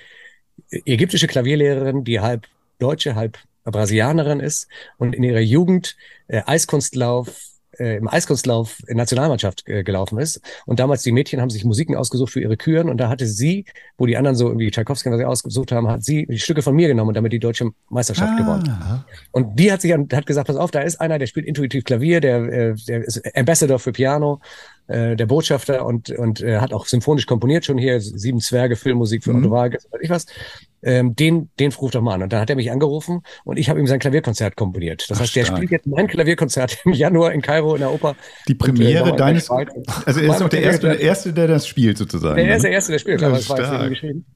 ägyptische 0.84 1.26
Klavierlehrerin, 1.26 2.04
die 2.04 2.20
halb 2.20 2.46
Deutsche, 2.78 3.14
halb 3.14 3.38
Brasilianerin 3.64 4.40
ist 4.40 4.68
und 4.98 5.14
in 5.14 5.22
ihrer 5.22 5.40
Jugend 5.40 5.96
äh, 6.28 6.42
Eiskunstlauf 6.46 7.52
äh, 7.78 7.96
im 7.96 8.08
Eiskunstlauf 8.08 8.78
in 8.86 8.96
Nationalmannschaft 8.96 9.66
äh, 9.66 9.82
gelaufen 9.82 10.18
ist. 10.18 10.40
Und 10.66 10.80
damals 10.80 11.02
die 11.02 11.12
Mädchen 11.12 11.40
haben 11.40 11.50
sich 11.50 11.64
Musiken 11.64 11.96
ausgesucht 11.96 12.32
für 12.32 12.40
ihre 12.40 12.56
Küren 12.56 12.88
und 12.88 12.98
da 12.98 13.08
hatte 13.08 13.26
sie, 13.26 13.64
wo 13.96 14.06
die 14.06 14.16
anderen 14.16 14.36
so 14.36 14.48
irgendwie 14.48 14.70
Tchaikovsky 14.70 15.10
was 15.10 15.18
sie 15.18 15.24
ausgesucht 15.24 15.72
haben, 15.72 15.88
hat 15.88 16.04
sie 16.04 16.26
die 16.26 16.38
Stücke 16.38 16.62
von 16.62 16.74
mir 16.74 16.88
genommen 16.88 17.08
und 17.08 17.14
damit 17.14 17.32
die 17.32 17.38
deutsche 17.38 17.70
Meisterschaft 17.88 18.36
gewonnen. 18.36 18.68
Ah, 18.68 19.04
Und 19.30 19.58
die 19.58 19.72
hat 19.72 19.80
sich 19.80 19.92
hat 19.92 20.26
gesagt, 20.26 20.46
pass 20.46 20.56
auf, 20.56 20.70
da 20.70 20.80
ist 20.80 21.00
einer, 21.00 21.18
der 21.18 21.26
spielt 21.26 21.46
intuitiv 21.46 21.84
Klavier, 21.84 22.20
der, 22.20 22.42
äh, 22.44 22.74
der 22.86 23.04
ist 23.04 23.22
Ambassador 23.36 23.78
für 23.78 23.92
Piano, 23.92 24.40
äh, 24.88 25.16
der 25.16 25.26
Botschafter 25.26 25.86
und, 25.86 26.10
und 26.10 26.40
äh, 26.40 26.58
hat 26.58 26.72
auch 26.72 26.86
symphonisch 26.86 27.26
komponiert 27.26 27.64
schon 27.64 27.78
hier, 27.78 28.00
Sieben 28.00 28.40
Zwerge, 28.40 28.76
Filmmusik 28.76 29.24
für 29.24 29.32
Mhm. 29.32 29.46
Otto 29.46 29.50
weiß 29.52 29.78
ich 30.00 30.10
was. 30.10 30.26
Ähm, 30.84 31.14
den, 31.14 31.48
den 31.60 31.72
ruft 31.72 31.94
doch 31.94 32.02
mal 32.02 32.14
an. 32.14 32.24
Und 32.24 32.32
dann 32.32 32.40
hat 32.40 32.50
er 32.50 32.56
mich 32.56 32.72
angerufen 32.72 33.22
und 33.44 33.56
ich 33.56 33.68
habe 33.70 33.78
ihm 33.78 33.86
sein 33.86 34.00
Klavierkonzert 34.00 34.56
komponiert. 34.56 35.04
Das 35.08 35.18
Ach, 35.18 35.22
heißt, 35.22 35.36
der 35.36 35.44
stark. 35.44 35.58
spielt 35.58 35.70
jetzt 35.70 35.86
mein 35.86 36.08
Klavierkonzert 36.08 36.78
im 36.84 36.92
Januar 36.92 37.32
in 37.32 37.40
Kairo 37.40 37.74
in 37.74 37.80
der 37.80 37.92
Oper. 37.92 38.16
Die 38.48 38.54
Und, 38.54 38.60
äh, 38.60 38.64
Premiere 38.64 38.98
in 39.00 39.16
der 39.16 39.16
deines. 39.16 39.48
Also 39.48 40.20
er 40.20 40.34
ist 40.34 40.42
auch 40.42 40.48
der 40.48 40.62
erste, 40.62 40.88
der 40.88 41.00
erste, 41.00 41.32
der 41.32 41.46
das 41.46 41.68
spielt 41.68 41.98
sozusagen. 41.98 42.36
Der 42.36 42.56
ist 42.56 42.62
der 42.62 42.70
ne? 42.70 42.74
Erste, 42.76 42.92
der 42.92 42.98
spielt, 42.98 43.22
aber 43.22 43.36
das 43.36 43.48
war 43.48 43.60
jetzt 43.60 43.90
geschrieben. 43.90 44.26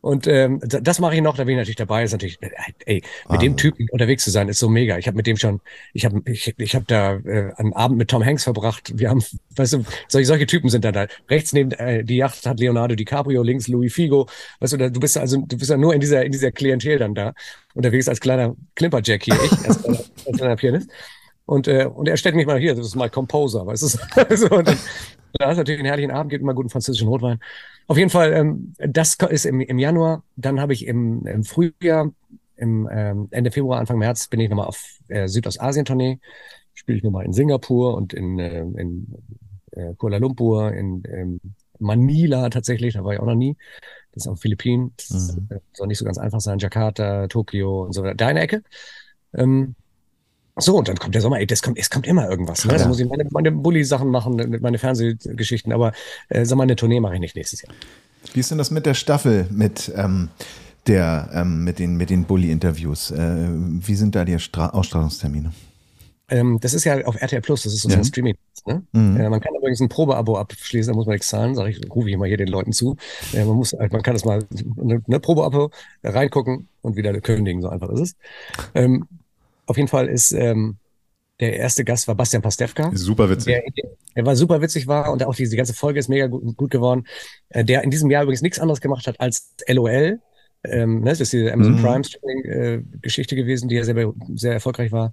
Und 0.00 0.28
ähm, 0.28 0.60
das 0.62 1.00
mache 1.00 1.16
ich 1.16 1.22
noch, 1.22 1.36
da 1.36 1.44
bin 1.44 1.54
ich 1.54 1.58
natürlich 1.58 1.76
dabei. 1.76 2.04
Ist 2.04 2.12
natürlich, 2.12 2.40
äh, 2.40 2.50
ey, 2.86 2.94
mit 2.94 3.04
dem 3.04 3.28
Wahnsinn. 3.28 3.56
Typen 3.56 3.88
unterwegs 3.90 4.22
zu 4.22 4.30
sein, 4.30 4.48
ist 4.48 4.58
so 4.60 4.68
mega. 4.68 4.96
Ich 4.96 5.08
habe 5.08 5.16
mit 5.16 5.26
dem 5.26 5.36
schon, 5.36 5.60
ich 5.92 6.04
habe 6.04 6.22
ich, 6.24 6.54
ich 6.56 6.74
hab 6.76 6.86
da 6.86 7.14
äh, 7.16 7.52
einen 7.56 7.72
Abend 7.72 7.98
mit 7.98 8.08
Tom 8.08 8.24
Hanks 8.24 8.44
verbracht. 8.44 8.92
Wir 8.94 9.10
haben, 9.10 9.22
weißt 9.58 9.74
du, 9.74 9.84
solche, 10.08 10.26
solche 10.26 10.46
Typen 10.46 10.70
sind 10.70 10.84
da 10.84 10.92
da. 10.92 11.06
Rechts 11.28 11.52
neben 11.52 11.72
äh, 11.72 12.04
die 12.04 12.16
Yacht 12.16 12.46
hat 12.46 12.60
Leonardo 12.60 12.94
DiCaprio, 12.94 13.42
links 13.42 13.68
Louis 13.68 13.92
Figo. 13.92 14.28
Weißt 14.60 14.72
du, 14.72 14.76
da, 14.76 14.88
du 14.88 15.00
bist 15.00 15.16
also, 15.18 15.38
du 15.46 15.56
bist 15.56 15.70
ja 15.70 15.76
nur 15.76 15.94
in 15.94 16.00
dieser 16.00 16.24
in 16.24 16.32
dieser 16.32 16.52
Klientel 16.52 16.98
dann 16.98 17.14
da 17.14 17.32
unterwegs 17.74 18.08
als 18.08 18.20
kleiner 18.20 18.56
Klimperjack 18.74 19.22
hier, 19.22 19.34
ich 19.34 19.52
als 19.66 19.82
kleiner, 19.82 19.98
als 20.26 20.36
kleiner 20.36 20.56
Pianist. 20.56 20.90
Und, 21.48 21.66
äh, 21.66 21.86
und 21.86 22.06
er 22.06 22.18
stellt 22.18 22.34
mich 22.34 22.44
mal 22.44 22.58
hier, 22.58 22.74
das 22.74 22.88
ist 22.88 22.94
mein 22.94 23.10
Composer, 23.10 23.64
weißt 23.64 23.82
du? 23.82 23.86
so, 24.36 24.50
und 24.50 24.68
dann, 24.68 24.76
da 25.32 25.50
ist 25.50 25.56
natürlich 25.56 25.78
einen 25.78 25.88
herrlichen 25.88 26.10
Abend, 26.10 26.30
gibt 26.30 26.42
immer 26.42 26.52
guten 26.52 26.68
französischen 26.68 27.08
Rotwein. 27.08 27.40
Auf 27.86 27.96
jeden 27.96 28.10
Fall, 28.10 28.34
ähm, 28.34 28.74
das 28.78 29.14
ist 29.30 29.46
im, 29.46 29.62
im 29.62 29.78
Januar. 29.78 30.24
Dann 30.36 30.60
habe 30.60 30.74
ich 30.74 30.86
im, 30.86 31.26
im 31.26 31.44
Frühjahr, 31.44 32.12
im 32.56 32.86
ähm, 32.92 33.28
Ende 33.30 33.50
Februar, 33.50 33.80
Anfang 33.80 33.96
März 33.96 34.28
bin 34.28 34.40
ich 34.40 34.50
nochmal 34.50 34.66
auf 34.66 34.84
äh, 35.08 35.26
Südostasien-Tournee. 35.26 36.18
Spiele 36.74 36.98
ich 36.98 37.04
nochmal 37.04 37.24
in 37.24 37.32
Singapur 37.32 37.94
und 37.94 38.12
in, 38.12 38.38
äh, 38.38 38.60
in 38.60 39.06
äh, 39.72 39.94
Kuala 39.96 40.18
Lumpur, 40.18 40.72
in 40.72 41.02
ähm, 41.10 41.40
Manila 41.78 42.50
tatsächlich, 42.50 42.94
da 42.94 43.04
war 43.04 43.14
ich 43.14 43.20
auch 43.20 43.26
noch 43.26 43.34
nie. 43.34 43.56
Das 44.12 44.24
ist 44.24 44.28
auf 44.28 44.38
den 44.38 44.42
Philippinen. 44.42 44.92
Das 44.96 45.36
Mhm. 45.36 45.46
äh, 45.50 45.60
soll 45.72 45.86
nicht 45.86 45.98
so 45.98 46.04
ganz 46.04 46.18
einfach 46.18 46.40
sein. 46.40 46.58
Jakarta, 46.58 47.28
Tokio 47.28 47.84
und 47.84 47.92
so 47.92 48.02
weiter. 48.02 48.14
Deine 48.14 48.40
Ecke. 48.40 48.62
Ähm, 49.34 49.74
so, 50.56 50.76
und 50.76 50.88
dann 50.88 50.96
kommt 50.96 51.14
der 51.14 51.22
Sommer, 51.22 51.38
ey, 51.38 51.46
das 51.46 51.62
kommt, 51.62 51.78
es 51.78 51.88
kommt 51.88 52.06
immer 52.06 52.28
irgendwas. 52.28 52.64
Ne? 52.64 52.72
Ja. 52.72 52.78
Da 52.78 52.88
muss 52.88 52.98
ich 52.98 53.08
meine, 53.08 53.28
meine 53.30 53.52
Bulli-Sachen 53.52 54.08
machen, 54.08 54.58
meine 54.60 54.78
Fernsehgeschichten, 54.78 55.72
aber 55.72 55.92
äh, 56.30 56.44
sag 56.44 56.56
mal, 56.56 56.64
eine 56.64 56.74
Tournee 56.74 56.98
mache 56.98 57.14
ich 57.14 57.20
nicht 57.20 57.36
nächstes 57.36 57.62
Jahr. 57.62 57.72
Wie 58.34 58.40
ist 58.40 58.50
denn 58.50 58.58
das 58.58 58.72
mit 58.72 58.84
der 58.84 58.94
Staffel, 58.94 59.46
mit, 59.50 59.92
ähm, 59.94 60.30
der, 60.88 61.30
ähm, 61.32 61.62
mit 61.62 61.78
den, 61.78 61.96
mit 61.96 62.10
den 62.10 62.24
Bully-Interviews? 62.24 63.12
Äh, 63.12 63.46
wie 63.50 63.94
sind 63.94 64.16
da 64.16 64.24
die 64.24 64.36
Stra 64.40 64.70
Ausstrahlungstermine? 64.70 65.52
Ähm, 66.30 66.58
das 66.60 66.74
ist 66.74 66.84
ja 66.84 67.04
auf 67.04 67.20
RTL 67.20 67.40
Plus, 67.40 67.62
das 67.62 67.72
ist 67.74 67.84
unser 67.84 67.98
Ja. 67.98 68.04
Streaming. 68.04 68.36
Ne? 68.66 68.82
Mhm. 68.92 69.16
Äh, 69.18 69.30
man 69.30 69.40
kann 69.40 69.54
übrigens 69.56 69.80
ein 69.80 69.88
Probeabo 69.88 70.36
abschließen, 70.36 70.92
da 70.92 70.96
muss 70.96 71.06
man 71.06 71.14
nichts 71.14 71.28
zahlen, 71.28 71.54
sage 71.54 71.70
ich, 71.70 71.80
rufe 71.90 72.08
ich 72.08 72.14
immer 72.14 72.26
hier 72.26 72.36
den 72.36 72.48
Leuten 72.48 72.72
zu. 72.72 72.96
Äh, 73.32 73.44
man 73.44 73.56
muss, 73.56 73.72
man 73.72 74.02
kann 74.02 74.14
das 74.14 74.24
mal 74.24 74.44
eine, 74.80 75.02
eine 75.06 75.20
Probeabo 75.20 75.70
reingucken 76.04 76.68
und 76.82 76.96
wieder 76.96 77.18
kündigen, 77.20 77.62
so 77.62 77.68
einfach 77.68 77.88
ist 77.90 78.00
es. 78.00 78.16
Ähm, 78.74 79.06
auf 79.66 79.76
jeden 79.76 79.88
Fall 79.88 80.08
ist 80.08 80.32
ähm, 80.32 80.76
der 81.40 81.54
erste 81.56 81.84
Gast 81.84 82.08
war 82.08 82.14
Bastian 82.16 82.42
Pastewka. 82.42 82.90
Super 82.94 83.30
witzig. 83.30 83.54
Der, 83.54 83.62
der 84.16 84.26
war 84.26 84.34
super 84.34 84.60
witzig 84.60 84.86
war 84.88 85.12
und 85.12 85.24
auch 85.24 85.34
diese 85.34 85.56
ganze 85.56 85.72
Folge 85.72 86.00
ist 86.00 86.08
mega 86.08 86.26
gut, 86.26 86.56
gut 86.56 86.70
geworden. 86.70 87.06
Äh, 87.50 87.64
der 87.64 87.84
in 87.84 87.90
diesem 87.90 88.10
Jahr 88.10 88.24
übrigens 88.24 88.42
nichts 88.42 88.58
anderes 88.58 88.80
gemacht 88.80 89.06
hat 89.06 89.20
als 89.20 89.54
LOL. 89.68 90.20
Ähm, 90.64 91.00
ne, 91.00 91.10
das 91.10 91.20
ist 91.20 91.32
diese 91.32 91.52
Amazon 91.52 91.76
Mhm. 91.76 91.82
Prime 91.82 92.04
Streaming 92.04 92.44
äh, 92.44 92.82
Geschichte 93.00 93.36
gewesen, 93.36 93.68
die 93.68 93.76
ja 93.76 93.84
sehr, 93.84 94.12
sehr 94.34 94.52
erfolgreich 94.54 94.90
war. 94.90 95.12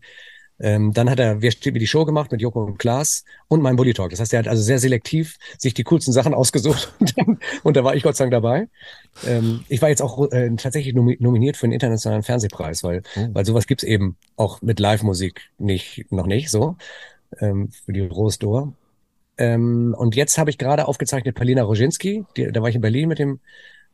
Ähm, 0.60 0.94
dann 0.94 1.10
hat 1.10 1.20
er 1.20 1.42
Wir 1.42 1.52
steht 1.52 1.74
mir 1.74 1.80
die 1.80 1.88
Show 1.88 2.06
gemacht 2.06 2.32
mit 2.32 2.42
Joko 2.42 2.64
und 2.64 2.78
Klaas 2.78 3.26
und 3.48 3.62
mein 3.62 3.76
Bully 3.76 3.94
Talk. 3.94 4.12
Das 4.12 4.20
heißt, 4.20 4.34
er 4.34 4.40
hat 4.40 4.48
also 4.48 4.62
sehr 4.64 4.80
selektiv 4.80 5.38
sich 5.58 5.74
die 5.74 5.84
coolsten 5.84 6.14
Sachen 6.14 6.34
ausgesucht 6.34 6.94
und, 7.64 7.76
da 7.78 7.84
war 7.84 7.96
ich 7.96 8.04
Gott 8.04 8.16
sei 8.16 8.26
Dank 8.26 8.32
dabei. 8.32 8.70
Ähm, 9.26 9.66
ich 9.68 9.82
war 9.82 9.90
jetzt 9.90 10.02
auch 10.02 10.32
äh, 10.32 10.50
tatsächlich 10.56 10.94
nomi 10.94 11.18
nominiert 11.20 11.58
für 11.58 11.66
einen 11.66 11.74
internationalen 11.74 12.24
Fernsehpreis, 12.24 12.84
weil, 12.84 13.04
Oh. 13.16 13.30
weil 13.34 13.46
sowas 13.46 13.68
gibt's 13.68 13.84
eben 13.84 14.18
auch 14.38 14.62
mit 14.62 14.80
Live-Musik 14.80 15.42
nicht, 15.58 16.06
noch 16.10 16.26
nicht 16.28 16.50
so, 16.50 16.78
ähm, 17.40 17.70
für 17.86 17.94
die 17.94 18.02
Rose 18.02 18.40
d'Or. 18.40 18.74
Ähm, 19.38 19.96
und 19.98 20.16
jetzt 20.16 20.38
habe 20.38 20.50
ich 20.50 20.58
gerade 20.58 20.88
aufgezeichnet 20.88 21.36
Palina 21.36 21.64
Roginski, 21.64 22.26
die, 22.38 22.52
da 22.52 22.62
war 22.62 22.70
ich 22.70 22.76
in 22.76 22.82
Berlin 22.82 23.10
mit 23.10 23.20
dem, 23.20 23.40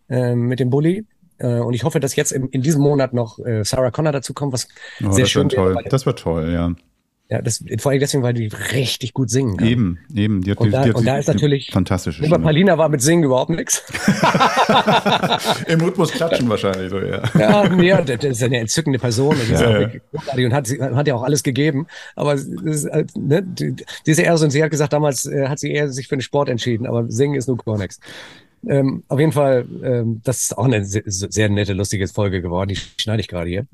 ähm, 0.09 0.47
mit 0.47 0.59
dem 0.59 0.70
Bulli. 0.70 1.05
Äh, 1.42 1.60
und 1.60 1.74
ich 1.74 1.84
hoffe, 1.84 2.00
dass 2.00 2.16
jetzt 2.16 2.32
in, 2.32 2.48
in 2.50 2.62
diesem 2.62 2.82
Monat 2.82 3.14
noch 3.14 3.39
äh, 3.39 3.64
Sarah 3.64 3.92
Connor 3.92 4.12
dazu 4.14 4.34
kommt, 4.34 4.54
was 4.54 4.68
Oh, 5.04 5.12
sehr 5.12 5.24
das 5.24 5.32
schön 5.32 5.50
toll. 5.50 5.76
wäre, 5.76 5.89
Das 5.89 6.06
war 6.06 6.16
toll, 6.16 6.52
ja. 6.54 6.72
ja, 7.30 7.42
das, 7.42 7.64
vor 7.80 7.92
allem 7.92 8.00
deswegen, 8.02 8.24
weil 8.24 8.34
die 8.34 8.48
richtig 8.74 9.14
gut 9.14 9.30
singen 9.30 9.58
kann. 9.58 9.68
Eben, 9.68 10.00
eben. 10.14 10.42
Die 10.42 10.52
hat, 10.52 10.60
Und 10.60 10.68
die, 10.68 10.72
da- 10.72 10.84
die 10.84 10.89
hat 10.89 10.96
und 10.98 11.06
da 11.06 11.18
ist 11.18 11.28
natürlich- 11.28 11.70
fantastische 11.72 12.26
Über. 12.26 12.39
Palina 12.39 12.78
war 12.78 12.89
mit 12.89 13.02
Singen 13.02 13.24
überhaupt 13.24 13.50
nichts. 13.52 13.84
Im 15.68 15.82
Rhythmus 15.82 16.12
klatschen 16.12 16.50
wahrscheinlich 16.50 16.89
so, 16.89 17.00
ja. 17.00 17.22
Ja, 17.38 17.70
nee, 17.70 17.92
das 18.06 18.24
ist 18.24 18.44
eine 18.44 18.58
entzückende 18.60 19.00
Person 19.00 19.36
und, 19.36 19.50
Ja, 19.50 19.58
auch 19.68 20.36
ja. 20.38 20.46
und 20.46 20.54
hat, 20.54 20.68
hat 20.70 21.08
ja 21.08 21.16
auch 21.16 21.24
alles 21.24 21.44
gegeben. 21.44 21.88
Aber 22.16 22.32
halt, 22.32 23.16
ne, 23.18 23.44
die, 23.44 23.76
eher 24.06 24.38
so, 24.38 24.46
und 24.46 24.52
sie 24.52 24.62
hat 24.64 24.72
gesagt, 24.72 24.94
damals 24.94 25.26
äh, 25.26 25.48
hat 25.48 25.60
sie 25.60 25.72
eher 25.72 25.89
sich 25.89 26.08
für 26.08 26.16
den 26.18 26.22
Sport 26.22 26.50
entschieden, 26.50 26.86
aber 26.86 27.06
Singen 27.10 27.36
ist 27.36 27.48
nur 27.48 27.58
gar 27.58 27.78
nichts. 27.78 28.00
Ähm, 28.68 29.03
auf 29.07 29.20
jeden 29.20 29.32
Fall, 29.32 29.66
ähm, 29.84 30.22
das 30.24 30.43
ist 30.43 30.57
auch 30.57 30.66
eine 30.66 30.86
sehr, 30.86 31.03
sehr 31.05 31.49
nette, 31.49 31.74
lustige 31.74 32.07
Folge 32.07 32.41
geworden. 32.41 32.70
Die 32.70 32.76
schneide 32.76 33.22
ich 33.22 33.28
gerade 33.28 33.49
hier. 33.49 33.66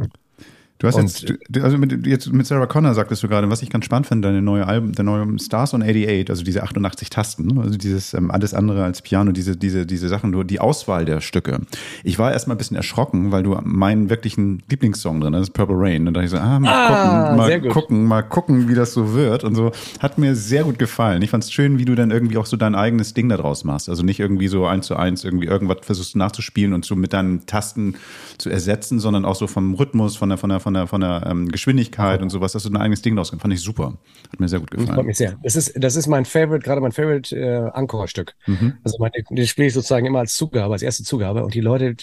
Du 0.79 0.85
hast 0.87 0.95
Und- 0.95 1.05
jetzt, 1.05 1.33
du- 1.49 1.63
also 1.63 1.77
mit, 1.79 2.05
jetzt 2.05 2.31
mit 2.31 2.45
Sarah 2.45 2.67
Connor 2.67 2.93
sagtest 2.93 3.23
du 3.23 3.27
gerade, 3.27 3.49
was 3.49 3.63
ich 3.63 3.69
ganz 3.71 3.85
spannend 3.85 4.05
finde, 4.07 4.27
deine 4.27 4.43
neue 4.43 4.67
Album, 4.67 4.91
der 4.91 5.03
neue 5.05 5.39
Stars 5.39 5.73
on 5.73 5.81
88, 5.81 6.29
also 6.29 6.43
diese 6.43 6.61
88 6.61 7.09
Tasten, 7.09 7.47
ne? 7.47 7.61
also 7.61 7.77
dieses 7.77 8.13
ähm, 8.13 8.29
alles 8.29 8.53
andere 8.53 8.83
als 8.83 9.01
Piano, 9.01 9.31
diese, 9.31 9.57
diese, 9.57 9.87
diese 9.87 10.07
Sachen, 10.07 10.29
nur 10.29 10.45
die 10.45 10.59
Auswahl 10.59 11.05
der 11.05 11.19
Stücke. 11.19 11.61
Ich 12.03 12.19
war 12.19 12.31
erstmal 12.31 12.55
ein 12.55 12.57
bisschen 12.59 12.77
erschrocken, 12.77 13.31
weil 13.31 13.41
du 13.41 13.57
meinen 13.63 14.11
wirklichen 14.11 14.61
Lieblingssong 14.69 15.19
drin 15.19 15.35
hast, 15.35 15.49
Purple 15.51 15.75
Rain. 15.79 16.07
Und 16.07 16.13
da 16.13 16.21
dachte 16.21 16.25
ich 16.25 16.31
so, 16.31 16.37
ah, 16.37 16.59
mal 16.59 16.69
Ah, 16.69 17.29
gucken, 17.33 17.37
mal 17.37 17.69
gucken, 17.73 18.05
mal 18.05 18.21
gucken, 18.21 18.69
wie 18.69 18.75
das 18.75 18.93
so 18.93 19.13
wird. 19.15 19.43
Und 19.43 19.55
so 19.55 19.71
hat 19.99 20.19
mir 20.19 20.35
sehr 20.35 20.63
gut 20.63 20.77
gefallen. 20.77 21.23
Ich 21.23 21.31
fand 21.31 21.43
es 21.43 21.51
schön, 21.51 21.79
wie 21.79 21.85
du 21.85 21.95
dann 21.95 22.11
irgendwie 22.11 22.37
auch 22.37 22.45
so 22.45 22.55
dein 22.55 22.75
eigenes 22.75 23.15
Ding 23.15 23.29
da 23.29 23.37
draus 23.37 23.63
machst. 23.63 23.89
Also 23.89 24.03
nicht 24.03 24.19
irgendwie 24.19 24.47
so 24.47 24.67
eins 24.67 24.85
zu 24.85 24.95
eins 24.95 25.23
irgendwie 25.23 25.47
irgendwas 25.47 25.77
versuchst 25.81 26.15
nachzuspielen 26.15 26.73
und 26.73 26.85
so 26.85 26.95
mit 26.95 27.13
deinen 27.13 27.47
Tasten 27.47 27.95
zu 28.37 28.51
ersetzen, 28.51 28.99
sondern 28.99 29.25
auch 29.25 29.35
so 29.35 29.47
vom 29.47 29.73
Rhythmus, 29.73 30.15
von 30.15 30.29
der, 30.29 30.37
von 30.37 30.49
der, 30.51 30.59
von 30.67 30.73
der, 30.73 30.85
von 30.87 30.99
der 30.99 31.25
ähm, 31.29 31.47
Geschwindigkeit 31.47 32.21
und 32.21 32.29
sowas, 32.29 32.51
dass 32.51 32.63
du 32.63 32.69
dein 32.69 32.81
eigenes 32.81 33.01
Ding 33.01 33.15
draus 33.15 33.29
Fand 33.29 33.53
ich 33.53 33.61
super. 33.61 33.97
Hat 34.33 34.39
mir 34.39 34.49
sehr 34.49 34.59
gut 34.59 34.69
Das 34.73 34.79
freut 34.79 34.87
gefallen. 34.89 35.07
mich 35.07 35.17
sehr. 35.17 35.37
Das 35.43 35.55
ist, 35.55 35.71
das 35.81 35.95
ist 35.95 36.07
mein 36.07 36.25
Favorite, 36.25 36.59
gerade 36.65 36.81
mein 36.81 36.91
Favorite 36.91 37.33
äh, 37.33 37.69
Encore-Stück. 37.79 38.35
Mhm. 38.47 38.73
Also 38.83 38.97
mein, 38.99 39.11
das 39.31 39.47
spiele 39.47 39.67
ich 39.69 39.73
sozusagen 39.73 40.05
immer 40.05 40.19
als 40.19 40.35
Zugabe, 40.35 40.73
als 40.73 40.81
erste 40.81 41.03
Zugabe. 41.05 41.45
Und 41.45 41.53
die 41.53 41.61
Leute, 41.61 41.95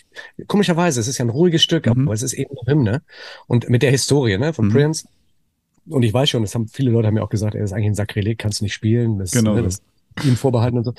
komischerweise, 0.47 0.99
es 1.01 1.09
ist 1.09 1.19
ja 1.19 1.27
ein 1.27 1.31
ruhiges 1.31 1.63
Stück, 1.63 1.85
Mhm. 1.87 2.07
aber 2.07 2.15
es 2.15 2.23
ist 2.23 2.33
eben 2.33 2.51
eine 2.65 2.73
Hymne. 2.73 3.03
Und 3.47 3.69
mit 3.69 3.83
der 3.83 3.91
Historie 3.91 4.39
ne, 4.39 4.55
von 4.55 4.69
Mhm. 4.69 4.73
Prince. 4.73 5.07
Und 5.87 6.03
ich 6.03 6.15
weiß 6.15 6.31
schon, 6.31 6.41
das 6.43 6.55
haben 6.55 6.67
viele 6.69 6.91
Leute 6.91 7.09
haben 7.09 7.15
mir 7.15 7.23
auch 7.23 7.29
gesagt, 7.29 7.55
er 7.55 7.63
ist 7.65 7.73
eigentlich 7.75 7.89
ein 7.89 7.95
Sakrileg, 7.95 8.39
kannst 8.39 8.61
du 8.61 8.65
nicht 8.65 8.73
spielen. 8.73 9.19
Das, 9.19 9.33
Genau 9.33 9.55
ne, 9.55 9.63
das 9.63 9.83
ihm 10.25 10.37
vorbehalten 10.37 10.79
und 10.79 10.85
so. 10.85 10.95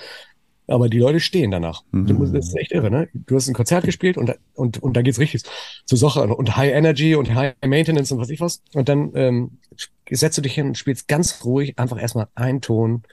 Aber 0.68 0.90
die 0.90 1.00
Leute 1.00 1.20
stehen 1.20 1.52
danach. 1.52 1.84
Mhm. 1.92 2.08
Du 2.08 2.14
musst- 2.16 2.34
Das 2.34 2.48
ist 2.48 2.56
echt 2.56 2.72
irre, 2.72 2.90
ne? 2.90 3.08
Du 3.14 3.36
hast 3.36 3.48
ein 3.48 3.54
Konzert 3.54 3.86
gespielt 3.86 4.18
und, 4.18 4.34
und, 4.56 4.82
und 4.82 4.98
da 4.98 5.02
geht's 5.02 5.20
richtig 5.20 5.44
zur 5.86 5.98
Sache 5.98 6.24
und 6.28 6.58
High 6.58 6.74
Energy 6.74 7.16
und 7.16 7.34
High 7.36 7.54
Maintenance 7.66 8.12
und 8.12 8.20
was 8.20 8.30
ich 8.30 8.40
was. 8.42 8.62
Und 8.74 8.90
dann 8.90 9.12
ähm, 9.16 9.52
setzt 10.10 10.38
du 10.38 10.42
dich 10.42 10.54
hin 10.56 10.68
und 10.68 10.78
spielst 10.78 11.08
ganz 11.08 11.44
ruhig 11.46 11.78
einfach 11.78 12.02
erstmal 12.02 12.28
einen 12.36 12.62
Ton 12.62 13.04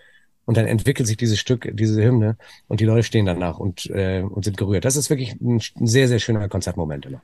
und 0.44 0.56
dann 0.56 0.66
entwickelt 0.66 1.06
sich 1.06 1.16
dieses 1.16 1.38
Stück, 1.38 1.70
diese 1.74 2.02
Hymne 2.02 2.36
und 2.68 2.80
die 2.80 2.84
Leute 2.84 3.02
stehen 3.02 3.26
danach 3.26 3.58
und, 3.58 3.86
äh, 3.90 4.22
und 4.22 4.44
sind 4.44 4.56
gerührt. 4.56 4.84
Das 4.84 4.96
ist 4.96 5.10
wirklich 5.10 5.34
ein, 5.40 5.60
ein 5.76 5.86
sehr, 5.86 6.08
sehr 6.08 6.18
schöner 6.18 6.48
Konzertmoment 6.48 7.06
immer. 7.06 7.22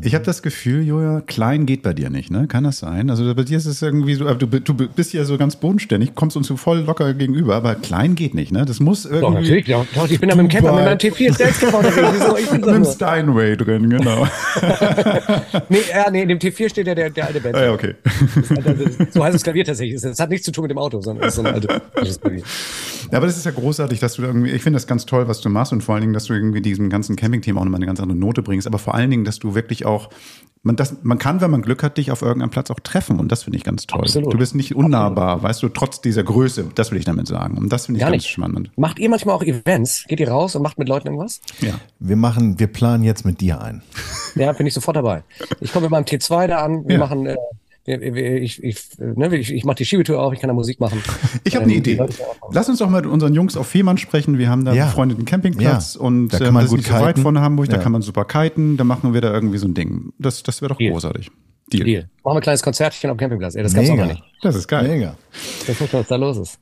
Ich 0.00 0.12
habe 0.16 0.24
das 0.24 0.42
Gefühl, 0.42 0.82
Joja, 0.84 1.20
klein 1.20 1.64
geht 1.64 1.82
bei 1.82 1.92
dir 1.94 2.10
nicht, 2.10 2.32
ne? 2.32 2.48
Kann 2.48 2.64
das 2.64 2.78
sein? 2.78 3.10
Also 3.10 3.32
bei 3.36 3.44
dir 3.44 3.56
ist 3.56 3.64
es 3.66 3.80
irgendwie 3.80 4.14
so, 4.16 4.24
du, 4.34 4.46
du 4.48 4.74
bist 4.74 5.12
ja 5.12 5.22
so 5.24 5.38
ganz 5.38 5.54
bodenständig, 5.54 6.16
kommst 6.16 6.36
uns 6.36 6.48
so 6.48 6.56
voll 6.56 6.80
locker 6.80 7.14
gegenüber, 7.14 7.54
aber 7.54 7.76
klein 7.76 8.16
geht 8.16 8.34
nicht, 8.34 8.50
ne? 8.50 8.64
Das 8.64 8.80
muss 8.80 9.04
irgendwie. 9.04 9.20
Doch, 9.20 9.34
natürlich. 9.34 9.66
Doch, 9.66 9.86
doch, 9.94 10.10
ich 10.10 10.18
bin 10.18 10.30
da 10.30 10.34
mit 10.34 10.46
dem 10.46 10.48
Camper 10.48 10.74
mit 10.74 10.84
meinem 10.84 10.98
T4 10.98 11.32
Selbstgebaut 11.32 11.84
unterwegs. 11.84 12.12
Wieso? 12.12 12.36
Ich 12.36 12.50
bin 12.50 12.60
Mit 12.62 12.74
dem. 12.74 12.84
Steinway 12.84 13.56
drin, 13.56 13.88
genau. 13.88 14.26
Nee, 15.68 15.78
ja, 15.90 16.10
nee, 16.10 16.22
in 16.22 16.28
dem 16.28 16.38
T4 16.38 16.68
steht 16.68 16.86
ja 16.88 16.94
der, 16.96 17.10
der 17.10 17.26
alte 17.28 17.40
Band. 17.40 17.54
ah, 17.54 17.64
ja, 17.66 17.72
okay. 17.72 17.94
So 19.12 19.22
heißt 19.22 19.34
das 19.34 19.42
Klavier 19.44 19.64
tatsächlich. 19.64 20.00
Das 20.00 20.18
hat 20.18 20.30
nichts 20.30 20.44
zu 20.44 20.50
tun 20.52 20.62
mit 20.62 20.70
dem 20.72 20.78
Auto, 20.78 21.00
sondern 21.00 21.24
es 21.28 21.34
ist 21.34 21.36
so 21.36 21.42
ein 21.46 21.54
alte- 21.54 21.80
altes 21.94 22.20
Klavier. 22.20 22.42
Ja, 23.12 23.18
aber 23.18 23.26
das 23.26 23.36
ist 23.36 23.46
ja 23.46 23.52
großartig, 23.52 24.00
dass 24.00 24.14
du 24.14 24.22
da 24.22 24.28
irgendwie, 24.28 24.50
ich 24.50 24.62
finde 24.62 24.76
das 24.76 24.86
ganz 24.86 25.06
toll, 25.06 25.28
was 25.28 25.40
du 25.40 25.48
machst 25.48 25.72
und 25.72 25.82
vor 25.82 25.94
allen 25.94 26.02
Dingen, 26.02 26.12
dass 26.14 26.24
du 26.24 26.34
irgendwie 26.34 26.60
diesem 26.60 26.90
ganzen 26.90 27.16
Camping-Thema 27.16 27.60
auch 27.60 27.64
nochmal 27.64 27.78
eine 27.78 27.86
ganz 27.86 28.00
andere 28.00 28.18
Note 28.18 28.42
bringst, 28.42 28.66
aber 28.66 28.78
vor 28.78 28.94
allen 28.94 29.10
Dingen, 29.10 29.24
dass 29.24 29.38
du 29.38 29.54
wirklich 29.54 29.67
auch, 29.86 30.10
man, 30.64 30.74
das, 30.76 30.96
man 31.02 31.18
kann, 31.18 31.40
wenn 31.40 31.50
man 31.52 31.62
Glück 31.62 31.82
hat, 31.82 31.96
dich 31.98 32.10
auf 32.10 32.20
irgendeinem 32.20 32.50
Platz 32.50 32.70
auch 32.70 32.80
treffen 32.80 33.20
und 33.20 33.30
das 33.30 33.44
finde 33.44 33.56
ich 33.58 33.64
ganz 33.64 33.86
toll. 33.86 34.00
Absolut. 34.02 34.32
Du 34.34 34.38
bist 34.38 34.54
nicht 34.56 34.74
unnahbar, 34.74 35.42
weißt 35.42 35.62
du, 35.62 35.68
trotz 35.68 36.00
dieser 36.00 36.24
Größe, 36.24 36.66
das 36.74 36.90
will 36.90 36.98
ich 36.98 37.04
damit 37.04 37.28
sagen 37.28 37.56
und 37.56 37.72
das 37.72 37.86
finde 37.86 37.98
ich 37.98 38.02
Gar 38.02 38.10
ganz 38.10 38.24
nicht. 38.24 38.32
spannend. 38.32 38.70
Macht 38.76 38.98
ihr 38.98 39.08
manchmal 39.08 39.36
auch 39.36 39.42
Events? 39.42 40.04
Geht 40.08 40.20
ihr 40.20 40.28
raus 40.30 40.56
und 40.56 40.62
macht 40.62 40.78
mit 40.78 40.88
Leuten 40.88 41.06
irgendwas? 41.06 41.40
Ja. 41.60 41.74
Wir 42.00 42.16
machen, 42.16 42.58
wir 42.58 42.66
planen 42.66 43.04
jetzt 43.04 43.24
mit 43.24 43.40
dir 43.40 43.62
ein. 43.62 43.82
Ja, 44.34 44.52
bin 44.52 44.66
ich 44.66 44.74
sofort 44.74 44.96
dabei. 44.96 45.22
Ich 45.60 45.72
komme 45.72 45.84
mit 45.84 45.90
meinem 45.92 46.04
T2 46.04 46.48
da 46.48 46.58
an. 46.64 46.84
Wir 46.86 46.94
Ja. 46.94 46.98
machen, 46.98 47.26
äh, 47.26 47.36
ich, 47.88 48.62
ich, 48.62 48.78
ne, 48.98 49.36
ich, 49.36 49.52
ich 49.52 49.64
mache 49.64 49.76
die 49.76 49.84
Schiebetür 49.84 50.20
auf, 50.20 50.32
ich 50.32 50.40
kann 50.40 50.48
da 50.48 50.54
Musik 50.54 50.80
machen. 50.80 51.02
Ich 51.44 51.54
habe 51.54 51.64
eine 51.64 51.72
Ähm, 51.74 51.78
Idee. 51.78 51.98
Lass 52.52 52.68
uns 52.68 52.78
doch 52.78 52.88
mal 52.90 53.00
mit 53.02 53.10
unseren 53.10 53.32
Jungs 53.34 53.56
auf 53.56 53.66
Fehmarn 53.66 53.96
sprechen. 53.98 54.38
Wir 54.38 54.48
haben 54.50 54.64
da 54.64 54.72
Ja. 54.72 54.82
einen 54.82 54.90
befreundeten 54.90 55.24
Campingplatz 55.24 55.94
Ja. 55.94 56.00
und 56.00 56.28
Da 56.28 56.38
kann 56.38 56.46
ähm, 56.48 56.54
man 56.54 56.62
das 56.64 56.70
gut 56.70 56.80
ist 56.80 56.86
nicht 56.88 56.98
so 56.98 57.04
weit 57.04 57.18
von 57.18 57.38
Hamburg, 57.40 57.68
da 57.68 57.76
Ja. 57.76 57.82
kann 57.82 57.92
man 57.92 58.02
super 58.02 58.24
kiten, 58.24 58.76
da 58.76 58.84
machen 58.84 59.14
wir 59.14 59.20
da 59.20 59.32
irgendwie 59.32 59.58
so 59.58 59.66
ein 59.66 59.74
Ding. 59.74 60.12
Das, 60.18 60.42
das 60.42 60.60
wäre 60.60 60.70
doch 60.70 60.78
Deal. 60.78 60.92
großartig. 60.92 61.30
Deal. 61.72 61.84
Deal. 61.84 62.00
Machen 62.02 62.08
wir 62.24 62.34
ein 62.36 62.40
kleines 62.40 62.62
Konzertchen 62.62 63.10
am 63.10 63.16
Campingplatz. 63.18 63.54
Ey, 63.54 63.62
das 63.62 63.74
gab's 63.74 63.90
auch 63.90 63.96
noch 63.96 64.06
nicht. 64.06 64.22
Das 64.42 64.54
ist 64.56 64.68
geil. 64.68 64.88
Mega. 64.88 65.16
Das 65.66 65.78
muss 65.80 65.92
was 65.92 66.06
da 66.08 66.16
los 66.16 66.38
ist. 66.38 66.58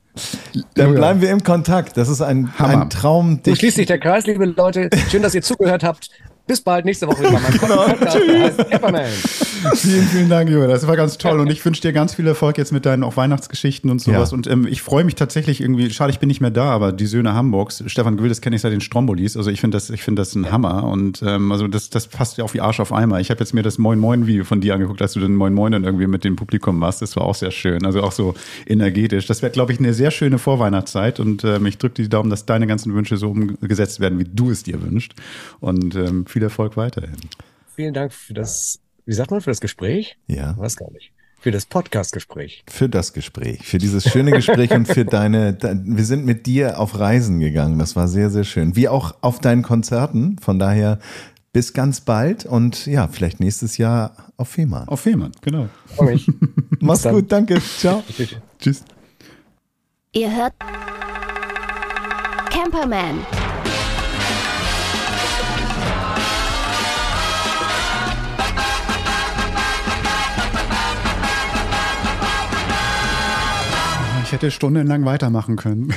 Dann 0.75 0.93
bleiben 0.95 1.21
wir 1.21 1.29
im 1.31 1.43
Kontakt. 1.43 1.95
Das 1.95 2.09
ist 2.09 2.21
ein, 2.21 2.57
Hammer. 2.59 2.81
ein 2.83 2.89
Traum, 2.89 3.39
schließt 3.45 3.77
sich 3.77 3.85
der 3.85 3.99
Kreis, 3.99 4.25
liebe 4.27 4.43
Leute. 4.45 4.89
Schön, 5.09 5.21
dass 5.21 5.33
ihr 5.33 5.41
zugehört 5.41 5.83
habt. 5.83 6.09
Bis 6.47 6.61
bald, 6.61 6.85
nächste 6.85 7.07
Woche 7.07 7.19
wieder. 7.19 7.31
Mein 7.31 7.41
Podcast, 7.89 8.17
der 8.25 8.41
heißt 8.43 8.69
Pepperman. 8.69 9.05
Vielen, 9.75 10.07
vielen 10.07 10.29
Dank, 10.29 10.49
Jürgen. 10.49 10.69
Das 10.69 10.87
war 10.87 10.95
ganz 10.95 11.17
toll. 11.17 11.39
Und 11.39 11.51
ich 11.51 11.65
wünsche 11.65 11.81
dir 11.81 11.91
ganz 11.91 12.13
viel 12.13 12.27
Erfolg 12.27 12.57
jetzt 12.57 12.71
mit 12.71 12.85
deinen 12.85 13.03
auch 13.03 13.17
Weihnachtsgeschichten 13.17 13.89
und 13.89 13.99
sowas. 13.99 14.31
Ja. 14.31 14.37
Und 14.37 14.47
ähm, 14.47 14.67
ich 14.67 14.81
freue 14.81 15.03
mich 15.03 15.15
tatsächlich 15.15 15.61
irgendwie, 15.61 15.89
schade, 15.89 16.11
ich 16.11 16.19
bin 16.19 16.27
nicht 16.27 16.41
mehr 16.41 16.51
da, 16.51 16.69
aber 16.69 16.91
die 16.91 17.05
Söhne 17.07 17.33
Hamburgs, 17.33 17.83
Stefan 17.87 18.17
Gwill, 18.17 18.29
das 18.29 18.39
kenne 18.39 18.55
ich 18.55 18.61
seit 18.61 18.71
den 18.71 18.81
Strombolis. 18.81 19.35
Also 19.35 19.49
ich 19.49 19.59
finde 19.59 19.75
das, 19.75 19.89
ich 19.89 20.03
finde 20.03 20.21
das 20.21 20.35
ein 20.35 20.51
Hammer. 20.51 20.83
Und 20.85 21.21
ähm, 21.25 21.51
also 21.51 21.67
das, 21.67 21.89
das 21.89 22.07
passt 22.07 22.37
ja 22.37 22.43
auf 22.43 22.53
wie 22.53 22.61
Arsch 22.61 22.79
auf 22.79 22.93
Eimer. 22.93 23.19
Ich 23.19 23.29
habe 23.29 23.39
jetzt 23.39 23.53
mir 23.53 23.63
das 23.63 23.77
Moin 23.77 23.99
Moin 23.99 24.27
Video 24.27 24.43
von 24.43 24.61
dir 24.61 24.75
angeguckt, 24.75 25.01
als 25.01 25.13
du 25.13 25.19
den 25.19 25.35
Moin 25.35 25.53
Moin 25.53 25.71
dann 25.71 25.83
irgendwie 25.83 26.07
mit 26.07 26.23
dem 26.23 26.35
Publikum 26.35 26.79
warst. 26.79 27.01
Das 27.01 27.15
war 27.15 27.23
auch 27.23 27.35
sehr 27.35 27.51
schön. 27.51 27.85
Also 27.85 28.01
auch 28.03 28.11
so 28.11 28.35
energetisch. 28.67 29.25
Das 29.25 29.41
wäre, 29.41 29.51
glaube 29.51 29.73
ich, 29.73 29.79
eine 29.79 29.93
sehr 29.93 30.11
schöne 30.11 30.37
Vorweihnachtszeit. 30.37 31.19
Und 31.19 31.43
ähm, 31.43 31.65
ich 31.65 31.77
drücke 31.77 31.95
die 31.95 32.09
Daumen, 32.09 32.29
dass 32.29 32.45
deine 32.45 32.67
ganzen 32.67 32.93
Wünsche 32.93 33.17
so 33.17 33.31
umgesetzt 33.31 33.99
werden, 33.99 34.19
wie 34.19 34.25
du 34.25 34.51
es 34.51 34.63
dir 34.63 34.81
wünschst. 34.81 35.13
Und 35.59 35.95
ähm, 35.95 36.25
viel 36.37 36.43
Erfolg 36.43 36.77
weiterhin. 36.77 37.17
Vielen 37.75 37.95
Dank 37.95 38.13
für 38.13 38.35
das, 38.35 38.79
wie 39.07 39.13
sagt 39.13 39.31
man, 39.31 39.41
für 39.41 39.49
das 39.49 39.59
Gespräch? 39.59 40.17
Ja. 40.27 40.51
Ich 40.51 40.57
weiß 40.57 40.75
gar 40.75 40.91
nicht. 40.91 41.11
Für 41.39 41.49
das 41.49 41.65
Podcast-Gespräch. 41.65 42.63
für 42.67 42.89
das 42.89 43.13
Gespräch, 43.13 43.65
für 43.65 43.77
dieses 43.77 44.03
schöne 44.03 44.31
Gespräch 44.31 44.71
und 44.71 44.87
für 44.87 45.05
deine, 45.05 45.53
de, 45.53 45.75
wir 45.83 46.03
sind 46.03 46.25
mit 46.25 46.45
dir 46.45 46.79
auf 46.79 46.99
Reisen 46.99 47.39
gegangen. 47.39 47.79
Das 47.79 47.95
war 47.95 48.07
sehr, 48.07 48.29
sehr 48.29 48.43
schön. 48.43 48.75
Wie 48.75 48.87
auch 48.87 49.15
auf 49.21 49.39
deinen 49.39 49.63
Konzerten. 49.63 50.37
Von 50.39 50.59
daher 50.59 50.99
bis 51.53 51.73
ganz 51.73 52.01
bald 52.01 52.45
und 52.45 52.85
ja, 52.85 53.07
vielleicht 53.07 53.39
nächstes 53.39 53.77
Jahr 53.77 54.31
auf 54.35 54.49
Fehmarn. 54.49 54.87
Auf 54.87 55.01
Fehmarn, 55.01 55.31
genau. 55.41 55.69
Mach's 56.79 57.01
dann. 57.01 57.15
gut, 57.15 57.31
danke. 57.31 57.59
Ciao. 57.61 58.03
Tschüss. 58.59 58.83
Ihr 60.13 60.35
hört 60.35 60.53
Camperman. 62.51 63.46
Ich 74.27 74.33
hätte 74.33 74.51
stundenlang 74.51 75.05
weitermachen 75.05 75.55
können. 75.55 75.93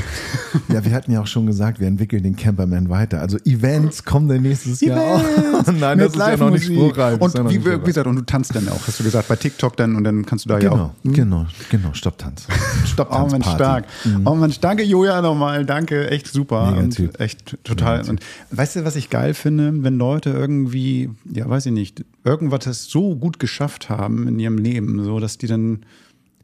Ja, 0.69 0.85
wir 0.85 0.93
hatten 0.93 1.11
ja 1.11 1.21
auch 1.21 1.27
schon 1.27 1.47
gesagt, 1.47 1.81
wir 1.81 1.89
entwickeln 1.89 2.23
den 2.23 2.37
Camperman 2.37 2.89
weiter. 2.89 3.21
Also 3.21 3.39
Events 3.39 4.05
kommen 4.05 4.29
dann 4.29 4.43
nächstes 4.43 4.81
Jahr 4.83 5.01
auch. 5.01 5.23
Nein, 5.67 5.99
das 5.99 6.13
ist 6.13 6.17
ja 6.17 6.37
noch 6.37 6.51
nicht 6.51 6.67
spruchreif. 6.67 7.21
Und 7.21 7.35
ja 7.35 7.51
wie, 7.51 7.65
wie 7.65 7.81
gesagt, 7.81 8.07
und 8.07 8.15
du 8.15 8.23
tanzt 8.23 8.55
dann 8.55 8.69
auch, 8.69 8.87
hast 8.87 9.01
du 9.01 9.03
gesagt, 9.03 9.27
bei 9.27 9.35
TikTok 9.35 9.77
dann 9.77 9.97
und 9.97 10.05
dann 10.05 10.25
kannst 10.25 10.45
du 10.45 10.49
da 10.51 10.61
ja 10.61 10.71
Genau, 10.71 10.85
auch. 10.85 11.05
Hm? 11.05 11.13
genau, 11.13 11.47
genau, 11.71 11.93
Stopptanz. 11.93 12.47
Oh 12.83 12.87
Stopptanz. 12.87 13.33
Mensch, 13.33 13.47
stark. 13.47 13.85
Oh 14.25 14.35
Mensch, 14.37 14.61
danke 14.61 14.85
Julia 14.85 15.21
nochmal. 15.23 15.67
Danke, 15.67 16.09
echt 16.11 16.29
super. 16.29 16.71
Mega 16.71 16.83
und 16.83 17.21
echt 17.21 17.57
total. 17.65 18.09
Und 18.09 18.21
weißt 18.53 18.77
du, 18.77 18.85
was 18.85 18.95
ich 18.95 19.11
geil 19.11 19.35
finde, 19.35 19.83
wenn 19.83 19.99
Leute 19.99 20.31
irgendwie, 20.31 21.11
ja, 21.33 21.49
weiß 21.49 21.67
ich 21.67 21.73
nicht, 21.73 22.05
irgendwas 22.25 22.61
das 22.65 22.85
so 22.85 23.17
gut 23.17 23.41
geschafft 23.41 23.89
haben 23.89 24.29
in 24.29 24.39
ihrem 24.39 24.59
Leben, 24.59 25.03
so 25.03 25.19
dass 25.19 25.37
die 25.37 25.49
dann 25.49 25.81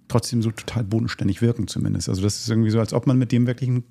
trotzdem 0.09 0.43
so 0.43 0.51
total 0.51 0.85
bodenständig 0.85 1.43
wirken 1.43 1.69
zumindest. 1.69 2.09
Also 2.09 2.23
das 2.23 2.37
ist 2.41 2.49
irgendwie 2.49 2.71
so, 2.71 2.81
als 2.81 2.93
ob 2.93 3.07
man 3.07 3.19
mit 3.19 3.33
dem 3.33 3.47
wirklich 3.47 3.71
einen, 3.71 3.85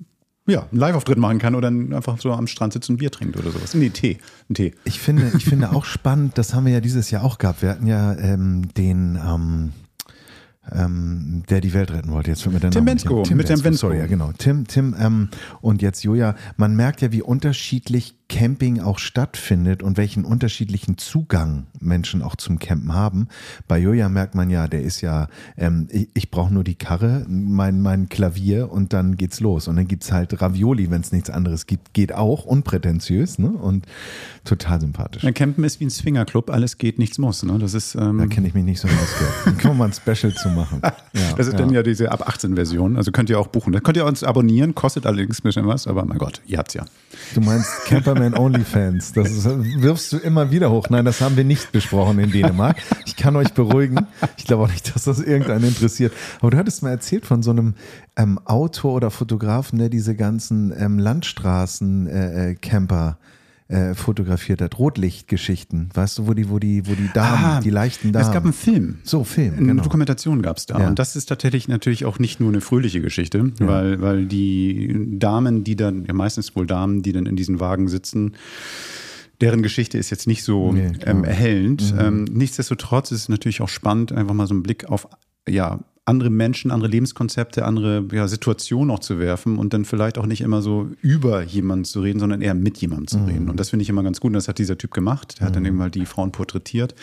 ja, 0.48 0.68
einen 0.70 0.80
Live-Auftritt 0.80 1.18
machen 1.18 1.40
kann 1.40 1.56
oder 1.56 1.68
einfach 1.68 2.20
so 2.20 2.32
am 2.32 2.48
Strand 2.48 2.74
sitzt 2.74 2.90
und 2.90 2.96
ein 2.96 2.98
Bier 3.00 3.12
trinkt 3.12 3.38
oder 3.38 3.52
sowas. 3.52 3.74
Nee, 3.74 3.90
Tee. 3.90 4.18
Ein 4.50 4.56
Tee. 4.56 4.74
Ich 4.84 5.00
finde, 5.00 5.32
ich 5.38 5.46
finde 5.46 5.72
auch 5.72 5.86
spannend, 5.86 6.38
das 6.38 6.54
haben 6.54 6.66
wir 6.66 6.74
ja 6.74 6.82
dieses 6.82 7.12
Jahr 7.12 7.24
auch 7.24 7.38
gehabt. 7.38 7.62
Wir 7.62 7.70
hatten 7.70 7.88
ja 7.88 8.14
ähm, 8.18 8.74
den, 8.76 9.20
ähm, 9.24 9.72
ähm, 10.72 11.44
der 11.50 11.62
die 11.62 11.74
Welt 11.74 11.92
retten 11.92 12.12
wollte. 12.12 12.32
Jetzt 12.32 12.44
fällt 12.44 12.54
mir 12.54 12.60
der 12.60 12.72
Tim 12.72 12.86
Name 12.86 12.92
Bensko. 12.92 13.24
Tim 13.24 13.38
mit 13.38 13.50
dem 13.50 13.62
Bensko. 13.62 13.88
Sorry, 13.88 14.00
ja 14.00 14.08
genau. 14.08 14.32
Tim, 14.38 14.68
Tim 14.68 14.96
ähm, 15.00 15.30
und 15.62 15.82
jetzt 15.82 16.04
Joja. 16.04 16.36
Man 16.58 16.76
merkt 16.76 17.02
ja, 17.02 17.12
wie 17.12 17.22
unterschiedlich 17.22 18.16
Camping 18.28 18.80
auch 18.80 18.98
stattfindet 18.98 19.84
und 19.84 19.98
welchen 19.98 20.26
unterschiedlichen 20.26 20.98
Zugang 20.98 21.68
Menschen 21.80 22.24
auch 22.24 22.36
zum 22.36 22.58
Campen 22.58 22.94
haben. 22.94 23.28
Bei 23.68 23.78
Joja 23.78 24.10
merkt 24.10 24.34
man 24.34 24.50
ja, 24.50 24.68
der 24.68 24.82
ist 24.82 25.02
ja, 25.02 25.28
ähm, 25.58 25.88
ich, 25.92 26.10
ich 26.16 26.32
brauche 26.32 26.52
nur 26.52 26.64
die 26.64 26.74
Karre, 26.74 27.26
mein, 27.30 27.82
mein 27.82 28.10
Klavier 28.10 28.72
und 28.72 28.94
dann 28.94 29.16
geht's 29.16 29.42
los. 29.42 29.68
Und 29.68 29.76
dann 29.76 29.88
gibt's 29.88 30.12
halt 30.12 30.42
Ravioli, 30.42 30.90
wenn 30.90 31.02
es 31.02 31.12
nichts 31.12 31.30
anderes 31.30 31.68
gibt. 31.68 31.94
Geht 31.94 32.14
auch, 32.14 32.46
unprätentiös 32.46 33.38
ne? 33.38 33.50
und 33.50 33.86
total 34.44 34.82
sympathisch. 34.82 35.24
Ja, 35.24 35.32
Campen 35.32 35.64
ist 35.64 35.80
wie 35.80 35.86
ein 35.86 35.92
Swingerclub, 35.92 36.50
alles 36.50 36.80
geht, 36.80 36.98
nichts 36.98 37.20
muss. 37.20 37.44
Ne? 37.44 37.60
Das 37.60 37.76
ist, 37.76 37.94
ähm, 37.94 38.18
Da 38.18 38.26
kenne 38.26 38.48
ich 38.48 38.56
mich 38.56 38.66
nicht 38.66 38.80
so 38.80 38.88
aus. 38.88 38.94
Dann 39.46 39.58
können 39.58 39.76
wir 39.76 39.78
mal 39.78 39.86
ein 39.86 39.94
Special 39.94 40.34
zu 40.34 40.50
machen. 40.56 40.82
Ja, 40.84 40.92
das 41.38 41.48
ist 41.48 41.60
dann 41.60 41.72
ja 41.72 41.84
diese 41.84 42.12
ab 42.12 42.28
18 42.28 42.56
Version. 42.56 42.98
Also 42.98 43.12
könnt 43.12 43.30
ihr 43.30 43.40
auch 43.40 43.48
buchen. 43.48 43.72
Das 43.74 43.84
könnt 43.84 43.98
ihr 43.98 44.06
uns 44.06 44.24
abonnieren, 44.24 44.74
kostet 44.76 45.06
allerdings 45.06 45.40
ein 45.40 45.44
bisschen 45.44 45.68
was, 45.68 45.88
aber 45.88 46.06
mein 46.06 46.18
Gott, 46.18 46.42
ihr 46.46 46.58
habt's 46.58 46.74
ja. 46.74 46.86
Du 47.34 47.42
meinst 47.42 47.70
Camperman 47.86 48.38
Onlyfans. 48.38 49.14
Das 49.14 49.32
ist, 49.32 49.46
wirfst 49.46 50.14
du 50.14 50.18
immer 50.18 50.52
wieder 50.52 50.72
hoch. 50.72 50.88
Nein, 50.90 51.06
das 51.06 51.22
haben 51.22 51.38
wir 51.38 51.44
nicht 51.44 51.72
besprochen 51.72 52.20
in 52.20 52.32
Dänemark. 52.32 52.78
Ich 53.06 53.16
kann 53.16 53.36
euch 53.36 53.54
beruhigen. 53.54 54.08
Ich 54.38 54.46
glaube 54.46 54.64
auch 54.64 54.72
nicht, 54.72 54.96
dass 54.96 55.04
das 55.06 55.20
irgendeinen 55.20 55.66
interessiert. 55.66 56.14
Aber 56.42 56.52
du 56.52 56.58
hattest 56.58 56.84
mal 56.84 56.90
erzählt 56.90 57.26
von 57.26 57.42
so 57.44 57.52
einem 57.52 57.76
ähm, 58.16 58.40
Autor 58.46 58.94
oder 58.94 59.12
Fotografen, 59.12 59.78
der 59.80 59.90
diese 59.90 60.16
ganzen 60.16 60.74
ähm, 60.78 61.00
Landstraßen-Camper 61.00 63.10
äh, 63.10 63.14
fotografiert 63.96 64.62
hat. 64.62 64.78
Rotlichtgeschichten. 64.78 65.90
Weißt 65.94 66.20
du, 66.20 66.28
wo 66.28 66.34
die, 66.36 66.50
wo 66.50 66.60
die, 66.60 66.86
wo 66.88 66.94
die 66.94 67.10
Damen, 67.14 67.44
Ah, 67.46 67.62
die 67.62 67.72
leichten 67.72 68.12
Damen. 68.12 68.26
Es 68.26 68.32
gab 68.32 68.44
einen 68.44 68.54
Film. 68.54 69.00
So, 69.04 69.24
Film, 69.24 69.56
Eine 69.58 69.68
genau. 69.68 69.84
Dokumentation 69.84 70.42
gab 70.44 70.58
es 70.58 70.68
da. 70.68 70.80
Ja. 70.80 70.88
Und 70.88 71.00
das 71.00 71.16
ist 71.16 71.26
tatsächlich 71.26 71.68
natürlich 71.68 72.06
auch 72.06 72.20
nicht 72.20 72.40
nur 72.40 72.50
eine 72.50 72.62
fröhliche 72.62 73.02
Geschichte, 73.02 73.52
weil, 73.60 74.02
weil 74.02 74.26
die 74.28 75.18
Damen, 75.18 75.64
die 75.64 75.76
dann, 75.76 76.06
ja 76.06 76.14
meistens 76.14 76.56
wohl 76.56 76.68
Damen, 76.68 77.02
die 77.02 77.12
dann 77.12 77.26
in 77.26 77.36
diesen 77.36 77.60
Wagen 77.60 77.88
sitzen, 77.88 78.36
deren 79.42 79.64
Geschichte 79.64 79.98
ist 79.98 80.12
jetzt 80.12 80.28
nicht 80.28 80.44
so 80.44 80.72
Nee. 80.72 80.90
Mhm. 80.90 80.96
ähm, 81.06 81.24
erhellend. 81.24 81.94
Ähm, 81.98 82.26
nichtsdestotrotz 82.26 83.12
ist 83.12 83.22
es 83.22 83.30
natürlich 83.30 83.62
auch 83.62 83.70
spannend, 83.70 84.12
einfach 84.12 84.34
mal 84.36 84.48
so 84.48 84.54
einen 84.54 84.64
Blick 84.64 84.86
auf 84.86 85.08
ja, 85.50 85.80
andere 86.08 86.30
Menschen, 86.30 86.70
andere 86.70 86.90
Lebenskonzepte, 86.92 87.66
andere 87.66 88.06
ja, 88.12 88.28
Situationen 88.28 88.92
auch 88.92 89.00
zu 89.00 89.18
werfen 89.20 89.58
und 89.58 89.74
dann 89.74 89.86
vielleicht 89.86 90.20
auch 90.20 90.28
nicht 90.28 90.42
immer 90.42 90.62
so 90.62 90.90
über 91.02 91.42
jemanden 91.42 91.84
zu 91.84 92.00
reden, 92.02 92.20
sondern 92.20 92.42
eher 92.44 92.54
mit 92.54 92.78
jemandem 92.78 93.08
zu 93.08 93.18
Mhm. 93.18 93.26
reden. 93.26 93.50
Und 93.50 93.60
das 93.60 93.72
finde 93.72 93.82
ich 93.84 93.90
immer 93.90 94.04
ganz 94.04 94.20
gut. 94.22 94.30
Und 94.30 94.34
das 94.36 94.48
hat 94.48 94.60
dieser 94.60 94.78
Typ 94.78 94.94
gemacht. 94.94 95.40
Der 95.40 95.48
hat 95.48 95.56
dann 95.56 95.66
eben 95.66 95.76
mal 95.78 95.90
die 95.90 96.06
Frauen 96.06 96.32
porträtiert. 96.32 96.94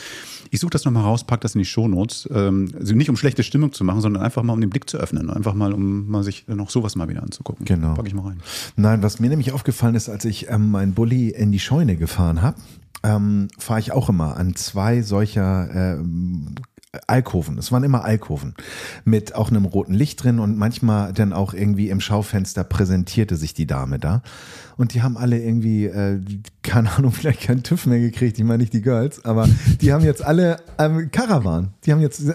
Ich 0.51 0.61
suche 0.61 0.71
das 0.71 0.85
nochmal 0.85 1.03
raus, 1.03 1.25
pack 1.25 1.41
das 1.41 1.57
in 1.57 1.59
die 1.59 1.65
Shownotes. 1.65 2.29
Ähm, 2.33 2.73
also 2.79 2.95
nicht 2.95 3.11
um 3.11 3.17
schlechte 3.17 3.43
Stimmung 3.43 3.73
zu 3.73 3.83
machen, 3.83 4.01
sondern 4.03 4.23
einfach 4.23 4.45
mal 4.45 4.53
um 4.53 4.61
den 4.61 4.71
Blick 4.71 4.89
zu 4.89 4.99
öffnen. 4.99 5.31
Einfach 5.31 5.55
mal, 5.55 5.73
um 5.73 6.09
mal 6.09 6.23
sich 6.23 6.47
noch 6.47 6.71
sowas 6.71 6.95
mal 6.95 7.09
wieder 7.09 7.25
anzugucken. 7.25 7.67
Genau. 7.67 7.95
Pack 7.95 8.07
ich 8.07 8.15
mal 8.15 8.29
rein. 8.29 8.41
Nein, 8.77 9.03
was 9.03 9.19
mir 9.19 9.31
nämlich 9.31 9.51
aufgefallen 9.53 9.97
ist, 9.97 10.09
als 10.09 10.25
ich 10.25 10.49
ähm, 10.49 10.71
meinen 10.71 10.95
Bulli 10.95 11.31
in 11.31 11.51
die 11.51 11.59
Scheune 11.59 11.97
gefahren 11.97 12.41
habe, 12.41 12.57
ähm, 13.03 13.49
fahre 13.59 13.81
ich 13.81 13.91
auch 13.91 14.09
immer 14.09 14.37
an 14.37 14.55
zwei 14.55 15.03
solcher 15.03 15.69
ähm, 15.99 16.55
Alkoven. 17.07 17.57
Es 17.57 17.73
waren 17.73 17.85
immer 17.85 18.05
Alkoven 18.05 18.55
mit 19.05 19.35
auch 19.35 19.51
einem 19.51 19.65
roten 19.65 19.95
Licht 19.95 20.23
drin 20.23 20.39
und 20.39 20.59
manchmal 20.59 21.15
dann 21.15 21.33
auch 21.33 21.55
irgendwie 21.55 21.89
im 21.89 22.01
Schaufenster 22.01 22.65
präsentierte 22.65 23.37
sich 23.37 23.55
die 23.55 23.67
Dame 23.67 23.99
da. 23.99 24.23
Und 24.77 24.93
die 24.93 25.03
haben 25.03 25.17
alle 25.17 25.39
irgendwie, 25.39 25.87
äh, 25.87 26.21
keine 26.63 26.91
Ahnung, 26.93 27.13
vielleicht 27.13 27.41
keinen 27.43 27.63
TÜV 27.63 27.87
mehr 27.87 27.99
gekriegt, 28.01 28.39
ich 28.39 28.45
meine 28.45 28.59
nicht 28.59 28.73
die 28.73 28.83
Girls, 28.83 29.25
aber 29.25 29.49
die 29.81 29.93
haben 29.93 30.05
jetzt 30.05 30.25
alle 30.25 30.59
ähm, 30.79 31.11
Caravan. 31.11 31.71
Die 31.85 31.93
haben 31.93 32.01
jetzt 32.01 32.21
äh, 32.29 32.35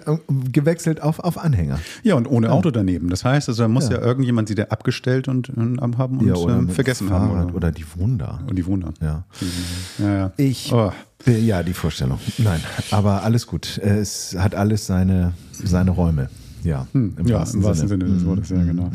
gewechselt 0.51 1.01
auf, 1.01 1.19
auf 1.19 1.37
Anhänger. 1.37 1.79
Ja, 2.03 2.15
und 2.15 2.27
ohne 2.27 2.51
Auto 2.51 2.71
daneben. 2.71 3.09
Das 3.09 3.23
heißt, 3.23 3.47
also 3.49 3.63
da 3.63 3.67
muss 3.69 3.89
ja, 3.89 3.97
Ja. 3.97 4.01
irgendjemand 4.05 4.47
sie 4.49 4.55
da 4.55 4.63
abgestellt 4.65 5.27
und, 5.27 5.49
und 5.49 5.79
haben 5.97 6.17
und 6.19 6.27
Ja, 6.27 6.55
mit 6.57 6.71
vergessen 6.73 7.07
Fahrrad 7.07 7.29
haben. 7.29 7.45
Oder, 7.45 7.55
oder 7.55 7.71
die 7.71 7.85
Wunder. 7.95 8.39
und 8.47 8.55
die 8.57 8.65
Wunder. 8.65 8.93
Ja. 9.01 9.23
Ja. 9.99 10.31
Ich, 10.37 10.71
Oh. 10.73 10.91
ja, 11.25 11.63
die 11.63 11.73
Vorstellung. 11.73 12.19
Nein, 12.37 12.59
aber 12.91 13.23
alles 13.23 13.47
gut. 13.47 13.77
Es 13.79 14.35
hat 14.37 14.53
alles 14.55 14.85
seine, 14.85 15.33
seine 15.51 15.91
Räume. 15.91 16.29
Ja, 16.63 16.85
Hm, 16.91 17.15
ja, 17.25 17.43
im 17.53 17.63
wahrsten 17.63 17.87
Sinne, 17.87 18.05
des 18.05 18.25
Wortes, 18.25 18.49
ja, 18.49 18.61
genau. 18.63 18.89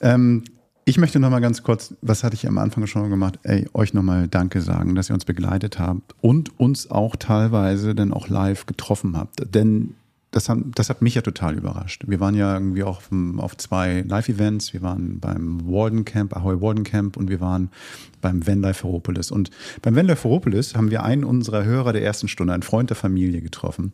Ähm, 0.00 0.44
ich 0.84 0.98
möchte 0.98 1.20
noch 1.20 1.30
mal 1.30 1.40
ganz 1.40 1.62
kurz, 1.62 1.94
was 2.02 2.24
hatte 2.24 2.34
ich 2.34 2.46
am 2.46 2.58
Anfang 2.58 2.86
schon 2.86 3.08
gemacht, 3.08 3.38
ey, 3.44 3.68
euch 3.72 3.94
noch 3.94 4.02
mal 4.02 4.26
Danke 4.28 4.60
sagen, 4.60 4.94
dass 4.94 5.10
ihr 5.10 5.14
uns 5.14 5.24
begleitet 5.24 5.78
habt 5.78 6.14
und 6.20 6.58
uns 6.58 6.90
auch 6.90 7.16
teilweise 7.16 7.94
dann 7.94 8.12
auch 8.12 8.28
live 8.28 8.66
getroffen 8.66 9.16
habt. 9.16 9.54
Denn 9.54 9.94
das, 10.32 10.48
haben, 10.48 10.72
das 10.74 10.88
hat 10.88 11.02
mich 11.02 11.14
ja 11.14 11.22
total 11.22 11.54
überrascht. 11.54 12.04
Wir 12.08 12.18
waren 12.18 12.34
ja 12.34 12.54
irgendwie 12.54 12.82
auch 12.82 13.02
auf, 13.36 13.56
zwei 13.58 14.02
Live-Events. 14.08 14.72
Wir 14.72 14.82
waren 14.82 15.20
beim 15.20 15.60
Warden 15.66 16.04
Camp, 16.04 16.34
Ahoy 16.34 16.60
Warden 16.60 16.84
Camp 16.84 17.16
und 17.16 17.28
wir 17.28 17.40
waren 17.40 17.70
beim 18.20 18.44
Vanlife 18.46 18.80
Ferropolis. 18.80 19.30
Und 19.30 19.50
beim 19.82 19.94
Vanlife 19.94 20.22
Ferropolis 20.22 20.74
haben 20.74 20.90
wir 20.90 21.02
einen 21.04 21.24
unserer 21.24 21.64
Hörer 21.64 21.92
der 21.92 22.02
ersten 22.02 22.28
Stunde, 22.28 22.54
einen 22.54 22.62
Freund 22.62 22.88
der 22.88 22.96
Familie 22.96 23.42
getroffen. 23.42 23.92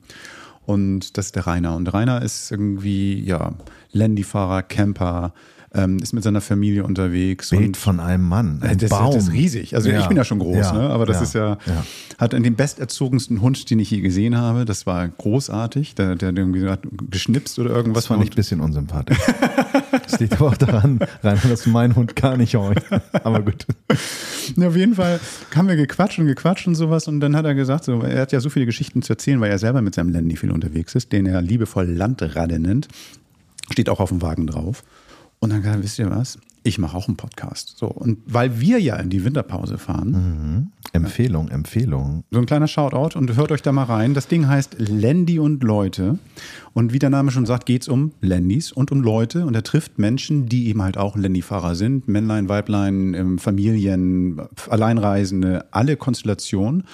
Und 0.64 1.18
das 1.18 1.26
ist 1.26 1.36
der 1.36 1.46
Rainer. 1.46 1.74
Und 1.74 1.92
Rainer 1.92 2.22
ist 2.22 2.52
irgendwie, 2.52 3.20
ja, 3.20 3.54
Landy-Fahrer, 3.92 4.62
Camper, 4.62 5.32
ähm, 5.74 5.98
ist 5.98 6.12
mit 6.12 6.22
seiner 6.24 6.40
Familie 6.40 6.84
unterwegs. 6.84 7.50
Bild 7.50 7.66
und 7.66 7.76
von 7.76 8.00
einem 8.00 8.26
Mann. 8.28 8.60
Ein 8.62 8.78
das, 8.78 8.90
Baum. 8.90 9.12
das 9.14 9.24
ist 9.24 9.32
riesig. 9.32 9.74
Also 9.74 9.90
Ja. 9.90 10.00
ich 10.00 10.06
bin 10.06 10.16
ja 10.16 10.24
schon 10.24 10.38
groß, 10.38 10.56
Ja. 10.56 10.72
ne? 10.72 10.80
aber 10.90 11.04
das 11.06 11.16
Ja. 11.18 11.22
ist 11.22 11.34
ja, 11.34 11.58
Ja. 11.66 11.84
hat 12.18 12.32
den 12.32 12.54
besterzogensten 12.56 13.40
Hund, 13.40 13.68
den 13.70 13.78
ich 13.78 13.90
je 13.90 14.00
gesehen 14.00 14.36
habe. 14.36 14.64
Das 14.64 14.86
war 14.86 15.06
großartig. 15.08 15.94
Der, 15.94 16.16
der 16.16 16.34
irgendwie 16.34 16.66
hat 16.68 16.80
geschnipst 17.10 17.58
oder 17.58 17.70
irgendwas. 17.70 18.04
Das 18.04 18.06
fand 18.08 18.24
ich 18.24 18.30
ein 18.30 18.36
bisschen 18.36 18.60
unsympathisch. 18.60 19.18
Das 20.04 20.20
liegt 20.20 20.34
aber 20.34 20.48
auch 20.48 20.56
daran, 20.56 21.00
Rainer, 21.22 21.40
dass 21.48 21.66
mein 21.66 21.94
Hund 21.96 22.16
gar 22.16 22.36
nicht 22.36 22.54
heult. 22.56 22.82
Aber 23.24 23.42
gut. 23.42 23.66
Ja, 24.56 24.68
auf 24.68 24.76
jeden 24.76 24.94
Fall 24.94 25.20
haben 25.54 25.68
wir 25.68 25.76
gequatscht 25.76 26.18
und 26.18 26.26
gequatscht 26.26 26.66
und 26.66 26.74
sowas. 26.74 27.08
Und 27.08 27.20
dann 27.20 27.36
hat 27.36 27.44
er 27.44 27.54
gesagt, 27.54 27.84
so, 27.84 28.00
er 28.02 28.22
hat 28.22 28.32
ja 28.32 28.40
so 28.40 28.48
viele 28.50 28.66
Geschichten 28.66 29.02
zu 29.02 29.12
erzählen, 29.12 29.40
weil 29.40 29.50
er 29.50 29.58
selber 29.58 29.82
mit 29.82 29.94
seinem 29.94 30.08
Landy 30.10 30.36
viel 30.36 30.50
unterwegs 30.50 30.94
ist, 30.94 31.12
den 31.12 31.26
er 31.26 31.42
liebevoll 31.42 31.86
Landradde 31.86 32.58
nennt. 32.58 32.88
Steht 33.70 33.88
auch 33.90 34.00
auf 34.00 34.08
dem 34.08 34.22
Wagen 34.22 34.46
drauf. 34.46 34.82
Und 35.40 35.50
dann 35.50 35.62
gesagt, 35.62 35.82
wisst 35.82 35.98
ihr 35.98 36.10
was? 36.10 36.38
Ich 36.64 36.78
mache 36.78 36.96
auch 36.96 37.06
einen 37.06 37.16
Podcast. 37.16 37.74
So. 37.78 37.86
Und 37.86 38.18
weil 38.26 38.60
wir 38.60 38.78
ja 38.78 38.96
in 38.96 39.08
die 39.08 39.24
Winterpause 39.24 39.78
fahren, 39.78 40.72
Empfehlung, 40.92 41.48
Empfehlung. 41.48 42.24
so 42.30 42.38
ein 42.38 42.46
kleiner 42.46 42.66
Shoutout 42.66 43.16
und 43.16 43.34
hört 43.36 43.52
euch 43.52 43.62
da 43.62 43.72
mal 43.72 43.84
rein. 43.84 44.12
Das 44.12 44.26
Ding 44.26 44.48
heißt 44.48 44.76
Landy 44.78 45.38
und 45.38 45.62
Leute. 45.62 46.18
Und 46.74 46.92
wie 46.92 46.98
der 46.98 47.10
Name 47.10 47.30
schon 47.30 47.46
sagt, 47.46 47.66
geht 47.66 47.82
es 47.82 47.88
um 47.88 48.12
Landys 48.20 48.72
und 48.72 48.90
um 48.90 49.00
Leute. 49.00 49.46
Und 49.46 49.54
er 49.54 49.62
trifft 49.62 49.98
Menschen, 49.98 50.46
die 50.46 50.66
eben 50.68 50.82
halt 50.82 50.98
auch 50.98 51.16
Landy-Fahrer 51.16 51.74
sind. 51.74 52.08
Männlein, 52.08 52.48
Weiblein, 52.48 53.14
ähm, 53.14 53.38
Familien, 53.38 54.42
Alleinreisende, 54.68 55.66
alle 55.70 55.96
Konstellationen. 55.96 56.84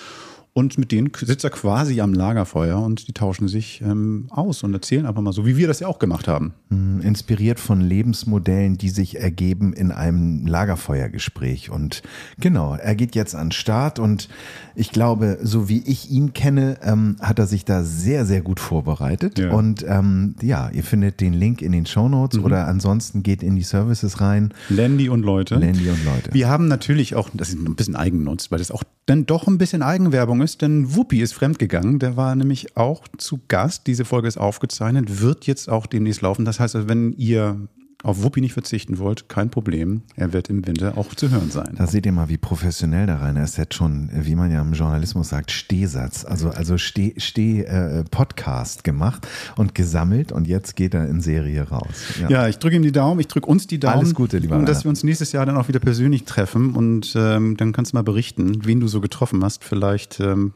Und 0.57 0.79
mit 0.79 0.93
denen 0.93 1.11
sitzt 1.13 1.43
er 1.43 1.51
quasi 1.51 2.01
am 2.01 2.15
Lagerfeuer 2.15 2.79
und 2.79 3.09
die 3.09 3.13
tauschen 3.13 3.49
sich 3.49 3.81
ähm, 3.81 4.29
aus 4.31 4.63
und 4.63 4.73
erzählen 4.73 5.05
einfach 5.05 5.21
mal 5.21 5.33
so, 5.33 5.47
wie 5.47 5.57
wir 5.57 5.67
das 5.67 5.81
ja 5.81 5.89
auch 5.89 5.99
gemacht 5.99 6.29
haben. 6.29 6.55
Inspiriert 7.03 7.59
von 7.59 7.81
Lebensmodellen, 7.81 8.79
die 8.79 8.89
sich 8.89 9.19
ergeben 9.19 9.73
in 9.73 9.91
einem 9.91 10.47
Lagerfeuergespräch. 10.47 11.71
Und 11.71 12.03
genau, 12.39 12.75
er 12.75 12.95
geht 12.95 13.17
jetzt 13.17 13.35
an 13.35 13.49
den 13.49 13.53
Start 13.53 13.99
und 13.99 14.29
ich 14.77 14.93
glaube, 14.93 15.39
so 15.43 15.69
wie 15.69 15.83
ich 15.87 16.11
ihn 16.11 16.33
kenne, 16.35 16.79
ähm, 16.83 17.17
hat 17.21 17.39
er 17.39 17.47
sich 17.47 17.65
da 17.65 17.83
sehr, 17.83 18.25
sehr 18.25 18.41
gut 18.41 18.61
vorbereitet. 18.61 19.39
Ja. 19.39 19.51
Und 19.53 19.85
ähm, 19.89 20.37
ja, 20.41 20.71
ihr 20.71 20.85
findet 20.85 21.21
den 21.21 21.33
Link 21.33 21.63
in 21.63 21.73
den 21.73 21.87
Shownotes 21.87 22.39
oder 22.39 22.69
ansonsten 22.69 23.25
geht 23.25 23.43
in 23.43 23.57
die 23.57 23.63
Services 23.63 24.21
rein. 24.21 24.55
Landy 24.69 25.09
und 25.09 25.23
Leute. 25.23 25.57
Landy 25.57 25.89
und 25.89 26.05
Leute. 26.05 26.33
Wir 26.33 26.49
haben 26.49 26.69
natürlich 26.69 27.17
auch, 27.17 27.29
das 27.35 27.49
ist 27.49 27.59
ein 27.59 27.75
bisschen 27.75 27.97
Eigennutz, 27.97 28.53
weil 28.53 28.59
das 28.59 28.71
auch 28.71 28.85
dann 29.07 29.27
doch 29.27 29.47
ein 29.47 29.59
bisschen 29.59 29.83
Eigenwerbung 29.83 30.41
ist, 30.41 30.44
denn 30.47 30.95
Wuppi 30.95 31.21
ist 31.21 31.35
fremdgegangen. 31.35 31.99
Der 31.99 32.17
war 32.17 32.35
nämlich 32.35 32.77
auch 32.77 33.09
zu 33.19 33.41
Gast. 33.49 33.87
Diese 33.87 34.05
Folge 34.05 34.29
ist 34.29 34.39
aufgezeichnet, 34.39 35.21
wird 35.21 35.47
jetzt 35.47 35.69
auch 35.69 35.87
demnächst 35.87 36.23
laufen. 36.23 36.45
Das 36.45 36.61
heißt, 36.61 36.77
also, 36.77 36.89
wenn 36.89 37.13
ihr 37.15 37.69
auf 38.05 38.23
Wuppi 38.23 38.43
nicht 38.43 38.53
verzichten 38.53 38.99
wollt, 38.99 39.29
kein 39.31 39.51
Problem. 39.51 40.03
Er 40.15 40.33
wird 40.35 40.51
im 40.51 40.67
Winter 40.67 40.99
auch 40.99 41.15
zu 41.15 41.31
hören 41.31 41.51
sein. 41.51 41.75
Da 41.77 41.87
seht 41.87 42.05
ihr 42.05 42.13
mal, 42.13 42.29
wie 42.29 42.37
professionell 42.37 43.07
der 43.07 43.21
Rainer 43.21 43.43
ist. 43.43 43.57
Er 43.59 43.63
hat 43.63 43.75
schon, 43.75 44.11
wie 44.13 44.35
man 44.35 44.53
ja 44.53 44.61
im 44.61 44.75
Journalismus 44.75 45.31
sagt, 45.31 45.51
Stehsatz, 45.51 46.25
also, 46.25 46.51
also 46.51 46.77
Steh, 46.77 47.15
Steh 47.17 47.63
äh, 47.63 48.05
Podcast 48.11 48.85
gemacht 48.85 49.27
und 49.57 49.75
gesammelt 49.75 50.33
und 50.33 50.47
jetzt 50.47 50.77
geht 50.77 50.93
er 50.93 51.09
in 51.09 51.23
Serie 51.23 51.63
raus. 51.63 51.89
Ja, 52.21 52.29
ja 52.29 52.49
ich 52.49 52.59
drücke 52.59 52.77
ihm 52.77 52.83
die 52.83 52.93
Daumen, 52.93 53.21
ich 53.21 53.29
drücke 53.29 53.47
uns 53.47 53.67
die 53.67 53.81
Daumen. 53.81 54.01
Alles 54.01 54.15
Gute, 54.15 54.37
lieber 54.37 54.57
Und 54.57 54.69
dass 54.69 54.85
wir 54.85 54.91
uns 54.91 55.03
nächstes 55.03 55.33
Jahr 55.33 55.47
dann 55.47 55.57
auch 55.57 55.69
wieder 55.69 55.81
persönlich 55.81 56.25
treffen 56.25 56.75
und 56.75 57.15
ähm, 57.17 57.57
dann 57.57 57.73
kannst 57.73 57.93
du 57.93 57.97
mal 57.97 58.03
berichten, 58.03 58.67
wen 58.67 58.81
du 58.81 58.87
so 58.87 59.01
getroffen 59.01 59.43
hast. 59.43 59.65
Vielleicht 59.65 60.21
ähm, 60.21 60.53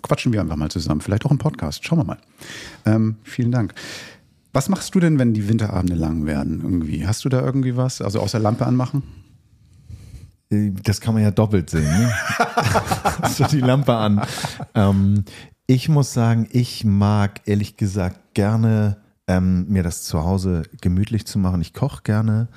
quatschen 0.00 0.32
wir 0.32 0.40
einfach 0.40 0.56
mal 0.56 0.70
zusammen, 0.70 1.02
vielleicht 1.02 1.26
auch 1.26 1.30
im 1.30 1.38
Podcast. 1.38 1.84
Schauen 1.84 1.98
wir 1.98 2.04
mal. 2.04 2.18
Ähm, 2.86 3.16
vielen 3.22 3.52
Dank. 3.52 3.74
Was 4.56 4.70
machst 4.70 4.94
du 4.94 5.00
denn, 5.00 5.18
wenn 5.18 5.34
die 5.34 5.50
Winterabende 5.50 5.94
lang 5.94 6.24
werden? 6.24 6.62
Irgendwie? 6.62 7.06
Hast 7.06 7.26
du 7.26 7.28
da 7.28 7.42
irgendwie 7.42 7.76
was? 7.76 8.00
Also 8.00 8.20
außer 8.20 8.38
Lampe 8.38 8.64
anmachen? 8.64 9.02
Das 10.48 11.02
kann 11.02 11.12
man 11.12 11.22
ja 11.22 11.30
doppelt 11.30 11.68
sehen. 11.68 11.84
Ne? 11.84 12.10
so 13.34 13.44
die 13.44 13.60
Lampe 13.60 13.94
an. 13.94 14.22
Ähm, 14.74 15.26
ich 15.66 15.90
muss 15.90 16.14
sagen, 16.14 16.48
ich 16.52 16.86
mag 16.86 17.42
ehrlich 17.44 17.76
gesagt 17.76 18.32
gerne 18.32 18.96
ähm, 19.26 19.66
mir 19.68 19.82
das 19.82 20.04
zu 20.04 20.24
Hause 20.24 20.62
gemütlich 20.80 21.26
zu 21.26 21.38
machen. 21.38 21.60
Ich 21.60 21.74
koche 21.74 22.02
gerne, 22.02 22.48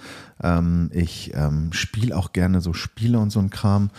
ähm, 0.44 0.90
ich 0.94 1.34
ähm, 1.36 1.72
spiele 1.74 2.16
auch 2.16 2.34
gerne 2.34 2.62
so 2.62 2.74
Spiele 2.74 3.20
und 3.20 3.30
so 3.30 3.40
ein 3.40 3.50
Kram. 3.50 3.90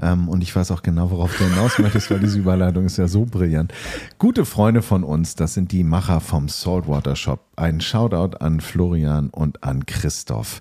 Ähm, 0.00 0.28
und 0.28 0.42
ich 0.42 0.54
weiß 0.54 0.70
auch 0.70 0.82
genau, 0.82 1.10
worauf 1.10 1.36
du 1.36 1.44
hinaus 1.44 1.78
möchtest, 1.78 2.10
weil 2.10 2.20
diese 2.20 2.38
Überleitung 2.38 2.84
ist 2.84 2.96
ja 2.96 3.08
so 3.08 3.24
brillant. 3.24 3.72
Gute 4.18 4.44
Freunde 4.44 4.82
von 4.82 5.04
uns, 5.04 5.34
das 5.34 5.54
sind 5.54 5.72
die 5.72 5.84
Macher 5.84 6.20
vom 6.20 6.48
Saltwater 6.48 7.16
Shop. 7.16 7.40
Ein 7.56 7.80
Shoutout 7.80 8.38
an 8.38 8.60
Florian 8.60 9.30
und 9.30 9.62
an 9.62 9.86
Christoph. 9.86 10.60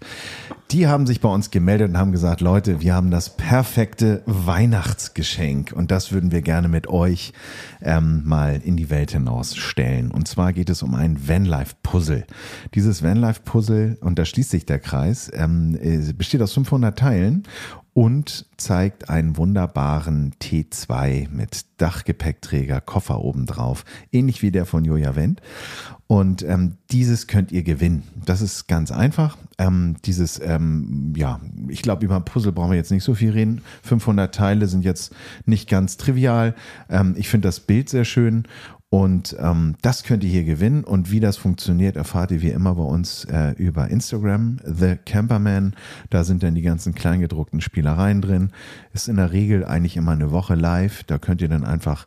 Die 0.70 0.88
haben 0.88 1.06
sich 1.08 1.22
bei 1.22 1.30
uns 1.30 1.52
gemeldet 1.52 1.90
und 1.90 1.98
haben 1.98 2.12
gesagt, 2.12 2.42
Leute, 2.42 2.82
wir 2.82 2.94
haben 2.94 3.12
das 3.12 3.36
perfekte 3.36 4.24
Weihnachtsgeschenk 4.26 5.72
und 5.72 5.92
das 5.92 6.12
würden 6.12 6.32
wir 6.32 6.42
gerne 6.42 6.68
mit 6.68 6.88
euch 6.88 7.34
ähm, 7.82 8.24
mal 8.26 8.62
in 8.64 8.78
die 8.78 8.90
Welt 8.90 9.12
hinaus 9.12 9.56
stellen. 9.56 10.12
Und 10.12 10.28
zwar 10.28 10.54
geht 10.54 10.70
es 10.70 10.84
um 10.84 10.96
ein 10.96 11.28
Vanlife-Puzzle. 11.28 12.26
Dieses 12.74 13.04
Vanlife-Puzzle, 13.04 13.98
und 14.02 14.18
da 14.18 14.26
schließt 14.26 14.52
sich 14.52 14.66
der 14.66 14.80
Kreis, 14.80 15.23
ähm, 15.34 15.78
äh, 15.82 16.14
besteht 16.14 16.42
aus 16.42 16.54
500 16.54 16.98
Teilen 16.98 17.44
und 17.94 18.48
zeigt 18.58 19.10
einen 19.10 19.38
wunderbaren 19.38 20.34
T2 20.42 21.30
mit 21.30 21.66
Dachgepäckträger, 21.78 22.82
Koffer 22.82 23.22
obendrauf, 23.22 23.86
ähnlich 24.12 24.42
wie 24.42 24.52
der 24.52 24.66
von 24.66 24.84
Joja 24.84 25.16
Wendt. 25.16 25.42
Und 26.08 26.44
ähm, 26.44 26.78
dieses 26.92 27.28
könnt 27.28 27.52
ihr 27.52 27.64
gewinnen. 27.64 28.04
Das 28.26 28.42
ist 28.42 28.68
ganz 28.68 28.92
einfach. 28.92 29.38
Ähm, 29.58 29.96
dieses, 30.06 30.40
ähm, 30.44 31.14
ja, 31.16 31.40
ich 31.70 31.82
glaube, 31.82 32.06
über 32.06 32.20
Puzzle 32.20 32.52
brauchen 32.52 32.72
wir 32.72 32.78
jetzt 32.78 32.92
nicht 32.92 33.04
so 33.04 33.16
viel 33.16 33.32
reden. 33.32 33.62
500 33.84 34.34
Teile 34.34 34.68
sind 34.68 34.84
jetzt 34.84 35.16
nicht 35.46 35.70
ganz 35.70 35.98
trivial. 35.98 36.56
Ähm, 36.90 37.16
ich 37.18 37.30
finde 37.30 37.48
das 37.48 37.62
Bild 37.62 37.90
sehr 37.90 38.06
schön 38.06 38.44
und 38.94 39.36
ähm, 39.40 39.74
das 39.82 40.04
könnt 40.04 40.24
ihr 40.24 40.30
hier 40.30 40.44
gewinnen. 40.44 40.84
Und 40.84 41.10
wie 41.10 41.20
das 41.20 41.36
funktioniert, 41.36 41.96
erfahrt 41.96 42.30
ihr 42.30 42.44
wie 42.44 42.52
immer 42.52 42.76
bei 42.76 42.84
uns 42.84 43.26
äh, 43.26 43.56
über 43.58 43.88
Instagram, 43.88 44.60
The 44.64 44.98
Camperman. 45.04 45.76
Da 46.12 46.24
sind 46.24 46.44
dann 46.44 46.54
die 46.54 46.62
ganzen 46.62 46.94
kleingedruckten 46.94 47.60
Spielereien 47.60 48.22
drin. 48.22 48.52
Ist 48.94 49.08
in 49.08 49.16
der 49.16 49.32
Regel 49.32 49.66
eigentlich 49.66 49.98
immer 49.98 50.12
eine 50.12 50.30
Woche 50.30 50.54
live. 50.54 51.04
Da 51.06 51.18
könnt 51.18 51.42
ihr 51.42 51.50
dann 51.50 51.64
einfach 51.64 52.06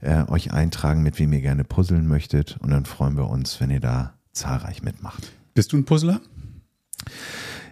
äh, 0.00 0.22
euch 0.28 0.52
eintragen, 0.52 1.02
mit 1.02 1.18
wem 1.18 1.32
ihr 1.32 1.40
gerne 1.40 1.64
puzzeln 1.64 2.06
möchtet. 2.06 2.56
Und 2.60 2.70
dann 2.70 2.84
freuen 2.84 3.16
wir 3.16 3.28
uns, 3.28 3.60
wenn 3.60 3.70
ihr 3.70 3.80
da 3.80 4.14
zahlreich 4.30 4.84
mitmacht. 4.84 5.32
Bist 5.54 5.72
du 5.72 5.76
ein 5.76 5.86
Puzzler? 5.86 6.20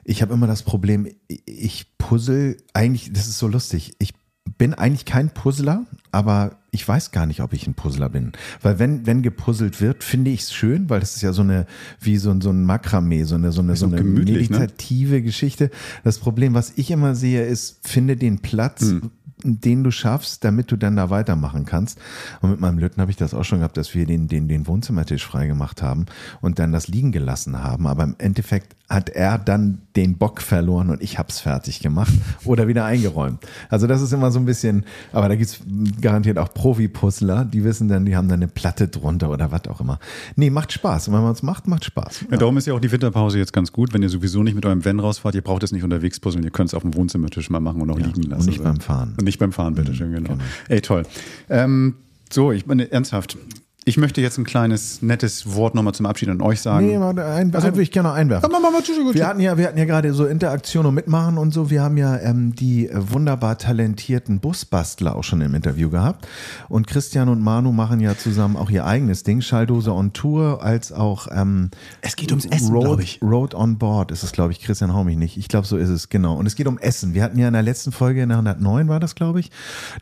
Ich 0.03 0.23
habe 0.23 0.35
immer 0.35 0.49
das 0.49 0.65
Problem, 0.65 1.07
ich 1.29 1.97
puzzle 1.99 2.57
eigentlich, 2.75 3.13
das 3.13 3.29
ist 3.29 3.39
so 3.39 3.47
lustig. 3.47 3.95
Ich 4.01 4.13
bin 4.59 4.75
eigentlich 4.75 5.05
kein 5.05 5.31
Puzzler, 5.31 5.85
aber 6.11 6.59
ich 6.77 6.87
weiß 6.87 7.11
gar 7.11 7.27
nicht, 7.27 7.41
ob 7.41 7.53
ich 7.55 7.67
ein 7.67 7.75
Puzzler 7.75 8.09
bin. 8.11 8.33
Weil 8.63 8.79
wenn, 8.79 9.07
wenn 9.07 9.23
gepuzzelt 9.23 9.81
wird, 9.81 10.05
finde 10.05 10.31
ich 10.31 10.41
es 10.41 10.53
schön, 10.53 10.89
weil 10.91 11.01
das 11.01 11.17
ist 11.17 11.23
ja 11.23 11.33
so 11.33 11.43
eine, 11.43 11.67
wie 12.01 12.19
so, 12.19 12.39
so 12.41 12.51
ein 12.51 12.65
Makramee, 12.65 13.25
so 13.25 13.35
eine, 13.35 13.51
so 13.51 13.63
eine, 13.63 13.77
so 13.77 13.87
eine 13.87 13.97
ne? 13.97 14.03
meditative 14.03 15.15
ne? 15.15 15.23
Geschichte. 15.23 15.71
Das 16.05 16.19
Problem, 16.19 16.55
was 16.55 16.75
ich 16.77 16.91
immer 16.91 17.15
sehe, 17.15 17.45
ist, 17.45 17.89
finde 17.89 18.17
den 18.17 18.41
Platz, 18.41 18.83
hm 18.83 19.11
den 19.43 19.85
du 19.85 19.91
schaffst, 19.91 20.45
damit 20.45 20.71
du 20.71 20.77
dann 20.77 20.97
da 20.97 21.11
weitermachen 21.11 21.65
kannst. 21.67 21.99
Und 22.41 22.51
mit 22.51 22.61
meinem 22.61 22.79
Lütten 22.79 23.01
habe 23.01 23.11
ich 23.11 23.17
das 23.17 23.35
auch 23.35 23.45
schon 23.45 23.59
gehabt, 23.59 23.77
dass 23.77 23.95
wir 23.95 24.07
den, 24.07 24.29
den, 24.29 24.49
den 24.49 24.67
Wohnzimmertisch 24.67 25.27
freigemacht 25.27 25.83
haben 25.83 26.07
und 26.41 26.59
dann 26.59 26.73
das 26.73 26.89
liegen 26.89 27.13
gelassen 27.13 27.63
haben. 27.63 27.87
Aber 27.87 28.05
im 28.05 28.15
Endeffekt 28.19 28.77
hat 28.89 29.09
er 29.09 29.39
dann 29.39 29.79
den 29.97 30.17
Bock 30.17 30.41
verloren 30.41 30.91
und 30.91 31.03
ich 31.03 31.19
habe 31.19 31.29
es 31.29 31.41
fertig 31.41 31.81
gemacht 31.81 32.13
oder 32.45 32.69
wieder 32.69 32.85
eingeräumt. 32.85 33.45
Also 33.69 33.87
das 33.87 34.01
ist 34.01 34.13
immer 34.13 34.31
so 34.31 34.39
ein 34.39 34.45
bisschen, 34.45 34.85
aber 35.13 35.29
da 35.29 35.35
gibt's 35.35 35.61
garantiert 36.01 36.39
auch 36.39 36.55
Profi-Puzzler, 36.55 37.45
die 37.45 37.65
wissen 37.65 37.89
dann, 37.89 38.05
die 38.05 38.17
haben 38.17 38.29
dann 38.29 38.41
eine 38.41 38.49
Platte 38.49 38.89
drunter 38.89 39.31
oder 39.31 39.51
was 39.51 39.67
auch 39.69 39.81
immer. 39.81 39.99
Nee, 40.37 40.51
macht 40.51 40.73
Spaß. 40.73 41.09
Und 41.09 41.15
wenn 41.15 41.23
man 41.23 41.33
es 41.33 41.43
macht, 41.43 41.67
macht 41.67 41.85
Spaß. 41.85 42.27
Ja, 42.31 42.37
darum 42.37 42.57
ist 42.57 42.67
ja 42.67 42.75
auch 42.75 42.81
die 42.81 42.93
Winterpause 42.93 43.39
jetzt 43.39 43.53
ganz 43.53 43.73
gut, 43.73 43.93
wenn 43.93 44.03
ihr 44.03 44.09
sowieso 44.09 44.43
nicht 44.43 44.55
mit 44.55 44.65
eurem 44.65 44.85
Van 44.85 45.01
rausfahrt, 45.01 45.35
ihr 45.35 45.43
braucht 45.43 45.65
es 45.65 45.73
nicht 45.73 45.83
unterwegs 45.83 46.21
puzzeln, 46.21 46.45
ihr 46.45 46.51
könnt 46.51 46.69
es 46.69 46.75
auf 46.75 46.83
dem 46.83 46.95
Wohnzimmertisch 46.95 47.51
mal 47.51 47.61
machen 47.61 47.83
und 47.83 47.91
auch 47.91 47.99
ja, 47.99 48.07
liegen 48.07 48.23
lassen. 48.23 48.43
Und 48.43 48.47
nicht 48.47 48.63
beim 48.63 48.81
Fahren. 48.81 49.15
Nicht 49.27 49.41
beim 49.41 49.53
Fahren, 49.53 49.75
bitteschön, 49.75 50.11
mhm, 50.11 50.15
genau. 50.15 50.29
genau. 50.35 50.45
Ey, 50.69 50.81
toll. 50.81 51.03
Ähm, 51.51 51.97
so, 52.31 52.53
ich 52.53 52.65
meine, 52.67 52.91
ernsthaft. 52.93 53.37
Ich 53.89 53.99
möchte 53.99 54.21
jetzt 54.21 54.37
ein 54.37 54.43
kleines, 54.43 55.01
nettes 55.01 55.55
Wort 55.55 55.77
nochmal 55.77 55.95
zum 55.95 56.07
Abschied 56.07 56.29
an 56.29 56.41
euch 56.41 56.61
sagen. 56.61 56.89
Nee, 56.89 56.97
ein, 56.97 57.19
ein, 57.21 57.55
also, 57.55 57.69
würde 57.69 57.83
ich 57.83 57.93
gerne 57.93 58.09
noch 58.09 58.17
einwerfen. 58.17 58.51
Mach, 58.51 58.59
mach, 58.61 58.73
mach, 58.73 59.15
wir, 59.15 59.29
hatten 59.29 59.39
ja, 59.39 59.57
wir 59.57 59.69
hatten 59.69 59.79
ja 59.79 59.85
gerade 59.85 60.13
so 60.13 60.27
Interaktion 60.27 60.87
und 60.87 60.95
Mitmachen 60.95 61.39
und 61.39 61.53
so. 61.55 61.71
Wir 61.71 61.83
haben 61.83 61.97
ja 61.97 62.19
ähm, 62.19 62.53
die 62.53 62.89
äh, 62.89 62.95
wunderbar 62.97 63.59
talentierten 63.59 64.41
Busbastler 64.41 65.15
auch 65.15 65.23
schon 65.23 65.41
im 65.41 65.55
Interview 65.55 65.89
gehabt. 65.89 66.27
Und 66.69 66.89
Christian 66.89 67.29
und 67.29 67.41
Manu 67.41 67.71
machen 67.71 68.01
ja 68.01 68.19
zusammen 68.19 68.57
auch 68.57 68.71
ihr 68.71 68.85
eigenes 68.85 69.23
Ding, 69.23 69.41
Schalldose 69.41 69.93
on 69.93 70.13
Tour, 70.13 70.65
als 70.65 70.91
auch 70.91 71.29
ähm, 71.31 71.71
Es 72.01 72.17
geht 72.17 72.33
ums 72.33 72.47
Essen, 72.47 72.73
glaube 72.73 73.05
ich. 73.05 73.21
Road 73.23 73.55
on 73.55 73.79
Board 73.79 74.11
ist 74.11 74.25
es, 74.25 74.33
glaube 74.33 74.51
ich. 74.51 74.63
Christian 74.63 74.95
hau 74.95 75.05
mich 75.05 75.17
nicht. 75.17 75.37
Ich 75.37 75.47
glaube, 75.47 75.69
so 75.69 75.77
ist 75.77 75.91
es, 75.91 76.09
genau. 76.09 76.35
Und 76.35 76.47
es 76.47 76.57
geht 76.57 76.67
um 76.67 76.79
Essen. 76.79 77.15
Wir 77.15 77.23
hatten 77.23 77.39
ja 77.39 77.47
in 77.47 77.53
der 77.53 77.63
letzten 77.63 77.93
Folge, 77.93 78.23
in 78.23 78.31
der 78.31 78.39
109 78.39 78.89
war 78.89 78.99
das, 78.99 79.15
glaube 79.15 79.39
ich, 79.39 79.53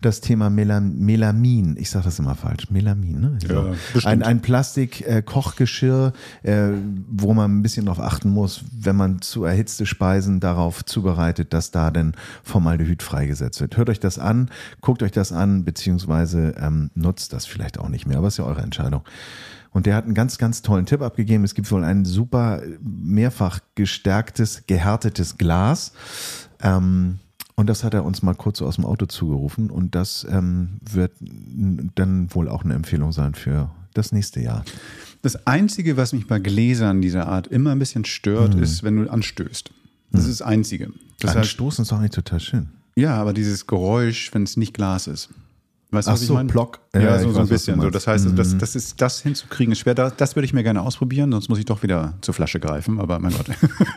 das 0.01 0.22
Thema 0.22 0.49
Melam 0.49 0.97
Melamin. 1.01 1.76
Ich 1.78 1.91
sage 1.91 2.07
das 2.07 2.18
immer 2.18 2.35
falsch. 2.35 2.70
Melamin, 2.70 3.20
ne? 3.20 3.39
Ja, 3.47 3.62
so. 3.62 3.74
Ein, 4.05 4.22
ein 4.22 4.41
Plastik-Kochgeschirr, 4.41 6.12
äh, 6.43 6.68
wo 7.09 7.35
man 7.35 7.59
ein 7.59 7.62
bisschen 7.62 7.87
darauf 7.87 8.01
achten 8.01 8.31
muss, 8.31 8.64
wenn 8.72 8.97
man 8.97 9.20
zu 9.20 9.45
erhitzte 9.45 9.87
Speisen 9.87 10.41
darauf 10.41 10.85
zubereitet, 10.85 11.53
dass 11.53 11.70
da 11.70 11.91
dann 11.91 12.14
Formaldehyd 12.43 13.03
freigesetzt 13.03 13.61
wird. 13.61 13.77
Hört 13.77 13.91
euch 13.91 14.01
das 14.01 14.18
an, 14.18 14.51
guckt 14.81 15.03
euch 15.03 15.12
das 15.12 15.33
an, 15.33 15.64
beziehungsweise 15.64 16.55
ähm, 16.61 16.91
nutzt 16.95 17.33
das 17.33 17.47
vielleicht 17.47 17.79
auch 17.79 17.89
nicht 17.89 18.07
mehr, 18.07 18.18
aber 18.18 18.29
ist 18.29 18.39
ja 18.39 18.45
eure 18.45 18.62
Entscheidung. 18.62 19.03
Und 19.75 19.87
der 19.87 19.97
hat 19.97 20.05
einen 20.05 20.14
ganz, 20.14 20.39
ganz 20.39 20.62
tollen 20.62 20.87
Tipp 20.87 21.03
abgegeben. 21.03 21.43
Es 21.43 21.55
gibt 21.55 21.70
wohl 21.72 21.83
ein 21.83 22.05
super 22.05 22.62
mehrfach 22.81 23.59
gestärktes, 23.75 24.62
gehärtetes 24.68 25.37
Glas. 25.37 25.93
Ähm, 26.62 27.18
und 27.57 27.69
das 27.69 27.85
hat 27.85 27.95
er 27.95 28.05
uns 28.05 28.23
mal 28.23 28.35
kurz 28.35 28.59
so 28.59 28.67
aus 28.67 28.77
dem 28.77 28.85
Auto 28.85 29.07
zugerufen. 29.07 29.71
Und 29.71 29.95
das 29.95 30.27
ähm, 30.29 30.81
wird 30.91 31.13
dann 31.21 32.35
wohl 32.35 32.49
auch 32.49 32.65
eine 32.65 32.75
Empfehlung 32.75 33.13
sein 33.13 33.35
für 33.35 33.71
das 33.95 34.11
nächste 34.11 34.41
Jahr. 34.41 34.65
Das 35.23 35.47
Einzige, 35.47 35.97
was 35.97 36.13
mich 36.13 36.27
bei 36.27 36.41
Gläsern 36.41 37.01
dieser 37.01 37.29
Art 37.29 37.47
immer 37.47 37.71
ein 37.71 37.79
bisschen 37.79 38.05
stört, 38.05 38.57
mhm. 38.57 38.63
ist, 38.63 38.83
wenn 38.83 38.97
du 38.97 39.11
anstößt. 39.11 39.71
Das 40.11 40.25
mhm. 40.25 40.31
ist 40.31 40.41
das 40.41 40.47
Einzige. 40.47 40.91
Das 41.21 41.37
Anstoßen 41.37 41.79
heißt, 41.79 41.81
ist 41.81 41.93
doch 41.93 41.99
eigentlich 41.99 42.11
total 42.11 42.41
schön. 42.41 42.69
Ja, 42.97 43.15
aber 43.15 43.33
dieses 43.33 43.67
Geräusch, 43.67 44.35
wenn 44.35 44.43
es 44.43 44.57
nicht 44.57 44.75
Glas 44.75 45.07
ist. 45.07 45.31
Weißt 45.91 46.09
du, 46.09 46.13
was 46.13 46.21
so, 46.21 46.27
ich 46.27 46.37
meine? 46.37 46.51
Block. 46.51 46.81
Ja, 46.95 47.01
ja 47.01 47.19
so, 47.19 47.33
so 47.33 47.41
ein 47.41 47.49
bisschen. 47.49 47.81
So, 47.81 47.91
das 47.91 48.07
heißt, 48.07 48.29
mhm. 48.29 48.37
das, 48.37 48.57
das, 48.57 48.77
ist, 48.77 49.01
das 49.01 49.21
hinzukriegen 49.21 49.73
ist 49.73 49.81
schwer. 49.81 49.95
Das, 49.95 50.15
das 50.17 50.37
würde 50.37 50.47
ich 50.47 50.53
mir 50.53 50.63
gerne 50.63 50.83
ausprobieren, 50.83 51.33
sonst 51.33 51.49
muss 51.49 51.59
ich 51.59 51.65
doch 51.65 51.83
wieder 51.83 52.15
zur 52.21 52.35
Flasche 52.35 52.61
greifen. 52.61 53.01
Aber 53.01 53.19
mein 53.19 53.33
Gott. 53.33 53.47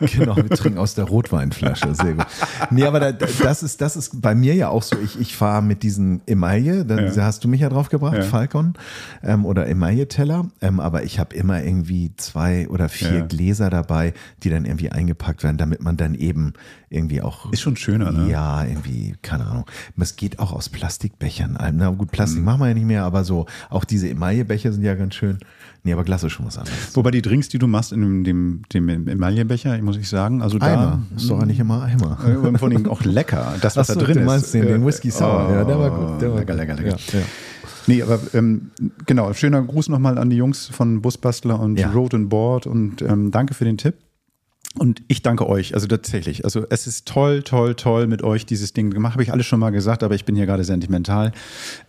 genau, 0.12 0.36
wir 0.36 0.48
trinken 0.50 0.78
aus 0.78 0.94
der 0.94 1.04
Rotweinflasche. 1.04 1.94
Sehr 1.94 2.14
gut. 2.14 2.26
Nee, 2.70 2.84
aber 2.84 3.00
da, 3.00 3.12
das, 3.12 3.62
ist, 3.62 3.80
das 3.80 3.96
ist 3.96 4.20
bei 4.20 4.34
mir 4.34 4.54
ja 4.54 4.68
auch 4.68 4.82
so. 4.82 4.96
Ich, 5.02 5.18
ich 5.20 5.36
fahre 5.36 5.62
mit 5.62 5.82
diesen 5.82 6.20
Emaille, 6.26 6.84
da 6.84 7.00
ja. 7.00 7.24
hast 7.24 7.44
du 7.44 7.48
mich 7.48 7.60
ja 7.60 7.68
drauf 7.68 7.88
gebracht, 7.88 8.16
ja. 8.16 8.22
Falcon 8.22 8.74
ähm, 9.22 9.44
oder 9.44 9.68
Emaille-Teller. 9.68 10.46
Ähm, 10.60 10.80
aber 10.80 11.04
ich 11.04 11.18
habe 11.18 11.34
immer 11.34 11.62
irgendwie 11.62 12.12
zwei 12.16 12.68
oder 12.68 12.88
vier 12.88 13.22
Gläser 13.22 13.70
dabei, 13.70 14.12
die 14.42 14.50
dann 14.50 14.64
irgendwie 14.64 14.90
eingepackt 14.90 15.44
werden, 15.44 15.56
damit 15.56 15.82
man 15.82 15.96
dann 15.96 16.14
eben 16.14 16.54
irgendwie 16.90 17.22
auch. 17.22 17.52
Ist 17.52 17.60
schon 17.60 17.76
schöner, 17.76 18.10
ne? 18.10 18.30
Ja, 18.30 18.64
irgendwie, 18.64 19.14
keine 19.22 19.46
Ahnung. 19.46 19.66
Es 19.98 20.16
geht 20.16 20.38
auch 20.38 20.52
aus 20.52 20.68
Plastikbechern. 20.68 21.58
Na 21.74 21.90
gut, 21.90 22.10
Plastik 22.10 22.40
mhm. 22.40 22.46
machen 22.46 22.60
wir 22.60 22.68
ja 22.68 22.74
nicht 22.74 22.87
mehr, 22.88 23.04
aber 23.04 23.24
so, 23.24 23.46
auch 23.70 23.84
diese 23.84 24.08
Emaillebecher 24.08 24.72
sind 24.72 24.82
ja 24.82 24.94
ganz 24.94 25.14
schön. 25.14 25.38
Nee, 25.84 25.92
aber 25.92 26.04
Glas 26.04 26.24
ist 26.24 26.32
schon 26.32 26.44
was 26.44 26.58
anderes. 26.58 26.94
Wobei 26.94 27.10
die 27.12 27.22
Drinks, 27.22 27.48
die 27.48 27.58
du 27.58 27.66
machst 27.66 27.92
in 27.92 28.24
dem, 28.24 28.64
dem, 28.68 28.88
dem 28.88 29.08
Emaillebecher, 29.08 29.80
muss 29.80 29.96
ich 29.96 30.08
sagen, 30.08 30.42
also 30.42 30.58
Eimer. 30.58 31.02
da. 31.10 31.16
Ist 31.16 31.30
doch 31.30 31.44
nicht 31.44 31.60
immer 31.60 31.82
Eimer. 31.82 32.18
Äh, 32.26 32.36
und 32.36 32.58
vor 32.58 32.68
allem 32.68 32.86
auch 32.88 33.04
lecker. 33.04 33.54
Das, 33.60 33.76
was 33.76 33.86
so, 33.86 33.94
da 33.94 34.04
drin 34.04 34.18
du 34.18 34.24
meinst 34.24 34.46
ist. 34.46 34.54
Den, 34.54 34.66
den 34.66 34.84
Whisky 34.84 35.10
Sour. 35.10 35.46
Oh, 35.48 35.52
ja, 35.52 35.64
der 35.64 35.78
war 35.78 35.90
gut. 35.90 36.20
Der 36.20 36.30
war 36.30 36.38
lecker, 36.40 36.54
lecker, 36.54 36.74
lecker. 36.74 36.96
Ja, 37.12 37.18
ja. 37.20 37.24
Nee, 37.86 38.02
aber 38.02 38.20
ähm, 38.34 38.70
genau, 39.06 39.32
schöner 39.32 39.62
Gruß 39.62 39.88
nochmal 39.88 40.18
an 40.18 40.28
die 40.28 40.36
Jungs 40.36 40.66
von 40.66 41.00
Busbastler 41.00 41.58
und 41.58 41.78
ja. 41.78 41.90
Road 41.90 42.12
and 42.12 42.28
Board 42.28 42.66
und 42.66 43.00
ähm, 43.00 43.30
danke 43.30 43.54
für 43.54 43.64
den 43.64 43.78
Tipp. 43.78 43.94
Und 44.74 45.02
ich 45.08 45.22
danke 45.22 45.48
euch, 45.48 45.74
also 45.74 45.86
tatsächlich. 45.86 46.44
Also 46.44 46.66
es 46.68 46.86
ist 46.86 47.06
toll, 47.06 47.42
toll, 47.42 47.74
toll 47.74 48.06
mit 48.06 48.22
euch 48.22 48.46
dieses 48.46 48.74
Ding 48.74 48.90
gemacht. 48.90 49.14
Habe 49.14 49.22
ich 49.22 49.32
alles 49.32 49.46
schon 49.46 49.58
mal 49.58 49.70
gesagt, 49.70 50.02
aber 50.02 50.14
ich 50.14 50.24
bin 50.24 50.36
hier 50.36 50.46
gerade 50.46 50.62
sentimental. 50.62 51.32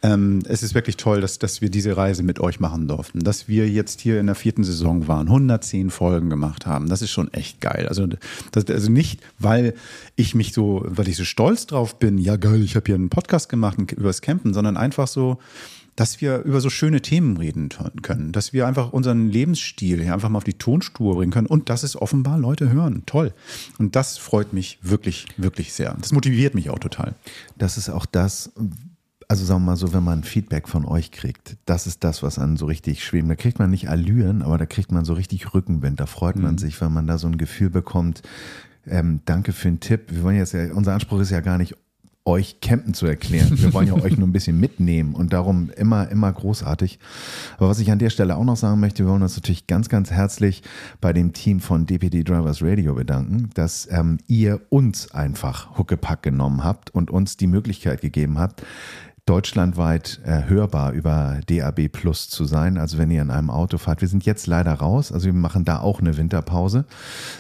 Ähm, 0.02 0.42
es 0.48 0.64
ist 0.64 0.74
wirklich 0.74 0.98
toll, 0.98 1.22
dass, 1.22 1.40
dass 1.40 1.62
wir 1.62 1.70
diese 1.70 1.98
Reise 1.98 2.24
mit 2.24 2.40
euch 2.40 2.60
machen 2.60 2.88
durften. 2.88 3.20
Dass 3.20 3.48
wir 3.48 3.70
jetzt 3.70 4.02
hier 4.02 4.20
in 4.20 4.26
der 4.26 4.36
vierten 4.36 4.64
Saison 4.64 5.08
waren, 5.08 5.28
110 5.28 5.90
Folgen 5.92 6.30
gemacht 6.30 6.66
haben. 6.66 6.90
Das 6.90 7.02
ist 7.02 7.12
schon 7.12 7.32
echt 7.34 7.62
geil. 7.62 7.88
Also, 7.88 8.08
das, 8.52 8.66
also 8.68 8.90
nicht, 8.90 9.22
weil 9.38 9.76
ich 10.16 10.34
mich 10.34 10.54
so, 10.54 10.84
weil 10.88 11.10
ich 11.10 11.18
so 11.18 11.26
stolz 11.26 11.68
drauf 11.68 12.00
bin, 12.00 12.18
ja 12.18 12.38
geil, 12.38 12.64
ich 12.64 12.76
habe 12.76 12.86
hier 12.88 12.96
einen 12.96 13.10
Podcast 13.10 13.50
gemacht 13.50 13.78
über 13.92 14.08
das 14.08 14.22
Campen, 14.22 14.54
sondern 14.54 14.78
einfach 14.78 15.08
so, 15.08 15.38
dass 16.00 16.22
wir 16.22 16.44
über 16.44 16.62
so 16.62 16.70
schöne 16.70 17.02
Themen 17.02 17.36
reden 17.36 17.68
können, 18.02 18.32
dass 18.32 18.54
wir 18.54 18.66
einfach 18.68 18.94
unseren 18.94 19.28
Lebensstil 19.28 20.02
hier 20.02 20.14
einfach 20.14 20.30
mal 20.30 20.38
auf 20.38 20.46
die 20.46 20.54
Tonspur 20.54 21.18
bringen 21.18 21.32
können 21.32 21.48
und 21.48 21.68
dass 21.68 21.84
es 21.84 22.02
offenbar 22.02 22.40
Leute 22.40 22.72
hören. 22.72 23.04
Toll. 23.06 23.34
Und 23.80 23.98
das 23.98 24.18
freut 24.18 24.54
mich 24.54 24.80
wirklich, 24.82 25.28
wirklich 25.36 25.74
sehr. 25.74 25.98
Das 26.00 26.14
motiviert 26.14 26.56
mich 26.56 26.70
auch 26.70 26.80
total. 26.80 27.16
Das 27.58 27.78
ist 27.78 27.90
auch 27.90 28.06
das, 28.06 28.54
also 29.28 29.44
sagen 29.44 29.64
wir 29.64 29.72
mal 29.72 29.76
so, 29.76 29.92
wenn 29.92 30.06
man 30.06 30.24
Feedback 30.24 30.70
von 30.70 30.86
euch 30.86 31.12
kriegt, 31.12 31.58
das 31.66 31.86
ist 31.86 32.06
das, 32.06 32.24
was 32.24 32.40
einen 32.40 32.56
so 32.56 32.68
richtig 32.68 33.04
schweben. 33.04 33.28
Da 33.28 33.36
kriegt 33.36 33.60
man 33.60 33.70
nicht 33.70 33.90
Allüren, 33.90 34.42
aber 34.42 34.58
da 34.58 34.66
kriegt 34.66 34.94
man 34.94 35.04
so 35.04 35.12
richtig 35.14 35.54
Rückenwind. 35.54 36.00
Da 36.00 36.06
freut 36.06 36.38
man 36.38 36.54
mhm. 36.54 36.60
sich, 36.60 36.80
wenn 36.80 36.94
man 36.94 37.08
da 37.08 37.18
so 37.18 37.28
ein 37.28 37.38
Gefühl 37.38 37.70
bekommt. 37.70 38.22
Ähm, 38.88 39.20
danke 39.26 39.52
für 39.52 39.68
den 39.68 39.82
Tipp. 39.82 40.04
Wir 40.12 40.24
wollen 40.24 40.38
jetzt 40.38 40.54
ja, 40.54 40.74
unser 40.74 40.94
Anspruch 40.94 41.20
ist 41.20 41.32
ja 41.32 41.42
gar 41.42 41.58
nicht 41.58 41.76
euch 42.30 42.62
Campen 42.62 42.94
zu 42.94 43.06
erklären. 43.06 43.60
Wir 43.60 43.74
wollen 43.74 43.88
ja 43.88 43.96
euch 43.96 44.18
nur 44.18 44.28
ein 44.28 44.32
bisschen 44.32 44.60
mitnehmen 44.60 45.16
und 45.16 45.34
darum 45.34 45.70
immer, 45.76 46.10
immer 46.10 46.32
großartig. 46.32 47.00
Aber 47.58 47.70
was 47.70 47.80
ich 47.80 47.92
an 47.92 48.00
der 48.00 48.10
Stelle 48.10 48.38
auch 48.38 48.44
noch 48.44 48.56
sagen 48.56 48.80
möchte, 48.80 49.04
wir 49.04 49.12
wollen 49.12 49.24
uns 49.24 49.36
natürlich 49.36 49.68
ganz, 49.68 49.90
ganz 49.90 50.12
herzlich 50.12 50.62
bei 51.02 51.12
dem 51.12 51.34
Team 51.34 51.60
von 51.60 51.86
DPD 51.86 52.24
Drivers 52.24 52.62
Radio 52.62 52.94
bedanken, 52.96 53.50
dass 53.56 53.88
ähm, 53.92 54.20
ihr 54.28 54.62
uns 54.70 55.12
einfach 55.12 55.78
Huckepack 55.78 56.24
genommen 56.24 56.64
habt 56.64 56.94
und 56.94 57.12
uns 57.12 57.38
die 57.38 57.48
Möglichkeit 57.48 58.02
gegeben 58.02 58.38
habt, 58.38 58.64
deutschlandweit 59.30 60.22
äh, 60.26 60.50
hörbar 60.50 60.92
über 60.94 61.40
DAB 61.46 61.88
Plus 61.90 62.30
zu 62.30 62.46
sein. 62.46 62.80
Also 62.80 62.98
wenn 62.98 63.12
ihr 63.12 63.22
in 63.22 63.30
einem 63.30 63.52
Auto 63.52 63.78
fahrt. 63.78 64.02
Wir 64.02 64.08
sind 64.08 64.26
jetzt 64.26 64.48
leider 64.48 64.74
raus, 64.74 65.12
also 65.12 65.28
wir 65.28 65.34
machen 65.34 65.66
da 65.66 65.82
auch 65.82 66.00
eine 66.00 66.18
Winterpause, 66.18 66.86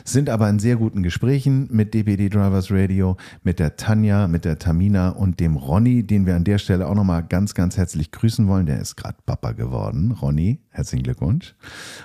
sind 0.06 0.30
aber 0.30 0.48
in 0.50 0.60
sehr 0.60 0.76
guten 0.76 1.02
Gesprächen 1.02 1.68
mit 1.72 1.96
DPD 1.96 2.30
Drivers 2.30 2.70
Radio, 2.70 3.18
mit 3.42 3.58
der 3.58 3.76
Tanja, 3.76 4.28
mit 4.28 4.46
der 4.46 4.60
Tamina 4.60 5.10
und 5.10 5.40
dem 5.40 5.56
Ronny, 5.56 6.04
den 6.04 6.28
wir 6.28 6.36
an 6.36 6.44
der 6.44 6.60
Stelle 6.60 6.86
auch 6.88 6.94
nochmal 6.94 7.24
ganz, 7.24 7.56
ganz 7.56 7.76
herzlich 7.76 8.12
grüßen 8.12 8.48
wollen. 8.48 8.68
Der 8.68 8.80
ist 8.80 8.96
gerade 8.96 9.18
Papa 9.26 9.54
geworden. 9.54 10.12
Ronny, 10.12 10.60
herzlichen 10.70 11.04
Glückwunsch. 11.04 11.56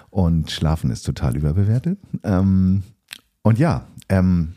Und 0.08 0.50
Schlafen 0.50 0.90
ist 0.90 1.02
total 1.02 1.36
überbewertet. 1.36 1.98
Ähm, 2.22 2.84
und 3.42 3.58
ja, 3.58 3.86
ähm, 4.08 4.54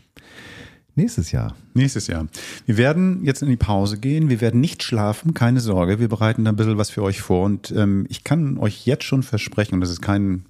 Nächstes 0.98 1.32
Jahr. 1.32 1.56
Nächstes 1.76 2.08
Jahr. 2.08 2.28
Wir 2.66 2.78
werden 2.78 3.24
jetzt 3.24 3.44
in 3.44 3.50
die 3.50 3.56
Pause 3.56 4.00
gehen. 4.00 4.30
Wir 4.30 4.42
werden 4.42 4.60
nicht 4.60 4.82
schlafen, 4.82 5.36
keine 5.36 5.60
Sorge. 5.60 6.00
Wir 6.00 6.08
bereiten 6.08 6.44
da 6.44 6.52
ein 6.52 6.56
bisschen 6.56 6.80
was 6.80 6.90
für 6.90 7.04
euch 7.04 7.22
vor. 7.22 7.46
Und 7.46 7.72
ähm, 7.72 8.08
ich 8.10 8.24
kann 8.24 8.58
euch 8.58 8.88
jetzt 8.88 9.04
schon 9.04 9.22
versprechen, 9.22 9.76
und 9.76 9.82
das 9.82 9.92
ist 9.92 10.02
kein, 10.02 10.46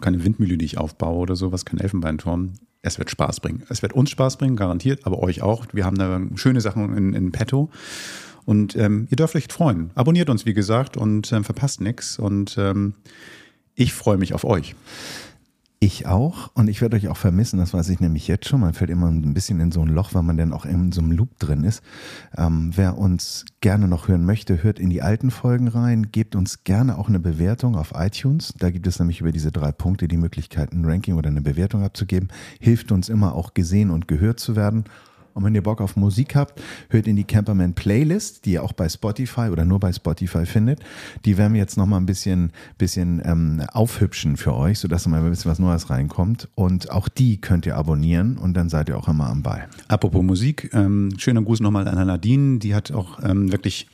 keine 0.00 0.22
Windmühle, 0.22 0.56
die 0.56 0.64
ich 0.64 0.78
aufbaue 0.78 1.18
oder 1.18 1.34
sowas, 1.34 1.64
kein 1.64 1.80
Elfenbeinturm. 1.80 2.52
Es 2.80 3.00
wird 3.00 3.10
Spaß 3.10 3.40
bringen. 3.40 3.64
Es 3.70 3.82
wird 3.82 3.92
uns 3.92 4.10
Spaß 4.10 4.38
bringen, 4.38 4.54
garantiert, 4.54 5.04
aber 5.04 5.18
euch 5.18 5.42
auch. 5.42 5.66
Wir 5.72 5.84
haben 5.84 5.98
da 5.98 6.20
schöne 6.36 6.60
Sachen 6.60 6.96
in, 6.96 7.12
in 7.14 7.32
petto. 7.32 7.68
Und 8.44 8.76
ähm, 8.76 9.08
ihr 9.10 9.16
dürft 9.16 9.34
euch 9.34 9.48
freuen. 9.50 9.90
Abonniert 9.96 10.30
uns, 10.30 10.46
wie 10.46 10.54
gesagt, 10.54 10.96
und 10.96 11.32
ähm, 11.32 11.42
verpasst 11.42 11.80
nichts. 11.80 12.20
Und 12.20 12.56
ähm, 12.56 12.94
ich 13.74 13.92
freue 13.92 14.16
mich 14.16 14.32
auf 14.32 14.44
euch. 14.44 14.76
Ich 15.80 16.06
auch 16.06 16.50
und 16.54 16.66
ich 16.66 16.80
werde 16.80 16.96
euch 16.96 17.06
auch 17.06 17.16
vermissen, 17.16 17.60
das 17.60 17.72
weiß 17.72 17.88
ich 17.90 18.00
nämlich 18.00 18.26
jetzt 18.26 18.48
schon. 18.48 18.60
Man 18.60 18.74
fällt 18.74 18.90
immer 18.90 19.06
ein 19.06 19.32
bisschen 19.32 19.60
in 19.60 19.70
so 19.70 19.80
ein 19.80 19.86
Loch, 19.86 20.12
weil 20.12 20.24
man 20.24 20.36
dann 20.36 20.52
auch 20.52 20.64
in 20.64 20.90
so 20.90 21.00
einem 21.00 21.12
Loop 21.12 21.38
drin 21.38 21.62
ist. 21.62 21.84
Ähm, 22.36 22.72
wer 22.74 22.98
uns 22.98 23.44
gerne 23.60 23.86
noch 23.86 24.08
hören 24.08 24.24
möchte, 24.24 24.64
hört 24.64 24.80
in 24.80 24.90
die 24.90 25.02
alten 25.02 25.30
Folgen 25.30 25.68
rein, 25.68 26.10
gebt 26.10 26.34
uns 26.34 26.64
gerne 26.64 26.98
auch 26.98 27.08
eine 27.08 27.20
Bewertung 27.20 27.76
auf 27.76 27.92
iTunes. 27.94 28.52
Da 28.58 28.70
gibt 28.70 28.88
es 28.88 28.98
nämlich 28.98 29.20
über 29.20 29.30
diese 29.30 29.52
drei 29.52 29.70
Punkte 29.70 30.08
die 30.08 30.16
Möglichkeit, 30.16 30.72
ein 30.72 30.84
Ranking 30.84 31.14
oder 31.14 31.28
eine 31.28 31.42
Bewertung 31.42 31.84
abzugeben. 31.84 32.28
Hilft 32.58 32.90
uns 32.90 33.08
immer 33.08 33.36
auch 33.36 33.54
gesehen 33.54 33.90
und 33.90 34.08
gehört 34.08 34.40
zu 34.40 34.56
werden. 34.56 34.82
Und 35.38 35.44
wenn 35.44 35.54
ihr 35.54 35.62
Bock 35.62 35.80
auf 35.80 35.94
Musik 35.94 36.34
habt, 36.34 36.60
hört 36.90 37.06
in 37.06 37.14
die 37.14 37.22
Camperman 37.22 37.72
Playlist, 37.72 38.44
die 38.44 38.54
ihr 38.54 38.64
auch 38.64 38.72
bei 38.72 38.88
Spotify 38.88 39.50
oder 39.52 39.64
nur 39.64 39.78
bei 39.78 39.92
Spotify 39.92 40.44
findet. 40.44 40.80
Die 41.24 41.38
werden 41.38 41.52
wir 41.52 41.60
jetzt 41.60 41.76
nochmal 41.76 42.00
ein 42.00 42.06
bisschen, 42.06 42.50
bisschen 42.76 43.22
ähm, 43.24 43.62
aufhübschen 43.72 44.36
für 44.36 44.52
euch, 44.56 44.80
sodass 44.80 45.06
mal 45.06 45.22
ein 45.22 45.30
bisschen 45.30 45.48
was 45.48 45.60
Neues 45.60 45.90
reinkommt. 45.90 46.48
Und 46.56 46.90
auch 46.90 47.08
die 47.08 47.40
könnt 47.40 47.66
ihr 47.66 47.76
abonnieren 47.76 48.36
und 48.36 48.54
dann 48.54 48.68
seid 48.68 48.88
ihr 48.88 48.98
auch 48.98 49.06
immer 49.06 49.30
am 49.30 49.44
Ball. 49.44 49.68
Apropos 49.86 50.24
Musik, 50.24 50.70
ähm, 50.72 51.10
schöner 51.18 51.42
Gruß 51.42 51.60
nochmal 51.60 51.86
an 51.86 52.04
Nadine. 52.04 52.58
Die 52.58 52.74
hat 52.74 52.90
auch 52.90 53.22
ähm, 53.22 53.52
wirklich 53.52 53.86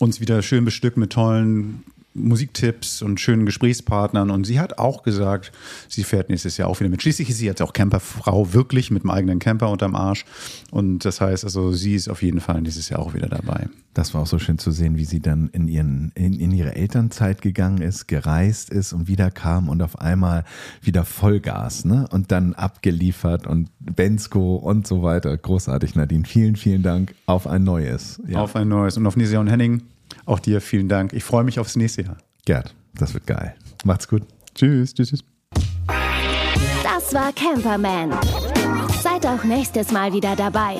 uns 0.00 0.20
wieder 0.20 0.42
schön 0.42 0.64
bestückt 0.64 0.96
mit 0.96 1.12
tollen 1.12 1.84
Musiktipps 2.14 3.02
und 3.02 3.20
schönen 3.20 3.46
Gesprächspartnern. 3.46 4.30
Und 4.30 4.44
sie 4.44 4.60
hat 4.60 4.78
auch 4.78 5.02
gesagt, 5.02 5.52
sie 5.88 6.04
fährt 6.04 6.30
nächstes 6.30 6.56
Jahr 6.56 6.68
auch 6.68 6.80
wieder 6.80 6.90
mit. 6.90 7.02
Schließlich 7.02 7.30
ist 7.30 7.38
sie 7.38 7.46
jetzt 7.46 7.62
auch 7.62 7.72
Camperfrau, 7.72 8.52
wirklich 8.52 8.90
mit 8.90 9.04
dem 9.04 9.10
eigenen 9.10 9.38
Camper 9.38 9.70
unterm 9.70 9.94
Arsch. 9.94 10.24
Und 10.70 11.04
das 11.04 11.20
heißt 11.20 11.44
also, 11.44 11.72
sie 11.72 11.94
ist 11.94 12.08
auf 12.08 12.22
jeden 12.22 12.40
Fall 12.40 12.60
nächstes 12.60 12.88
Jahr 12.88 13.00
auch 13.00 13.14
wieder 13.14 13.28
dabei. 13.28 13.68
Das 13.94 14.14
war 14.14 14.22
auch 14.22 14.26
so 14.26 14.38
schön 14.38 14.58
zu 14.58 14.70
sehen, 14.70 14.96
wie 14.96 15.04
sie 15.04 15.20
dann 15.20 15.48
in, 15.48 15.66
ihren, 15.66 16.12
in, 16.14 16.38
in 16.38 16.52
ihre 16.52 16.76
Elternzeit 16.76 17.42
gegangen 17.42 17.82
ist, 17.82 18.06
gereist 18.06 18.70
ist 18.70 18.92
und 18.92 19.08
wieder 19.08 19.30
kam 19.30 19.68
und 19.68 19.82
auf 19.82 19.98
einmal 20.00 20.44
wieder 20.82 21.04
Vollgas, 21.04 21.84
ne? 21.84 22.06
Und 22.10 22.30
dann 22.30 22.54
abgeliefert 22.54 23.46
und 23.46 23.70
Bensko 23.80 24.56
und 24.56 24.86
so 24.86 25.02
weiter. 25.02 25.36
Großartig, 25.36 25.94
Nadine. 25.94 26.24
Vielen, 26.26 26.56
vielen 26.56 26.82
Dank. 26.82 27.14
Auf 27.26 27.46
ein 27.46 27.64
neues. 27.64 28.20
Ja. 28.26 28.38
Auf 28.38 28.54
ein 28.54 28.68
neues. 28.68 28.96
Und 28.96 29.06
auf 29.06 29.16
Nisia 29.16 29.40
und 29.40 29.48
Henning 29.48 29.82
auch 30.26 30.38
dir 30.38 30.60
vielen 30.60 30.88
Dank. 30.88 31.12
Ich 31.12 31.24
freue 31.24 31.44
mich 31.44 31.58
aufs 31.58 31.76
nächste 31.76 32.02
Jahr. 32.02 32.16
Gerd, 32.44 32.74
das 32.94 33.14
wird 33.14 33.26
geil. 33.26 33.54
Macht's 33.84 34.08
gut. 34.08 34.22
Tschüss, 34.54 34.94
tschüss, 34.94 35.08
tschüss. 35.10 35.24
Das 36.82 37.14
war 37.14 37.32
Camperman. 37.32 38.12
Seid 39.02 39.24
auch 39.26 39.44
nächstes 39.44 39.92
Mal 39.92 40.12
wieder 40.12 40.34
dabei. 40.36 40.76